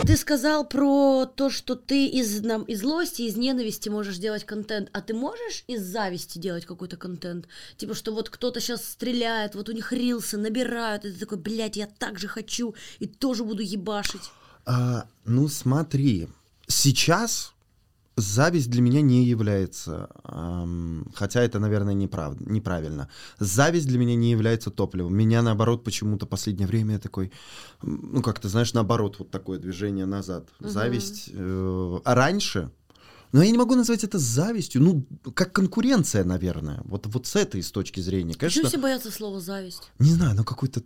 Ты 0.04 0.16
сказал 0.18 0.68
про 0.68 1.26
то, 1.26 1.50
что 1.50 1.76
ты 1.76 2.06
из, 2.08 2.42
нам, 2.42 2.62
из 2.64 2.82
злости, 2.82 3.24
из 3.24 3.36
ненависти 3.38 3.90
можешь 3.90 4.18
делать 4.18 4.44
контент. 4.46 4.90
А 4.94 5.02
ты 5.02 5.16
можешь 5.16 5.64
из 5.68 5.84
зависти 5.84 6.38
делать 6.38 6.66
какой-то 6.66 6.96
контент? 6.96 7.48
Типа, 7.78 7.96
что 7.96 8.14
вот 8.14 8.30
кто-то 8.30 8.60
сейчас 8.60 8.86
стреляет, 8.86 9.56
вот 9.56 9.68
у 9.68 9.72
них 9.72 9.92
рилсы 9.92 10.38
набирают, 10.38 11.06
и 11.06 11.12
ты 11.12 11.20
такой, 11.20 11.40
блядь, 11.40 11.76
я 11.78 11.88
так 11.88 12.20
же 12.20 12.28
хочу, 12.28 12.76
и 13.00 13.08
тоже 13.08 13.44
буду 13.44 13.64
ебашить. 13.64 14.30
А, 14.66 15.08
ну 15.26 15.48
смотри, 15.48 16.28
сейчас 16.70 17.54
зависть 18.16 18.70
для 18.70 18.82
меня 18.82 19.02
не 19.02 19.26
является, 19.26 20.10
ам, 20.24 21.06
хотя 21.16 21.42
это, 21.42 21.60
наверное, 21.60 21.94
неправда, 21.94 22.44
неправильно. 22.46 23.10
Зависть 23.40 23.88
для 23.88 23.98
меня 23.98 24.16
не 24.16 24.32
является 24.32 24.72
топливом. 24.72 25.16
Меня, 25.16 25.42
наоборот, 25.42 25.84
почему-то 25.84 26.26
последнее 26.26 26.68
время 26.68 26.94
я 26.94 27.00
такой, 27.00 27.32
ну, 27.82 28.22
как-то, 28.22 28.50
знаешь, 28.50 28.74
наоборот, 28.74 29.18
вот 29.20 29.32
такое 29.32 29.60
движение 29.60 30.06
назад. 30.06 30.50
Мгм. 30.60 30.70
Зависть. 30.70 31.30
э, 31.32 32.00
а 32.04 32.16
раньше, 32.16 32.72
но 33.32 33.44
я 33.44 33.52
не 33.52 33.58
могу 33.58 33.76
назвать 33.76 34.04
это 34.04 34.18
завистью, 34.18 34.82
ну, 34.82 35.06
как 35.34 35.54
конкуренция, 35.54 36.24
наверное. 36.24 36.82
Вот, 36.86 37.06
вот 37.08 37.28
с 37.28 37.36
этой 37.36 37.62
с 37.62 37.72
точки 37.72 38.00
зрения. 38.00 38.34
Почему 38.34 38.50
Конечно, 38.50 38.70
все 38.70 38.78
боятся 38.80 39.12
слова 39.12 39.40
зависть? 39.40 39.92
не 40.00 40.12
знаю, 40.12 40.36
ну, 40.36 40.44
какой-то 40.44 40.82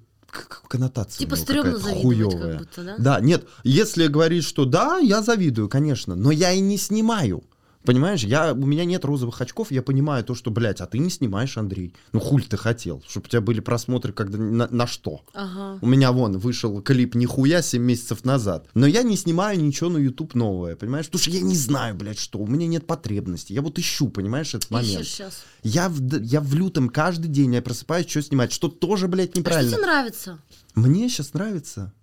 коннотация. 0.68 1.20
Типа 1.20 1.36
стрёмно 1.36 1.78
завидовать, 1.78 2.02
хуёвая. 2.02 2.52
как 2.52 2.60
будто, 2.60 2.84
да? 2.84 2.96
Да, 2.98 3.20
нет, 3.20 3.48
если 3.64 4.08
говорить, 4.08 4.44
что 4.44 4.66
да, 4.66 4.98
я 4.98 5.22
завидую, 5.22 5.70
конечно, 5.70 6.16
но 6.16 6.32
я 6.32 6.52
и 6.52 6.60
не 6.60 6.78
снимаю. 6.78 7.44
Понимаешь, 7.86 8.24
я, 8.24 8.54
у 8.54 8.66
меня 8.66 8.86
нет 8.86 9.04
розовых 9.06 9.42
очков, 9.42 9.72
я 9.72 9.82
понимаю 9.82 10.24
то, 10.24 10.36
что, 10.36 10.52
блядь, 10.52 10.80
а 10.82 10.86
ты 10.86 11.00
не 11.00 11.10
снимаешь, 11.10 11.58
Андрей. 11.58 11.94
Ну, 12.14 12.20
хуль 12.20 12.44
ты 12.46 12.56
хотел, 12.56 13.04
чтобы 13.08 13.26
у 13.26 13.30
тебя 13.30 13.42
были 13.42 13.60
просмотры 13.60 14.14
когда, 14.14 14.38
на, 14.38 14.68
на 14.70 14.88
что? 14.88 15.24
Ага. 15.34 15.80
У 15.82 15.86
меня 15.86 16.12
вон 16.12 16.38
вышел 16.38 16.82
клип 16.82 17.16
«Нихуя» 17.16 17.62
7 17.62 17.82
месяцев 17.82 18.24
назад. 18.24 18.68
Но 18.74 18.88
я 18.88 19.04
не 19.04 19.18
снимаю 19.18 19.60
ничего 19.60 19.90
на 19.90 19.98
YouTube 19.98 20.34
новое, 20.36 20.76
понимаешь? 20.76 21.06
Потому 21.08 21.22
что 21.22 21.32
я 21.32 21.42
не 21.42 21.56
знаю, 21.56 21.96
блядь, 21.96 22.20
что. 22.20 22.40
У 22.40 22.48
меня 22.48 22.68
нет 22.68 22.88
потребности. 22.88 23.54
Я 23.54 23.62
вот 23.62 23.78
ищу, 23.80 24.10
понимаешь, 24.10 24.54
этот 24.54 24.72
момент. 24.72 25.02
Ищешь 25.02 25.14
сейчас. 25.14 25.44
Я 25.64 25.90
в, 25.90 26.22
я 26.22 26.40
в 26.42 26.54
лютом 26.54 26.90
каждый 26.90 27.28
день 27.28 27.54
я 27.56 27.62
просыпаюсь, 27.62 28.10
что 28.10 28.22
снимать, 28.22 28.52
что 28.54 28.70
тоже, 28.70 29.08
блядь, 29.08 29.30
А 29.30 29.32
что 29.32 29.40
неправильно. 29.40 29.72
тебе 29.72 29.82
нравится? 29.82 30.40
Мне 30.76 31.10
сейчас 31.10 31.34
нравится 31.34 31.94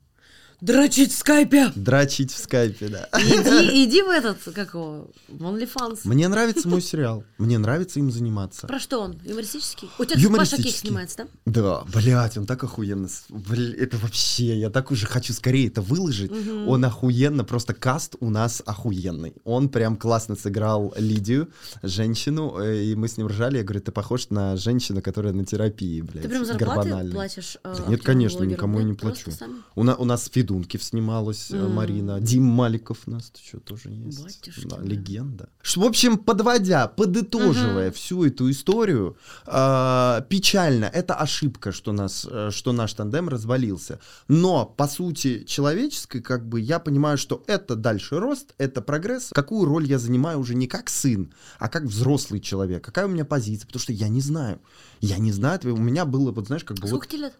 Дрочить 0.60 1.12
в 1.12 1.16
скайпе! 1.18 1.72
дрочить 1.74 2.32
в 2.32 2.38
скайпе, 2.38 2.88
да. 2.88 3.08
Иди, 3.18 3.84
иди 3.84 4.02
в 4.02 4.08
этот, 4.08 4.38
как 4.54 4.74
его, 4.74 5.08
в 5.28 5.42
OnlyFans. 5.42 6.00
Мне 6.04 6.28
нравится 6.28 6.68
мой 6.68 6.82
сериал. 6.82 7.24
Мне 7.38 7.58
нравится 7.58 7.98
им 7.98 8.10
заниматься. 8.10 8.66
Про 8.66 8.78
что 8.78 9.00
он? 9.00 9.18
Юмористический? 9.24 9.88
У 9.98 10.04
тебя 10.04 10.16
тут 10.16 10.36
Паша 10.36 10.56
Юмористический. 10.56 10.88
снимается, 10.88 11.16
да? 11.46 11.52
Да, 11.62 11.84
блядь, 11.94 12.36
он 12.36 12.46
так 12.46 12.62
охуенно. 12.64 13.08
бля, 13.30 13.74
это 13.76 13.96
вообще, 13.96 14.58
я 14.58 14.70
так 14.70 14.90
уже 14.90 15.06
хочу 15.06 15.32
скорее 15.32 15.68
это 15.68 15.80
выложить. 15.80 16.30
Он 16.66 16.84
охуенно, 16.84 17.44
просто 17.44 17.72
каст 17.74 18.16
у 18.20 18.28
нас 18.30 18.62
охуенный. 18.66 19.34
Он 19.44 19.68
прям 19.68 19.96
классно 19.96 20.36
сыграл 20.36 20.92
Лидию, 20.98 21.48
женщину, 21.82 22.58
э, 22.58 22.84
и 22.84 22.94
мы 22.94 23.08
с 23.08 23.16
ним 23.16 23.26
ржали. 23.28 23.58
Я 23.58 23.62
говорю, 23.64 23.80
ты 23.80 23.92
похож 23.92 24.28
на 24.30 24.56
женщину, 24.56 25.00
которая 25.02 25.32
на 25.32 25.44
терапии, 25.44 26.00
блядь, 26.02 26.22
Ты 26.24 26.28
прям 26.28 26.44
зарплаты 26.44 26.74
гормональной». 26.88 27.12
платишь? 27.12 27.56
э, 27.64 27.74
Да 27.78 27.84
нет, 27.86 28.02
конечно, 28.02 28.44
никому 28.44 28.78
я 28.80 28.84
не 28.84 28.94
плачу. 28.94 29.30
У, 29.74 29.82
на- 29.84 29.96
у 29.96 30.04
нас 30.04 30.22
в 30.24 30.30
Федункив 30.50 30.82
снималась 30.82 31.50
М. 31.52 31.72
Марина. 31.74 32.20
Дим 32.20 32.42
Маликов 32.42 32.98
у 33.06 33.10
нас 33.12 33.32
что 33.46 33.60
тоже 33.60 33.90
есть. 33.90 34.20
Батюшки 34.22 34.66
Да, 34.66 34.78
легенда. 34.82 35.48
В 35.76 35.84
общем, 35.84 36.18
подводя, 36.18 36.88
подытоживая 36.88 37.86
Мгм. 37.90 37.94
всю 37.94 38.24
эту 38.24 38.50
историю, 38.50 39.16
э, 39.46 40.22
печально, 40.28 40.86
это 40.86 41.14
ошибка, 41.14 41.70
что, 41.70 41.92
нас, 41.92 42.26
э, 42.28 42.50
что 42.50 42.72
наш 42.72 42.94
тандем 42.94 43.28
развалился. 43.28 44.00
Но, 44.28 44.66
по 44.66 44.88
сути, 44.88 45.44
человеческой, 45.44 46.20
как 46.20 46.48
бы, 46.48 46.60
я 46.60 46.80
понимаю, 46.80 47.16
что 47.16 47.44
это 47.46 47.76
дальше 47.76 48.18
рост, 48.18 48.54
это 48.58 48.82
прогресс. 48.82 49.30
Какую 49.32 49.66
роль 49.66 49.86
я 49.86 49.98
занимаю 49.98 50.40
уже 50.40 50.54
не 50.56 50.66
как 50.66 50.88
сын, 50.90 51.32
а 51.60 51.68
как 51.68 51.84
взрослый 51.84 52.40
человек. 52.40 52.84
Какая 52.84 53.06
у 53.06 53.08
меня 53.08 53.24
позиция, 53.24 53.66
потому 53.66 53.80
что 53.82 53.92
я 53.92 54.08
не 54.08 54.20
знаю. 54.20 54.58
Я 55.00 55.18
не 55.18 55.30
знаю, 55.32 55.60
у 55.62 55.76
меня 55.76 56.04
было, 56.04 56.32
вот 56.32 56.46
знаешь, 56.46 56.64
как 56.64 56.76
бы 56.78 56.82
вот... 56.82 56.88
Сколько 56.88 57.06
тебе 57.06 57.18
лет? 57.22 57.34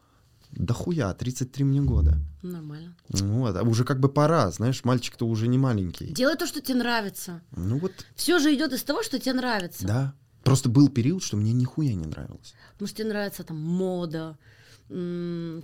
Да 0.52 0.74
хуя, 0.74 1.12
33 1.14 1.64
мне 1.64 1.80
года. 1.80 2.18
Нормально. 2.42 2.94
Вот, 3.08 3.56
а 3.56 3.62
уже 3.62 3.84
как 3.84 4.00
бы 4.00 4.08
пора, 4.08 4.50
знаешь, 4.50 4.84
мальчик-то 4.84 5.26
уже 5.26 5.46
не 5.48 5.58
маленький. 5.58 6.06
Делай 6.12 6.36
то, 6.36 6.46
что 6.46 6.60
тебе 6.60 6.78
нравится. 6.78 7.40
Ну 7.56 7.78
вот, 7.78 7.92
Все 8.16 8.38
же 8.38 8.54
идет 8.54 8.72
из 8.72 8.82
того, 8.82 9.02
что 9.02 9.18
тебе 9.18 9.34
нравится. 9.34 9.86
да. 9.86 10.14
Просто 10.42 10.70
был 10.70 10.88
период, 10.88 11.22
что 11.22 11.36
мне 11.36 11.52
нихуя 11.52 11.92
не 11.94 12.06
нравилось. 12.06 12.54
Потому 12.72 12.88
что 12.88 12.96
тебе 12.96 13.08
нравится 13.08 13.44
там 13.44 13.58
мода, 13.60 14.38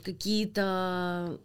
какие-то... 0.05 1.39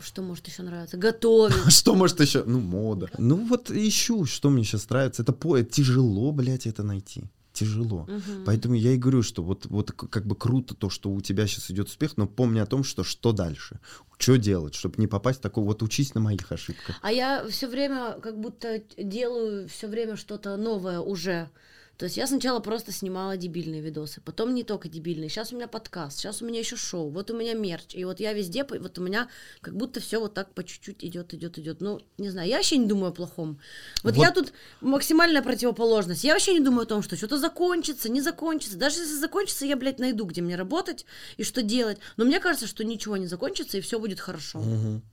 Что 0.00 0.22
может 0.22 0.46
еще 0.48 0.62
нравиться? 0.62 0.96
Готовить. 0.96 1.56
Что 1.72 1.94
может 1.94 2.20
еще? 2.20 2.44
Ну, 2.44 2.60
мода. 2.60 3.08
Ну 3.16 3.46
вот 3.46 3.70
ищу, 3.70 4.26
что 4.26 4.50
мне 4.50 4.62
сейчас 4.64 4.90
нравится. 4.90 5.22
Это 5.22 5.32
по... 5.32 5.62
тяжело, 5.62 6.30
блядь, 6.32 6.66
это 6.66 6.82
найти. 6.82 7.24
Тяжело. 7.54 8.04
Мгм. 8.08 8.44
Поэтому 8.44 8.74
я 8.74 8.90
и 8.90 8.96
говорю, 8.96 9.22
что 9.22 9.40
вот, 9.44 9.66
вот 9.66 9.92
как 9.92 10.26
бы 10.26 10.34
круто 10.34 10.74
то, 10.74 10.90
что 10.90 11.10
у 11.10 11.20
тебя 11.20 11.46
сейчас 11.46 11.70
идет 11.70 11.86
успех, 11.86 12.16
но 12.16 12.26
помни 12.26 12.58
о 12.58 12.66
том, 12.66 12.82
что 12.82 13.04
что 13.04 13.30
дальше. 13.30 13.78
Что 14.18 14.36
делать, 14.36 14.74
чтобы 14.74 14.96
не 14.98 15.06
попасть 15.06 15.38
в 15.38 15.42
такой, 15.42 15.62
вот 15.62 15.80
учись 15.80 16.14
на 16.14 16.20
моих 16.20 16.50
ошибках. 16.50 16.96
А 17.00 17.12
я 17.12 17.46
все 17.48 17.68
время 17.68 18.18
как 18.20 18.40
будто 18.40 18.82
делаю 18.98 19.68
все 19.68 19.86
время 19.86 20.16
что-то 20.16 20.56
новое 20.56 20.98
уже. 20.98 21.48
То 21.96 22.06
есть 22.06 22.16
я 22.16 22.26
сначала 22.26 22.60
просто 22.60 22.90
снимала 22.92 23.36
дебильные 23.36 23.80
видосы, 23.80 24.20
потом 24.20 24.54
не 24.54 24.64
только 24.64 24.88
дебильные. 24.88 25.28
Сейчас 25.28 25.52
у 25.52 25.56
меня 25.56 25.68
подкаст, 25.68 26.18
сейчас 26.18 26.42
у 26.42 26.46
меня 26.46 26.58
еще 26.58 26.76
шоу, 26.76 27.08
вот 27.10 27.30
у 27.30 27.36
меня 27.36 27.54
мерч. 27.54 27.94
И 27.94 28.04
вот 28.04 28.18
я 28.20 28.32
везде, 28.32 28.64
вот 28.64 28.98
у 28.98 29.02
меня 29.02 29.28
как 29.60 29.76
будто 29.76 30.00
все 30.00 30.18
вот 30.18 30.34
так 30.34 30.52
по 30.54 30.64
чуть-чуть 30.64 31.04
идет, 31.04 31.34
идет, 31.34 31.58
идет. 31.58 31.80
Ну, 31.80 32.00
не 32.18 32.30
знаю, 32.30 32.48
я 32.48 32.56
вообще 32.56 32.78
не 32.78 32.86
думаю 32.86 33.10
о 33.10 33.12
плохом. 33.12 33.58
Вот, 34.02 34.16
Вот. 34.16 34.22
я 34.22 34.30
тут 34.32 34.52
максимальная 34.80 35.42
противоположность. 35.42 36.24
Я 36.24 36.32
вообще 36.32 36.54
не 36.54 36.60
думаю 36.60 36.82
о 36.82 36.86
том, 36.86 37.02
что 37.02 37.16
что-то 37.16 37.38
закончится, 37.38 38.08
не 38.08 38.20
закончится. 38.20 38.76
Даже 38.76 39.00
если 39.00 39.14
закончится, 39.14 39.64
я, 39.66 39.76
блядь, 39.76 39.98
найду, 40.00 40.24
где 40.24 40.40
мне 40.42 40.56
работать 40.56 41.06
и 41.36 41.44
что 41.44 41.62
делать. 41.62 41.98
Но 42.16 42.24
мне 42.24 42.40
кажется, 42.40 42.66
что 42.66 42.82
ничего 42.84 43.16
не 43.16 43.26
закончится, 43.26 43.78
и 43.78 43.80
все 43.80 43.98
будет 44.00 44.18
хорошо. 44.20 44.62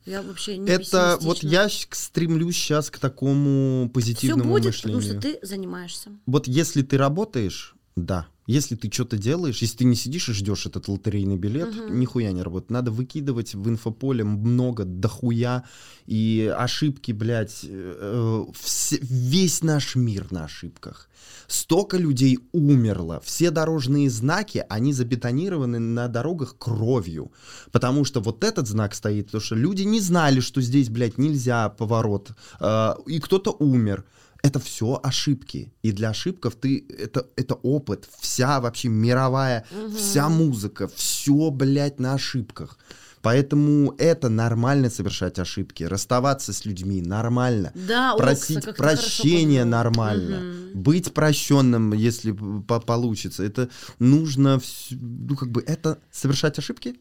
Я 0.06 0.22
вообще 0.22 0.58
не 0.58 0.70
Это 0.72 1.18
вот 1.22 1.44
я 1.44 1.68
стремлюсь 1.70 2.56
сейчас 2.58 2.90
к 2.90 2.98
такому 2.98 3.86
Все 3.86 3.94
позитивному 3.94 4.50
будет, 4.52 4.66
мышлению. 4.68 5.00
потому 5.02 5.22
что 5.22 5.30
ты 5.40 5.46
занимаешься. 5.46 6.10
Вот 6.26 6.48
если 6.48 6.71
ты 6.80 6.98
работаешь, 6.98 7.76
да. 7.98 8.28
Если 8.48 8.76
ты 8.76 8.90
что-то 8.92 9.18
делаешь, 9.18 9.62
если 9.62 9.78
ты 9.78 9.86
не 9.86 9.96
сидишь 9.96 10.28
и 10.28 10.34
ждешь 10.34 10.66
этот 10.66 10.88
лотерейный 10.88 11.38
билет, 11.38 11.74
нихуя 11.90 12.32
не 12.32 12.42
работает. 12.42 12.72
Надо 12.72 12.92
выкидывать 12.92 13.54
в 13.56 13.70
инфополе 13.70 14.24
много, 14.24 14.84
дохуя, 14.84 15.64
и 16.08 16.52
ошибки, 16.58 17.12
блядь, 17.14 17.60
э, 17.64 17.68
э, 17.70 18.46
все- 18.60 18.98
весь 19.02 19.62
наш 19.64 19.96
мир 19.96 20.32
на 20.32 20.46
ошибках. 20.46 21.08
Столько 21.48 21.98
людей 21.98 22.40
умерло. 22.52 23.22
Все 23.24 23.52
дорожные 23.52 24.10
знаки, 24.10 24.66
они 24.70 24.92
забетонированы 24.92 25.80
на 25.80 26.08
дорогах 26.08 26.58
кровью. 26.58 27.32
Потому 27.72 28.04
что 28.06 28.22
вот 28.22 28.44
этот 28.44 28.68
знак 28.68 28.96
стоит, 28.96 29.28
потому 29.28 29.42
что 29.44 29.56
люди 29.56 29.84
не 29.84 30.00
знали, 30.02 30.40
что 30.40 30.62
здесь, 30.62 30.90
блядь, 30.90 31.18
нельзя 31.18 31.70
поворот. 31.70 32.32
э, 32.60 32.94
и 33.06 33.20
кто-то 33.20 33.52
умер. 33.52 34.04
Это 34.44 34.60
все 34.60 35.00
ошибки. 35.04 35.72
И 35.84 35.92
для 35.92 36.10
ошибков 36.10 36.56
ты 36.56 36.86
это, 36.90 37.28
это 37.36 37.56
опыт. 37.56 38.08
Вся 38.20 38.60
вообще 38.60 38.90
мировая, 38.90 39.66
вся 39.96 40.30
музыка, 40.30 40.88
все, 40.96 41.52
блядь, 41.52 42.00
на 42.00 42.14
ошибках. 42.14 42.78
Поэтому 43.22 43.94
это 44.00 44.30
нормально 44.30 44.90
совершать 44.90 45.38
ошибки. 45.38 45.84
Расставаться 45.84 46.54
с 46.54 46.66
людьми 46.66 47.02
нормально. 47.04 47.72
Да, 47.76 48.16
Просить 48.18 48.66
хорошо 48.66 48.78
прощения 48.78 49.64
нормально. 49.64 50.40
Мгм. 50.40 50.82
Быть 50.82 51.14
прощенным, 51.14 51.94
если 51.94 52.32
по- 52.32 52.80
получится. 52.80 53.44
Это 53.44 53.70
нужно, 54.00 54.60
ну 54.90 55.36
как 55.36 55.52
бы, 55.52 55.64
это 55.68 56.00
совершать 56.12 56.58
ошибки? 56.58 56.96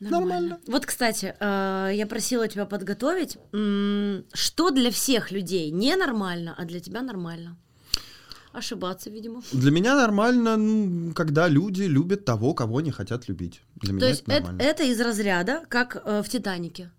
Нормально. 0.00 0.58
Вот, 0.66 0.86
кстати, 0.86 1.34
э, 1.38 1.90
я 1.94 2.06
просила 2.06 2.46
тебя 2.48 2.66
подготовить, 2.66 3.36
что 4.32 4.70
для 4.70 4.90
всех 4.90 5.30
людей 5.32 5.70
ненормально, 5.70 6.54
а 6.56 6.64
для 6.64 6.80
тебя 6.80 7.02
нормально. 7.02 7.56
Ошибаться, 8.52 9.10
видимо. 9.10 9.42
Для 9.52 9.70
меня 9.70 9.94
нормально, 9.94 10.56
ну, 10.56 11.12
когда 11.14 11.48
люди 11.48 11.82
любят 11.82 12.24
того, 12.24 12.54
кого 12.54 12.80
не 12.80 12.90
хотят 12.90 13.28
любить. 13.28 13.60
Для 13.76 13.88
То 13.90 13.94
меня 13.94 14.08
есть 14.08 14.22
это 14.22 14.30
нормально. 14.32 14.62
это 14.62 14.82
из 14.84 15.00
разряда, 15.00 15.62
как 15.68 16.02
э, 16.04 16.22
в 16.22 16.28
Титанике. 16.28 16.90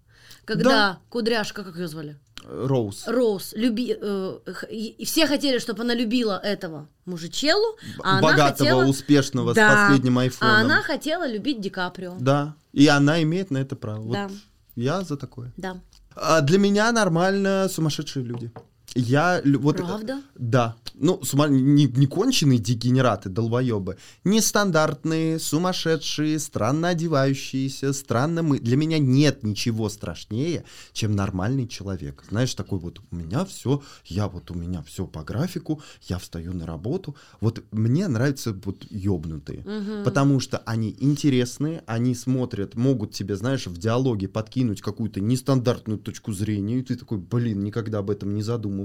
Когда 0.45 0.99
кудряшка, 1.09 1.63
как 1.63 1.75
ее 1.75 1.87
звали? 1.87 2.17
Роуз. 2.43 3.03
Роуз, 3.07 3.53
люби, 3.55 3.95
э, 3.99 4.39
и 4.71 5.03
все 5.05 5.27
хотели, 5.27 5.59
чтобы 5.59 5.83
она 5.83 5.93
любила 5.93 6.39
этого 6.43 6.87
мужичелу, 7.05 7.77
а 8.03 8.13
она 8.19 8.21
Богатого, 8.21 8.57
хотела... 8.69 8.85
успешного, 8.85 9.53
Да. 9.53 9.69
с 9.69 9.89
последним 9.89 10.17
айфоном. 10.19 10.53
А 10.53 10.59
она 10.61 10.81
хотела 10.81 11.27
любить 11.27 11.61
Ди 11.61 11.69
Каприо. 11.69 12.15
Да. 12.19 12.55
И 12.73 12.87
она 12.87 13.21
имеет 13.23 13.51
на 13.51 13.57
это 13.57 13.75
право. 13.75 14.01
Вот 14.01 14.13
Да. 14.13 14.29
Я 14.75 15.01
за 15.01 15.17
такое. 15.17 15.51
Да. 15.57 15.81
А 16.15 16.41
для 16.41 16.57
меня 16.57 16.91
нормально 16.91 17.67
сумасшедшие 17.69 18.25
люди. 18.25 18.51
Я 18.95 19.41
вот 19.45 19.77
Правда? 19.77 20.21
Да. 20.35 20.75
Ну, 20.95 21.21
сума- 21.23 21.47
не, 21.47 21.85
не 21.85 22.07
конченые 22.07 22.59
дегенераты, 22.59 23.29
долбоебы. 23.29 23.97
Нестандартные, 24.23 25.39
сумасшедшие, 25.39 26.39
странно 26.39 26.89
одевающиеся, 26.89 27.93
странно 27.93 28.43
мы. 28.43 28.59
Для 28.59 28.75
меня 28.75 28.99
нет 28.99 29.43
ничего 29.43 29.89
страшнее, 29.89 30.65
чем 30.91 31.15
нормальный 31.15 31.67
человек. 31.67 32.25
Знаешь, 32.29 32.53
такой 32.55 32.79
вот, 32.79 32.99
у 33.11 33.15
меня 33.15 33.45
все, 33.45 33.81
я 34.05 34.27
вот 34.27 34.51
у 34.51 34.55
меня 34.55 34.81
все 34.83 35.05
по 35.05 35.23
графику, 35.23 35.81
я 36.07 36.17
встаю 36.17 36.53
на 36.53 36.65
работу. 36.65 37.15
Вот 37.39 37.63
мне 37.71 38.07
нравятся 38.07 38.53
вот 38.65 38.85
ёбнутые. 38.89 39.63
Потому 40.03 40.39
что 40.39 40.57
они 40.65 40.95
интересные, 40.99 41.83
они 41.85 42.15
смотрят, 42.15 42.75
могут 42.75 43.13
тебе, 43.13 43.35
знаешь, 43.35 43.67
в 43.67 43.77
диалоге 43.77 44.27
подкинуть 44.27 44.81
какую-то 44.81 45.21
нестандартную 45.21 45.99
точку 45.99 46.33
зрения, 46.33 46.79
и 46.79 46.81
ты 46.83 46.95
такой, 46.95 47.19
блин, 47.19 47.63
никогда 47.63 47.99
об 47.99 48.09
этом 48.09 48.33
не 48.35 48.41
задумывался. 48.41 48.78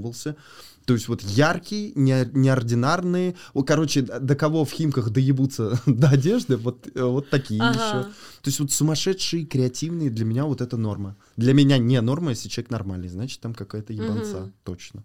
То 0.85 0.93
есть 0.93 1.07
вот 1.07 1.21
яркие, 1.23 1.93
не- 1.95 2.29
неординарные, 2.33 3.35
короче, 3.65 4.03
до 4.03 4.35
кого 4.35 4.65
в 4.65 4.71
Химках 4.71 5.09
доебутся 5.09 5.79
до 5.87 6.09
одежды, 6.09 6.57
вот, 6.57 6.87
э, 6.93 7.03
вот 7.03 7.29
такие 7.29 7.59
Ага. 7.61 7.73
еще. 7.73 8.03
То 8.03 8.49
есть 8.49 8.59
вот 8.59 8.71
сумасшедшие, 8.71 9.45
креативные, 9.45 10.11
для 10.11 10.25
меня 10.25 10.45
вот 10.45 10.61
это 10.61 10.77
норма. 10.77 11.15
Для 11.37 11.53
меня 11.53 11.79
не 11.79 11.99
норма, 12.01 12.31
если 12.31 12.49
человек 12.49 12.69
нормальный, 12.71 13.07
значит 13.09 13.39
там 13.41 13.53
какая-то 13.55 13.93
ебанца, 13.93 14.51
точно. 14.63 15.03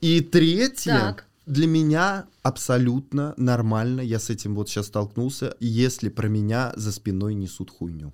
И 0.00 0.20
третье, 0.22 0.92
Так. 0.98 1.26
для 1.44 1.66
меня 1.66 2.24
абсолютно 2.42 3.34
нормально, 3.36 4.00
я 4.00 4.18
с 4.18 4.30
этим 4.30 4.54
вот 4.54 4.70
сейчас 4.70 4.86
столкнулся, 4.86 5.56
если 5.60 6.08
про 6.08 6.28
меня 6.28 6.72
за 6.76 6.90
спиной 6.92 7.34
несут 7.34 7.70
хуйню. 7.70 8.12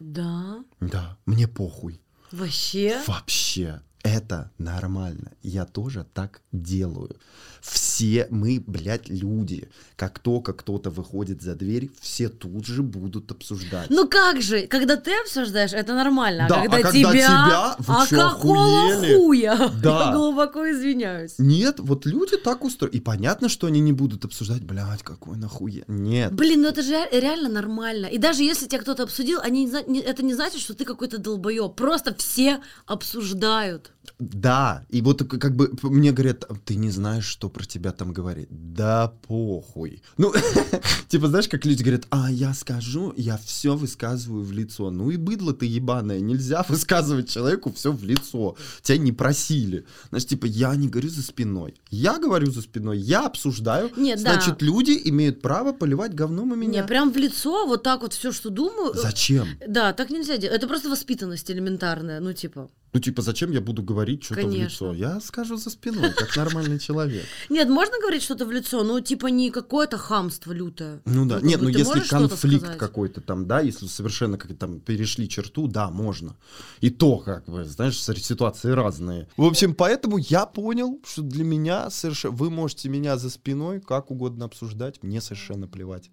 Да. 0.00 0.64
Да, 0.80 1.18
мне 1.26 1.46
похуй. 1.46 2.00
Вообще? 2.32 3.00
Вообще, 3.06 3.80
это 4.02 4.50
нормально. 4.58 5.32
Я 5.42 5.64
тоже 5.66 6.06
так 6.14 6.40
делаю. 6.52 7.16
Все 7.60 8.26
мы, 8.30 8.62
блядь, 8.66 9.10
люди. 9.10 9.68
Как 9.96 10.18
только 10.18 10.54
кто-то 10.54 10.88
выходит 10.88 11.42
за 11.42 11.54
дверь, 11.54 11.90
все 12.00 12.30
тут 12.30 12.64
же 12.64 12.82
будут 12.82 13.30
обсуждать. 13.30 13.90
Ну 13.90 14.08
как 14.08 14.40
же, 14.40 14.66
когда 14.66 14.96
ты 14.96 15.12
обсуждаешь, 15.20 15.74
это 15.74 15.92
нормально, 15.94 16.46
Да, 16.48 16.62
а 16.62 16.62
когда 16.62 16.76
а 16.78 16.82
когда 16.82 16.98
тебя, 16.98 17.12
тебя? 17.12 17.76
Вы 17.78 17.94
а 17.94 18.06
чё, 18.06 18.16
какого 18.30 18.82
охуели? 18.94 19.16
хуя? 19.16 19.70
Да. 19.82 20.04
Я 20.06 20.12
глубоко 20.16 20.70
извиняюсь. 20.70 21.34
Нет, 21.38 21.80
вот 21.80 22.06
люди 22.06 22.38
так 22.38 22.64
устроены. 22.64 22.96
И 22.96 23.00
понятно, 23.00 23.50
что 23.50 23.66
они 23.66 23.80
не 23.80 23.92
будут 23.92 24.24
обсуждать, 24.24 24.62
блядь, 24.64 25.02
какой 25.02 25.36
нахуя. 25.36 25.84
Нет. 25.86 26.32
Блин, 26.32 26.62
ну 26.62 26.68
это 26.68 26.82
же 26.82 26.92
ре- 26.92 27.20
реально 27.20 27.50
нормально. 27.50 28.06
И 28.06 28.16
даже 28.16 28.42
если 28.42 28.66
тебя 28.66 28.80
кто-то 28.80 29.02
обсудил, 29.02 29.38
они 29.42 29.66
не- 29.86 30.00
это 30.00 30.22
не 30.22 30.32
значит, 30.32 30.60
что 30.62 30.72
ты 30.72 30.86
какой-то 30.86 31.18
долбоеб. 31.18 31.74
Просто 31.76 32.14
все 32.14 32.60
обсуждают. 32.86 33.89
Да, 34.18 34.84
и 34.90 35.00
вот 35.00 35.22
как 35.28 35.56
бы 35.56 35.72
мне 35.82 36.12
говорят, 36.12 36.44
ты 36.64 36.74
не 36.74 36.90
знаешь, 36.90 37.24
что 37.24 37.48
про 37.48 37.64
тебя 37.64 37.92
там 37.92 38.12
говорит. 38.12 38.48
Да 38.50 39.14
похуй. 39.26 40.02
Ну, 40.18 40.32
типа, 41.08 41.28
знаешь, 41.28 41.48
как 41.48 41.64
люди 41.64 41.82
говорят, 41.82 42.06
а 42.10 42.30
я 42.30 42.52
скажу, 42.52 43.14
я 43.16 43.38
все 43.38 43.76
высказываю 43.76 44.44
в 44.44 44.52
лицо. 44.52 44.90
Ну 44.90 45.10
и 45.10 45.16
быдло 45.16 45.54
ты 45.54 45.66
ебаное, 45.66 46.20
нельзя 46.20 46.64
высказывать 46.68 47.30
человеку 47.30 47.72
все 47.72 47.92
в 47.92 48.04
лицо. 48.04 48.56
Тебя 48.82 48.98
не 48.98 49.12
просили. 49.12 49.86
Знаешь, 50.10 50.26
типа, 50.26 50.46
я 50.46 50.74
не 50.76 50.88
говорю 50.88 51.08
за 51.08 51.22
спиной. 51.22 51.74
Я 51.90 52.18
говорю 52.18 52.50
за 52.50 52.60
спиной, 52.60 52.98
я 52.98 53.26
обсуждаю. 53.26 53.90
Нет, 53.96 54.22
да. 54.22 54.34
Значит, 54.34 54.60
люди 54.60 55.00
имеют 55.04 55.40
право 55.40 55.72
поливать 55.72 56.14
говном 56.14 56.52
и 56.54 56.56
меня. 56.56 56.82
Не, 56.82 56.86
прям 56.86 57.10
в 57.10 57.16
лицо, 57.16 57.66
вот 57.66 57.82
так 57.82 58.02
вот 58.02 58.12
все, 58.12 58.32
что 58.32 58.50
думаю. 58.50 58.92
Зачем? 58.94 59.48
Да, 59.66 59.94
так 59.94 60.10
нельзя 60.10 60.36
делать. 60.36 60.56
Это 60.56 60.68
просто 60.68 60.90
воспитанность 60.90 61.50
элементарная. 61.50 62.20
Ну, 62.20 62.32
типа. 62.34 62.68
Ну, 62.92 63.00
типа, 63.00 63.22
зачем 63.22 63.52
я 63.52 63.60
буду 63.60 63.82
говорить 63.82 64.24
что-то 64.24 64.46
в 64.46 64.52
лицо? 64.52 64.92
Я 64.92 65.20
скажу 65.20 65.56
за 65.56 65.70
спиной, 65.70 66.12
как 66.12 66.36
нормальный 66.36 66.78
человек. 66.78 67.24
Нет, 67.48 67.68
можно 67.68 67.98
говорить 68.00 68.22
что-то 68.22 68.46
в 68.46 68.50
лицо, 68.50 68.82
но 68.82 69.00
типа 69.00 69.28
не 69.28 69.50
какое-то 69.50 69.96
хамство 69.96 70.52
лютое. 70.52 71.00
Ну 71.04 71.24
да, 71.26 71.36
как 71.36 71.44
нет, 71.44 71.62
ну 71.62 71.68
если 71.68 72.00
конфликт 72.00 72.76
какой-то 72.76 73.20
там, 73.20 73.46
да, 73.46 73.60
если 73.60 73.86
совершенно 73.86 74.38
как 74.38 74.56
там 74.58 74.80
перешли 74.80 75.28
черту, 75.28 75.68
да, 75.68 75.90
можно. 75.90 76.36
И 76.80 76.90
то, 76.90 77.18
как 77.18 77.46
бы, 77.46 77.64
знаешь, 77.64 78.00
ситуации 78.00 78.70
разные. 78.72 79.28
В 79.36 79.44
общем, 79.44 79.74
поэтому 79.74 80.18
я 80.18 80.46
понял, 80.46 81.00
что 81.04 81.22
для 81.22 81.44
меня 81.44 81.90
совершенно... 81.90 82.34
Вы 82.34 82.50
можете 82.50 82.88
меня 82.88 83.16
за 83.16 83.30
спиной 83.30 83.80
как 83.80 84.10
угодно 84.10 84.46
обсуждать, 84.46 85.02
мне 85.02 85.20
совершенно 85.20 85.68
плевать. 85.68 86.10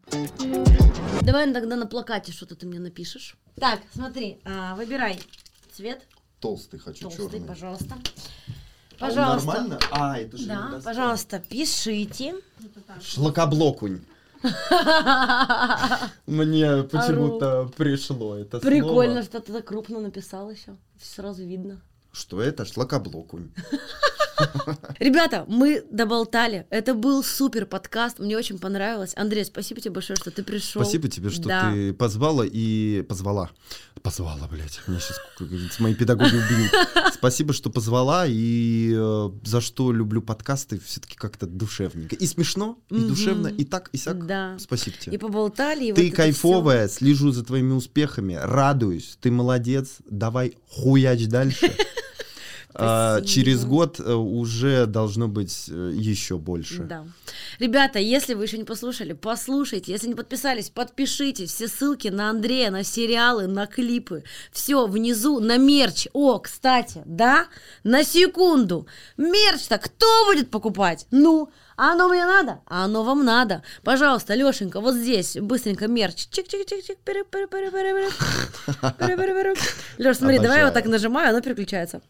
Давай 1.21 1.51
тогда 1.51 1.75
на 1.75 1.87
плакате 1.87 2.31
что-то 2.31 2.55
ты 2.55 2.67
мне 2.67 2.79
напишешь. 2.79 3.35
Так, 3.55 3.81
смотри, 3.93 4.37
а, 4.45 4.75
выбирай 4.75 5.19
цвет. 5.71 6.07
Толстый 6.39 6.79
хочу, 6.79 7.09
Толстый, 7.09 7.41
пожалуйста. 7.41 7.95
А 8.99 8.99
Пожалуйста. 8.99 9.47
нормально? 9.47 9.79
А, 9.91 10.17
это 10.17 10.37
же 10.37 10.47
Да, 10.47 10.81
пожалуйста, 10.83 11.39
пишите. 11.39 12.35
Шлакоблокунь. 13.01 14.01
Мне 16.27 16.83
почему-то 16.83 17.71
пришло 17.75 18.35
это 18.37 18.59
Прикольно, 18.59 19.23
слово. 19.23 19.23
что 19.23 19.39
ты 19.39 19.53
так 19.53 19.65
крупно 19.65 19.99
написал 19.99 20.49
еще. 20.49 20.75
Сразу 21.01 21.43
видно. 21.43 21.81
Что 22.17 22.41
это? 22.41 22.65
Шлакоблокунь. 22.65 23.51
Ребята, 24.99 25.45
мы 25.47 25.83
доболтали. 25.91 26.65
Это 26.69 26.93
был 26.93 27.23
супер 27.23 27.65
подкаст. 27.65 28.19
Мне 28.19 28.37
очень 28.37 28.59
понравилось. 28.59 29.13
Андрей, 29.15 29.45
спасибо 29.45 29.81
тебе 29.81 29.91
большое, 29.93 30.17
что 30.17 30.29
ты 30.31 30.43
пришел. 30.43 30.81
Спасибо 30.81 31.07
тебе, 31.09 31.29
что 31.29 31.43
Да. 31.47 31.71
ты 31.71 31.93
позвала 31.93 32.43
и 32.45 33.03
позвала. 33.03 33.49
Позвала, 34.03 34.47
блядь. 34.47 34.79
Меня 34.87 34.99
сейчас 34.99 35.79
мои 35.79 35.95
педагоги 35.95 36.35
убьют. 36.35 36.71
Спасибо, 37.13 37.53
что 37.53 37.69
позвала, 37.71 38.25
и 38.27 38.93
э, 38.95 39.29
за 39.43 39.59
что 39.61 39.91
люблю 39.91 40.21
подкасты 40.21 40.79
все-таки 40.79 41.15
как-то 41.15 41.45
душевненько. 41.47 42.15
И 42.15 42.27
смешно, 42.27 42.77
и 42.89 42.95
Мгм. 42.95 43.07
душевно, 43.07 43.47
и 43.47 43.63
так, 43.65 43.89
и 43.91 43.97
сяк. 43.97 44.25
Да. 44.27 44.55
Спасибо 44.59 44.97
тебе. 44.97 45.15
И 45.15 45.17
поболтали. 45.17 45.85
и 45.85 45.93
Ты 45.93 46.07
вот 46.09 46.15
кайфовая, 46.15 46.87
слежу 46.89 47.31
за 47.31 47.43
твоими 47.43 47.73
успехами, 47.73 48.37
радуюсь, 48.39 49.17
ты 49.19 49.31
молодец, 49.31 49.97
давай 50.09 50.55
хуяч 50.69 51.25
дальше. 51.27 51.71
А. 52.79 53.21
Через 53.21 53.65
год 53.65 53.99
э, 53.99 54.13
уже 54.13 54.85
должно 54.85 55.27
быть 55.27 55.65
э, 55.67 55.91
еще 55.93 56.37
больше. 56.37 56.83
Да. 56.83 57.05
Ребята, 57.57 57.97
если 57.97 58.35
вы 58.35 58.43
еще 58.43 58.57
не 58.57 58.65
послушали, 58.65 59.13
послушайте. 59.13 59.91
Если 59.91 60.07
не 60.07 60.15
подписались, 60.15 60.69
подпишитесь. 60.69 61.51
Все 61.51 61.67
ссылки 61.67 62.09
на 62.09 62.29
Андрея, 62.29 62.69
на 62.69 62.83
сериалы, 62.83 63.47
на 63.47 63.65
клипы. 63.65 64.23
Все 64.51 64.85
внизу 64.85 65.39
на 65.39 65.57
мерч. 65.57 66.07
О, 66.13 66.37
кстати, 66.37 67.01
да, 67.05 67.47
на 67.83 68.03
секунду. 68.03 68.85
Мерч-то 69.17 69.79
кто 69.79 70.25
будет 70.25 70.51
покупать? 70.51 71.07
Ну, 71.09 71.49
а 71.77 71.93
оно 71.93 72.09
мне 72.09 72.25
надо? 72.25 72.59
А 72.65 72.85
оно 72.85 73.03
вам 73.03 73.25
надо. 73.25 73.63
Пожалуйста, 73.83 74.35
Лешенька, 74.35 74.81
вот 74.81 74.95
здесь 74.95 75.37
быстренько 75.37 75.87
мерч. 75.87 76.27
Чик-чик-чик-чик. 76.31 76.97
Леш, 79.97 80.17
смотри, 80.17 80.39
давай 80.39 80.59
я 80.59 80.65
вот 80.65 80.73
так 80.73 80.83
Обожаю. 80.83 80.91
нажимаю, 80.91 81.29
оно 81.29 81.41
переключается. 81.41 82.01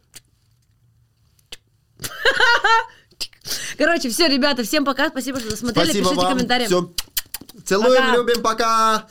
Короче, 3.78 4.10
все, 4.10 4.28
ребята, 4.28 4.64
всем 4.64 4.86
пока. 4.86 5.10
Спасибо, 5.10 5.40
что 5.40 5.50
досмотрели. 5.50 5.86
Спасибо 5.86 6.10
Пишите 6.10 6.22
вам. 6.26 6.34
комментарии. 6.34 6.66
Все. 6.66 6.92
Целуем, 7.66 8.02
Пока. 8.02 8.16
любим, 8.16 8.42
пока. 8.42 9.08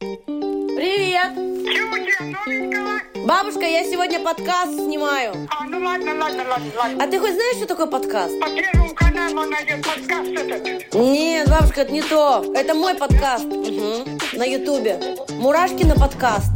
Привет! 0.00 1.34
Чего? 1.64 3.26
Бабушка, 3.26 3.60
я 3.60 3.84
сегодня 3.84 4.20
подкаст 4.20 4.72
снимаю. 4.74 5.48
А, 5.50 5.64
ну 5.64 5.78
ладно, 5.84 6.14
ладно, 6.14 6.44
ладно, 6.48 6.70
ладно. 6.76 7.04
А 7.04 7.06
ты 7.06 7.18
хоть 7.18 7.34
знаешь, 7.34 7.56
что 7.56 7.66
такое 7.66 7.86
подкаст? 7.86 8.38
По 8.40 8.48
Первому 8.50 8.94
каналу 8.94 9.44
найдет 9.48 9.82
подкаст 9.82 10.28
этот. 10.30 10.94
Нет, 10.94 11.48
бабушка, 11.48 11.82
это 11.82 11.92
не 11.92 12.02
то. 12.02 12.44
Это 12.54 12.74
мой 12.74 12.94
подкаст. 12.94 13.44
Мгм. 13.44 14.18
На 14.34 14.44
ютубе. 14.44 14.98
Мурашкина 15.30 15.94
подкаст. 15.94 16.52